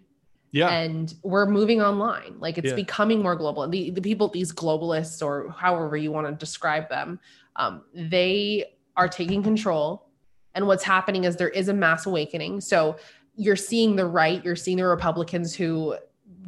Yeah. 0.52 0.68
and 0.70 1.14
we're 1.22 1.46
moving 1.46 1.82
online 1.82 2.36
like 2.38 2.56
it's 2.58 2.70
Yeah. 2.70 2.74
becoming 2.76 3.22
more 3.22 3.36
global 3.36 3.62
and 3.62 3.72
the, 3.72 3.90
the 3.90 4.00
people 4.00 4.28
these 4.28 4.52
globalists 4.52 5.24
or 5.24 5.50
however 5.50 5.96
you 5.96 6.10
want 6.10 6.26
to 6.26 6.32
describe 6.32 6.88
them 6.88 7.20
um, 7.56 7.82
they 7.94 8.64
are 8.96 9.08
taking 9.08 9.42
control 9.42 10.08
and 10.54 10.66
what's 10.66 10.82
happening 10.84 11.24
is 11.24 11.36
there 11.36 11.50
is 11.50 11.68
a 11.68 11.74
mass 11.74 12.06
awakening 12.06 12.60
so 12.60 12.96
you're 13.36 13.56
seeing 13.56 13.94
the 13.96 14.06
right 14.06 14.42
you're 14.44 14.56
seeing 14.56 14.78
the 14.78 14.86
republicans 14.86 15.54
who 15.54 15.94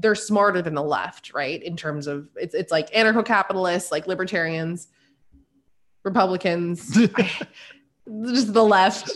they're 0.01 0.15
smarter 0.15 0.61
than 0.63 0.75
the 0.75 0.83
left 0.83 1.33
right 1.35 1.63
in 1.63 1.77
terms 1.77 2.07
of 2.07 2.29
it's, 2.37 2.55
it's 2.55 2.73
like 2.73 2.91
anarcho-capitalists 2.93 3.93
like 3.93 4.07
libertarians 4.07 4.89
republicans 6.05 6.97
I- 7.17 7.47
just 8.25 8.53
the 8.53 8.65
left 8.65 9.15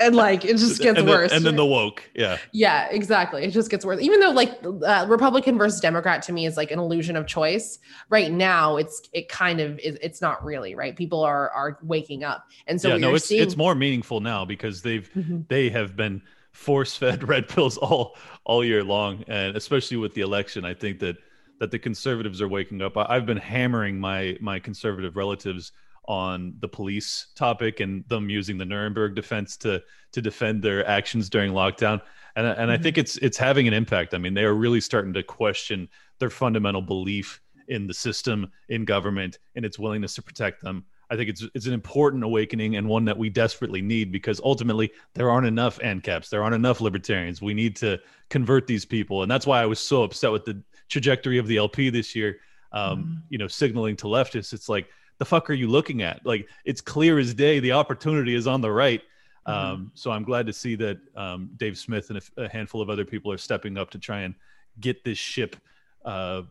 and 0.00 0.14
like 0.14 0.44
it 0.44 0.56
just 0.56 0.80
gets 0.80 0.96
and 0.96 1.08
then, 1.08 1.16
worse 1.16 1.32
and 1.32 1.44
then 1.44 1.56
the 1.56 1.66
woke. 1.66 2.08
Yeah. 2.14 2.38
yeah, 2.52 2.86
exactly. 2.88 3.42
It 3.42 3.50
just 3.50 3.68
gets 3.68 3.84
worse. 3.84 4.00
Even 4.00 4.20
though 4.20 4.30
like 4.30 4.60
uh, 4.64 5.06
Republican 5.08 5.58
versus 5.58 5.80
Democrat 5.80 6.22
to 6.24 6.32
me 6.32 6.46
is 6.46 6.56
like 6.56 6.70
an 6.70 6.78
illusion 6.78 7.16
of 7.16 7.26
choice. 7.26 7.80
Right 8.10 8.30
now, 8.30 8.76
it's 8.76 9.08
it 9.12 9.28
kind 9.28 9.60
of 9.60 9.76
is. 9.80 9.98
It's 10.00 10.20
not 10.20 10.44
really 10.44 10.76
right. 10.76 10.94
People 10.94 11.24
are 11.24 11.50
are 11.50 11.78
waking 11.82 12.22
up, 12.22 12.46
and 12.68 12.80
so 12.80 12.90
yeah. 12.90 12.98
No, 12.98 13.14
it's 13.16 13.24
seeing, 13.24 13.42
it's 13.42 13.56
more 13.56 13.74
meaningful 13.74 14.20
now 14.20 14.44
because 14.44 14.82
they've 14.82 15.10
Mhm. 15.16 15.48
they 15.48 15.68
have 15.70 15.96
been 15.96 16.22
force 16.52 16.96
fed 16.96 17.26
red 17.28 17.48
pills 17.48 17.76
all 17.78 18.16
all 18.44 18.64
year 18.64 18.84
long, 18.84 19.24
and 19.28 19.56
especially 19.56 19.96
with 19.96 20.14
the 20.14 20.20
election, 20.20 20.64
I 20.64 20.74
think 20.74 20.98
that 21.00 21.16
that 21.58 21.70
the 21.70 21.78
conservatives 21.78 22.42
are 22.42 22.48
waking 22.48 22.82
up. 22.82 22.96
I, 22.96 23.14
have 23.14 23.26
been 23.26 23.36
hammering 23.36 23.98
my 23.98 24.36
my 24.40 24.58
conservative 24.58 25.16
relatives 25.16 25.72
on 26.06 26.54
the 26.58 26.68
police 26.68 27.28
topic 27.36 27.78
and 27.78 28.04
them 28.08 28.28
using 28.28 28.58
the 28.58 28.64
Nuremberg 28.64 29.14
defense 29.14 29.56
to 29.58 29.82
to 30.12 30.20
defend 30.20 30.62
their 30.62 30.86
actions 30.86 31.30
during 31.30 31.52
lockdown. 31.52 32.00
And 32.36 32.46
and 32.46 32.56
mm-hmm. 32.56 32.70
I 32.70 32.78
think 32.78 32.98
it's 32.98 33.16
it's 33.18 33.38
having 33.38 33.68
an 33.68 33.74
impact. 33.74 34.14
I 34.14 34.18
mean, 34.18 34.34
they 34.34 34.44
are 34.44 34.54
really 34.54 34.80
starting 34.80 35.12
to 35.14 35.22
question 35.22 35.88
their 36.18 36.30
fundamental 36.30 36.82
belief 36.82 37.40
in 37.68 37.86
the 37.86 37.94
system, 37.94 38.50
in 38.68 38.84
government, 38.84 39.38
and 39.54 39.64
its 39.64 39.78
willingness 39.78 40.14
to 40.16 40.22
protect 40.22 40.62
them. 40.62 40.84
I 41.12 41.16
think 41.16 41.28
it's 41.28 41.44
it's 41.54 41.66
an 41.66 41.74
important 41.74 42.24
awakening 42.24 42.76
and 42.76 42.88
one 42.88 43.04
that 43.04 43.18
we 43.18 43.28
desperately 43.28 43.82
need 43.82 44.10
because 44.10 44.40
ultimately 44.42 44.90
there 45.12 45.30
aren't 45.30 45.46
enough 45.46 45.78
ANCAPs, 45.80 46.30
there 46.30 46.42
aren't 46.42 46.54
enough 46.54 46.80
libertarians. 46.80 47.42
We 47.42 47.52
need 47.52 47.76
to 47.76 48.00
convert 48.30 48.66
these 48.66 48.86
people, 48.86 49.20
and 49.22 49.30
that's 49.30 49.46
why 49.46 49.60
I 49.60 49.66
was 49.66 49.78
so 49.78 50.04
upset 50.04 50.32
with 50.32 50.46
the 50.46 50.62
trajectory 50.88 51.36
of 51.36 51.46
the 51.46 51.58
LP 51.58 51.90
this 51.90 52.16
year. 52.16 52.38
Um, 52.72 52.98
mm-hmm. 52.98 53.14
You 53.28 53.38
know, 53.38 53.46
signaling 53.46 53.94
to 53.96 54.06
leftists, 54.06 54.54
it's 54.54 54.70
like 54.70 54.88
the 55.18 55.26
fuck 55.26 55.50
are 55.50 55.54
you 55.54 55.68
looking 55.68 56.00
at? 56.00 56.24
Like 56.24 56.48
it's 56.64 56.80
clear 56.80 57.18
as 57.18 57.34
day. 57.34 57.60
The 57.60 57.72
opportunity 57.72 58.34
is 58.34 58.46
on 58.46 58.62
the 58.62 58.72
right. 58.72 59.02
Mm-hmm. 59.46 59.72
Um, 59.72 59.92
so 59.92 60.12
I'm 60.12 60.24
glad 60.24 60.46
to 60.46 60.52
see 60.54 60.76
that 60.76 60.98
um, 61.14 61.50
Dave 61.58 61.76
Smith 61.76 62.08
and 62.08 62.22
a, 62.38 62.44
a, 62.44 62.48
handful 62.48 62.80
of 62.80 62.88
other 62.88 63.04
people 63.04 63.30
are 63.30 63.38
stepping 63.38 63.76
up 63.76 63.90
to 63.90 63.98
try 63.98 64.20
and 64.20 64.34
get 64.80 65.04
this 65.04 65.18
ship 65.18 65.56
uh, 66.04 66.42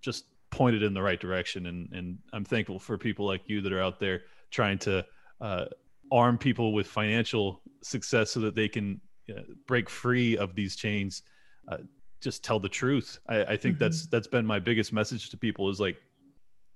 just 0.00 0.26
pointed 0.52 0.84
in 0.84 0.94
the 0.94 1.02
right 1.02 1.18
direction. 1.18 1.66
And, 1.66 1.92
and 1.92 2.18
I'm 2.32 2.44
thankful 2.44 2.78
for 2.78 2.96
people 2.96 3.26
like 3.26 3.42
you 3.46 3.60
that 3.62 3.72
are 3.72 3.82
out 3.82 3.98
there 3.98 4.22
trying 4.50 4.78
to 4.80 5.04
uh, 5.40 5.64
arm 6.12 6.38
people 6.38 6.72
with 6.72 6.86
financial 6.86 7.62
success 7.82 8.30
so 8.30 8.40
that 8.40 8.54
they 8.54 8.68
can 8.68 9.00
uh, 9.28 9.40
break 9.66 9.90
free 9.90 10.36
of 10.36 10.54
these 10.54 10.76
chains. 10.76 11.22
Uh, 11.66 11.78
just 12.20 12.44
tell 12.44 12.60
the 12.60 12.68
truth. 12.68 13.18
I, 13.28 13.42
I 13.42 13.56
think 13.56 13.74
mm-hmm. 13.74 13.84
that's 13.84 14.06
that's 14.06 14.28
been 14.28 14.46
my 14.46 14.60
biggest 14.60 14.92
message 14.92 15.30
to 15.30 15.36
people 15.36 15.68
is 15.70 15.80
like 15.80 15.96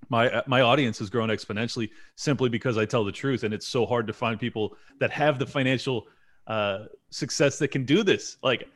my 0.08 0.30
uh, 0.30 0.42
my 0.46 0.62
audience 0.62 0.98
has 0.98 1.10
grown 1.10 1.28
exponentially 1.28 1.90
simply 2.16 2.48
because 2.48 2.78
I 2.78 2.84
tell 2.84 3.04
the 3.04 3.12
truth, 3.12 3.44
and 3.44 3.54
it's 3.54 3.68
so 3.68 3.86
hard 3.86 4.06
to 4.06 4.12
find 4.12 4.40
people 4.40 4.76
that 4.98 5.10
have 5.10 5.38
the 5.38 5.46
financial 5.46 6.06
uh, 6.46 6.86
success 7.10 7.58
that 7.58 7.68
can 7.68 7.84
do 7.84 8.02
this. 8.02 8.38
Like, 8.42 8.68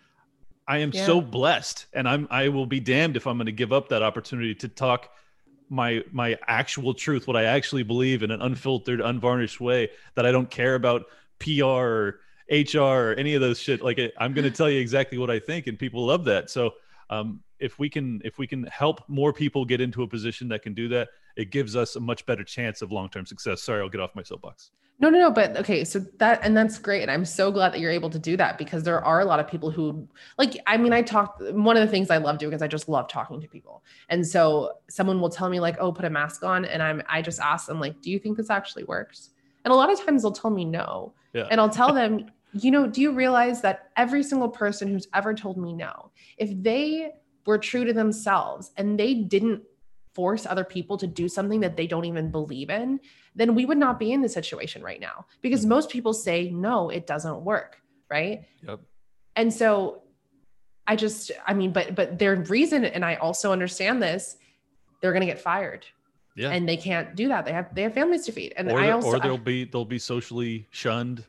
I 0.71 0.79
am 0.79 0.93
yeah. 0.95 1.05
so 1.05 1.21
blessed, 1.21 1.87
and 1.93 2.09
I'm 2.09 2.29
I 2.31 2.49
will 2.49 2.65
be 2.65 2.79
damned 2.79 3.17
if 3.17 3.27
I'm 3.27 3.37
going 3.37 3.47
to 3.47 3.53
give 3.53 3.73
up 3.73 3.89
that 3.89 4.05
opportunity 4.05 4.55
to 4.55 4.69
talk 4.69 5.11
my 5.69 6.05
my 6.13 6.39
actual 6.47 6.95
truth, 6.95 7.27
what 7.27 7.37
I 7.37 7.43
actually 7.43 7.83
believe 7.83 8.23
in 8.23 8.31
an 8.31 8.41
unfiltered, 8.41 9.01
unvarnished 9.01 9.61
way 9.61 9.91
that 10.15 10.25
I 10.25 10.31
don't 10.31 10.49
care 10.49 10.77
about 10.77 11.07
PR 11.41 11.65
or 11.65 12.21
HR 12.49 12.79
or 12.79 13.15
any 13.15 13.35
of 13.35 13.41
those 13.41 13.59
shit. 13.59 13.83
Like, 13.83 13.99
I'm 14.17 14.33
going 14.33 14.45
to 14.51 14.57
tell 14.57 14.71
you 14.71 14.79
exactly 14.79 15.19
what 15.19 15.29
I 15.29 15.41
think, 15.41 15.67
and 15.67 15.77
people 15.77 16.07
love 16.07 16.25
that. 16.25 16.51
So. 16.51 16.75
Um, 17.11 17.41
if 17.59 17.79
we 17.79 17.91
can 17.91 18.23
if 18.25 18.39
we 18.39 18.47
can 18.47 18.63
help 18.65 19.03
more 19.09 19.33
people 19.33 19.65
get 19.65 19.81
into 19.81 20.05
a 20.05 20.07
position 20.07 20.49
that 20.49 20.63
can 20.63 20.75
do 20.75 20.87
that 20.89 21.09
it 21.37 21.51
gives 21.51 21.75
us 21.75 21.97
a 21.97 22.01
much 22.01 22.25
better 22.25 22.45
chance 22.45 22.83
of 22.83 22.93
long-term 22.93 23.27
success 23.27 23.61
sorry 23.63 23.83
i'll 23.83 23.89
get 23.89 24.01
off 24.01 24.15
my 24.15 24.23
soapbox 24.23 24.71
no 25.01 25.09
no 25.09 25.19
no 25.19 25.31
but 25.31 25.57
okay 25.57 25.85
so 25.85 25.99
that 26.19 26.39
and 26.43 26.57
that's 26.57 26.79
great 26.79 27.03
and 27.03 27.11
i'm 27.11 27.25
so 27.25 27.51
glad 27.51 27.73
that 27.73 27.81
you're 27.81 27.91
able 27.91 28.11
to 28.11 28.19
do 28.19 28.37
that 28.37 28.59
because 28.59 28.85
there 28.85 29.03
are 29.05 29.21
a 29.21 29.25
lot 29.25 29.41
of 29.41 29.49
people 29.49 29.71
who 29.71 30.07
like 30.39 30.57
i 30.67 30.77
mean 30.77 30.93
i 30.93 31.03
talk 31.03 31.37
one 31.53 31.77
of 31.77 31.81
the 31.81 31.91
things 31.91 32.11
i 32.11 32.19
love 32.19 32.39
doing 32.39 32.53
is 32.53 32.63
i 32.63 32.69
just 32.69 32.89
love 32.89 33.09
talking 33.09 33.41
to 33.41 33.49
people. 33.49 33.83
And 34.09 34.27
so 34.27 34.73
someone 34.89 35.21
will 35.21 35.31
tell 35.31 35.49
me 35.49 35.59
like 35.59 35.77
oh 35.81 35.91
put 35.93 36.05
a 36.05 36.11
mask 36.11 36.45
on 36.45 36.65
and 36.65 36.83
i'm 36.83 37.03
i 37.09 37.23
just 37.23 37.41
ask 37.41 37.67
them 37.67 37.81
like 37.81 38.01
do 38.01 38.11
you 38.11 38.19
think 38.19 38.37
this 38.37 38.51
actually 38.51 38.85
works? 38.85 39.31
And 39.65 39.73
a 39.73 39.77
lot 39.77 39.93
of 39.93 40.05
times 40.05 40.23
they'll 40.23 40.33
tell 40.33 40.51
me 40.51 40.65
no. 40.65 41.13
Yeah. 41.33 41.47
and 41.51 41.61
i'll 41.61 41.71
tell 41.71 41.93
them 41.95 42.27
you 42.53 42.71
know 42.71 42.87
do 42.87 43.01
you 43.01 43.13
realize 43.13 43.63
that 43.63 43.91
every 43.97 44.23
single 44.23 44.49
person 44.49 44.89
who's 44.89 45.07
ever 45.15 45.33
told 45.33 45.57
me 45.57 45.73
no 45.73 46.11
if 46.39 46.51
they 46.63 47.13
were 47.47 47.59
true 47.59 47.85
to 47.85 47.93
themselves 47.93 48.73
and 48.77 48.99
they 48.99 49.15
didn't 49.15 49.63
force 50.21 50.45
other 50.45 50.65
people 50.65 50.99
to 50.99 51.07
do 51.07 51.31
something 51.31 51.61
that 51.61 51.79
they 51.79 51.87
don't 51.87 52.05
even 52.05 52.31
believe 52.31 52.69
in, 52.69 53.01
then 53.35 53.55
we 53.55 53.65
would 53.65 53.79
not 53.79 53.99
be 53.99 54.13
in 54.13 54.21
this 54.21 54.35
situation 54.35 54.83
right 54.83 55.01
now 55.01 55.25
because 55.41 55.65
most 55.65 55.89
people 55.89 56.13
say, 56.13 56.51
no, 56.51 56.91
it 56.91 57.07
doesn't 57.07 57.41
work. 57.41 57.81
Right. 58.11 58.45
Yep. 58.69 58.81
And 59.35 59.51
so 59.51 60.03
I 60.87 60.95
just, 60.97 61.31
I 61.47 61.55
mean, 61.55 61.73
but, 61.73 61.95
but 61.95 62.19
their 62.19 62.37
reason, 62.37 62.85
and 62.85 63.03
I 63.03 63.15
also 63.15 63.51
understand 63.51 64.03
this, 64.03 64.37
they're 65.01 65.13
going 65.13 65.27
to 65.27 65.33
get 65.35 65.41
fired. 65.41 65.87
Yeah. 66.37 66.51
And 66.51 66.69
they 66.69 66.77
can't 66.77 67.17
do 67.17 67.29
that. 67.29 67.47
They 67.47 67.55
have, 67.55 67.75
they 67.75 67.83
have 67.83 67.95
families 67.95 68.27
to 68.27 68.33
feed. 68.33 68.53
And 68.59 68.71
or 68.71 68.79
I 68.79 68.91
also, 68.91 69.09
or 69.09 69.21
they'll 69.21 69.35
I, 69.35 69.39
be, 69.39 69.65
they'll 69.65 69.87
be 69.87 69.99
socially 69.99 70.69
shunned. 70.71 71.25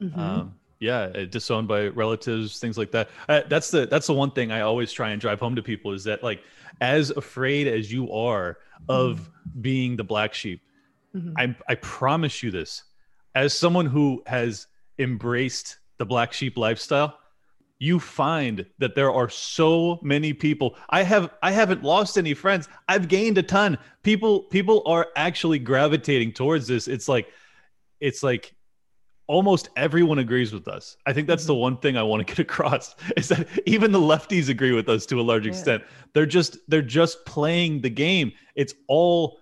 Mm-hmm. 0.00 0.20
Um, 0.20 0.54
yeah 0.78 1.02
uh, 1.14 1.24
disowned 1.24 1.68
by 1.68 1.88
relatives 1.88 2.58
things 2.58 2.76
like 2.76 2.90
that. 2.90 3.08
Uh, 3.28 3.42
that's 3.48 3.70
the 3.70 3.86
that's 3.86 4.06
the 4.06 4.12
one 4.12 4.30
thing 4.30 4.52
i 4.52 4.60
always 4.60 4.92
try 4.92 5.10
and 5.10 5.20
drive 5.20 5.40
home 5.40 5.56
to 5.56 5.62
people 5.62 5.92
is 5.92 6.04
that 6.04 6.22
like 6.22 6.42
as 6.80 7.10
afraid 7.10 7.66
as 7.66 7.92
you 7.92 8.12
are 8.12 8.58
of 8.88 9.18
mm-hmm. 9.18 9.60
being 9.60 9.96
the 9.96 10.04
black 10.04 10.34
sheep 10.34 10.60
mm-hmm. 11.14 11.32
I, 11.36 11.54
I 11.68 11.74
promise 11.76 12.42
you 12.42 12.50
this 12.50 12.84
as 13.34 13.54
someone 13.54 13.86
who 13.86 14.22
has 14.26 14.66
embraced 14.98 15.78
the 15.98 16.04
black 16.04 16.32
sheep 16.32 16.56
lifestyle 16.56 17.18
you 17.78 17.98
find 17.98 18.64
that 18.78 18.94
there 18.94 19.12
are 19.12 19.28
so 19.28 19.98
many 20.02 20.32
people. 20.32 20.76
I 20.88 21.02
have 21.02 21.30
i 21.42 21.52
haven't 21.52 21.82
lost 21.82 22.16
any 22.16 22.34
friends. 22.34 22.68
I've 22.88 23.08
gained 23.08 23.38
a 23.38 23.42
ton. 23.42 23.78
People 24.02 24.44
people 24.44 24.82
are 24.86 25.08
actually 25.16 25.58
gravitating 25.58 26.32
towards 26.32 26.66
this. 26.66 26.88
It's 26.88 27.08
like 27.08 27.28
it's 28.00 28.22
like 28.22 28.54
almost 29.26 29.70
everyone 29.76 30.18
agrees 30.18 30.52
with 30.52 30.68
us. 30.68 30.96
I 31.06 31.12
think 31.12 31.26
that's 31.26 31.42
mm-hmm. 31.44 31.48
the 31.48 31.54
one 31.56 31.76
thing 31.78 31.96
I 31.96 32.02
want 32.02 32.26
to 32.26 32.34
get 32.34 32.38
across 32.50 32.94
is 33.16 33.28
that 33.28 33.48
even 33.66 33.92
the 33.92 34.00
lefties 34.00 34.48
agree 34.48 34.72
with 34.72 34.88
us 34.88 35.06
to 35.06 35.20
a 35.20 35.22
large 35.22 35.46
yeah. 35.46 35.52
extent. 35.52 35.82
They're 36.12 36.26
just 36.26 36.58
they're 36.68 36.82
just 36.82 37.24
playing 37.26 37.80
the 37.80 37.90
game. 37.90 38.32
It's 38.54 38.74
all 38.88 39.40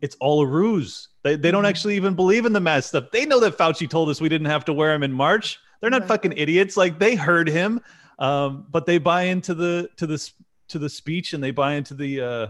it's 0.00 0.16
all 0.20 0.42
a 0.42 0.46
ruse. 0.46 1.08
They 1.22 1.36
they 1.36 1.50
don't 1.50 1.62
mm-hmm. 1.62 1.68
actually 1.68 1.96
even 1.96 2.14
believe 2.14 2.46
in 2.46 2.52
the 2.52 2.60
mask 2.60 2.88
stuff. 2.88 3.10
They 3.12 3.26
know 3.26 3.40
that 3.40 3.56
Fauci 3.56 3.88
told 3.88 4.08
us 4.08 4.20
we 4.20 4.28
didn't 4.28 4.48
have 4.48 4.64
to 4.66 4.72
wear 4.72 4.92
them 4.92 5.02
in 5.02 5.12
March. 5.12 5.58
They're 5.80 5.90
not 5.90 6.06
fucking 6.06 6.34
idiots. 6.36 6.76
Like 6.76 6.98
they 6.98 7.14
heard 7.14 7.48
him, 7.48 7.80
um, 8.18 8.66
but 8.70 8.86
they 8.86 8.98
buy 8.98 9.22
into 9.24 9.54
the 9.54 9.88
to 9.96 10.06
the 10.06 10.30
to 10.68 10.78
the 10.78 10.88
speech 10.88 11.32
and 11.32 11.42
they 11.42 11.50
buy 11.50 11.74
into 11.74 11.94
the 11.94 12.20
uh, 12.20 12.46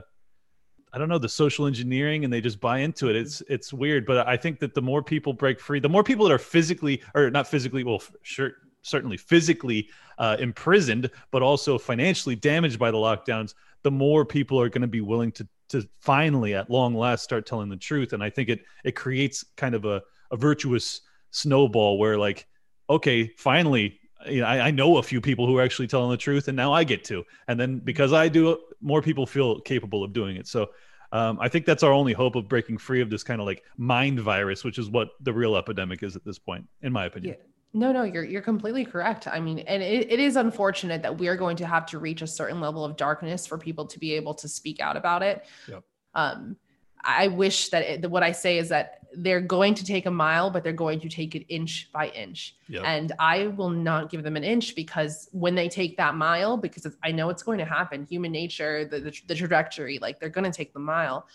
I 0.92 0.98
don't 0.98 1.08
know 1.08 1.18
the 1.18 1.28
social 1.28 1.66
engineering 1.66 2.24
and 2.24 2.32
they 2.32 2.40
just 2.40 2.60
buy 2.60 2.78
into 2.78 3.08
it. 3.08 3.16
It's 3.16 3.42
it's 3.48 3.72
weird, 3.72 4.06
but 4.06 4.26
I 4.26 4.36
think 4.36 4.58
that 4.60 4.74
the 4.74 4.82
more 4.82 5.02
people 5.02 5.32
break 5.32 5.60
free, 5.60 5.78
the 5.80 5.88
more 5.88 6.02
people 6.02 6.26
that 6.26 6.32
are 6.32 6.38
physically 6.38 7.02
or 7.14 7.30
not 7.30 7.46
physically, 7.46 7.84
well, 7.84 8.02
sure, 8.22 8.52
certainly 8.82 9.16
physically 9.16 9.88
uh, 10.18 10.36
imprisoned, 10.40 11.10
but 11.30 11.42
also 11.42 11.78
financially 11.78 12.34
damaged 12.34 12.78
by 12.78 12.90
the 12.90 12.96
lockdowns, 12.96 13.54
the 13.82 13.90
more 13.90 14.24
people 14.24 14.60
are 14.60 14.68
going 14.68 14.82
to 14.82 14.88
be 14.88 15.00
willing 15.00 15.32
to 15.32 15.46
to 15.68 15.88
finally, 16.00 16.54
at 16.54 16.68
long 16.68 16.94
last, 16.94 17.22
start 17.22 17.46
telling 17.46 17.68
the 17.68 17.76
truth. 17.76 18.12
And 18.12 18.22
I 18.22 18.30
think 18.30 18.48
it 18.48 18.64
it 18.84 18.96
creates 18.96 19.44
kind 19.56 19.74
of 19.74 19.84
a 19.84 20.02
a 20.32 20.36
virtuous 20.36 21.02
snowball 21.30 21.98
where 21.98 22.18
like, 22.18 22.46
okay, 22.88 23.28
finally. 23.36 23.99
You 24.28 24.40
know, 24.40 24.46
I, 24.46 24.66
I 24.66 24.70
know 24.70 24.98
a 24.98 25.02
few 25.02 25.20
people 25.20 25.46
who 25.46 25.56
are 25.58 25.62
actually 25.62 25.88
telling 25.88 26.10
the 26.10 26.16
truth, 26.16 26.48
and 26.48 26.56
now 26.56 26.72
I 26.72 26.84
get 26.84 27.04
to. 27.04 27.24
And 27.48 27.58
then 27.58 27.78
because 27.78 28.12
I 28.12 28.28
do 28.28 28.58
more 28.80 29.02
people 29.02 29.26
feel 29.26 29.60
capable 29.60 30.04
of 30.04 30.12
doing 30.12 30.36
it. 30.36 30.46
So 30.46 30.70
um, 31.12 31.38
I 31.40 31.48
think 31.48 31.66
that's 31.66 31.82
our 31.82 31.92
only 31.92 32.12
hope 32.12 32.36
of 32.36 32.48
breaking 32.48 32.78
free 32.78 33.00
of 33.00 33.10
this 33.10 33.22
kind 33.22 33.40
of 33.40 33.46
like 33.46 33.64
mind 33.76 34.20
virus, 34.20 34.62
which 34.62 34.78
is 34.78 34.90
what 34.90 35.10
the 35.20 35.32
real 35.32 35.56
epidemic 35.56 36.02
is 36.02 36.16
at 36.16 36.24
this 36.24 36.38
point, 36.38 36.66
in 36.82 36.92
my 36.92 37.06
opinion. 37.06 37.36
Yeah. 37.38 37.44
No, 37.72 37.92
no, 37.92 38.02
you're 38.02 38.24
you're 38.24 38.42
completely 38.42 38.84
correct. 38.84 39.28
I 39.28 39.38
mean, 39.38 39.60
and 39.60 39.80
it, 39.80 40.10
it 40.10 40.18
is 40.18 40.34
unfortunate 40.34 41.02
that 41.02 41.18
we 41.18 41.28
are 41.28 41.36
going 41.36 41.56
to 41.58 41.66
have 41.66 41.86
to 41.86 42.00
reach 42.00 42.20
a 42.20 42.26
certain 42.26 42.60
level 42.60 42.84
of 42.84 42.96
darkness 42.96 43.46
for 43.46 43.58
people 43.58 43.86
to 43.86 43.98
be 43.98 44.12
able 44.14 44.34
to 44.34 44.48
speak 44.48 44.80
out 44.80 44.96
about 44.96 45.22
it. 45.22 45.46
Yep. 45.68 45.84
Um, 46.14 46.56
I 47.04 47.28
wish 47.28 47.70
that 47.70 47.82
it, 47.82 48.10
what 48.10 48.22
I 48.22 48.32
say 48.32 48.58
is 48.58 48.68
that 48.68 49.00
they're 49.12 49.40
going 49.40 49.74
to 49.74 49.84
take 49.84 50.06
a 50.06 50.10
mile, 50.10 50.50
but 50.50 50.62
they're 50.62 50.72
going 50.72 51.00
to 51.00 51.08
take 51.08 51.34
it 51.34 51.44
inch 51.48 51.90
by 51.92 52.08
inch. 52.08 52.56
Yep. 52.68 52.82
And 52.84 53.12
I 53.18 53.48
will 53.48 53.70
not 53.70 54.10
give 54.10 54.22
them 54.22 54.36
an 54.36 54.44
inch 54.44 54.76
because 54.76 55.28
when 55.32 55.54
they 55.54 55.68
take 55.68 55.96
that 55.96 56.14
mile, 56.14 56.56
because 56.56 56.86
I 57.02 57.12
know 57.12 57.28
it's 57.30 57.42
going 57.42 57.58
to 57.58 57.64
happen, 57.64 58.06
human 58.08 58.32
nature, 58.32 58.84
the, 58.84 59.00
the, 59.00 59.20
the 59.26 59.34
trajectory, 59.34 59.98
like 59.98 60.20
they're 60.20 60.28
going 60.28 60.50
to 60.50 60.56
take 60.56 60.72
the 60.72 60.80
mile. 60.80 61.26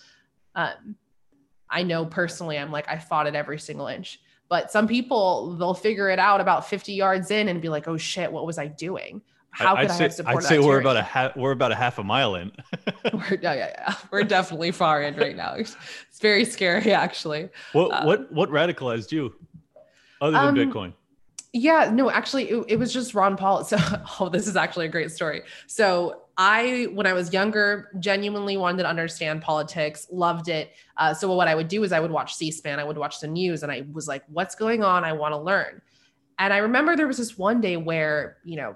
Um, 0.56 0.96
I 1.70 1.84
know 1.84 2.06
personally, 2.06 2.58
I'm 2.58 2.72
like, 2.72 2.88
I 2.88 2.98
fought 2.98 3.28
it 3.28 3.36
every 3.36 3.60
single 3.60 3.88
inch. 3.88 4.22
But 4.48 4.72
some 4.72 4.88
people, 4.88 5.56
they'll 5.58 5.74
figure 5.74 6.10
it 6.10 6.20
out 6.20 6.40
about 6.40 6.70
50 6.70 6.94
yards 6.94 7.32
in 7.32 7.50
and 7.50 7.62
be 7.62 7.70
like, 7.70 7.88
oh 7.88 7.98
shit, 7.98 8.32
what 8.32 8.46
was 8.46 8.58
I 8.58 8.68
doing? 8.68 9.22
How 9.56 9.76
I'd 9.76 9.88
could 9.88 9.95
say, 9.95 10.23
I 10.26 10.30
have? 10.32 10.38
I'd 10.38 10.44
say 10.44 10.60
we're 10.60 10.82
about 10.82 10.98
a 10.98 11.02
half, 11.02 11.38
we're 11.38 11.52
about 11.52 11.72
a 11.72 11.76
half 11.76 11.98
a 11.98 12.03
mile 12.03 12.36
in. 12.36 12.52
we're, 13.14 13.40
yeah, 13.41 13.53
yeah, 13.53 13.72
yeah. 13.73 13.95
We're 14.11 14.23
definitely 14.23 14.72
far 14.72 15.02
in 15.02 15.15
right 15.15 15.36
now. 15.36 15.53
It's, 15.53 15.77
it's 16.10 16.19
very 16.19 16.44
scary, 16.44 16.91
actually. 16.91 17.49
What 17.72 17.94
um, 17.94 18.06
what 18.06 18.32
what 18.34 18.49
radicalized 18.49 19.14
you, 19.14 19.34
other 20.19 20.34
than 20.34 20.48
um, 20.49 20.56
Bitcoin? 20.56 20.94
Yeah, 21.53 21.90
no, 21.94 22.11
actually, 22.11 22.49
it, 22.49 22.65
it 22.68 22.76
was 22.76 22.91
just 22.91 23.14
Ron 23.14 23.38
Paul. 23.38 23.64
So, 23.64 23.77
oh, 24.19 24.27
this 24.27 24.45
is 24.45 24.57
actually 24.57 24.88
a 24.88 24.90
great 24.90 25.10
story. 25.10 25.44
So, 25.68 26.23
I, 26.38 26.90
when 26.91 27.07
I 27.07 27.14
was 27.14 27.32
younger, 27.32 27.91
genuinely 27.98 28.57
wanted 28.57 28.84
to 28.84 28.90
understand 28.90 29.41
politics, 29.41 30.06
loved 30.11 30.49
it. 30.49 30.72
Uh, 30.98 31.14
so, 31.14 31.34
what 31.34 31.48
I 31.48 31.56
would 31.56 31.69
do 31.69 31.82
is 31.86 31.94
I 31.94 32.02
would 32.02 32.11
watch 32.11 32.36
C-SPAN, 32.36 32.77
I 32.77 32.84
would 32.84 32.98
watch 32.98 33.22
the 33.22 33.27
news, 33.27 33.64
and 33.64 33.72
I 33.72 33.86
was 33.94 34.06
like, 34.06 34.23
"What's 34.27 34.53
going 34.53 34.84
on? 34.84 35.06
I 35.06 35.14
want 35.14 35.32
to 35.32 35.40
learn." 35.40 35.82
and 36.38 36.53
I 36.53 36.57
remember 36.57 36.95
there 36.95 37.07
was 37.07 37.18
this 37.18 37.38
one 37.38 37.61
day 37.61 37.77
where, 37.77 38.38
you 38.44 38.57
know, 38.57 38.76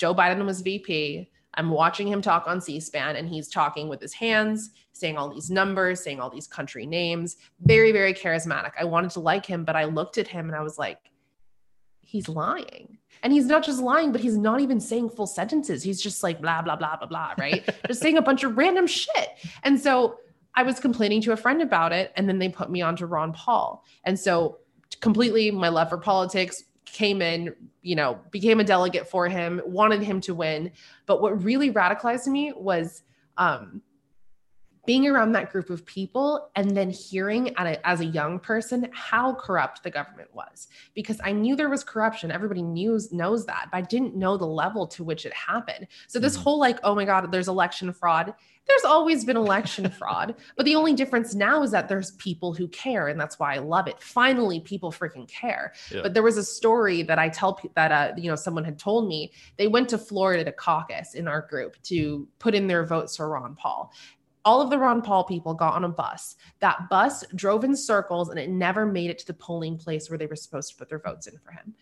Joe 0.00 0.14
Biden 0.14 0.46
was 0.46 0.62
VP. 0.62 1.30
I'm 1.54 1.68
watching 1.68 2.08
him 2.08 2.22
talk 2.22 2.44
on 2.46 2.58
C 2.62 2.80
SPAN 2.80 3.16
and 3.16 3.28
he's 3.28 3.48
talking 3.48 3.86
with 3.86 4.00
his 4.00 4.14
hands, 4.14 4.70
saying 4.92 5.18
all 5.18 5.28
these 5.28 5.50
numbers, 5.50 6.02
saying 6.02 6.20
all 6.20 6.30
these 6.30 6.46
country 6.46 6.86
names. 6.86 7.36
Very, 7.60 7.92
very 7.92 8.14
charismatic. 8.14 8.70
I 8.80 8.84
wanted 8.84 9.10
to 9.10 9.20
like 9.20 9.44
him, 9.44 9.62
but 9.66 9.76
I 9.76 9.84
looked 9.84 10.16
at 10.16 10.26
him 10.26 10.46
and 10.46 10.56
I 10.56 10.62
was 10.62 10.78
like, 10.78 11.10
he's 12.00 12.30
lying. 12.30 12.96
And 13.22 13.30
he's 13.30 13.44
not 13.44 13.62
just 13.62 13.82
lying, 13.82 14.10
but 14.10 14.22
he's 14.22 14.38
not 14.38 14.60
even 14.60 14.80
saying 14.80 15.10
full 15.10 15.26
sentences. 15.26 15.82
He's 15.82 16.00
just 16.00 16.22
like 16.22 16.40
blah, 16.40 16.62
blah, 16.62 16.76
blah, 16.76 16.96
blah, 16.96 17.06
blah, 17.06 17.34
right? 17.36 17.68
just 17.86 18.00
saying 18.00 18.16
a 18.16 18.22
bunch 18.22 18.42
of 18.42 18.56
random 18.56 18.86
shit. 18.86 19.28
And 19.64 19.78
so 19.78 20.16
I 20.54 20.62
was 20.62 20.80
complaining 20.80 21.20
to 21.22 21.32
a 21.32 21.36
friend 21.36 21.60
about 21.60 21.92
it. 21.92 22.10
And 22.16 22.26
then 22.26 22.38
they 22.38 22.48
put 22.48 22.70
me 22.70 22.80
onto 22.80 23.04
Ron 23.04 23.34
Paul. 23.34 23.84
And 24.04 24.18
so 24.18 24.60
completely 25.02 25.50
my 25.50 25.68
love 25.68 25.90
for 25.90 25.98
politics 25.98 26.64
came 26.92 27.22
in, 27.22 27.54
you 27.82 27.96
know, 27.96 28.18
became 28.30 28.60
a 28.60 28.64
delegate 28.64 29.08
for 29.08 29.28
him, 29.28 29.60
wanted 29.64 30.02
him 30.02 30.20
to 30.22 30.34
win. 30.34 30.70
But 31.06 31.22
what 31.22 31.42
really 31.42 31.72
radicalized 31.72 32.26
me 32.26 32.52
was 32.52 33.02
um, 33.36 33.82
being 34.86 35.06
around 35.06 35.32
that 35.32 35.52
group 35.52 35.70
of 35.70 35.84
people 35.84 36.50
and 36.56 36.76
then 36.76 36.90
hearing 36.90 37.54
a, 37.58 37.86
as 37.86 38.00
a 38.00 38.04
young 38.04 38.38
person 38.38 38.88
how 38.92 39.34
corrupt 39.34 39.82
the 39.82 39.90
government 39.90 40.28
was. 40.34 40.68
Because 40.94 41.20
i 41.24 41.32
knew 41.32 41.56
there 41.56 41.68
was 41.68 41.84
corruption. 41.84 42.30
Everybody 42.30 42.62
knew 42.62 42.98
knows 43.12 43.46
that 43.46 43.68
but 43.70 43.78
i 43.78 43.80
didn't 43.82 44.16
know 44.16 44.36
the 44.36 44.46
level 44.46 44.86
to 44.88 45.04
which 45.04 45.26
it 45.26 45.32
happened. 45.34 45.86
So 46.08 46.18
this 46.18 46.34
mm-hmm. 46.34 46.42
whole 46.42 46.58
like 46.58 46.78
oh 46.82 46.94
my 46.94 47.04
god 47.04 47.30
there's 47.30 47.48
election 47.48 47.92
fraud. 47.92 48.34
There's 48.66 48.84
always 48.84 49.24
been 49.24 49.36
election 49.36 49.90
fraud. 49.98 50.36
But 50.56 50.64
the 50.64 50.76
only 50.76 50.92
difference 50.94 51.34
now 51.34 51.62
is 51.62 51.72
that 51.72 51.88
there's 51.88 52.12
people 52.12 52.54
who 52.54 52.68
care 52.68 53.08
and 53.08 53.20
that's 53.20 53.38
why 53.38 53.54
i 53.54 53.58
love 53.58 53.86
it. 53.86 54.00
Finally 54.00 54.60
people 54.60 54.90
freaking 54.90 55.28
care. 55.28 55.72
Yeah. 55.90 56.02
but 56.02 56.14
there 56.14 56.22
was 56.22 56.36
a 56.36 56.44
story 56.44 57.02
that 57.02 57.18
i 57.18 57.28
tell 57.28 57.54
pe- 57.54 57.68
that 57.74 57.92
uh, 57.92 58.12
you 58.16 58.30
know 58.30 58.36
someone 58.36 58.64
had 58.64 58.78
told 58.78 59.08
me. 59.08 59.32
They 59.56 59.68
went 59.68 59.88
to 59.90 59.98
florida 59.98 60.44
to 60.44 60.52
caucus 60.52 61.14
in 61.14 61.28
our 61.28 61.42
group 61.42 61.80
to 61.84 62.26
put 62.38 62.54
in 62.54 62.66
their 62.66 62.84
votes 62.84 63.16
for 63.16 63.28
ron 63.28 63.54
paul 63.54 63.92
all 64.44 64.60
of 64.60 64.70
the 64.70 64.78
Ron 64.78 65.02
Paul 65.02 65.24
people 65.24 65.54
got 65.54 65.74
on 65.74 65.84
a 65.84 65.88
bus. 65.88 66.36
That 66.60 66.88
bus 66.88 67.24
drove 67.34 67.64
in 67.64 67.76
circles 67.76 68.28
and 68.30 68.38
it 68.38 68.48
never 68.48 68.86
made 68.86 69.10
it 69.10 69.18
to 69.18 69.26
the 69.26 69.34
polling 69.34 69.76
place 69.76 70.08
where 70.08 70.18
they 70.18 70.26
were 70.26 70.36
supposed 70.36 70.70
to 70.70 70.76
put 70.76 70.88
their 70.88 70.98
votes 70.98 71.26
in 71.26 71.38
for 71.38 71.52
him. 71.52 71.74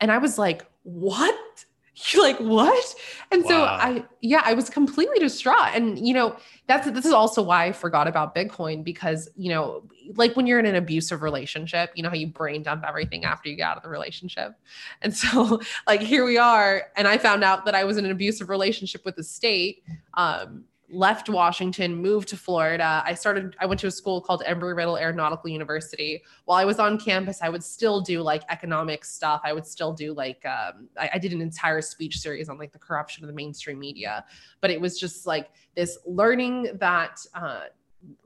And 0.00 0.10
I 0.10 0.18
was 0.18 0.38
like, 0.38 0.66
what? 0.82 1.64
You're 2.10 2.22
like, 2.22 2.38
what? 2.38 2.94
And 3.30 3.44
wow. 3.44 3.48
so 3.48 3.64
I, 3.64 4.04
yeah, 4.22 4.40
I 4.44 4.54
was 4.54 4.70
completely 4.70 5.18
distraught. 5.18 5.72
And, 5.74 6.04
you 6.04 6.14
know, 6.14 6.36
that's, 6.66 6.90
this 6.90 7.04
is 7.04 7.12
also 7.12 7.42
why 7.42 7.66
I 7.66 7.72
forgot 7.72 8.08
about 8.08 8.34
Bitcoin 8.34 8.82
because, 8.82 9.28
you 9.36 9.50
know, 9.50 9.82
like 10.16 10.34
when 10.34 10.46
you're 10.46 10.58
in 10.58 10.64
an 10.64 10.74
abusive 10.74 11.20
relationship, 11.20 11.90
you 11.94 12.02
know 12.02 12.08
how 12.08 12.14
you 12.14 12.28
brain 12.28 12.62
dump 12.62 12.84
everything 12.88 13.26
after 13.26 13.50
you 13.50 13.56
get 13.56 13.68
out 13.68 13.76
of 13.76 13.82
the 13.82 13.90
relationship. 13.90 14.54
And 15.02 15.14
so, 15.16 15.60
like, 15.86 16.00
here 16.00 16.24
we 16.24 16.38
are. 16.38 16.84
And 16.96 17.06
I 17.06 17.18
found 17.18 17.44
out 17.44 17.66
that 17.66 17.74
I 17.74 17.84
was 17.84 17.98
in 17.98 18.06
an 18.06 18.10
abusive 18.10 18.48
relationship 18.48 19.04
with 19.04 19.16
the 19.16 19.24
state. 19.24 19.84
Um, 20.14 20.64
left 20.92 21.30
Washington, 21.30 21.96
moved 21.96 22.28
to 22.28 22.36
Florida. 22.36 23.02
I 23.04 23.14
started, 23.14 23.56
I 23.58 23.64
went 23.64 23.80
to 23.80 23.86
a 23.86 23.90
school 23.90 24.20
called 24.20 24.42
Embry 24.46 24.76
Riddle 24.76 24.98
Aeronautical 24.98 25.48
University. 25.48 26.22
While 26.44 26.58
I 26.58 26.66
was 26.66 26.78
on 26.78 26.98
campus, 26.98 27.40
I 27.40 27.48
would 27.48 27.64
still 27.64 28.02
do 28.02 28.20
like 28.20 28.42
economic 28.50 29.04
stuff. 29.04 29.40
I 29.42 29.54
would 29.54 29.66
still 29.66 29.94
do 29.94 30.12
like, 30.12 30.44
um, 30.44 30.88
I, 30.98 31.10
I 31.14 31.18
did 31.18 31.32
an 31.32 31.40
entire 31.40 31.80
speech 31.80 32.18
series 32.18 32.50
on 32.50 32.58
like 32.58 32.72
the 32.72 32.78
corruption 32.78 33.24
of 33.24 33.28
the 33.28 33.34
mainstream 33.34 33.78
media. 33.78 34.24
But 34.60 34.70
it 34.70 34.78
was 34.78 35.00
just 35.00 35.26
like 35.26 35.50
this 35.74 35.98
learning 36.04 36.68
that, 36.74 37.24
uh, 37.34 37.62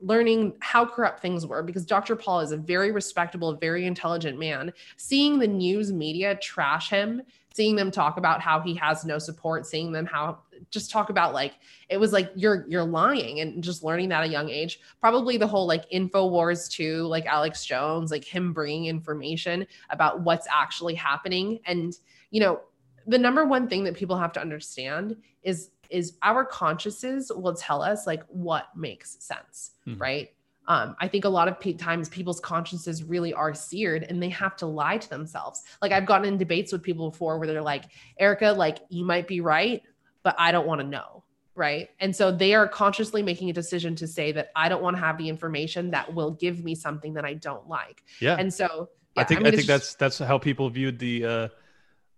learning 0.01 0.55
how 0.59 0.85
corrupt 0.85 1.21
things 1.21 1.45
were 1.45 1.63
because 1.63 1.85
Dr. 1.85 2.15
Paul 2.15 2.41
is 2.41 2.51
a 2.51 2.57
very 2.57 2.91
respectable, 2.91 3.53
very 3.53 3.85
intelligent 3.85 4.37
man. 4.37 4.73
Seeing 4.97 5.39
the 5.39 5.47
news 5.47 5.93
media 5.93 6.35
trash 6.35 6.89
him, 6.89 7.21
seeing 7.57 7.75
them 7.75 7.89
talk 7.89 8.17
about 8.17 8.39
how 8.39 8.59
he 8.59 8.75
has 8.75 9.03
no 9.03 9.17
support, 9.17 9.65
seeing 9.65 9.91
them 9.91 10.05
how 10.05 10.37
just 10.69 10.91
talk 10.91 11.09
about 11.09 11.33
like 11.33 11.55
it 11.89 11.97
was 11.97 12.13
like 12.13 12.31
you're 12.35 12.65
you're 12.67 12.83
lying 12.83 13.39
and 13.39 13.63
just 13.63 13.83
learning 13.83 14.09
that 14.09 14.19
at 14.19 14.29
a 14.29 14.31
young 14.31 14.47
age. 14.47 14.79
Probably 15.01 15.37
the 15.37 15.47
whole 15.47 15.65
like 15.65 15.83
info 15.89 16.27
wars 16.27 16.69
too, 16.69 17.01
like 17.07 17.25
Alex 17.25 17.65
Jones, 17.65 18.11
like 18.11 18.23
him 18.23 18.53
bringing 18.53 18.85
information 18.85 19.65
about 19.89 20.21
what's 20.21 20.45
actually 20.51 20.93
happening 20.93 21.59
and 21.65 21.97
you 22.29 22.41
know, 22.41 22.59
the 23.07 23.17
number 23.17 23.43
one 23.43 23.67
thing 23.67 23.83
that 23.85 23.95
people 23.95 24.19
have 24.19 24.33
to 24.33 24.39
understand 24.39 25.15
is 25.41 25.71
is 25.89 26.15
our 26.21 26.45
consciences 26.45 27.31
will 27.35 27.55
tell 27.55 27.81
us 27.81 28.05
like 28.05 28.21
what 28.27 28.67
makes 28.75 29.17
sense, 29.25 29.71
mm-hmm. 29.87 29.99
right? 29.99 30.29
Um, 30.67 30.95
I 30.99 31.07
think 31.07 31.25
a 31.25 31.29
lot 31.29 31.47
of 31.47 31.59
pe- 31.59 31.73
times 31.73 32.09
people's 32.09 32.39
consciences 32.39 33.03
really 33.03 33.33
are 33.33 33.53
seared 33.53 34.03
and 34.03 34.21
they 34.21 34.29
have 34.29 34.55
to 34.57 34.65
lie 34.65 34.97
to 34.97 35.09
themselves. 35.09 35.63
Like 35.81 35.91
I've 35.91 36.05
gotten 36.05 36.27
in 36.27 36.37
debates 36.37 36.71
with 36.71 36.83
people 36.83 37.09
before 37.09 37.37
where 37.37 37.47
they're 37.47 37.61
like, 37.61 37.85
Eryka, 38.19 38.55
like 38.55 38.79
you 38.89 39.05
might 39.05 39.27
be 39.27 39.39
right, 39.39 39.81
but 40.23 40.35
I 40.37 40.51
don't 40.51 40.67
want 40.67 40.81
to 40.81 40.87
know. 40.87 41.23
Right. 41.55 41.89
And 41.99 42.15
so 42.15 42.31
they 42.31 42.53
are 42.53 42.67
consciously 42.67 43.23
making 43.23 43.49
a 43.49 43.53
decision 43.53 43.95
to 43.95 44.07
say 44.07 44.31
that 44.33 44.51
I 44.55 44.69
don't 44.69 44.83
want 44.83 44.95
to 44.97 44.99
have 44.99 45.17
the 45.17 45.27
information 45.27 45.89
that 45.91 46.13
will 46.13 46.31
give 46.31 46.63
me 46.63 46.75
something 46.75 47.13
that 47.15 47.25
I 47.25 47.33
don't 47.33 47.67
like. 47.67 48.03
Yeah. 48.19 48.35
And 48.37 48.53
so 48.53 48.89
yeah, 49.15 49.21
I 49.21 49.25
think 49.25 49.39
I, 49.39 49.43
mean, 49.43 49.47
I 49.53 49.55
think 49.55 49.67
just, 49.67 49.97
that's 49.97 50.19
that's 50.19 50.29
how 50.29 50.37
people 50.37 50.69
viewed 50.69 50.99
the 50.99 51.25
uh 51.25 51.47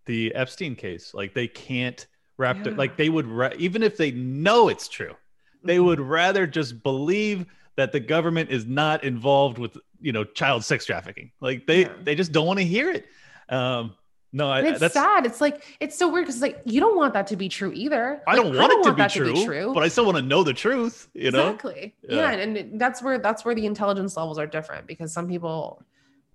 the 0.08 0.36
Epstein 0.36 0.76
case. 0.76 1.14
Like 1.14 1.34
they 1.34 1.48
can't 1.48 2.06
wrap 2.36 2.66
yeah. 2.66 2.74
like 2.74 2.98
they 2.98 3.08
would 3.08 3.28
ra- 3.28 3.54
even 3.58 3.82
if 3.82 3.96
they 3.96 4.12
know 4.12 4.68
it's 4.68 4.90
true, 4.90 5.16
they 5.64 5.78
mm-hmm. 5.78 5.86
would 5.86 6.00
rather 6.02 6.46
just 6.46 6.84
believe 6.84 7.46
that 7.80 7.94
the 7.94 8.00
government 8.02 8.50
is 8.50 8.66
not 8.66 9.06
involved 9.06 9.58
with 9.58 9.78
you 10.02 10.12
know 10.12 10.26
child 10.26 10.66
sex 10.66 10.86
trafficking. 10.86 11.32
Like 11.40 11.66
they 11.66 11.84
yeah. 11.84 11.94
they 12.04 12.14
just 12.14 12.34
don't 12.34 12.46
want 12.46 12.60
to 12.60 12.66
hear 12.66 12.92
it. 12.92 13.06
Um, 13.48 13.96
no, 14.34 14.50
I, 14.50 14.62
it's 14.62 14.82
that's 14.82 14.94
sad. 14.94 15.26
It's 15.26 15.40
like 15.40 15.64
it's 15.80 15.98
so 15.98 16.12
weird 16.12 16.26
because 16.26 16.42
like 16.42 16.62
you 16.66 16.82
don't 16.82 16.98
want 16.98 17.14
that 17.14 17.28
to 17.28 17.38
be 17.38 17.48
true 17.48 17.72
either. 17.74 18.22
I 18.28 18.36
don't 18.36 18.48
want 18.48 18.60
I 18.60 18.68
don't 18.68 18.82
it 18.82 18.84
to, 18.84 18.90
want 18.90 19.14
be 19.14 19.20
true, 19.20 19.28
to, 19.28 19.34
be 19.34 19.46
true, 19.46 19.74
but 19.74 19.82
I 19.82 19.88
still 19.88 20.04
want 20.04 20.18
to 20.18 20.22
know 20.22 20.44
the 20.44 20.54
truth. 20.54 21.08
You 21.14 21.32
know 21.32 21.48
exactly. 21.48 21.96
Yeah. 22.04 22.16
yeah, 22.16 22.32
and 22.32 22.80
that's 22.80 23.02
where 23.02 23.18
that's 23.18 23.46
where 23.46 23.56
the 23.56 23.66
intelligence 23.66 24.18
levels 24.18 24.38
are 24.38 24.46
different 24.46 24.86
because 24.86 25.14
some 25.14 25.30
people 25.30 25.82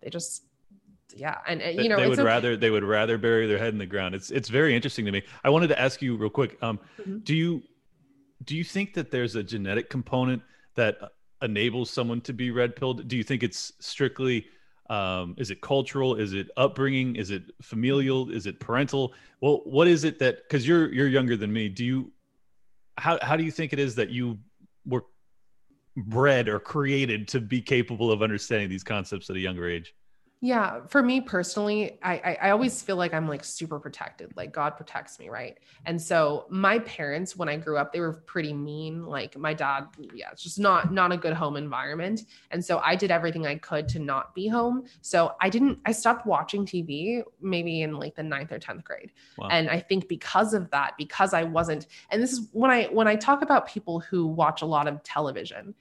they 0.00 0.08
just 0.08 0.44
yeah, 1.14 1.36
and, 1.46 1.60
and 1.60 1.78
you 1.78 1.90
know 1.90 1.96
they 1.96 2.08
would 2.08 2.18
okay. 2.18 2.26
rather 2.26 2.56
they 2.56 2.70
would 2.70 2.84
rather 2.84 3.18
bury 3.18 3.46
their 3.46 3.58
head 3.58 3.74
in 3.74 3.78
the 3.78 3.86
ground. 3.86 4.14
It's 4.14 4.30
it's 4.30 4.48
very 4.48 4.74
interesting 4.74 5.04
to 5.04 5.12
me. 5.12 5.22
I 5.44 5.50
wanted 5.50 5.68
to 5.68 5.78
ask 5.78 6.00
you 6.00 6.16
real 6.16 6.30
quick. 6.30 6.56
Um, 6.62 6.80
mm-hmm. 6.98 7.18
do 7.18 7.36
you 7.36 7.62
do 8.42 8.56
you 8.56 8.64
think 8.64 8.94
that 8.94 9.10
there's 9.10 9.36
a 9.36 9.42
genetic 9.42 9.90
component 9.90 10.42
that 10.74 10.98
enables 11.44 11.90
someone 11.90 12.20
to 12.22 12.32
be 12.32 12.50
red 12.50 12.74
pilled? 12.74 13.06
Do 13.06 13.16
you 13.16 13.22
think 13.22 13.42
it's 13.42 13.72
strictly 13.78 14.46
um, 14.90 15.34
is 15.38 15.50
it 15.50 15.60
cultural? 15.60 16.16
Is 16.16 16.34
it 16.34 16.50
upbringing? 16.56 17.16
Is 17.16 17.30
it 17.30 17.44
familial? 17.62 18.30
Is 18.30 18.46
it 18.46 18.60
parental? 18.60 19.14
Well, 19.40 19.62
what 19.64 19.88
is 19.88 20.04
it 20.04 20.18
that 20.18 20.42
because 20.42 20.66
you're 20.66 20.92
you're 20.92 21.08
younger 21.08 21.36
than 21.36 21.52
me? 21.52 21.68
Do 21.68 21.84
you 21.84 22.12
how 22.98 23.18
how 23.22 23.36
do 23.36 23.44
you 23.44 23.50
think 23.50 23.72
it 23.72 23.78
is 23.78 23.94
that 23.94 24.10
you 24.10 24.38
were 24.84 25.04
bred 25.96 26.48
or 26.48 26.58
created 26.58 27.28
to 27.28 27.40
be 27.40 27.62
capable 27.62 28.12
of 28.12 28.22
understanding 28.22 28.68
these 28.68 28.84
concepts 28.84 29.30
at 29.30 29.36
a 29.36 29.40
younger 29.40 29.68
age? 29.68 29.94
Yeah, 30.44 30.80
for 30.88 31.02
me 31.02 31.22
personally, 31.22 31.98
I, 32.02 32.12
I, 32.16 32.38
I 32.42 32.50
always 32.50 32.82
feel 32.82 32.96
like 32.96 33.14
I'm 33.14 33.26
like 33.26 33.42
super 33.42 33.80
protected, 33.80 34.36
like 34.36 34.52
God 34.52 34.76
protects 34.76 35.18
me, 35.18 35.30
right? 35.30 35.56
And 35.86 36.00
so 36.00 36.44
my 36.50 36.80
parents, 36.80 37.34
when 37.34 37.48
I 37.48 37.56
grew 37.56 37.78
up, 37.78 37.94
they 37.94 38.00
were 38.00 38.12
pretty 38.12 38.52
mean. 38.52 39.06
Like 39.06 39.38
my 39.38 39.54
dad, 39.54 39.86
yeah, 40.12 40.28
it's 40.32 40.42
just 40.42 40.58
not 40.58 40.92
not 40.92 41.12
a 41.12 41.16
good 41.16 41.32
home 41.32 41.56
environment. 41.56 42.24
And 42.50 42.62
so 42.62 42.78
I 42.84 42.94
did 42.94 43.10
everything 43.10 43.46
I 43.46 43.54
could 43.54 43.88
to 43.88 43.98
not 43.98 44.34
be 44.34 44.46
home. 44.46 44.84
So 45.00 45.32
I 45.40 45.48
didn't. 45.48 45.78
I 45.86 45.92
stopped 45.92 46.26
watching 46.26 46.66
TV 46.66 47.22
maybe 47.40 47.80
in 47.80 47.94
like 47.94 48.14
the 48.14 48.22
ninth 48.22 48.52
or 48.52 48.58
tenth 48.58 48.84
grade. 48.84 49.12
Wow. 49.38 49.48
And 49.50 49.70
I 49.70 49.80
think 49.80 50.08
because 50.08 50.52
of 50.52 50.70
that, 50.72 50.92
because 50.98 51.32
I 51.32 51.44
wasn't, 51.44 51.86
and 52.10 52.22
this 52.22 52.32
is 52.32 52.50
when 52.52 52.70
I 52.70 52.84
when 52.88 53.08
I 53.08 53.16
talk 53.16 53.40
about 53.40 53.66
people 53.66 53.98
who 53.98 54.26
watch 54.26 54.60
a 54.60 54.66
lot 54.66 54.88
of 54.88 55.02
television 55.04 55.74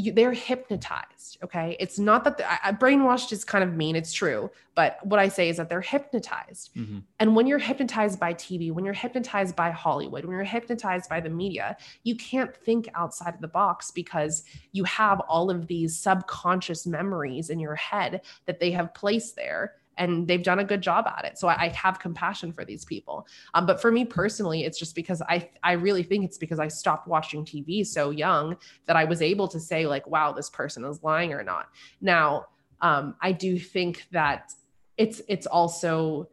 you, 0.00 0.12
they're 0.12 0.32
hypnotized. 0.32 1.38
Okay. 1.42 1.76
It's 1.78 1.98
not 1.98 2.24
that 2.24 2.38
the, 2.38 2.66
I, 2.66 2.72
brainwashed 2.72 3.32
is 3.32 3.44
kind 3.44 3.62
of 3.62 3.74
mean. 3.74 3.96
It's 3.96 4.12
true. 4.12 4.50
But 4.74 4.98
what 5.04 5.20
I 5.20 5.28
say 5.28 5.48
is 5.48 5.58
that 5.58 5.68
they're 5.68 5.80
hypnotized. 5.80 6.70
Mm-hmm. 6.74 6.98
And 7.18 7.36
when 7.36 7.46
you're 7.46 7.58
hypnotized 7.58 8.18
by 8.18 8.34
TV, 8.34 8.72
when 8.72 8.84
you're 8.84 8.94
hypnotized 8.94 9.54
by 9.56 9.70
Hollywood, 9.70 10.24
when 10.24 10.34
you're 10.34 10.44
hypnotized 10.44 11.08
by 11.08 11.20
the 11.20 11.28
media, 11.28 11.76
you 12.02 12.16
can't 12.16 12.54
think 12.56 12.88
outside 12.94 13.34
of 13.34 13.40
the 13.40 13.48
box 13.48 13.90
because 13.90 14.44
you 14.72 14.84
have 14.84 15.20
all 15.20 15.50
of 15.50 15.66
these 15.66 15.98
subconscious 15.98 16.86
memories 16.86 17.50
in 17.50 17.60
your 17.60 17.76
head 17.76 18.22
that 18.46 18.60
they 18.60 18.70
have 18.70 18.94
placed 18.94 19.36
there 19.36 19.74
and 20.00 20.26
they've 20.26 20.42
done 20.42 20.58
a 20.58 20.64
good 20.64 20.80
job 20.80 21.06
at 21.06 21.24
it. 21.24 21.38
So 21.38 21.46
I, 21.46 21.66
I 21.66 21.68
have 21.68 22.00
compassion 22.00 22.52
for 22.52 22.64
these 22.64 22.84
people. 22.84 23.26
Um, 23.54 23.66
but 23.66 23.80
for 23.80 23.92
me 23.92 24.04
personally, 24.04 24.64
it's 24.64 24.78
just 24.78 24.94
because 24.94 25.22
I 25.22 25.48
I 25.62 25.72
really 25.72 26.02
think 26.02 26.24
it's 26.24 26.38
because 26.38 26.58
I 26.58 26.68
stopped 26.68 27.06
watching 27.06 27.44
TV 27.44 27.86
so 27.86 28.10
young 28.10 28.56
that 28.86 28.96
I 28.96 29.04
was 29.04 29.22
able 29.22 29.46
to 29.48 29.60
say 29.60 29.86
like, 29.86 30.06
wow, 30.08 30.32
this 30.32 30.50
person 30.50 30.84
is 30.84 31.02
lying 31.02 31.32
or 31.34 31.44
not. 31.44 31.68
Now, 32.00 32.46
um, 32.80 33.14
I 33.20 33.32
do 33.32 33.58
think 33.58 34.06
that 34.10 34.52
it's 34.96 35.20
it's 35.28 35.46
also 35.46 36.28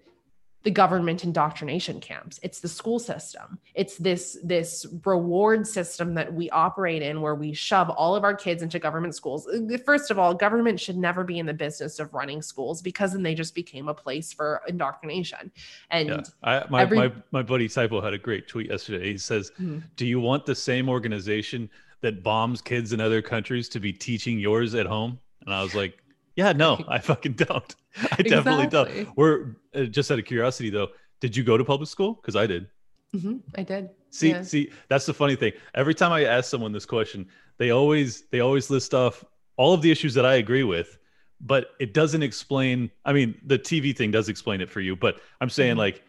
the 0.68 0.72
government 0.72 1.24
indoctrination 1.24 1.98
camps 2.02 2.42
it's 2.44 2.60
the 2.60 2.68
school 2.68 3.00
system 3.00 3.58
it's 3.74 3.96
this 4.00 4.38
this 4.44 4.86
reward 5.06 5.66
system 5.66 6.14
that 6.14 6.34
we 6.34 6.50
operate 6.50 7.02
in 7.02 7.22
where 7.22 7.36
we 7.36 7.54
shove 7.54 7.90
all 7.92 8.18
of 8.18 8.26
our 8.26 8.36
kids 8.36 8.62
into 8.62 8.78
government 8.78 9.16
schools 9.16 9.48
first 9.86 10.12
of 10.12 10.20
all 10.20 10.34
government 10.34 10.78
should 10.78 10.98
never 10.98 11.24
be 11.24 11.40
in 11.40 11.46
the 11.46 11.54
business 11.54 12.00
of 12.00 12.14
running 12.14 12.42
schools 12.42 12.82
because 12.82 13.14
then 13.14 13.24
they 13.24 13.34
just 13.34 13.56
became 13.56 13.88
a 13.88 13.94
place 13.94 14.34
for 14.34 14.62
indoctrination 14.68 15.50
and 15.92 16.10
Yeah, 16.10 16.22
I, 16.44 16.66
my, 16.70 16.82
every- 16.82 16.98
my 16.98 17.12
my 17.32 17.44
buddy 17.44 17.70
Typo 17.70 18.02
had 18.02 18.14
a 18.14 18.18
great 18.18 18.50
tweet 18.50 18.70
yesterday. 18.70 19.14
He 19.14 19.18
says, 19.18 19.54
Mhm. 19.62 19.84
"Do 19.96 20.06
you 20.06 20.20
want 20.20 20.46
the 20.46 20.54
same 20.56 20.90
organization 20.90 21.70
that 22.02 22.24
bombs 22.24 22.62
kids 22.62 22.92
in 22.92 23.00
other 23.00 23.22
countries 23.22 23.70
to 23.70 23.80
be 23.80 23.94
teaching 23.94 24.38
yours 24.38 24.76
at 24.76 24.86
home?" 24.86 25.18
And 25.46 25.54
I 25.54 25.64
was 25.64 25.74
like, 25.76 26.04
"Yeah, 26.38 26.54
no, 26.54 26.80
I 26.88 27.00
fucking 27.00 27.34
don't. 27.34 27.76
I 28.14 28.22
definitely 28.24 28.66
Exactly. 28.66 29.04
don't." 29.04 29.18
We're 29.18 29.56
uh, 29.76 29.84
just 29.84 30.10
out 30.12 30.20
of 30.20 30.26
curiosity 30.26 30.70
though. 30.70 30.90
Did 31.20 31.36
you 31.36 31.44
go 31.44 31.58
to 31.58 31.66
public 31.66 31.90
school? 31.90 32.14
Because 32.14 32.36
I 32.38 32.48
did. 32.48 32.68
Mhm, 33.16 33.42
i 33.56 33.64
did 33.64 33.90
See, 34.12 34.30
Yeah. 34.30 34.42
see, 34.44 34.72
that's 34.90 35.06
the 35.06 35.14
funny 35.14 35.36
thing. 35.36 35.52
Every 35.76 35.94
time 35.94 36.12
I 36.12 36.24
ask 36.26 36.50
someone 36.50 36.72
this 36.72 36.86
question, 36.86 37.28
they 37.58 37.72
always 37.72 38.24
they 38.32 38.40
always 38.40 38.70
list 38.70 38.94
off 38.94 39.26
all 39.58 39.74
of 39.74 39.82
the 39.82 39.92
issues 39.92 40.14
that 40.14 40.26
I 40.26 40.36
agree 40.36 40.64
with, 40.64 40.98
but 41.42 41.72
it 41.80 41.94
doesn't 41.94 42.24
explain. 42.24 42.90
I 43.06 43.12
mean, 43.14 43.40
the 43.46 43.58
TV 43.60 43.96
thing 43.96 44.12
does 44.12 44.30
explain 44.30 44.62
it 44.62 44.70
for 44.70 44.80
you, 44.82 44.96
but 44.96 45.20
I'm 45.42 45.50
saying 45.50 45.76
Mhm. 45.76 45.80
like, 45.80 46.04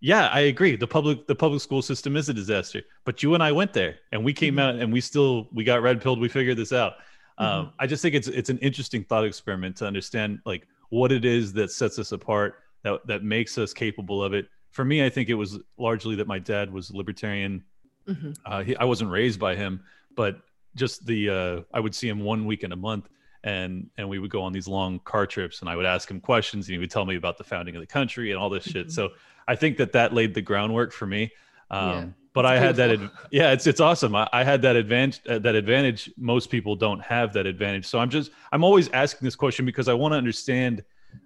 yeah, 0.00 0.28
I 0.28 0.40
agree. 0.40 0.76
The 0.76 0.86
public 0.86 1.26
the 1.26 1.34
public 1.34 1.60
school 1.62 1.82
system 1.82 2.16
is 2.16 2.28
a 2.28 2.34
disaster, 2.34 2.82
but 3.04 3.22
you 3.22 3.34
and 3.34 3.42
I 3.42 3.52
went 3.52 3.72
there, 3.72 3.96
and 4.12 4.24
we 4.24 4.32
came 4.32 4.56
Mhm. 4.56 4.60
out, 4.60 4.74
and 4.76 4.92
we 4.92 5.00
still 5.00 5.48
we 5.52 5.64
got 5.64 5.82
red 5.82 6.00
pilled. 6.02 6.20
We 6.20 6.28
figured 6.28 6.56
this 6.56 6.72
out. 6.72 6.94
Mm-hmm. 7.38 7.44
Um, 7.66 7.72
I 7.78 7.86
just 7.86 8.02
think 8.02 8.14
it's 8.14 8.28
it's 8.28 8.50
an 8.50 8.58
interesting 8.58 9.04
thought 9.04 9.24
experiment 9.24 9.76
to 9.76 9.86
understand 9.86 10.40
like 10.46 10.66
what 10.88 11.12
it 11.12 11.24
is 11.24 11.52
that 11.54 11.70
sets 11.70 11.98
us 11.98 12.12
apart, 12.12 12.62
that 12.82 13.06
that 13.06 13.22
makes 13.22 13.58
us 13.58 13.72
capable 13.74 14.22
of 14.22 14.32
it. 14.32 14.48
For 14.70 14.84
me, 14.84 15.04
I 15.04 15.08
think 15.10 15.28
it 15.28 15.34
was 15.34 15.58
largely 15.78 16.14
that 16.16 16.26
my 16.26 16.38
dad 16.38 16.72
was 16.72 16.90
libertarian 16.90 17.64
Mhm. 18.08 18.36
uh, 18.46 18.62
he, 18.62 18.76
I 18.76 18.84
wasn't 18.84 19.10
raised 19.10 19.40
by 19.40 19.56
him, 19.56 19.82
but 20.14 20.40
just 20.76 21.04
the 21.06 21.28
uh, 21.28 21.60
I 21.74 21.80
would 21.80 21.94
see 21.94 22.08
him 22.08 22.20
one 22.20 22.46
weekend 22.46 22.72
a 22.72 22.76
month, 22.76 23.08
and 23.42 23.90
and 23.98 24.08
we 24.08 24.18
would 24.20 24.30
go 24.30 24.42
on 24.42 24.52
these 24.52 24.68
long 24.68 25.00
car 25.00 25.26
trips, 25.26 25.60
and 25.60 25.68
I 25.68 25.74
would 25.76 25.86
ask 25.86 26.08
him 26.10 26.20
questions, 26.20 26.68
and 26.68 26.74
he 26.74 26.78
would 26.78 26.90
tell 26.90 27.04
me 27.04 27.16
about 27.16 27.36
the 27.36 27.44
founding 27.44 27.74
of 27.74 27.80
the 27.80 27.86
country 27.86 28.30
and 28.30 28.38
all 28.38 28.48
this 28.48 28.64
shit. 28.64 28.86
Mhm. 28.86 28.92
So 28.92 29.10
I 29.48 29.56
think 29.56 29.76
that 29.78 29.92
that 29.92 30.12
laid 30.14 30.34
the 30.34 30.42
groundwork 30.42 30.92
for 30.92 31.06
me. 31.06 31.32
Um, 31.70 31.88
Yeah, 31.90 32.06
but 32.36 32.44
it's 32.44 32.52
I 32.52 32.56
had 32.64 32.76
that, 32.76 32.90
ad- 32.92 33.10
yeah, 33.32 33.50
it's 33.52 33.66
it's 33.66 33.80
awesome. 33.80 34.14
I, 34.14 34.28
I 34.32 34.44
had 34.44 34.62
that 34.62 34.76
advantage. 34.76 35.20
Uh, 35.28 35.40
that 35.40 35.56
advantage. 35.56 36.08
Most 36.16 36.50
people 36.50 36.76
don't 36.76 37.02
have 37.02 37.32
that 37.32 37.46
advantage. 37.46 37.86
So 37.86 37.98
I'm 37.98 38.10
just 38.10 38.30
I'm 38.52 38.62
always 38.62 38.88
asking 38.90 39.26
this 39.26 39.34
question 39.34 39.66
because 39.66 39.88
I 39.88 39.94
want 39.94 40.12
to 40.12 40.18
understand. 40.18 40.84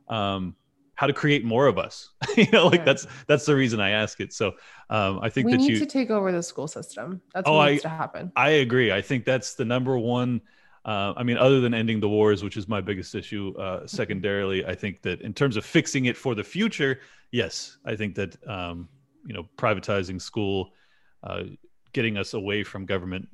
Um, 0.09 0.57
how 0.95 1.07
to 1.07 1.15
create 1.15 1.47
more 1.47 1.67
of 1.67 1.79
us 1.79 2.11
you 2.37 2.47
know 2.53 2.67
like 2.67 2.85
that's 2.85 3.07
that's 3.27 3.47
the 3.47 3.55
reason 3.57 3.81
i 3.81 3.89
ask 3.89 4.21
it 4.21 4.35
so 4.35 4.49
um 4.91 5.19
i 5.23 5.31
think 5.31 5.47
we 5.47 5.53
that 5.53 5.57
need 5.59 5.71
you 5.71 5.79
to 5.79 5.87
take 5.87 6.11
over 6.11 6.31
the 6.31 6.43
school 6.43 6.69
system 6.69 7.23
that's 7.33 7.49
Oh, 7.49 7.55
what 7.57 7.69
I- 7.69 7.71
needs 7.71 7.83
to 7.85 7.89
happen 7.89 8.31
I 8.37 8.51
agree. 8.67 8.93
I 8.93 9.01
think 9.01 9.25
that's 9.25 9.55
the 9.55 9.65
number 9.65 9.97
one. 9.99 10.43
Uh, 10.85 11.15
I 11.17 11.23
mean, 11.23 11.39
other 11.39 11.61
than 11.63 11.73
ending 11.73 12.01
the 12.01 12.09
wars, 12.09 12.45
which 12.45 12.59
is 12.59 12.69
my 12.69 12.83
biggest 12.83 13.15
issue, 13.15 13.55
uh, 13.59 13.87
secondarily, 13.87 14.65
I 14.67 14.75
think 14.75 15.01
that 15.03 15.23
in 15.23 15.33
terms 15.33 15.57
of 15.57 15.65
fixing 15.65 16.05
it 16.05 16.17
for 16.19 16.35
the 16.35 16.45
future, 16.45 17.01
yes, 17.33 17.79
I 17.87 17.97
think 17.97 18.15
that 18.17 18.37
um, 18.47 18.87
you 19.27 19.33
know 19.35 19.49
privatizing 19.57 20.21
school, 20.21 20.73
uh, 21.23 21.45
getting 21.93 22.17
us 22.17 22.35
away 22.35 22.63
from 22.63 22.87
government 22.87 23.29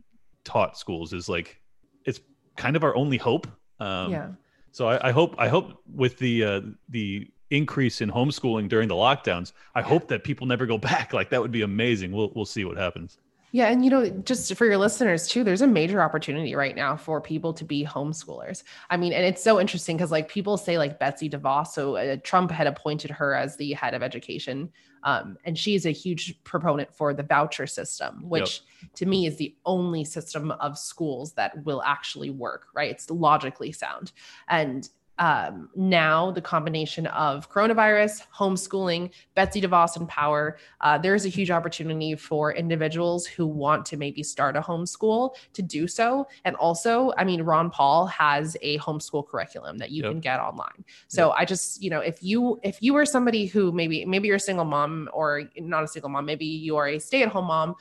taught 0.45 0.79
schools 0.79 1.13
is 1.13 1.29
like 1.29 1.61
it's 2.05 2.21
kind 2.57 2.77
of 2.77 2.85
our 2.85 2.95
only 2.97 3.17
hope. 3.17 3.47
Um, 3.81 4.11
yeah 4.13 4.29
So 4.73 4.89
I, 4.89 5.09
I 5.09 5.13
hope 5.13 5.35
I 5.39 5.49
hope 5.49 5.81
with 5.93 6.19
the 6.19 6.45
uh, 6.45 6.61
the 6.89 7.29
increase 7.51 8.01
in 8.01 8.11
homeschooling 8.11 8.69
during 8.69 8.89
the 8.89 8.95
lockdowns, 8.95 9.53
I 9.75 9.83
hope 9.83 10.09
that 10.09 10.25
people 10.25 10.47
never 10.47 10.67
go 10.67 10.79
back. 10.91 11.13
Like 11.13 11.31
that 11.31 11.41
would 11.41 11.53
be 11.53 11.63
amazing. 11.63 12.13
We'll 12.13 12.33
we'll 12.35 12.45
see 12.45 12.65
what 12.65 12.77
happens. 12.77 13.19
Yeah, 13.57 13.69
and 13.69 13.83
you 13.83 13.91
know, 13.91 14.11
just 14.11 14.55
for 14.55 14.67
your 14.67 14.77
listeners 14.77 15.27
too, 15.27 15.43
there's 15.43 15.63
a 15.63 15.67
major 15.67 16.03
opportunity 16.03 16.55
right 16.55 16.77
now 16.77 16.95
for 16.95 17.23
people 17.23 17.55
to 17.55 17.65
be 17.65 17.87
homeschoolers. 17.87 18.65
I 18.91 18.99
mean, 18.99 19.15
and 19.15 19.25
it's 19.25 19.43
so 19.43 19.59
interesting 19.59 19.97
because 19.97 20.11
like 20.11 20.29
people 20.29 20.59
say 20.59 20.77
like 20.77 20.99
Betsy 20.99 21.31
DeVos, 21.31 21.69
so 21.69 21.97
uh, 21.97 22.19
Trump 22.23 22.51
had 22.51 22.67
appointed 22.67 23.11
her 23.13 23.35
as 23.35 23.57
the 23.57 23.73
head 23.73 23.95
of 23.95 24.03
education, 24.03 24.71
um, 25.05 25.39
and 25.47 25.57
she's 25.57 25.87
a 25.87 25.91
huge 25.91 26.39
proponent 26.45 26.95
for 26.95 27.15
the 27.15 27.23
voucher 27.23 27.67
system, 27.67 28.29
which 28.29 28.61
to 28.95 29.07
me 29.07 29.25
is 29.27 29.37
the 29.39 29.57
only 29.65 30.05
system 30.05 30.51
of 30.51 30.77
schools 30.77 31.33
that 31.33 31.65
will 31.65 31.83
actually 31.83 32.29
work. 32.29 32.67
Right? 32.75 32.91
It's 32.91 33.09
logically 33.09 33.73
sound, 33.73 34.13
and 34.49 34.87
um, 35.19 35.71
now 35.75 36.31
the 36.31 36.41
combination 36.41 37.07
of 37.09 37.51
coronavirus, 37.51 38.23
homeschooling, 38.35 39.11
Betsy 39.35 39.61
DeVos 39.61 39.97
in 39.97 40.07
power, 40.07 40.59
uh, 40.83 40.99
there's 40.99 41.25
a 41.25 41.29
huge 41.29 41.51
opportunity 41.51 42.15
for 42.15 42.55
individuals 42.55 43.27
who 43.27 43.47
want 43.47 43.87
to 43.87 43.97
maybe 43.97 44.23
start 44.23 44.57
a 44.57 44.61
homeschool 44.61 45.35
to 45.55 45.63
do 45.63 45.87
so. 45.87 46.27
And 46.45 46.55
also, 46.57 47.13
I 47.17 47.25
mean, 47.25 47.43
Ron 47.43 47.71
Paul 47.71 48.07
has 48.07 48.57
a 48.63 48.79
homeschool 48.79 49.27
curriculum 49.27 49.79
that 49.79 49.91
you 49.91 50.03
Yep. 50.03 50.13
can 50.13 50.21
get 50.21 50.41
online. 50.41 50.85
So 51.09 51.31
I 51.33 51.45
just, 51.45 51.83
you 51.83 51.91
know, 51.91 52.01
if 52.01 52.23
you 52.23 52.61
if 52.63 52.83
you 52.83 52.95
are 52.97 53.07
somebody 53.07 53.47
who 53.47 53.73
maybe 53.73 54.05
maybe 54.05 54.29
you're 54.29 54.37
a 54.37 54.41
single 54.41 54.65
mom 54.65 55.09
or 55.13 55.45
not 55.57 55.83
a 55.83 55.89
single 55.89 56.11
mom, 56.11 56.27
maybe 56.27 56.45
you 56.45 56.77
are 56.77 56.89
a 56.89 56.99
stay 56.99 57.23
at 57.23 57.31
home 57.31 57.47
mom, 57.47 57.75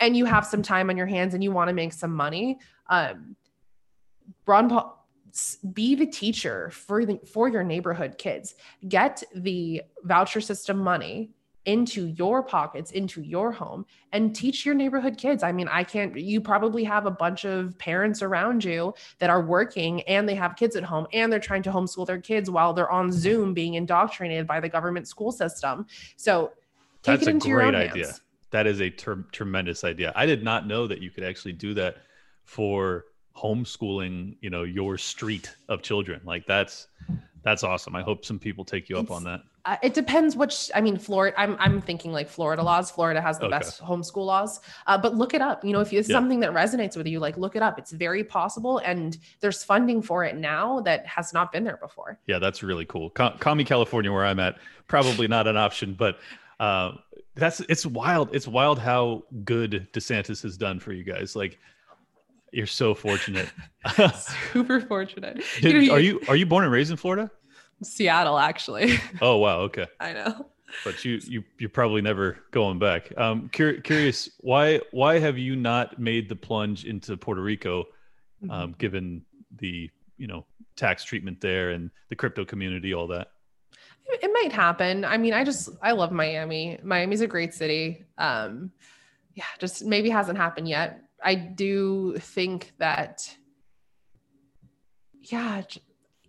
and 0.00 0.16
you 0.16 0.24
have 0.24 0.46
some 0.46 0.62
time 0.62 0.90
on 0.90 0.96
your 0.96 1.06
hands 1.06 1.34
and 1.34 1.44
you 1.44 1.52
want 1.52 1.68
to 1.68 1.74
make 1.74 1.92
some 1.92 2.14
money, 2.14 2.58
um, 2.88 3.36
Ron 4.46 4.68
Paul 4.68 4.97
be 5.72 5.94
the 5.94 6.06
teacher 6.06 6.70
for 6.70 7.04
the 7.04 7.18
for 7.32 7.48
your 7.48 7.64
neighborhood 7.64 8.18
kids 8.18 8.54
get 8.88 9.22
the 9.34 9.82
voucher 10.04 10.40
system 10.40 10.78
money 10.78 11.30
into 11.64 12.06
your 12.06 12.42
pockets 12.42 12.92
into 12.92 13.20
your 13.20 13.52
home 13.52 13.84
and 14.12 14.34
teach 14.34 14.64
your 14.64 14.74
neighborhood 14.74 15.18
kids 15.18 15.42
i 15.42 15.52
mean 15.52 15.68
i 15.68 15.84
can't 15.84 16.16
you 16.16 16.40
probably 16.40 16.82
have 16.82 17.04
a 17.04 17.10
bunch 17.10 17.44
of 17.44 17.76
parents 17.78 18.22
around 18.22 18.64
you 18.64 18.94
that 19.18 19.28
are 19.28 19.42
working 19.42 20.00
and 20.02 20.26
they 20.28 20.34
have 20.34 20.56
kids 20.56 20.76
at 20.76 20.84
home 20.84 21.06
and 21.12 21.30
they're 21.30 21.38
trying 21.40 21.62
to 21.62 21.70
homeschool 21.70 22.06
their 22.06 22.20
kids 22.20 22.50
while 22.50 22.72
they're 22.72 22.90
on 22.90 23.12
zoom 23.12 23.52
being 23.52 23.74
indoctrinated 23.74 24.46
by 24.46 24.60
the 24.60 24.68
government 24.68 25.06
school 25.06 25.30
system 25.30 25.84
so 26.16 26.52
take 27.02 27.20
That's 27.20 27.22
it 27.22 27.28
a 27.28 27.30
into 27.32 27.48
your 27.48 27.62
own 27.62 27.72
great 27.72 27.90
idea. 27.90 28.06
hands. 28.06 28.20
That 28.50 28.66
is 28.66 28.80
a 28.80 28.90
ter- 28.90 29.26
tremendous 29.32 29.84
idea. 29.84 30.12
I 30.16 30.26
did 30.26 30.42
not 30.42 30.66
know 30.66 30.86
that 30.86 31.02
you 31.02 31.10
could 31.10 31.24
actually 31.24 31.52
do 31.52 31.74
that 31.74 31.98
for 32.44 33.04
homeschooling, 33.42 34.36
you 34.40 34.50
know, 34.50 34.62
your 34.64 34.98
street 34.98 35.54
of 35.68 35.82
children. 35.82 36.20
Like 36.24 36.46
that's 36.46 36.88
that's 37.44 37.62
awesome. 37.62 37.94
I 37.96 38.02
hope 38.02 38.24
some 38.24 38.38
people 38.38 38.64
take 38.64 38.88
you 38.88 38.98
up 38.98 39.10
on 39.10 39.24
that. 39.24 39.40
Uh, 39.64 39.76
it 39.82 39.92
depends 39.92 40.34
which 40.36 40.70
i 40.74 40.80
mean 40.80 40.96
florida 40.96 41.38
i'm, 41.38 41.54
I'm 41.58 41.82
thinking 41.82 42.10
like 42.10 42.28
florida 42.28 42.62
laws 42.62 42.90
florida 42.90 43.20
has 43.20 43.38
the 43.38 43.46
Okay. 43.46 43.58
best 43.58 43.82
homeschool 43.82 44.24
laws 44.24 44.60
uh, 44.86 44.96
but 44.96 45.14
look 45.16 45.34
it 45.34 45.42
up 45.42 45.62
you 45.62 45.72
know 45.72 45.80
if 45.80 45.92
it's 45.92 46.08
Yeah. 46.08 46.14
something 46.14 46.40
that 46.40 46.52
resonates 46.52 46.96
with 46.96 47.06
you 47.06 47.18
like 47.18 47.36
look 47.36 47.54
it 47.54 47.60
up 47.60 47.78
it's 47.78 47.90
very 47.90 48.24
possible 48.24 48.78
and 48.78 49.18
there's 49.40 49.62
funding 49.64 50.00
for 50.00 50.24
it 50.24 50.36
now 50.36 50.80
that 50.82 51.04
has 51.06 51.34
not 51.34 51.52
been 51.52 51.64
there 51.64 51.76
before 51.76 52.18
Yeah, 52.26 52.38
that's 52.38 52.62
really 52.62 52.86
cool. 52.86 53.10
Call, 53.10 53.32
call 53.32 53.56
me 53.56 53.64
California, 53.64 54.10
where 54.10 54.24
I'm 54.24 54.38
at. 54.40 54.56
Probably 54.86 55.26
not 55.28 55.46
an 55.46 55.56
option, 55.58 55.92
but 55.92 56.18
uh, 56.60 56.92
that's 57.34 57.60
it's 57.68 57.84
wild. 57.84 58.34
It's 58.34 58.48
wild 58.48 58.78
how 58.78 59.24
good 59.44 59.88
DeSantis 59.92 60.42
has 60.44 60.56
done 60.56 60.78
for 60.80 60.92
you 60.92 61.02
guys. 61.04 61.36
Like, 61.36 61.58
you're 62.52 62.66
so 62.66 62.94
fortunate. 62.94 63.48
super 64.52 64.80
fortunate 64.80 65.42
Did- 65.60 65.72
You 65.82 65.88
know, 65.88 65.94
are 65.94 66.00
you 66.00 66.20
are 66.28 66.36
you 66.36 66.46
born 66.46 66.64
and 66.64 66.72
raised 66.72 66.90
in 66.90 66.96
Florida? 66.96 67.30
seattle 67.82 68.38
actually 68.38 68.98
Oh 69.20 69.36
wow, 69.36 69.60
okay. 69.60 69.86
i 70.00 70.12
know 70.12 70.46
but 70.84 71.04
you 71.04 71.18
you 71.24 71.42
you're 71.58 71.70
probably 71.70 72.02
never 72.02 72.38
going 72.50 72.78
back. 72.78 73.16
Um, 73.16 73.48
cur- 73.52 73.80
curious 73.80 74.28
why 74.40 74.80
why 74.90 75.18
have 75.18 75.38
you 75.38 75.56
not 75.56 75.98
made 75.98 76.28
the 76.28 76.36
plunge 76.36 76.84
into 76.84 77.16
Puerto 77.16 77.40
Rico, 77.42 77.84
Mm-hmm. 78.42 78.50
um, 78.52 78.74
given 78.78 79.22
the 79.56 79.90
you 80.18 80.26
know 80.28 80.44
tax 80.76 81.02
treatment 81.04 81.40
there 81.40 81.70
and 81.70 81.90
the 82.08 82.14
crypto 82.16 82.44
community, 82.44 82.92
all 82.94 83.06
that? 83.08 83.28
it 84.06 84.20
it 84.24 84.30
might 84.32 84.52
happen 84.52 85.04
i 85.04 85.16
mean 85.18 85.32
i 85.34 85.42
just 85.44 85.68
i 85.82 85.92
love 85.92 86.12
miami 86.12 86.78
miami's 86.82 87.20
a 87.20 87.26
great 87.26 87.52
city 87.54 88.04
um 88.18 88.70
yeah 89.34 89.44
just 89.58 89.84
maybe 89.84 90.08
hasn't 90.10 90.38
happened 90.38 90.68
yet 90.68 91.02
i 91.22 91.34
do 91.34 92.16
think 92.18 92.72
that 92.78 93.36
yeah 95.20 95.62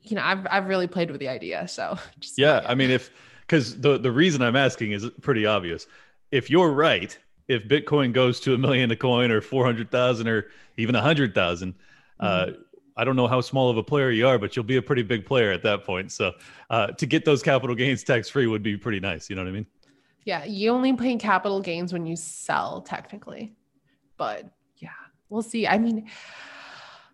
you 0.01 0.15
know 0.15 0.23
i've, 0.23 0.45
I've 0.49 0.67
really 0.67 0.87
played 0.87 1.11
with 1.11 1.19
the 1.19 1.29
idea 1.29 1.67
so 1.67 1.97
just 2.19 2.37
Yeah. 2.37 2.65
I 2.65 2.75
mean 2.75 2.89
if 2.89 3.11
because 3.41 3.79
the 3.81 3.97
the 3.97 4.11
reason 4.11 4.41
I'm 4.41 4.55
asking 4.55 4.91
is 4.91 5.09
pretty 5.21 5.45
obvious. 5.45 5.87
If 6.31 6.51
you're 6.51 6.71
right, 6.71 7.17
if 7.47 7.67
Bitcoin 7.67 8.13
goes 8.13 8.39
to 8.41 8.53
a 8.53 8.57
million 8.59 8.91
a 8.91 8.95
coin 8.95 9.31
or 9.31 9.41
four 9.41 9.65
hundred 9.65 9.89
thousand 9.89 10.27
or 10.27 10.47
even 10.77 10.93
a 10.93 11.01
hundred 11.01 11.33
thousand, 11.33 11.73
uh, 12.19 12.51
I 12.95 13.03
don't 13.03 13.15
know 13.15 13.25
how 13.27 13.41
small 13.41 13.71
of 13.71 13.77
a 13.77 13.83
player 13.83 14.11
you 14.11 14.27
are, 14.27 14.37
but 14.37 14.55
you'll 14.55 14.65
be 14.65 14.77
a 14.77 14.81
pretty 14.83 15.01
big 15.01 15.25
player 15.25 15.51
at 15.51 15.63
that 15.63 15.83
point. 15.83 16.11
So 16.11 16.33
uh, 16.69 16.87
to 16.87 17.07
get 17.07 17.25
those 17.25 17.41
capital 17.41 17.75
gains 17.75 18.03
tax 18.03 18.29
free 18.29 18.45
would 18.45 18.61
be 18.61 18.77
pretty 18.77 18.99
nice. 18.99 19.31
You 19.31 19.35
know 19.35 19.41
what 19.41 19.49
I 19.49 19.53
mean? 19.53 19.65
yeah 20.25 20.43
you 20.45 20.69
only 20.69 20.93
pay 20.93 21.15
capital 21.15 21.59
gains 21.61 21.91
when 21.93 22.05
you 22.05 22.15
sell 22.15 22.81
technically 22.81 23.55
but 24.17 24.51
we'll 25.29 25.41
see 25.41 25.67
i 25.67 25.77
mean 25.77 26.09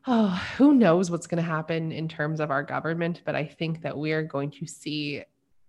oh 0.08 0.28
who 0.58 0.74
knows 0.74 1.12
what's 1.12 1.28
going 1.28 1.44
to 1.44 1.50
happen 1.50 1.92
in 1.92 2.08
terms 2.08 2.40
of 2.40 2.52
our 2.52 2.64
government 2.64 3.22
but 3.26 3.36
i 3.36 3.46
think 3.46 3.82
that 3.82 3.98
we 3.98 4.12
are 4.12 4.24
going 4.24 4.50
to 4.52 4.66
see 4.66 5.24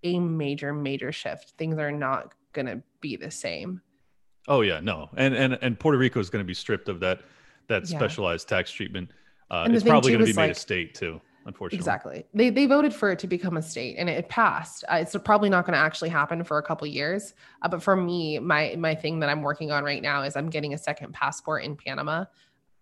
a 0.06 0.18
major, 0.18 0.72
major 0.72 1.12
shift. 1.12 1.54
Things 1.58 1.78
are 1.78 1.92
not 1.92 2.34
going 2.52 2.66
to 2.66 2.82
be 3.00 3.16
the 3.16 3.30
same. 3.30 3.80
Oh 4.48 4.60
yeah, 4.60 4.80
no, 4.80 5.10
and 5.16 5.34
and 5.34 5.58
and 5.60 5.78
Puerto 5.78 5.98
Rico 5.98 6.20
is 6.20 6.30
going 6.30 6.44
to 6.44 6.46
be 6.46 6.54
stripped 6.54 6.88
of 6.88 7.00
that 7.00 7.22
that 7.68 7.88
Yeah. 7.88 7.98
specialized 7.98 8.48
tax 8.48 8.70
treatment. 8.70 9.10
Uh, 9.50 9.68
it's 9.70 9.82
probably 9.84 10.12
going 10.12 10.24
to 10.24 10.32
be 10.32 10.40
made 10.40 10.50
a 10.50 10.54
state 10.54 10.94
too, 10.94 11.20
unfortunately. 11.46 11.78
Exactly. 11.78 12.26
They 12.34 12.50
they 12.50 12.66
voted 12.66 12.92
for 12.92 13.10
it 13.10 13.18
to 13.20 13.26
become 13.26 13.56
a 13.56 13.62
state, 13.62 13.96
and 13.98 14.10
it 14.10 14.28
passed. 14.28 14.84
Uh, 14.88 14.96
it's 14.96 15.16
probably 15.24 15.48
not 15.48 15.64
going 15.64 15.72
to 15.72 15.78
actually 15.78 16.10
happen 16.10 16.44
for 16.44 16.58
a 16.58 16.62
couple 16.62 16.86
years. 16.86 17.34
Uh, 17.62 17.68
but 17.68 17.82
for 17.82 17.96
me, 17.96 18.38
my 18.38 18.74
my 18.78 18.94
thing 18.94 19.20
that 19.20 19.30
I'm 19.30 19.42
working 19.42 19.70
on 19.70 19.84
right 19.84 20.02
now 20.02 20.22
is 20.22 20.36
I'm 20.36 20.50
getting 20.50 20.74
a 20.74 20.78
second 20.78 21.14
passport 21.14 21.64
in 21.64 21.76
Panama, 21.76 22.24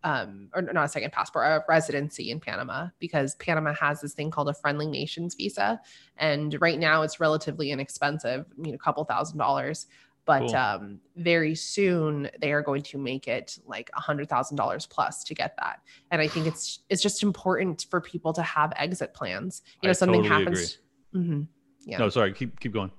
um, 0.02 0.48
or 0.54 0.62
not 0.62 0.84
a 0.84 0.88
second 0.88 1.12
passport, 1.12 1.46
a 1.46 1.64
residency 1.68 2.30
in 2.30 2.40
Panama, 2.40 2.88
because 2.98 3.34
Panama 3.36 3.74
has 3.74 4.00
this 4.00 4.14
thing 4.14 4.30
called 4.30 4.48
a 4.48 4.54
friendly 4.54 4.86
nations 4.86 5.34
visa, 5.34 5.80
and 6.16 6.56
right 6.60 6.78
now 6.78 7.02
it's 7.02 7.20
relatively 7.20 7.70
inexpensive, 7.70 8.46
I 8.50 8.60
mean, 8.60 8.74
a 8.74 8.78
couple 8.78 9.04
thousand 9.04 9.38
dollars. 9.38 9.86
But 10.26 10.40
Cool. 10.40 10.56
um, 10.56 11.00
very 11.16 11.54
soon 11.54 12.30
they 12.40 12.52
are 12.52 12.62
going 12.62 12.82
to 12.82 12.98
make 12.98 13.28
it 13.28 13.58
like 13.66 13.90
a 13.94 14.00
hundred 14.00 14.28
thousand 14.28 14.56
dollars 14.56 14.86
plus 14.86 15.22
to 15.24 15.34
get 15.34 15.54
that 15.60 15.80
and 16.10 16.20
i 16.20 16.26
think 16.26 16.46
it's 16.46 16.80
it's 16.88 17.02
just 17.02 17.22
important 17.22 17.86
for 17.90 18.00
people 18.00 18.32
to 18.32 18.42
have 18.42 18.72
exit 18.76 19.14
plans 19.14 19.62
you 19.80 19.86
know 19.86 19.90
I 19.90 19.92
something 19.92 20.22
totally 20.22 20.44
happens 20.44 20.78
Mhm. 21.14 21.46
yeah. 21.84 21.98
No, 21.98 22.08
sorry. 22.08 22.32
Keep 22.32 22.58
keep 22.58 22.72
going. 22.72 22.90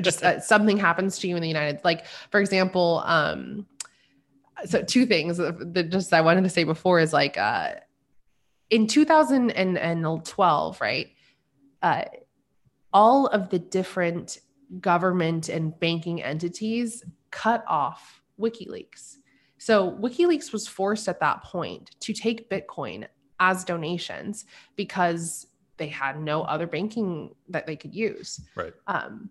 Just 0.00 0.22
uh, 0.22 0.38
something 0.52 0.76
happens 0.76 1.18
to 1.18 1.28
you 1.28 1.34
in 1.36 1.42
the 1.42 1.48
united 1.48 1.80
like 1.84 2.06
for 2.30 2.40
example 2.40 3.02
um 3.04 3.66
so 4.64 4.82
two 4.82 5.04
things 5.06 5.38
that 5.38 5.88
just 5.90 6.12
i 6.12 6.20
wanted 6.20 6.42
to 6.44 6.50
say 6.50 6.64
before 6.64 7.00
is 7.00 7.12
like 7.12 7.36
uh 7.36 7.72
in 8.70 8.86
2012 8.86 10.80
right 10.80 11.08
uh 11.82 12.02
all 12.92 13.26
of 13.26 13.50
the 13.50 13.58
different 13.58 14.38
government 14.80 15.48
and 15.48 15.78
banking 15.80 16.22
entities 16.22 17.04
cut 17.30 17.64
off 17.68 18.22
wikileaks 18.40 19.16
so 19.58 19.92
wikileaks 20.00 20.52
was 20.52 20.66
forced 20.68 21.08
at 21.08 21.20
that 21.20 21.42
point 21.42 21.90
to 22.00 22.12
take 22.12 22.50
bitcoin 22.50 23.06
as 23.40 23.64
donations 23.64 24.44
because 24.76 25.46
they 25.76 25.88
had 25.88 26.20
no 26.20 26.42
other 26.42 26.66
banking 26.66 27.34
that 27.48 27.66
they 27.66 27.76
could 27.76 27.94
use 27.94 28.40
Right. 28.54 28.72
um, 28.86 29.30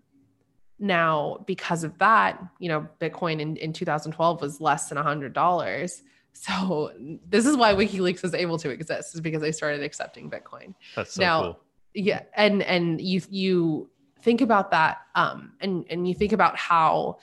now, 0.77 1.41
because 1.47 1.85
of 1.85 1.97
that, 1.99 2.43
you 2.59 2.67
know, 2.67 2.85
Bitcoin 2.99 3.39
in, 3.39 3.55
in 3.55 3.71
2012 3.71 4.41
was 4.41 4.59
less 4.59 4.89
than 4.89 4.97
$100. 4.97 6.01
So 6.33 6.91
this 7.29 7.45
is 7.45 7.55
why 7.55 7.73
WikiLeaks 7.73 8.21
was 8.21 8.33
able 8.33 8.57
to 8.57 8.69
exist, 8.69 9.15
is 9.15 9.21
because 9.21 9.41
they 9.41 9.53
started 9.53 9.81
accepting 9.83 10.29
Bitcoin. 10.29 10.73
That's 10.93 11.13
so 11.13 11.21
Now- 11.21 11.41
cool. 11.43 11.59
Yeah, 11.93 12.23
and 12.35 12.61
and 12.63 12.99
you 12.99 13.21
you 13.29 13.89
think 14.25 14.41
about 14.41 14.71
that, 14.71 14.97
um, 15.13 15.53
and 15.61 15.85
and 15.89 16.07
you 16.07 16.15
think 16.15 16.33
about 16.33 16.57
how, 16.57 17.19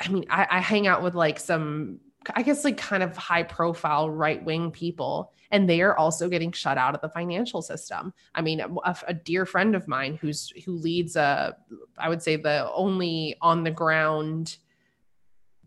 I 0.00 0.08
mean, 0.08 0.26
I, 0.28 0.46
I 0.50 0.60
hang 0.60 0.88
out 0.88 1.00
with 1.00 1.14
like 1.14 1.38
some, 1.38 2.00
I 2.34 2.42
guess 2.42 2.64
like 2.64 2.76
kind 2.76 3.04
of 3.04 3.16
high 3.16 3.44
profile 3.44 4.10
right 4.10 4.44
wing 4.44 4.72
people, 4.72 5.32
and 5.52 5.70
they 5.70 5.80
are 5.80 5.96
also 5.96 6.28
getting 6.28 6.50
shut 6.50 6.76
out 6.76 6.96
of 6.96 7.00
the 7.00 7.08
financial 7.08 7.62
system. 7.62 8.12
I 8.34 8.42
mean, 8.42 8.60
a, 8.60 8.96
a 9.06 9.14
dear 9.14 9.46
friend 9.46 9.76
of 9.76 9.86
mine 9.86 10.18
who's 10.20 10.50
who 10.64 10.72
leads 10.72 11.14
a, 11.14 11.56
I 11.96 12.08
would 12.08 12.20
say 12.20 12.34
the 12.34 12.68
only 12.74 13.36
on 13.40 13.62
the 13.62 13.70
ground, 13.70 14.56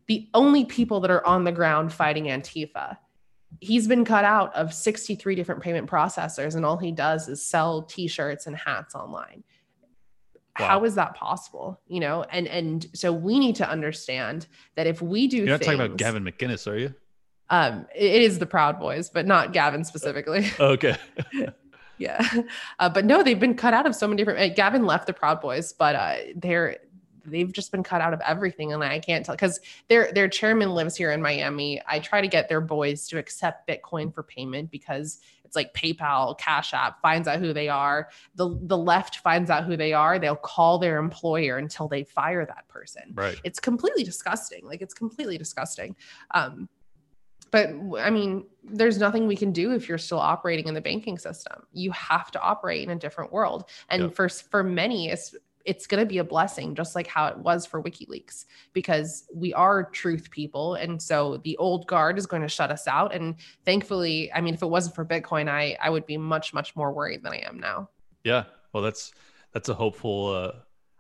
the 0.08 0.28
only 0.34 0.66
people 0.66 1.00
that 1.00 1.12
are 1.12 1.26
on 1.26 1.46
the 1.46 1.54
ground 1.54 1.94
fighting 1.94 2.26
Antifa 2.26 2.98
he's 3.60 3.86
been 3.86 4.06
cut 4.06 4.24
out 4.24 4.56
of 4.56 4.74
63 4.74 5.36
different 5.36 5.62
payment 5.62 5.90
processors 5.90 6.56
and 6.56 6.66
all 6.66 6.78
he 6.78 6.92
does 6.92 7.28
is 7.28 7.46
sell 7.46 7.82
t-shirts 7.82 8.48
and 8.48 8.56
hats 8.56 8.96
online 8.96 9.44
Wow. 10.62 10.68
how 10.68 10.86
is 10.86 10.96
that 10.96 11.16
possible 11.16 11.82
you 11.88 12.00
know 12.00 12.24
and 12.32 12.48
and 12.48 12.88
so 12.94 13.12
we 13.12 13.40
need 13.40 13.56
to 13.58 13.70
understand 13.70 14.48
that 14.76 14.88
if 14.88 15.02
we 15.02 15.28
do 15.28 15.38
You're 15.38 15.48
not 15.48 15.62
talking 15.62 15.80
about 15.80 15.98
Gavin 15.98 16.24
McInnes, 16.24 16.72
are 16.72 16.78
you? 16.78 16.94
um 17.50 17.86
it 17.96 18.12
it 18.14 18.22
is 18.22 18.40
the 18.40 18.46
proud 18.46 18.80
boys 18.80 19.10
but 19.10 19.26
not 19.28 19.54
gavin 19.54 19.84
specifically 19.84 20.46
Okay. 20.60 20.96
yeah 21.98 22.26
uh, 22.80 22.90
but 22.90 23.06
no 23.06 23.22
they've 23.22 23.40
been 23.40 23.56
cut 23.56 23.74
out 23.74 23.86
of 23.86 23.94
so 23.96 24.08
many 24.08 24.18
different 24.18 24.40
uh, 24.40 24.54
gavin 24.56 24.86
left 24.86 25.06
the 25.06 25.14
proud 25.14 25.40
boys 25.42 25.74
but 25.74 25.96
uh 25.96 26.16
they're 26.38 26.78
they've 27.26 27.52
just 27.52 27.72
been 27.72 27.84
cut 27.84 28.02
out 28.02 28.14
of 28.14 28.22
everything 28.26 28.74
and 28.74 28.84
i 28.84 29.00
can't 29.00 29.26
tell 29.26 29.36
because 29.36 29.60
their 29.90 30.12
their 30.14 30.28
chairman 30.28 30.74
lives 30.74 30.96
here 30.96 31.12
in 31.12 31.22
miami 31.22 31.80
i 31.88 32.00
try 32.00 32.22
to 32.22 32.28
get 32.28 32.50
their 32.50 32.62
boys 32.62 33.08
to 33.08 33.20
accept 33.20 33.68
bitcoin 33.68 34.12
for 34.14 34.24
payment 34.24 34.72
because 34.72 35.20
it's 35.52 35.56
like 35.58 35.74
paypal 35.74 36.38
cash 36.38 36.74
app 36.74 37.02
finds 37.02 37.28
out 37.28 37.40
who 37.40 37.52
they 37.52 37.68
are. 37.68 38.08
The 38.36 38.58
the 38.62 38.78
left 38.78 39.18
finds 39.18 39.50
out 39.50 39.66
who 39.66 39.76
they 39.76 39.92
are. 39.92 40.18
They'll 40.18 40.38
call 40.38 40.80
their 40.80 40.98
employer 40.98 41.58
until 41.58 41.90
they 41.90 42.06
fire 42.06 42.46
that 42.46 42.70
person. 42.70 43.12
Right. 43.14 43.38
it's 43.44 43.60
completely 43.60 44.06
disgusting. 44.06 44.66
Like 44.66 44.82
it's 44.82 44.94
completely 44.94 45.38
disgusting. 45.38 45.98
Um 46.34 46.70
but 47.52 47.68
I 48.00 48.10
mean 48.12 48.46
there's 48.64 48.98
nothing 48.98 49.28
we 49.28 49.36
can 49.36 49.52
do 49.52 49.74
if 49.74 49.90
you're 49.90 49.98
still 49.98 50.20
operating 50.20 50.70
in 50.70 50.74
the 50.74 50.80
banking 50.80 51.18
system. 51.18 51.64
You 51.74 51.92
have 51.92 52.32
to 52.32 52.40
operate 52.40 52.84
in 52.84 52.90
a 52.92 52.96
different 52.96 53.34
world. 53.34 53.66
And 53.90 54.04
Yep. 54.04 54.14
for 54.16 54.30
for 54.30 54.64
many 54.64 55.10
it's 55.66 55.88
going 55.88 56.00
to 56.02 56.06
be 56.06 56.18
a 56.18 56.24
blessing 56.24 56.76
just 56.76 56.96
like 56.96 57.08
how 57.08 57.28
it 57.28 57.38
was 57.38 57.66
for 57.66 57.82
wikileaks 57.82 58.46
because 58.74 59.26
we 59.34 59.54
are 59.54 59.84
truth 59.84 60.30
people 60.32 60.76
and 60.76 61.02
so 61.02 61.38
the 61.44 61.56
old 61.58 61.88
guard 61.88 62.18
is 62.18 62.26
going 62.26 62.42
to 62.42 62.48
shut 62.48 62.72
us 62.72 62.88
out 62.88 63.14
and 63.14 63.36
thankfully 63.66 64.32
i 64.34 64.42
mean 64.42 64.54
if 64.54 64.62
it 64.62 64.68
wasn't 64.70 64.94
for 64.96 65.06
bitcoin 65.06 65.50
i 65.50 65.78
i 65.82 65.90
would 65.90 66.06
be 66.06 66.18
much 66.18 66.54
much 66.54 66.76
more 66.76 66.92
worried 66.92 67.24
than 67.24 67.34
i 67.34 67.38
am 67.48 67.60
now 67.60 67.88
Yeah. 68.24 68.44
Well, 68.74 68.84
that's 68.84 69.12
that's 69.52 69.70
a 69.70 69.74
hopeful. 69.74 70.34
Uh, 70.34 70.52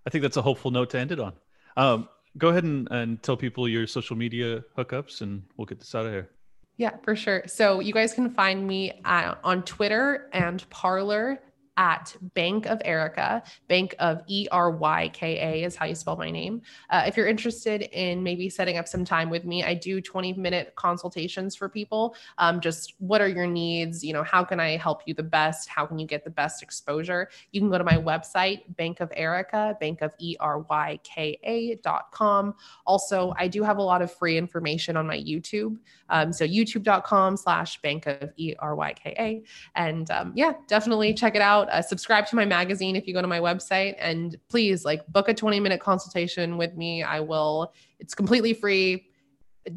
I 0.06 0.10
think 0.10 0.24
that's 0.24 0.38
a 0.38 0.42
hopeful 0.42 0.72
note 0.72 0.90
to 0.90 1.00
end 1.00 1.12
it 1.12 1.20
on. 1.20 1.34
Um, 1.78 2.10
go 2.38 2.50
ahead 2.50 2.64
and, 2.64 2.88
and 2.92 3.22
tell 3.24 3.38
people 3.38 3.68
your 3.70 3.88
social 3.88 4.16
media 4.18 4.64
hookups, 4.78 5.22
and 5.22 5.44
we'll 5.56 5.66
get 5.66 5.80
this 5.80 5.96
out 5.96 6.06
of 6.06 6.12
here. 6.12 6.30
Yeah, 6.78 6.98
for 7.04 7.16
sure. 7.16 7.44
So 7.48 7.80
you 7.80 7.94
guys 7.94 8.14
can 8.14 8.30
find 8.30 8.68
me 8.68 9.00
uh, 9.06 9.36
on 9.44 9.64
Twitter 9.64 10.30
and 10.34 10.68
Parler 10.70 11.40
at 11.78 12.16
Bank 12.34 12.66
of 12.66 12.80
Eryka. 12.80 13.46
Bank 13.68 13.96
of 14.00 14.22
E 14.28 14.48
R 14.52 14.72
Y 14.72 15.10
K 15.10 15.38
A 15.40 15.64
is 15.66 15.76
how 15.76 15.86
you 15.86 15.96
spell 15.96 16.16
my 16.16 16.30
name. 16.30 16.62
Uh, 16.90 17.04
if 17.06 17.18
you're 17.18 17.28
interested 17.28 17.84
in 17.92 18.24
maybe 18.24 18.50
setting 18.50 18.78
up 18.78 18.88
some 18.88 19.06
time 19.06 19.30
with 19.30 19.46
me, 19.46 19.64
I 19.64 19.74
do 19.74 20.02
20 20.02 20.34
minute 20.34 20.74
consultations 20.76 21.56
for 21.56 21.70
people. 21.70 22.16
Um, 22.38 22.60
just 22.60 22.96
what 23.00 23.22
are 23.22 23.28
your 23.28 23.48
needs? 23.48 24.04
You 24.04 24.14
know, 24.14 24.24
how 24.24 24.44
can 24.44 24.60
I 24.60 24.78
help 24.78 25.02
you 25.06 25.14
the 25.14 25.24
best? 25.24 25.70
How 25.70 25.86
can 25.86 26.00
you 26.00 26.08
get 26.08 26.24
the 26.24 26.30
best 26.30 26.62
exposure? 26.62 27.30
You 27.52 27.62
can 27.62 27.70
go 27.70 27.78
to 27.78 27.84
my 27.84 27.98
website, 27.98 28.76
Bank 28.76 29.00
of 29.00 29.10
Eryka, 29.12 29.80
Bank 29.80 30.02
of 30.02 30.12
E 30.20 30.36
R 30.40 30.60
Y 30.60 31.00
K 31.04 31.40
A 31.44 31.76
dot 31.76 32.12
com. 32.12 32.56
Also, 32.86 33.34
I 33.38 33.48
do 33.48 33.64
have 33.64 33.78
a 33.78 33.82
lot 33.82 34.02
of 34.02 34.12
free 34.12 34.38
information 34.38 34.98
on 34.98 35.08
my 35.08 35.18
YouTube. 35.18 35.78
Um, 36.12 36.34
so 36.34 36.46
youtube.com 36.46 37.38
slash 37.38 37.82
bank 37.82 38.06
of 38.06 38.32
E-R-Y-K-A. 38.38 39.44
And 39.76 40.12
um, 40.12 40.34
yeah, 40.36 40.54
definitely 40.68 41.14
check 41.14 41.36
it 41.36 41.42
out. 41.42 41.61
Uh, 41.70 41.82
subscribe 41.82 42.28
to 42.28 42.36
my 42.36 42.46
magazine 42.46 42.96
if 42.96 43.08
you 43.08 43.14
go 43.14 43.22
to 43.22 43.28
my 43.28 43.40
website 43.40 43.96
and 44.00 44.38
please 44.50 44.86
like 44.86 45.06
book 45.08 45.30
a 45.30 45.34
20 45.34 45.60
minute 45.60 45.80
consultation 45.80 46.58
with 46.58 46.76
me. 46.76 47.04
I 47.04 47.20
will, 47.20 47.74
it's 48.00 48.14
completely 48.14 48.54
free. 48.54 49.08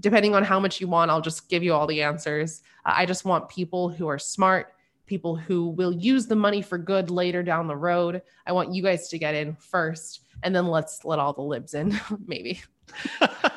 Depending 0.00 0.34
on 0.34 0.44
how 0.44 0.58
much 0.58 0.80
you 0.80 0.88
want, 0.88 1.10
I'll 1.10 1.20
just 1.20 1.48
give 1.48 1.62
you 1.62 1.74
all 1.74 1.86
the 1.86 2.02
answers. 2.02 2.62
Uh, 2.86 2.92
I 2.96 3.06
just 3.06 3.24
want 3.24 3.48
people 3.48 3.88
who 3.88 4.08
are 4.08 4.18
smart, 4.18 4.74
people 5.06 5.36
who 5.36 5.68
will 5.68 5.92
use 5.92 6.26
the 6.26 6.36
money 6.36 6.62
for 6.62 6.78
good 6.78 7.10
later 7.10 7.42
down 7.42 7.66
the 7.66 7.76
road. 7.76 8.22
I 8.46 8.52
want 8.52 8.74
you 8.74 8.82
guys 8.82 9.08
to 9.08 9.18
get 9.18 9.34
in 9.34 9.54
first 9.54 10.20
and 10.42 10.54
then 10.54 10.66
let's 10.66 11.04
let 11.04 11.18
all 11.18 11.32
the 11.32 11.42
libs 11.42 11.74
in, 11.74 11.98
maybe. 12.26 12.62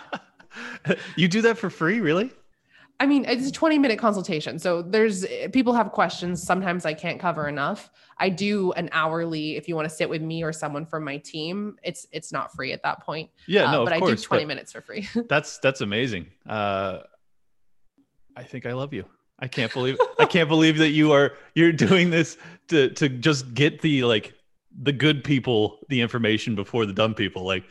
you 1.15 1.27
do 1.27 1.41
that 1.41 1.57
for 1.57 1.69
free, 1.69 1.99
really? 1.99 2.31
I 2.99 3.05
mean, 3.05 3.25
it's 3.25 3.47
a 3.47 3.51
20 3.51 3.77
minute 3.77 3.99
consultation. 3.99 4.57
So 4.57 4.81
there's 4.81 5.25
people 5.53 5.73
have 5.73 5.91
questions. 5.91 6.41
Sometimes 6.41 6.85
I 6.85 6.93
can't 6.93 7.19
cover 7.19 7.47
enough. 7.47 7.91
I 8.17 8.29
do 8.29 8.71
an 8.71 8.89
hourly 8.91 9.55
if 9.55 9.67
you 9.67 9.75
want 9.75 9.87
to 9.87 9.93
sit 9.93 10.09
with 10.09 10.21
me 10.21 10.43
or 10.43 10.51
someone 10.51 10.85
from 10.85 11.03
my 11.03 11.17
team. 11.17 11.77
It's 11.83 12.07
it's 12.11 12.31
not 12.31 12.53
free 12.53 12.73
at 12.73 12.81
that 12.83 13.03
point. 13.03 13.29
Yeah. 13.47 13.65
Uh, 13.65 13.71
no, 13.71 13.85
but 13.85 13.93
of 13.93 14.01
I 14.01 14.05
do 14.05 14.15
20 14.15 14.45
minutes 14.45 14.71
for 14.71 14.81
free. 14.81 15.07
That's 15.29 15.59
that's 15.59 15.81
amazing. 15.81 16.27
Uh, 16.47 16.99
I 18.35 18.43
think 18.43 18.65
I 18.65 18.73
love 18.73 18.93
you. 18.93 19.05
I 19.39 19.47
can't 19.47 19.71
believe 19.71 19.97
I 20.19 20.25
can't 20.25 20.49
believe 20.49 20.77
that 20.79 20.89
you 20.89 21.11
are 21.11 21.33
you're 21.53 21.71
doing 21.71 22.09
this 22.09 22.37
to 22.69 22.89
to 22.91 23.09
just 23.09 23.53
get 23.53 23.81
the 23.81 24.03
like 24.03 24.33
the 24.81 24.91
good 24.91 25.23
people 25.23 25.79
the 25.89 26.01
information 26.01 26.55
before 26.55 26.85
the 26.85 26.93
dumb 26.93 27.13
people. 27.13 27.45
Like, 27.45 27.63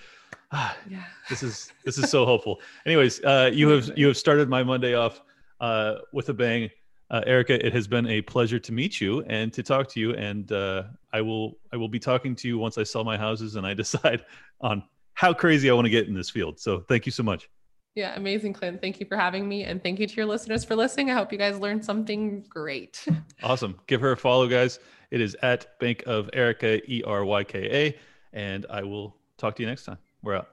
yeah. 0.90 1.04
this 1.28 1.42
is 1.42 1.72
this 1.84 1.98
is 1.98 2.10
so 2.10 2.24
hopeful. 2.32 2.60
Anyways, 2.84 3.22
uh, 3.24 3.50
you 3.52 3.68
have 3.68 3.90
you 3.96 4.06
have 4.06 4.16
started 4.16 4.48
my 4.48 4.62
Monday 4.62 4.94
off 4.94 5.20
uh, 5.60 5.96
with 6.12 6.28
a 6.28 6.34
bang, 6.34 6.70
uh, 7.10 7.22
Eryka. 7.26 7.50
It 7.50 7.72
has 7.72 7.86
been 7.86 8.06
a 8.06 8.22
pleasure 8.22 8.58
to 8.58 8.72
meet 8.72 9.00
you 9.00 9.22
and 9.22 9.52
to 9.52 9.62
talk 9.62 9.88
to 9.90 10.00
you. 10.00 10.14
And 10.14 10.50
uh, 10.52 10.84
I 11.12 11.20
will 11.20 11.58
I 11.72 11.76
will 11.76 11.88
be 11.88 11.98
talking 11.98 12.34
to 12.36 12.48
you 12.48 12.58
once 12.58 12.78
I 12.78 12.82
sell 12.82 13.04
my 13.04 13.16
houses 13.16 13.56
and 13.56 13.66
I 13.66 13.74
decide 13.84 14.24
on 14.60 14.82
how 15.14 15.32
crazy 15.32 15.70
I 15.70 15.74
want 15.74 15.86
to 15.86 15.90
get 15.90 16.08
in 16.08 16.14
this 16.14 16.30
field. 16.30 16.58
So 16.60 16.80
thank 16.80 17.06
you 17.06 17.12
so 17.12 17.22
much. 17.22 17.48
Yeah, 17.94 18.14
amazing, 18.14 18.52
Clint. 18.52 18.82
Thank 18.82 19.00
you 19.00 19.06
for 19.06 19.16
having 19.16 19.48
me. 19.48 19.64
And 19.64 19.82
thank 19.82 19.98
you 19.98 20.06
to 20.06 20.14
your 20.14 20.26
listeners 20.26 20.64
for 20.64 20.76
listening. 20.76 21.10
I 21.10 21.14
hope 21.14 21.32
you 21.32 21.38
guys 21.38 21.58
learned 21.58 21.84
something 21.84 22.44
great. 22.48 23.04
Awesome. 23.42 23.78
Give 23.86 24.00
her 24.00 24.12
a 24.12 24.16
follow, 24.16 24.46
guys. 24.48 24.80
It 25.10 25.20
is 25.20 25.36
at 25.42 25.78
Bank 25.78 26.02
of 26.06 26.30
Eryka 26.32 26.82
E 26.88 27.02
R 27.06 27.24
Y 27.24 27.44
K 27.44 27.58
A. 27.86 27.98
and 28.32 28.66
I 28.68 28.82
will 28.82 29.16
talk 29.38 29.56
to 29.56 29.62
you 29.62 29.68
next 29.68 29.84
time. 29.84 29.98
We're 30.26 30.34
out. 30.34 30.48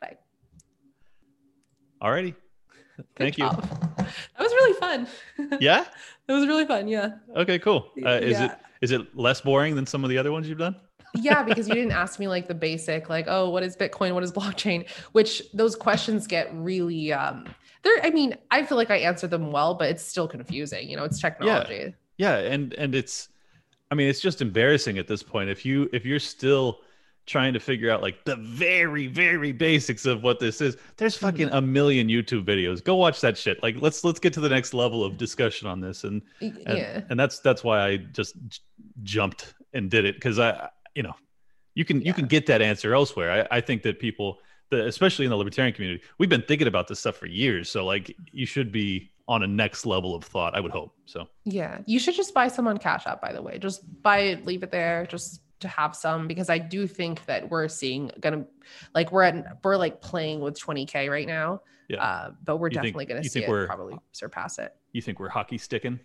Bye. 0.00 0.16
Alrighty. 2.00 2.36
Good 2.96 3.06
Thank 3.16 3.36
you. 3.38 3.48
That 3.48 4.14
was 4.38 4.52
really 4.52 4.74
fun. 4.74 5.08
Yeah. 5.60 5.86
It 6.28 6.32
was 6.32 6.46
really 6.46 6.66
fun. 6.66 6.86
Yeah. 6.86 7.14
Okay. 7.34 7.58
Cool. 7.58 7.90
Uh, 8.04 8.10
is 8.10 8.38
it 8.38 8.42
Yeah. 8.42 8.54
is 8.80 8.92
it 8.92 9.16
less 9.16 9.40
boring 9.40 9.74
than 9.74 9.86
some 9.86 10.04
of 10.04 10.10
the 10.10 10.18
other 10.18 10.30
ones 10.30 10.48
you've 10.48 10.58
done? 10.58 10.76
yeah, 11.14 11.42
because 11.42 11.66
you 11.66 11.74
didn't 11.74 11.92
ask 11.92 12.20
me 12.20 12.28
like 12.28 12.46
the 12.46 12.54
basic, 12.54 13.08
like, 13.08 13.24
oh, 13.28 13.50
what 13.50 13.64
is 13.64 13.76
Bitcoin? 13.76 14.14
What 14.14 14.22
is 14.22 14.30
blockchain? 14.30 14.88
Which 15.12 15.42
those 15.52 15.74
questions 15.74 16.28
get 16.28 16.54
really 16.54 17.12
um 17.12 17.44
they're 17.82 18.00
I 18.04 18.10
mean, 18.10 18.36
I 18.52 18.62
feel 18.62 18.78
like 18.78 18.92
I 18.92 18.98
answered 18.98 19.30
them 19.30 19.50
well, 19.50 19.74
but 19.74 19.90
it's 19.90 20.04
still 20.04 20.28
confusing. 20.28 20.88
You 20.88 20.96
know, 20.96 21.02
it's 21.02 21.20
technology. 21.20 21.92
Yeah. 22.18 22.38
Yeah, 22.42 22.52
and 22.52 22.72
and 22.74 22.94
it's, 22.94 23.30
I 23.90 23.96
mean, 23.96 24.08
it's 24.08 24.20
just 24.20 24.40
embarrassing 24.42 24.96
at 24.98 25.08
this 25.08 25.24
point. 25.24 25.50
If 25.50 25.66
you 25.66 25.90
if 25.92 26.04
you're 26.06 26.20
still 26.20 26.82
trying 27.28 27.52
to 27.52 27.60
figure 27.60 27.90
out 27.90 28.02
like 28.02 28.24
the 28.24 28.34
very 28.36 29.06
very 29.06 29.52
basics 29.52 30.04
of 30.06 30.22
what 30.24 30.40
this 30.40 30.60
is, 30.60 30.76
there's 30.96 31.16
Mm-hmm. 31.16 31.26
fucking 31.26 31.48
a 31.50 31.60
million 31.60 32.08
YouTube 32.08 32.44
videos. 32.44 32.82
Go 32.82 32.96
watch 32.96 33.20
that 33.20 33.38
shit. 33.38 33.62
Like 33.62 33.76
let's 33.80 34.02
let's 34.02 34.18
get 34.18 34.32
to 34.32 34.40
the 34.40 34.48
next 34.48 34.74
level 34.74 35.04
of 35.04 35.16
discussion 35.16 35.68
on 35.68 35.80
this, 35.80 36.02
and 36.04 36.22
and, 36.40 36.58
yeah. 36.66 37.02
and 37.10 37.20
that's 37.20 37.38
that's 37.38 37.62
why 37.62 37.84
I 37.86 37.96
just 37.98 38.34
j- 38.48 38.58
jumped 39.04 39.54
and 39.74 39.90
did 39.90 40.04
it 40.04 40.16
because 40.16 40.38
I 40.40 40.68
you 40.96 41.02
know 41.04 41.14
you 41.74 41.84
can 41.84 42.00
you 42.02 42.12
can 42.12 42.26
get 42.26 42.46
that 42.46 42.60
answer 42.62 42.94
elsewhere. 42.94 43.46
I, 43.52 43.58
I 43.58 43.60
think 43.60 43.82
that 43.82 44.00
people, 44.00 44.38
the, 44.70 44.86
especially 44.86 45.26
in 45.26 45.30
the 45.30 45.36
libertarian 45.36 45.74
community, 45.74 46.02
we've 46.18 46.28
been 46.30 46.42
thinking 46.42 46.66
about 46.66 46.88
this 46.88 46.98
stuff 46.98 47.16
for 47.16 47.26
years. 47.26 47.70
So 47.70 47.84
like 47.84 48.16
you 48.32 48.46
should 48.46 48.72
be 48.72 49.10
on 49.28 49.42
a 49.42 49.46
next 49.46 49.84
level 49.84 50.14
of 50.14 50.24
thought. 50.24 50.56
I 50.56 50.60
would 50.60 50.72
hope 50.72 50.94
so. 51.04 51.28
Yeah. 51.44 51.80
You 51.86 51.98
should 51.98 52.14
just 52.16 52.32
buy 52.32 52.48
some 52.48 52.66
on 52.66 52.78
Cash 52.78 53.06
App, 53.06 53.20
by 53.20 53.30
the 53.32 53.42
way. 53.42 53.58
Just 53.58 53.82
buy 54.02 54.20
it, 54.20 54.46
leave 54.46 54.62
it 54.62 54.70
there, 54.72 55.06
just 55.06 55.42
to 55.60 55.68
have 55.68 55.94
some 55.96 56.26
because 56.28 56.48
I 56.50 56.58
do 56.58 56.86
think 56.86 57.24
that 57.26 57.50
we're 57.50 57.68
seeing 57.68 58.10
gonna 58.20 58.44
like 58.94 59.10
we're 59.12 59.22
at 59.24 59.58
we're 59.64 59.76
like 59.76 60.00
playing 60.00 60.40
with 60.40 60.58
20k 60.58 61.10
right 61.10 61.26
now. 61.26 61.62
Yeah. 61.88 62.02
Uh, 62.02 62.30
but 62.44 62.58
we're 62.58 62.68
You 62.68 62.74
think- 62.74 62.84
definitely 62.86 63.06
gonna 63.06 63.20
you 63.22 63.28
see 63.28 63.40
think 63.40 63.48
it 63.48 63.52
we're- 63.52 63.66
probably 63.66 63.96
surpass 64.12 64.58
it. 64.58 64.74
You 64.92 65.02
think 65.02 65.18
we're 65.20 65.28
hockey 65.30 65.58
sticking? 65.58 66.00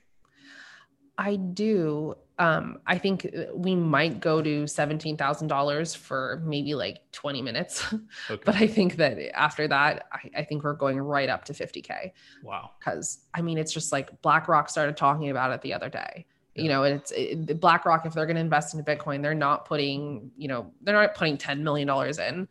I 1.17 1.35
do. 1.35 2.15
Um, 2.39 2.79
I 2.87 2.97
think 2.97 3.29
we 3.53 3.75
might 3.75 4.19
go 4.19 4.41
to 4.41 4.65
seventeen 4.65 5.15
thousand 5.15 5.47
dollars 5.47 5.93
for 5.93 6.41
maybe 6.43 6.73
like 6.73 6.99
twenty 7.11 7.43
minutes, 7.43 7.85
Okay. 8.31 8.41
but 8.43 8.55
I 8.55 8.65
think 8.65 8.95
that 8.95 9.19
after 9.37 9.67
that, 9.67 10.07
I, 10.11 10.31
I 10.39 10.43
think 10.43 10.63
we're 10.63 10.73
going 10.73 10.99
right 10.99 11.29
up 11.29 11.45
to 11.45 11.53
fifty 11.53 11.83
k. 11.83 12.13
wow. 12.43 12.71
Because 12.79 13.19
I 13.35 13.43
mean, 13.43 13.59
it's 13.59 13.71
just 13.71 13.91
like 13.91 14.19
BlackRock 14.23 14.69
started 14.69 14.97
talking 14.97 15.29
about 15.29 15.51
it 15.51 15.61
the 15.61 15.73
other 15.75 15.89
day. 15.89 16.25
You 16.55 16.69
know, 16.69 16.83
it's 16.83 17.11
it, 17.11 17.59
BlackRock 17.59 18.05
if 18.05 18.13
they're 18.13 18.25
going 18.27 18.35
to 18.35 18.41
invest 18.41 18.73
into 18.75 18.85
Bitcoin, 18.89 19.21
they're 19.21 19.33
not 19.33 19.65
putting 19.65 20.31
you 20.37 20.47
know 20.47 20.71
they're 20.81 20.93
not 20.93 21.15
putting 21.15 21.37
ten 21.37 21.63
million 21.63 21.87
dollars 21.87 22.19
in. 22.19 22.47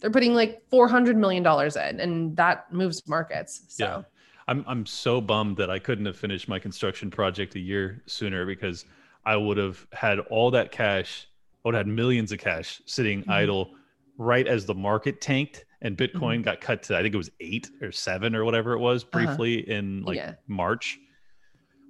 They're 0.00 0.10
putting 0.10 0.34
like 0.34 0.62
four 0.70 0.88
hundred 0.88 1.16
million 1.16 1.42
dollars 1.42 1.76
in, 1.76 2.00
and 2.00 2.36
that 2.36 2.72
moves 2.72 3.06
markets. 3.06 3.62
So 3.68 3.84
Yeah. 3.84 4.02
I'm 4.48 4.64
I'm 4.66 4.86
so 4.86 5.20
bummed 5.20 5.56
that 5.58 5.70
I 5.70 5.78
couldn't 5.78 6.06
have 6.06 6.16
finished 6.16 6.48
my 6.48 6.58
construction 6.58 7.10
project 7.10 7.54
a 7.54 7.60
year 7.60 8.02
sooner 8.06 8.44
because 8.46 8.86
I 9.24 9.36
would 9.36 9.56
have 9.58 9.86
had 9.92 10.18
all 10.18 10.50
that 10.52 10.72
cash, 10.72 11.28
I 11.64 11.68
would 11.68 11.74
have 11.74 11.86
had 11.86 11.94
millions 11.94 12.32
of 12.32 12.38
cash 12.40 12.80
sitting 12.86 13.22
Mhm. 13.22 13.30
idle 13.30 13.74
right 14.18 14.48
as 14.48 14.66
the 14.66 14.74
market 14.74 15.20
tanked 15.20 15.64
and 15.82 15.96
Bitcoin 15.96 16.36
Mm-hmm. 16.36 16.42
got 16.42 16.60
cut 16.60 16.82
to 16.84 16.96
I 16.96 17.02
think 17.02 17.14
it 17.14 17.18
was 17.18 17.30
eight 17.40 17.70
or 17.82 17.92
seven 17.92 18.34
or 18.34 18.44
whatever 18.44 18.72
it 18.72 18.78
was 18.78 19.04
briefly 19.04 19.68
in 19.70 20.02
like 20.04 20.18
Uh-huh. 20.18 20.28
Yeah. 20.30 20.34
March. 20.48 20.98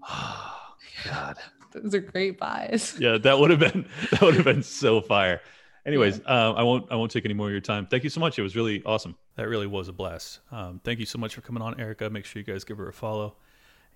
God. 1.05 1.37
those 1.73 1.95
are 1.95 2.01
great 2.01 2.39
buys. 2.39 2.97
Yeah, 2.99 3.19
that 3.19 3.39
would 3.39 3.51
have 3.51 3.61
been 3.61 3.87
that 4.11 4.21
would 4.23 4.35
have 4.35 4.45
been 4.45 4.63
so 4.63 5.01
fire. 5.01 5.41
Anyways, 5.85 6.21
uh, 6.21 6.53
I 6.57 6.63
won't 6.63 6.91
I 6.93 6.97
won't 6.97 7.11
take 7.11 7.25
any 7.25 7.35
more 7.35 7.47
of 7.47 7.53
your 7.53 7.61
time. 7.61 7.87
Thank 7.87 8.05
you 8.05 8.11
so 8.11 8.21
much. 8.21 8.39
It 8.39 8.43
was 8.43 8.55
really 8.55 8.83
awesome. 8.85 9.17
That 9.37 9.49
really 9.49 9.67
was 9.67 9.89
a 9.89 9.93
blast. 9.93 10.41
Um, 10.51 10.81
thank 10.85 11.01
you 11.01 11.07
so 11.07 11.19
much 11.19 11.35
for 11.35 11.41
coming 11.41 11.63
on, 11.63 11.75
Eryka. 11.75 12.11
Make 12.11 12.25
sure 12.25 12.41
you 12.41 12.47
guys 12.47 12.65
give 12.65 12.79
her 12.79 12.89
a 12.89 12.93
follow. 12.93 13.37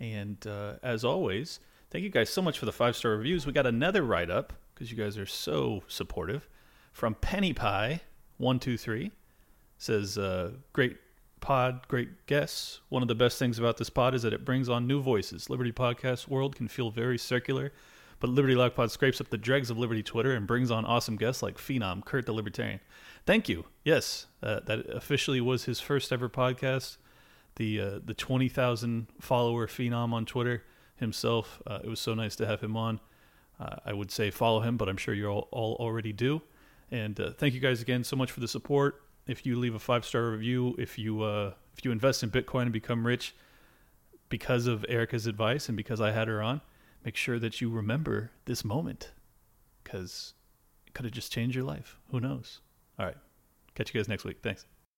And 0.00 0.44
uh, 0.46 0.74
as 0.82 1.04
always, 1.04 1.60
thank 1.90 2.02
you 2.02 2.10
guys 2.10 2.28
so 2.28 2.42
much 2.42 2.58
for 2.58 2.66
the 2.66 2.72
five 2.72 2.96
star 2.96 3.12
reviews. 3.12 3.46
We 3.46 3.52
got 3.52 3.66
another 3.66 4.02
write 4.02 4.30
up 4.30 4.52
because 4.74 4.90
you 4.90 4.96
guys 4.96 5.16
are 5.16 5.26
so 5.26 5.82
supportive 5.86 6.48
from 6.92 7.14
Penny 7.14 7.52
Pie 7.52 8.00
one 8.38 8.58
two 8.58 8.76
three 8.76 9.12
says 9.78 10.18
uh, 10.18 10.52
great 10.72 10.96
pod, 11.40 11.86
great 11.88 12.26
guests. 12.26 12.80
One 12.88 13.02
of 13.02 13.08
the 13.08 13.14
best 13.14 13.38
things 13.38 13.58
about 13.58 13.76
this 13.76 13.90
pod 13.90 14.14
is 14.14 14.22
that 14.22 14.32
it 14.32 14.44
brings 14.44 14.68
on 14.68 14.86
new 14.86 15.00
voices. 15.00 15.50
Liberty 15.50 15.72
Podcast 15.72 16.28
World 16.28 16.56
can 16.56 16.68
feel 16.68 16.90
very 16.90 17.18
circular, 17.18 17.72
but 18.20 18.30
Liberty 18.30 18.54
Lock 18.54 18.74
Pod 18.74 18.90
scrapes 18.90 19.20
up 19.20 19.28
the 19.28 19.38
dregs 19.38 19.70
of 19.70 19.78
Liberty 19.78 20.02
Twitter 20.02 20.32
and 20.32 20.46
brings 20.46 20.70
on 20.70 20.84
awesome 20.84 21.16
guests 21.16 21.42
like 21.42 21.58
Phenom, 21.58 22.04
Kurt 22.04 22.26
the 22.26 22.32
Libertarian. 22.32 22.80
Thank 23.26 23.48
you. 23.48 23.66
Yes, 23.84 24.26
uh, 24.42 24.60
that 24.66 24.86
officially 24.88 25.40
was 25.40 25.64
his 25.64 25.80
first 25.80 26.12
ever 26.12 26.28
podcast. 26.28 26.96
The 27.56 27.80
uh, 27.80 27.98
the 28.04 28.14
twenty 28.14 28.48
thousand 28.48 29.06
follower 29.20 29.66
Phenom 29.66 30.12
on 30.12 30.26
Twitter 30.26 30.62
himself. 30.96 31.60
Uh, 31.66 31.78
it 31.82 31.88
was 31.88 32.00
so 32.00 32.14
nice 32.14 32.36
to 32.36 32.46
have 32.46 32.60
him 32.60 32.76
on. 32.76 33.00
Uh, 33.58 33.76
I 33.84 33.92
would 33.94 34.10
say 34.10 34.30
follow 34.30 34.60
him, 34.60 34.76
but 34.76 34.88
I'm 34.88 34.98
sure 34.98 35.14
you 35.14 35.26
all, 35.26 35.48
all 35.50 35.76
already 35.80 36.12
do. 36.12 36.42
And 36.90 37.18
uh, 37.18 37.30
thank 37.32 37.54
you 37.54 37.60
guys 37.60 37.80
again 37.80 38.04
so 38.04 38.14
much 38.14 38.30
for 38.30 38.40
the 38.40 38.48
support. 38.48 39.02
If 39.26 39.44
you 39.44 39.58
leave 39.58 39.74
a 39.74 39.78
five 39.78 40.04
star 40.04 40.30
review, 40.30 40.74
if 40.78 40.98
you 40.98 41.22
uh, 41.22 41.52
if 41.76 41.84
you 41.84 41.92
invest 41.92 42.22
in 42.22 42.30
Bitcoin 42.30 42.62
and 42.62 42.72
become 42.72 43.06
rich 43.06 43.34
because 44.28 44.66
of 44.66 44.84
Eryka's 44.88 45.26
advice 45.26 45.68
and 45.68 45.76
because 45.76 46.00
I 46.00 46.12
had 46.12 46.28
her 46.28 46.42
on, 46.42 46.60
make 47.04 47.16
sure 47.16 47.38
that 47.38 47.60
you 47.60 47.70
remember 47.70 48.30
this 48.44 48.64
moment 48.64 49.12
because 49.82 50.34
it 50.86 50.94
could 50.94 51.04
have 51.04 51.14
just 51.14 51.32
changed 51.32 51.54
your 51.54 51.64
life. 51.64 51.98
Who 52.10 52.20
knows? 52.20 52.60
All 52.98 53.06
right, 53.06 53.16
catch 53.74 53.92
you 53.92 54.00
guys 54.00 54.08
next 54.08 54.24
week. 54.24 54.38
Thanks. 54.42 54.66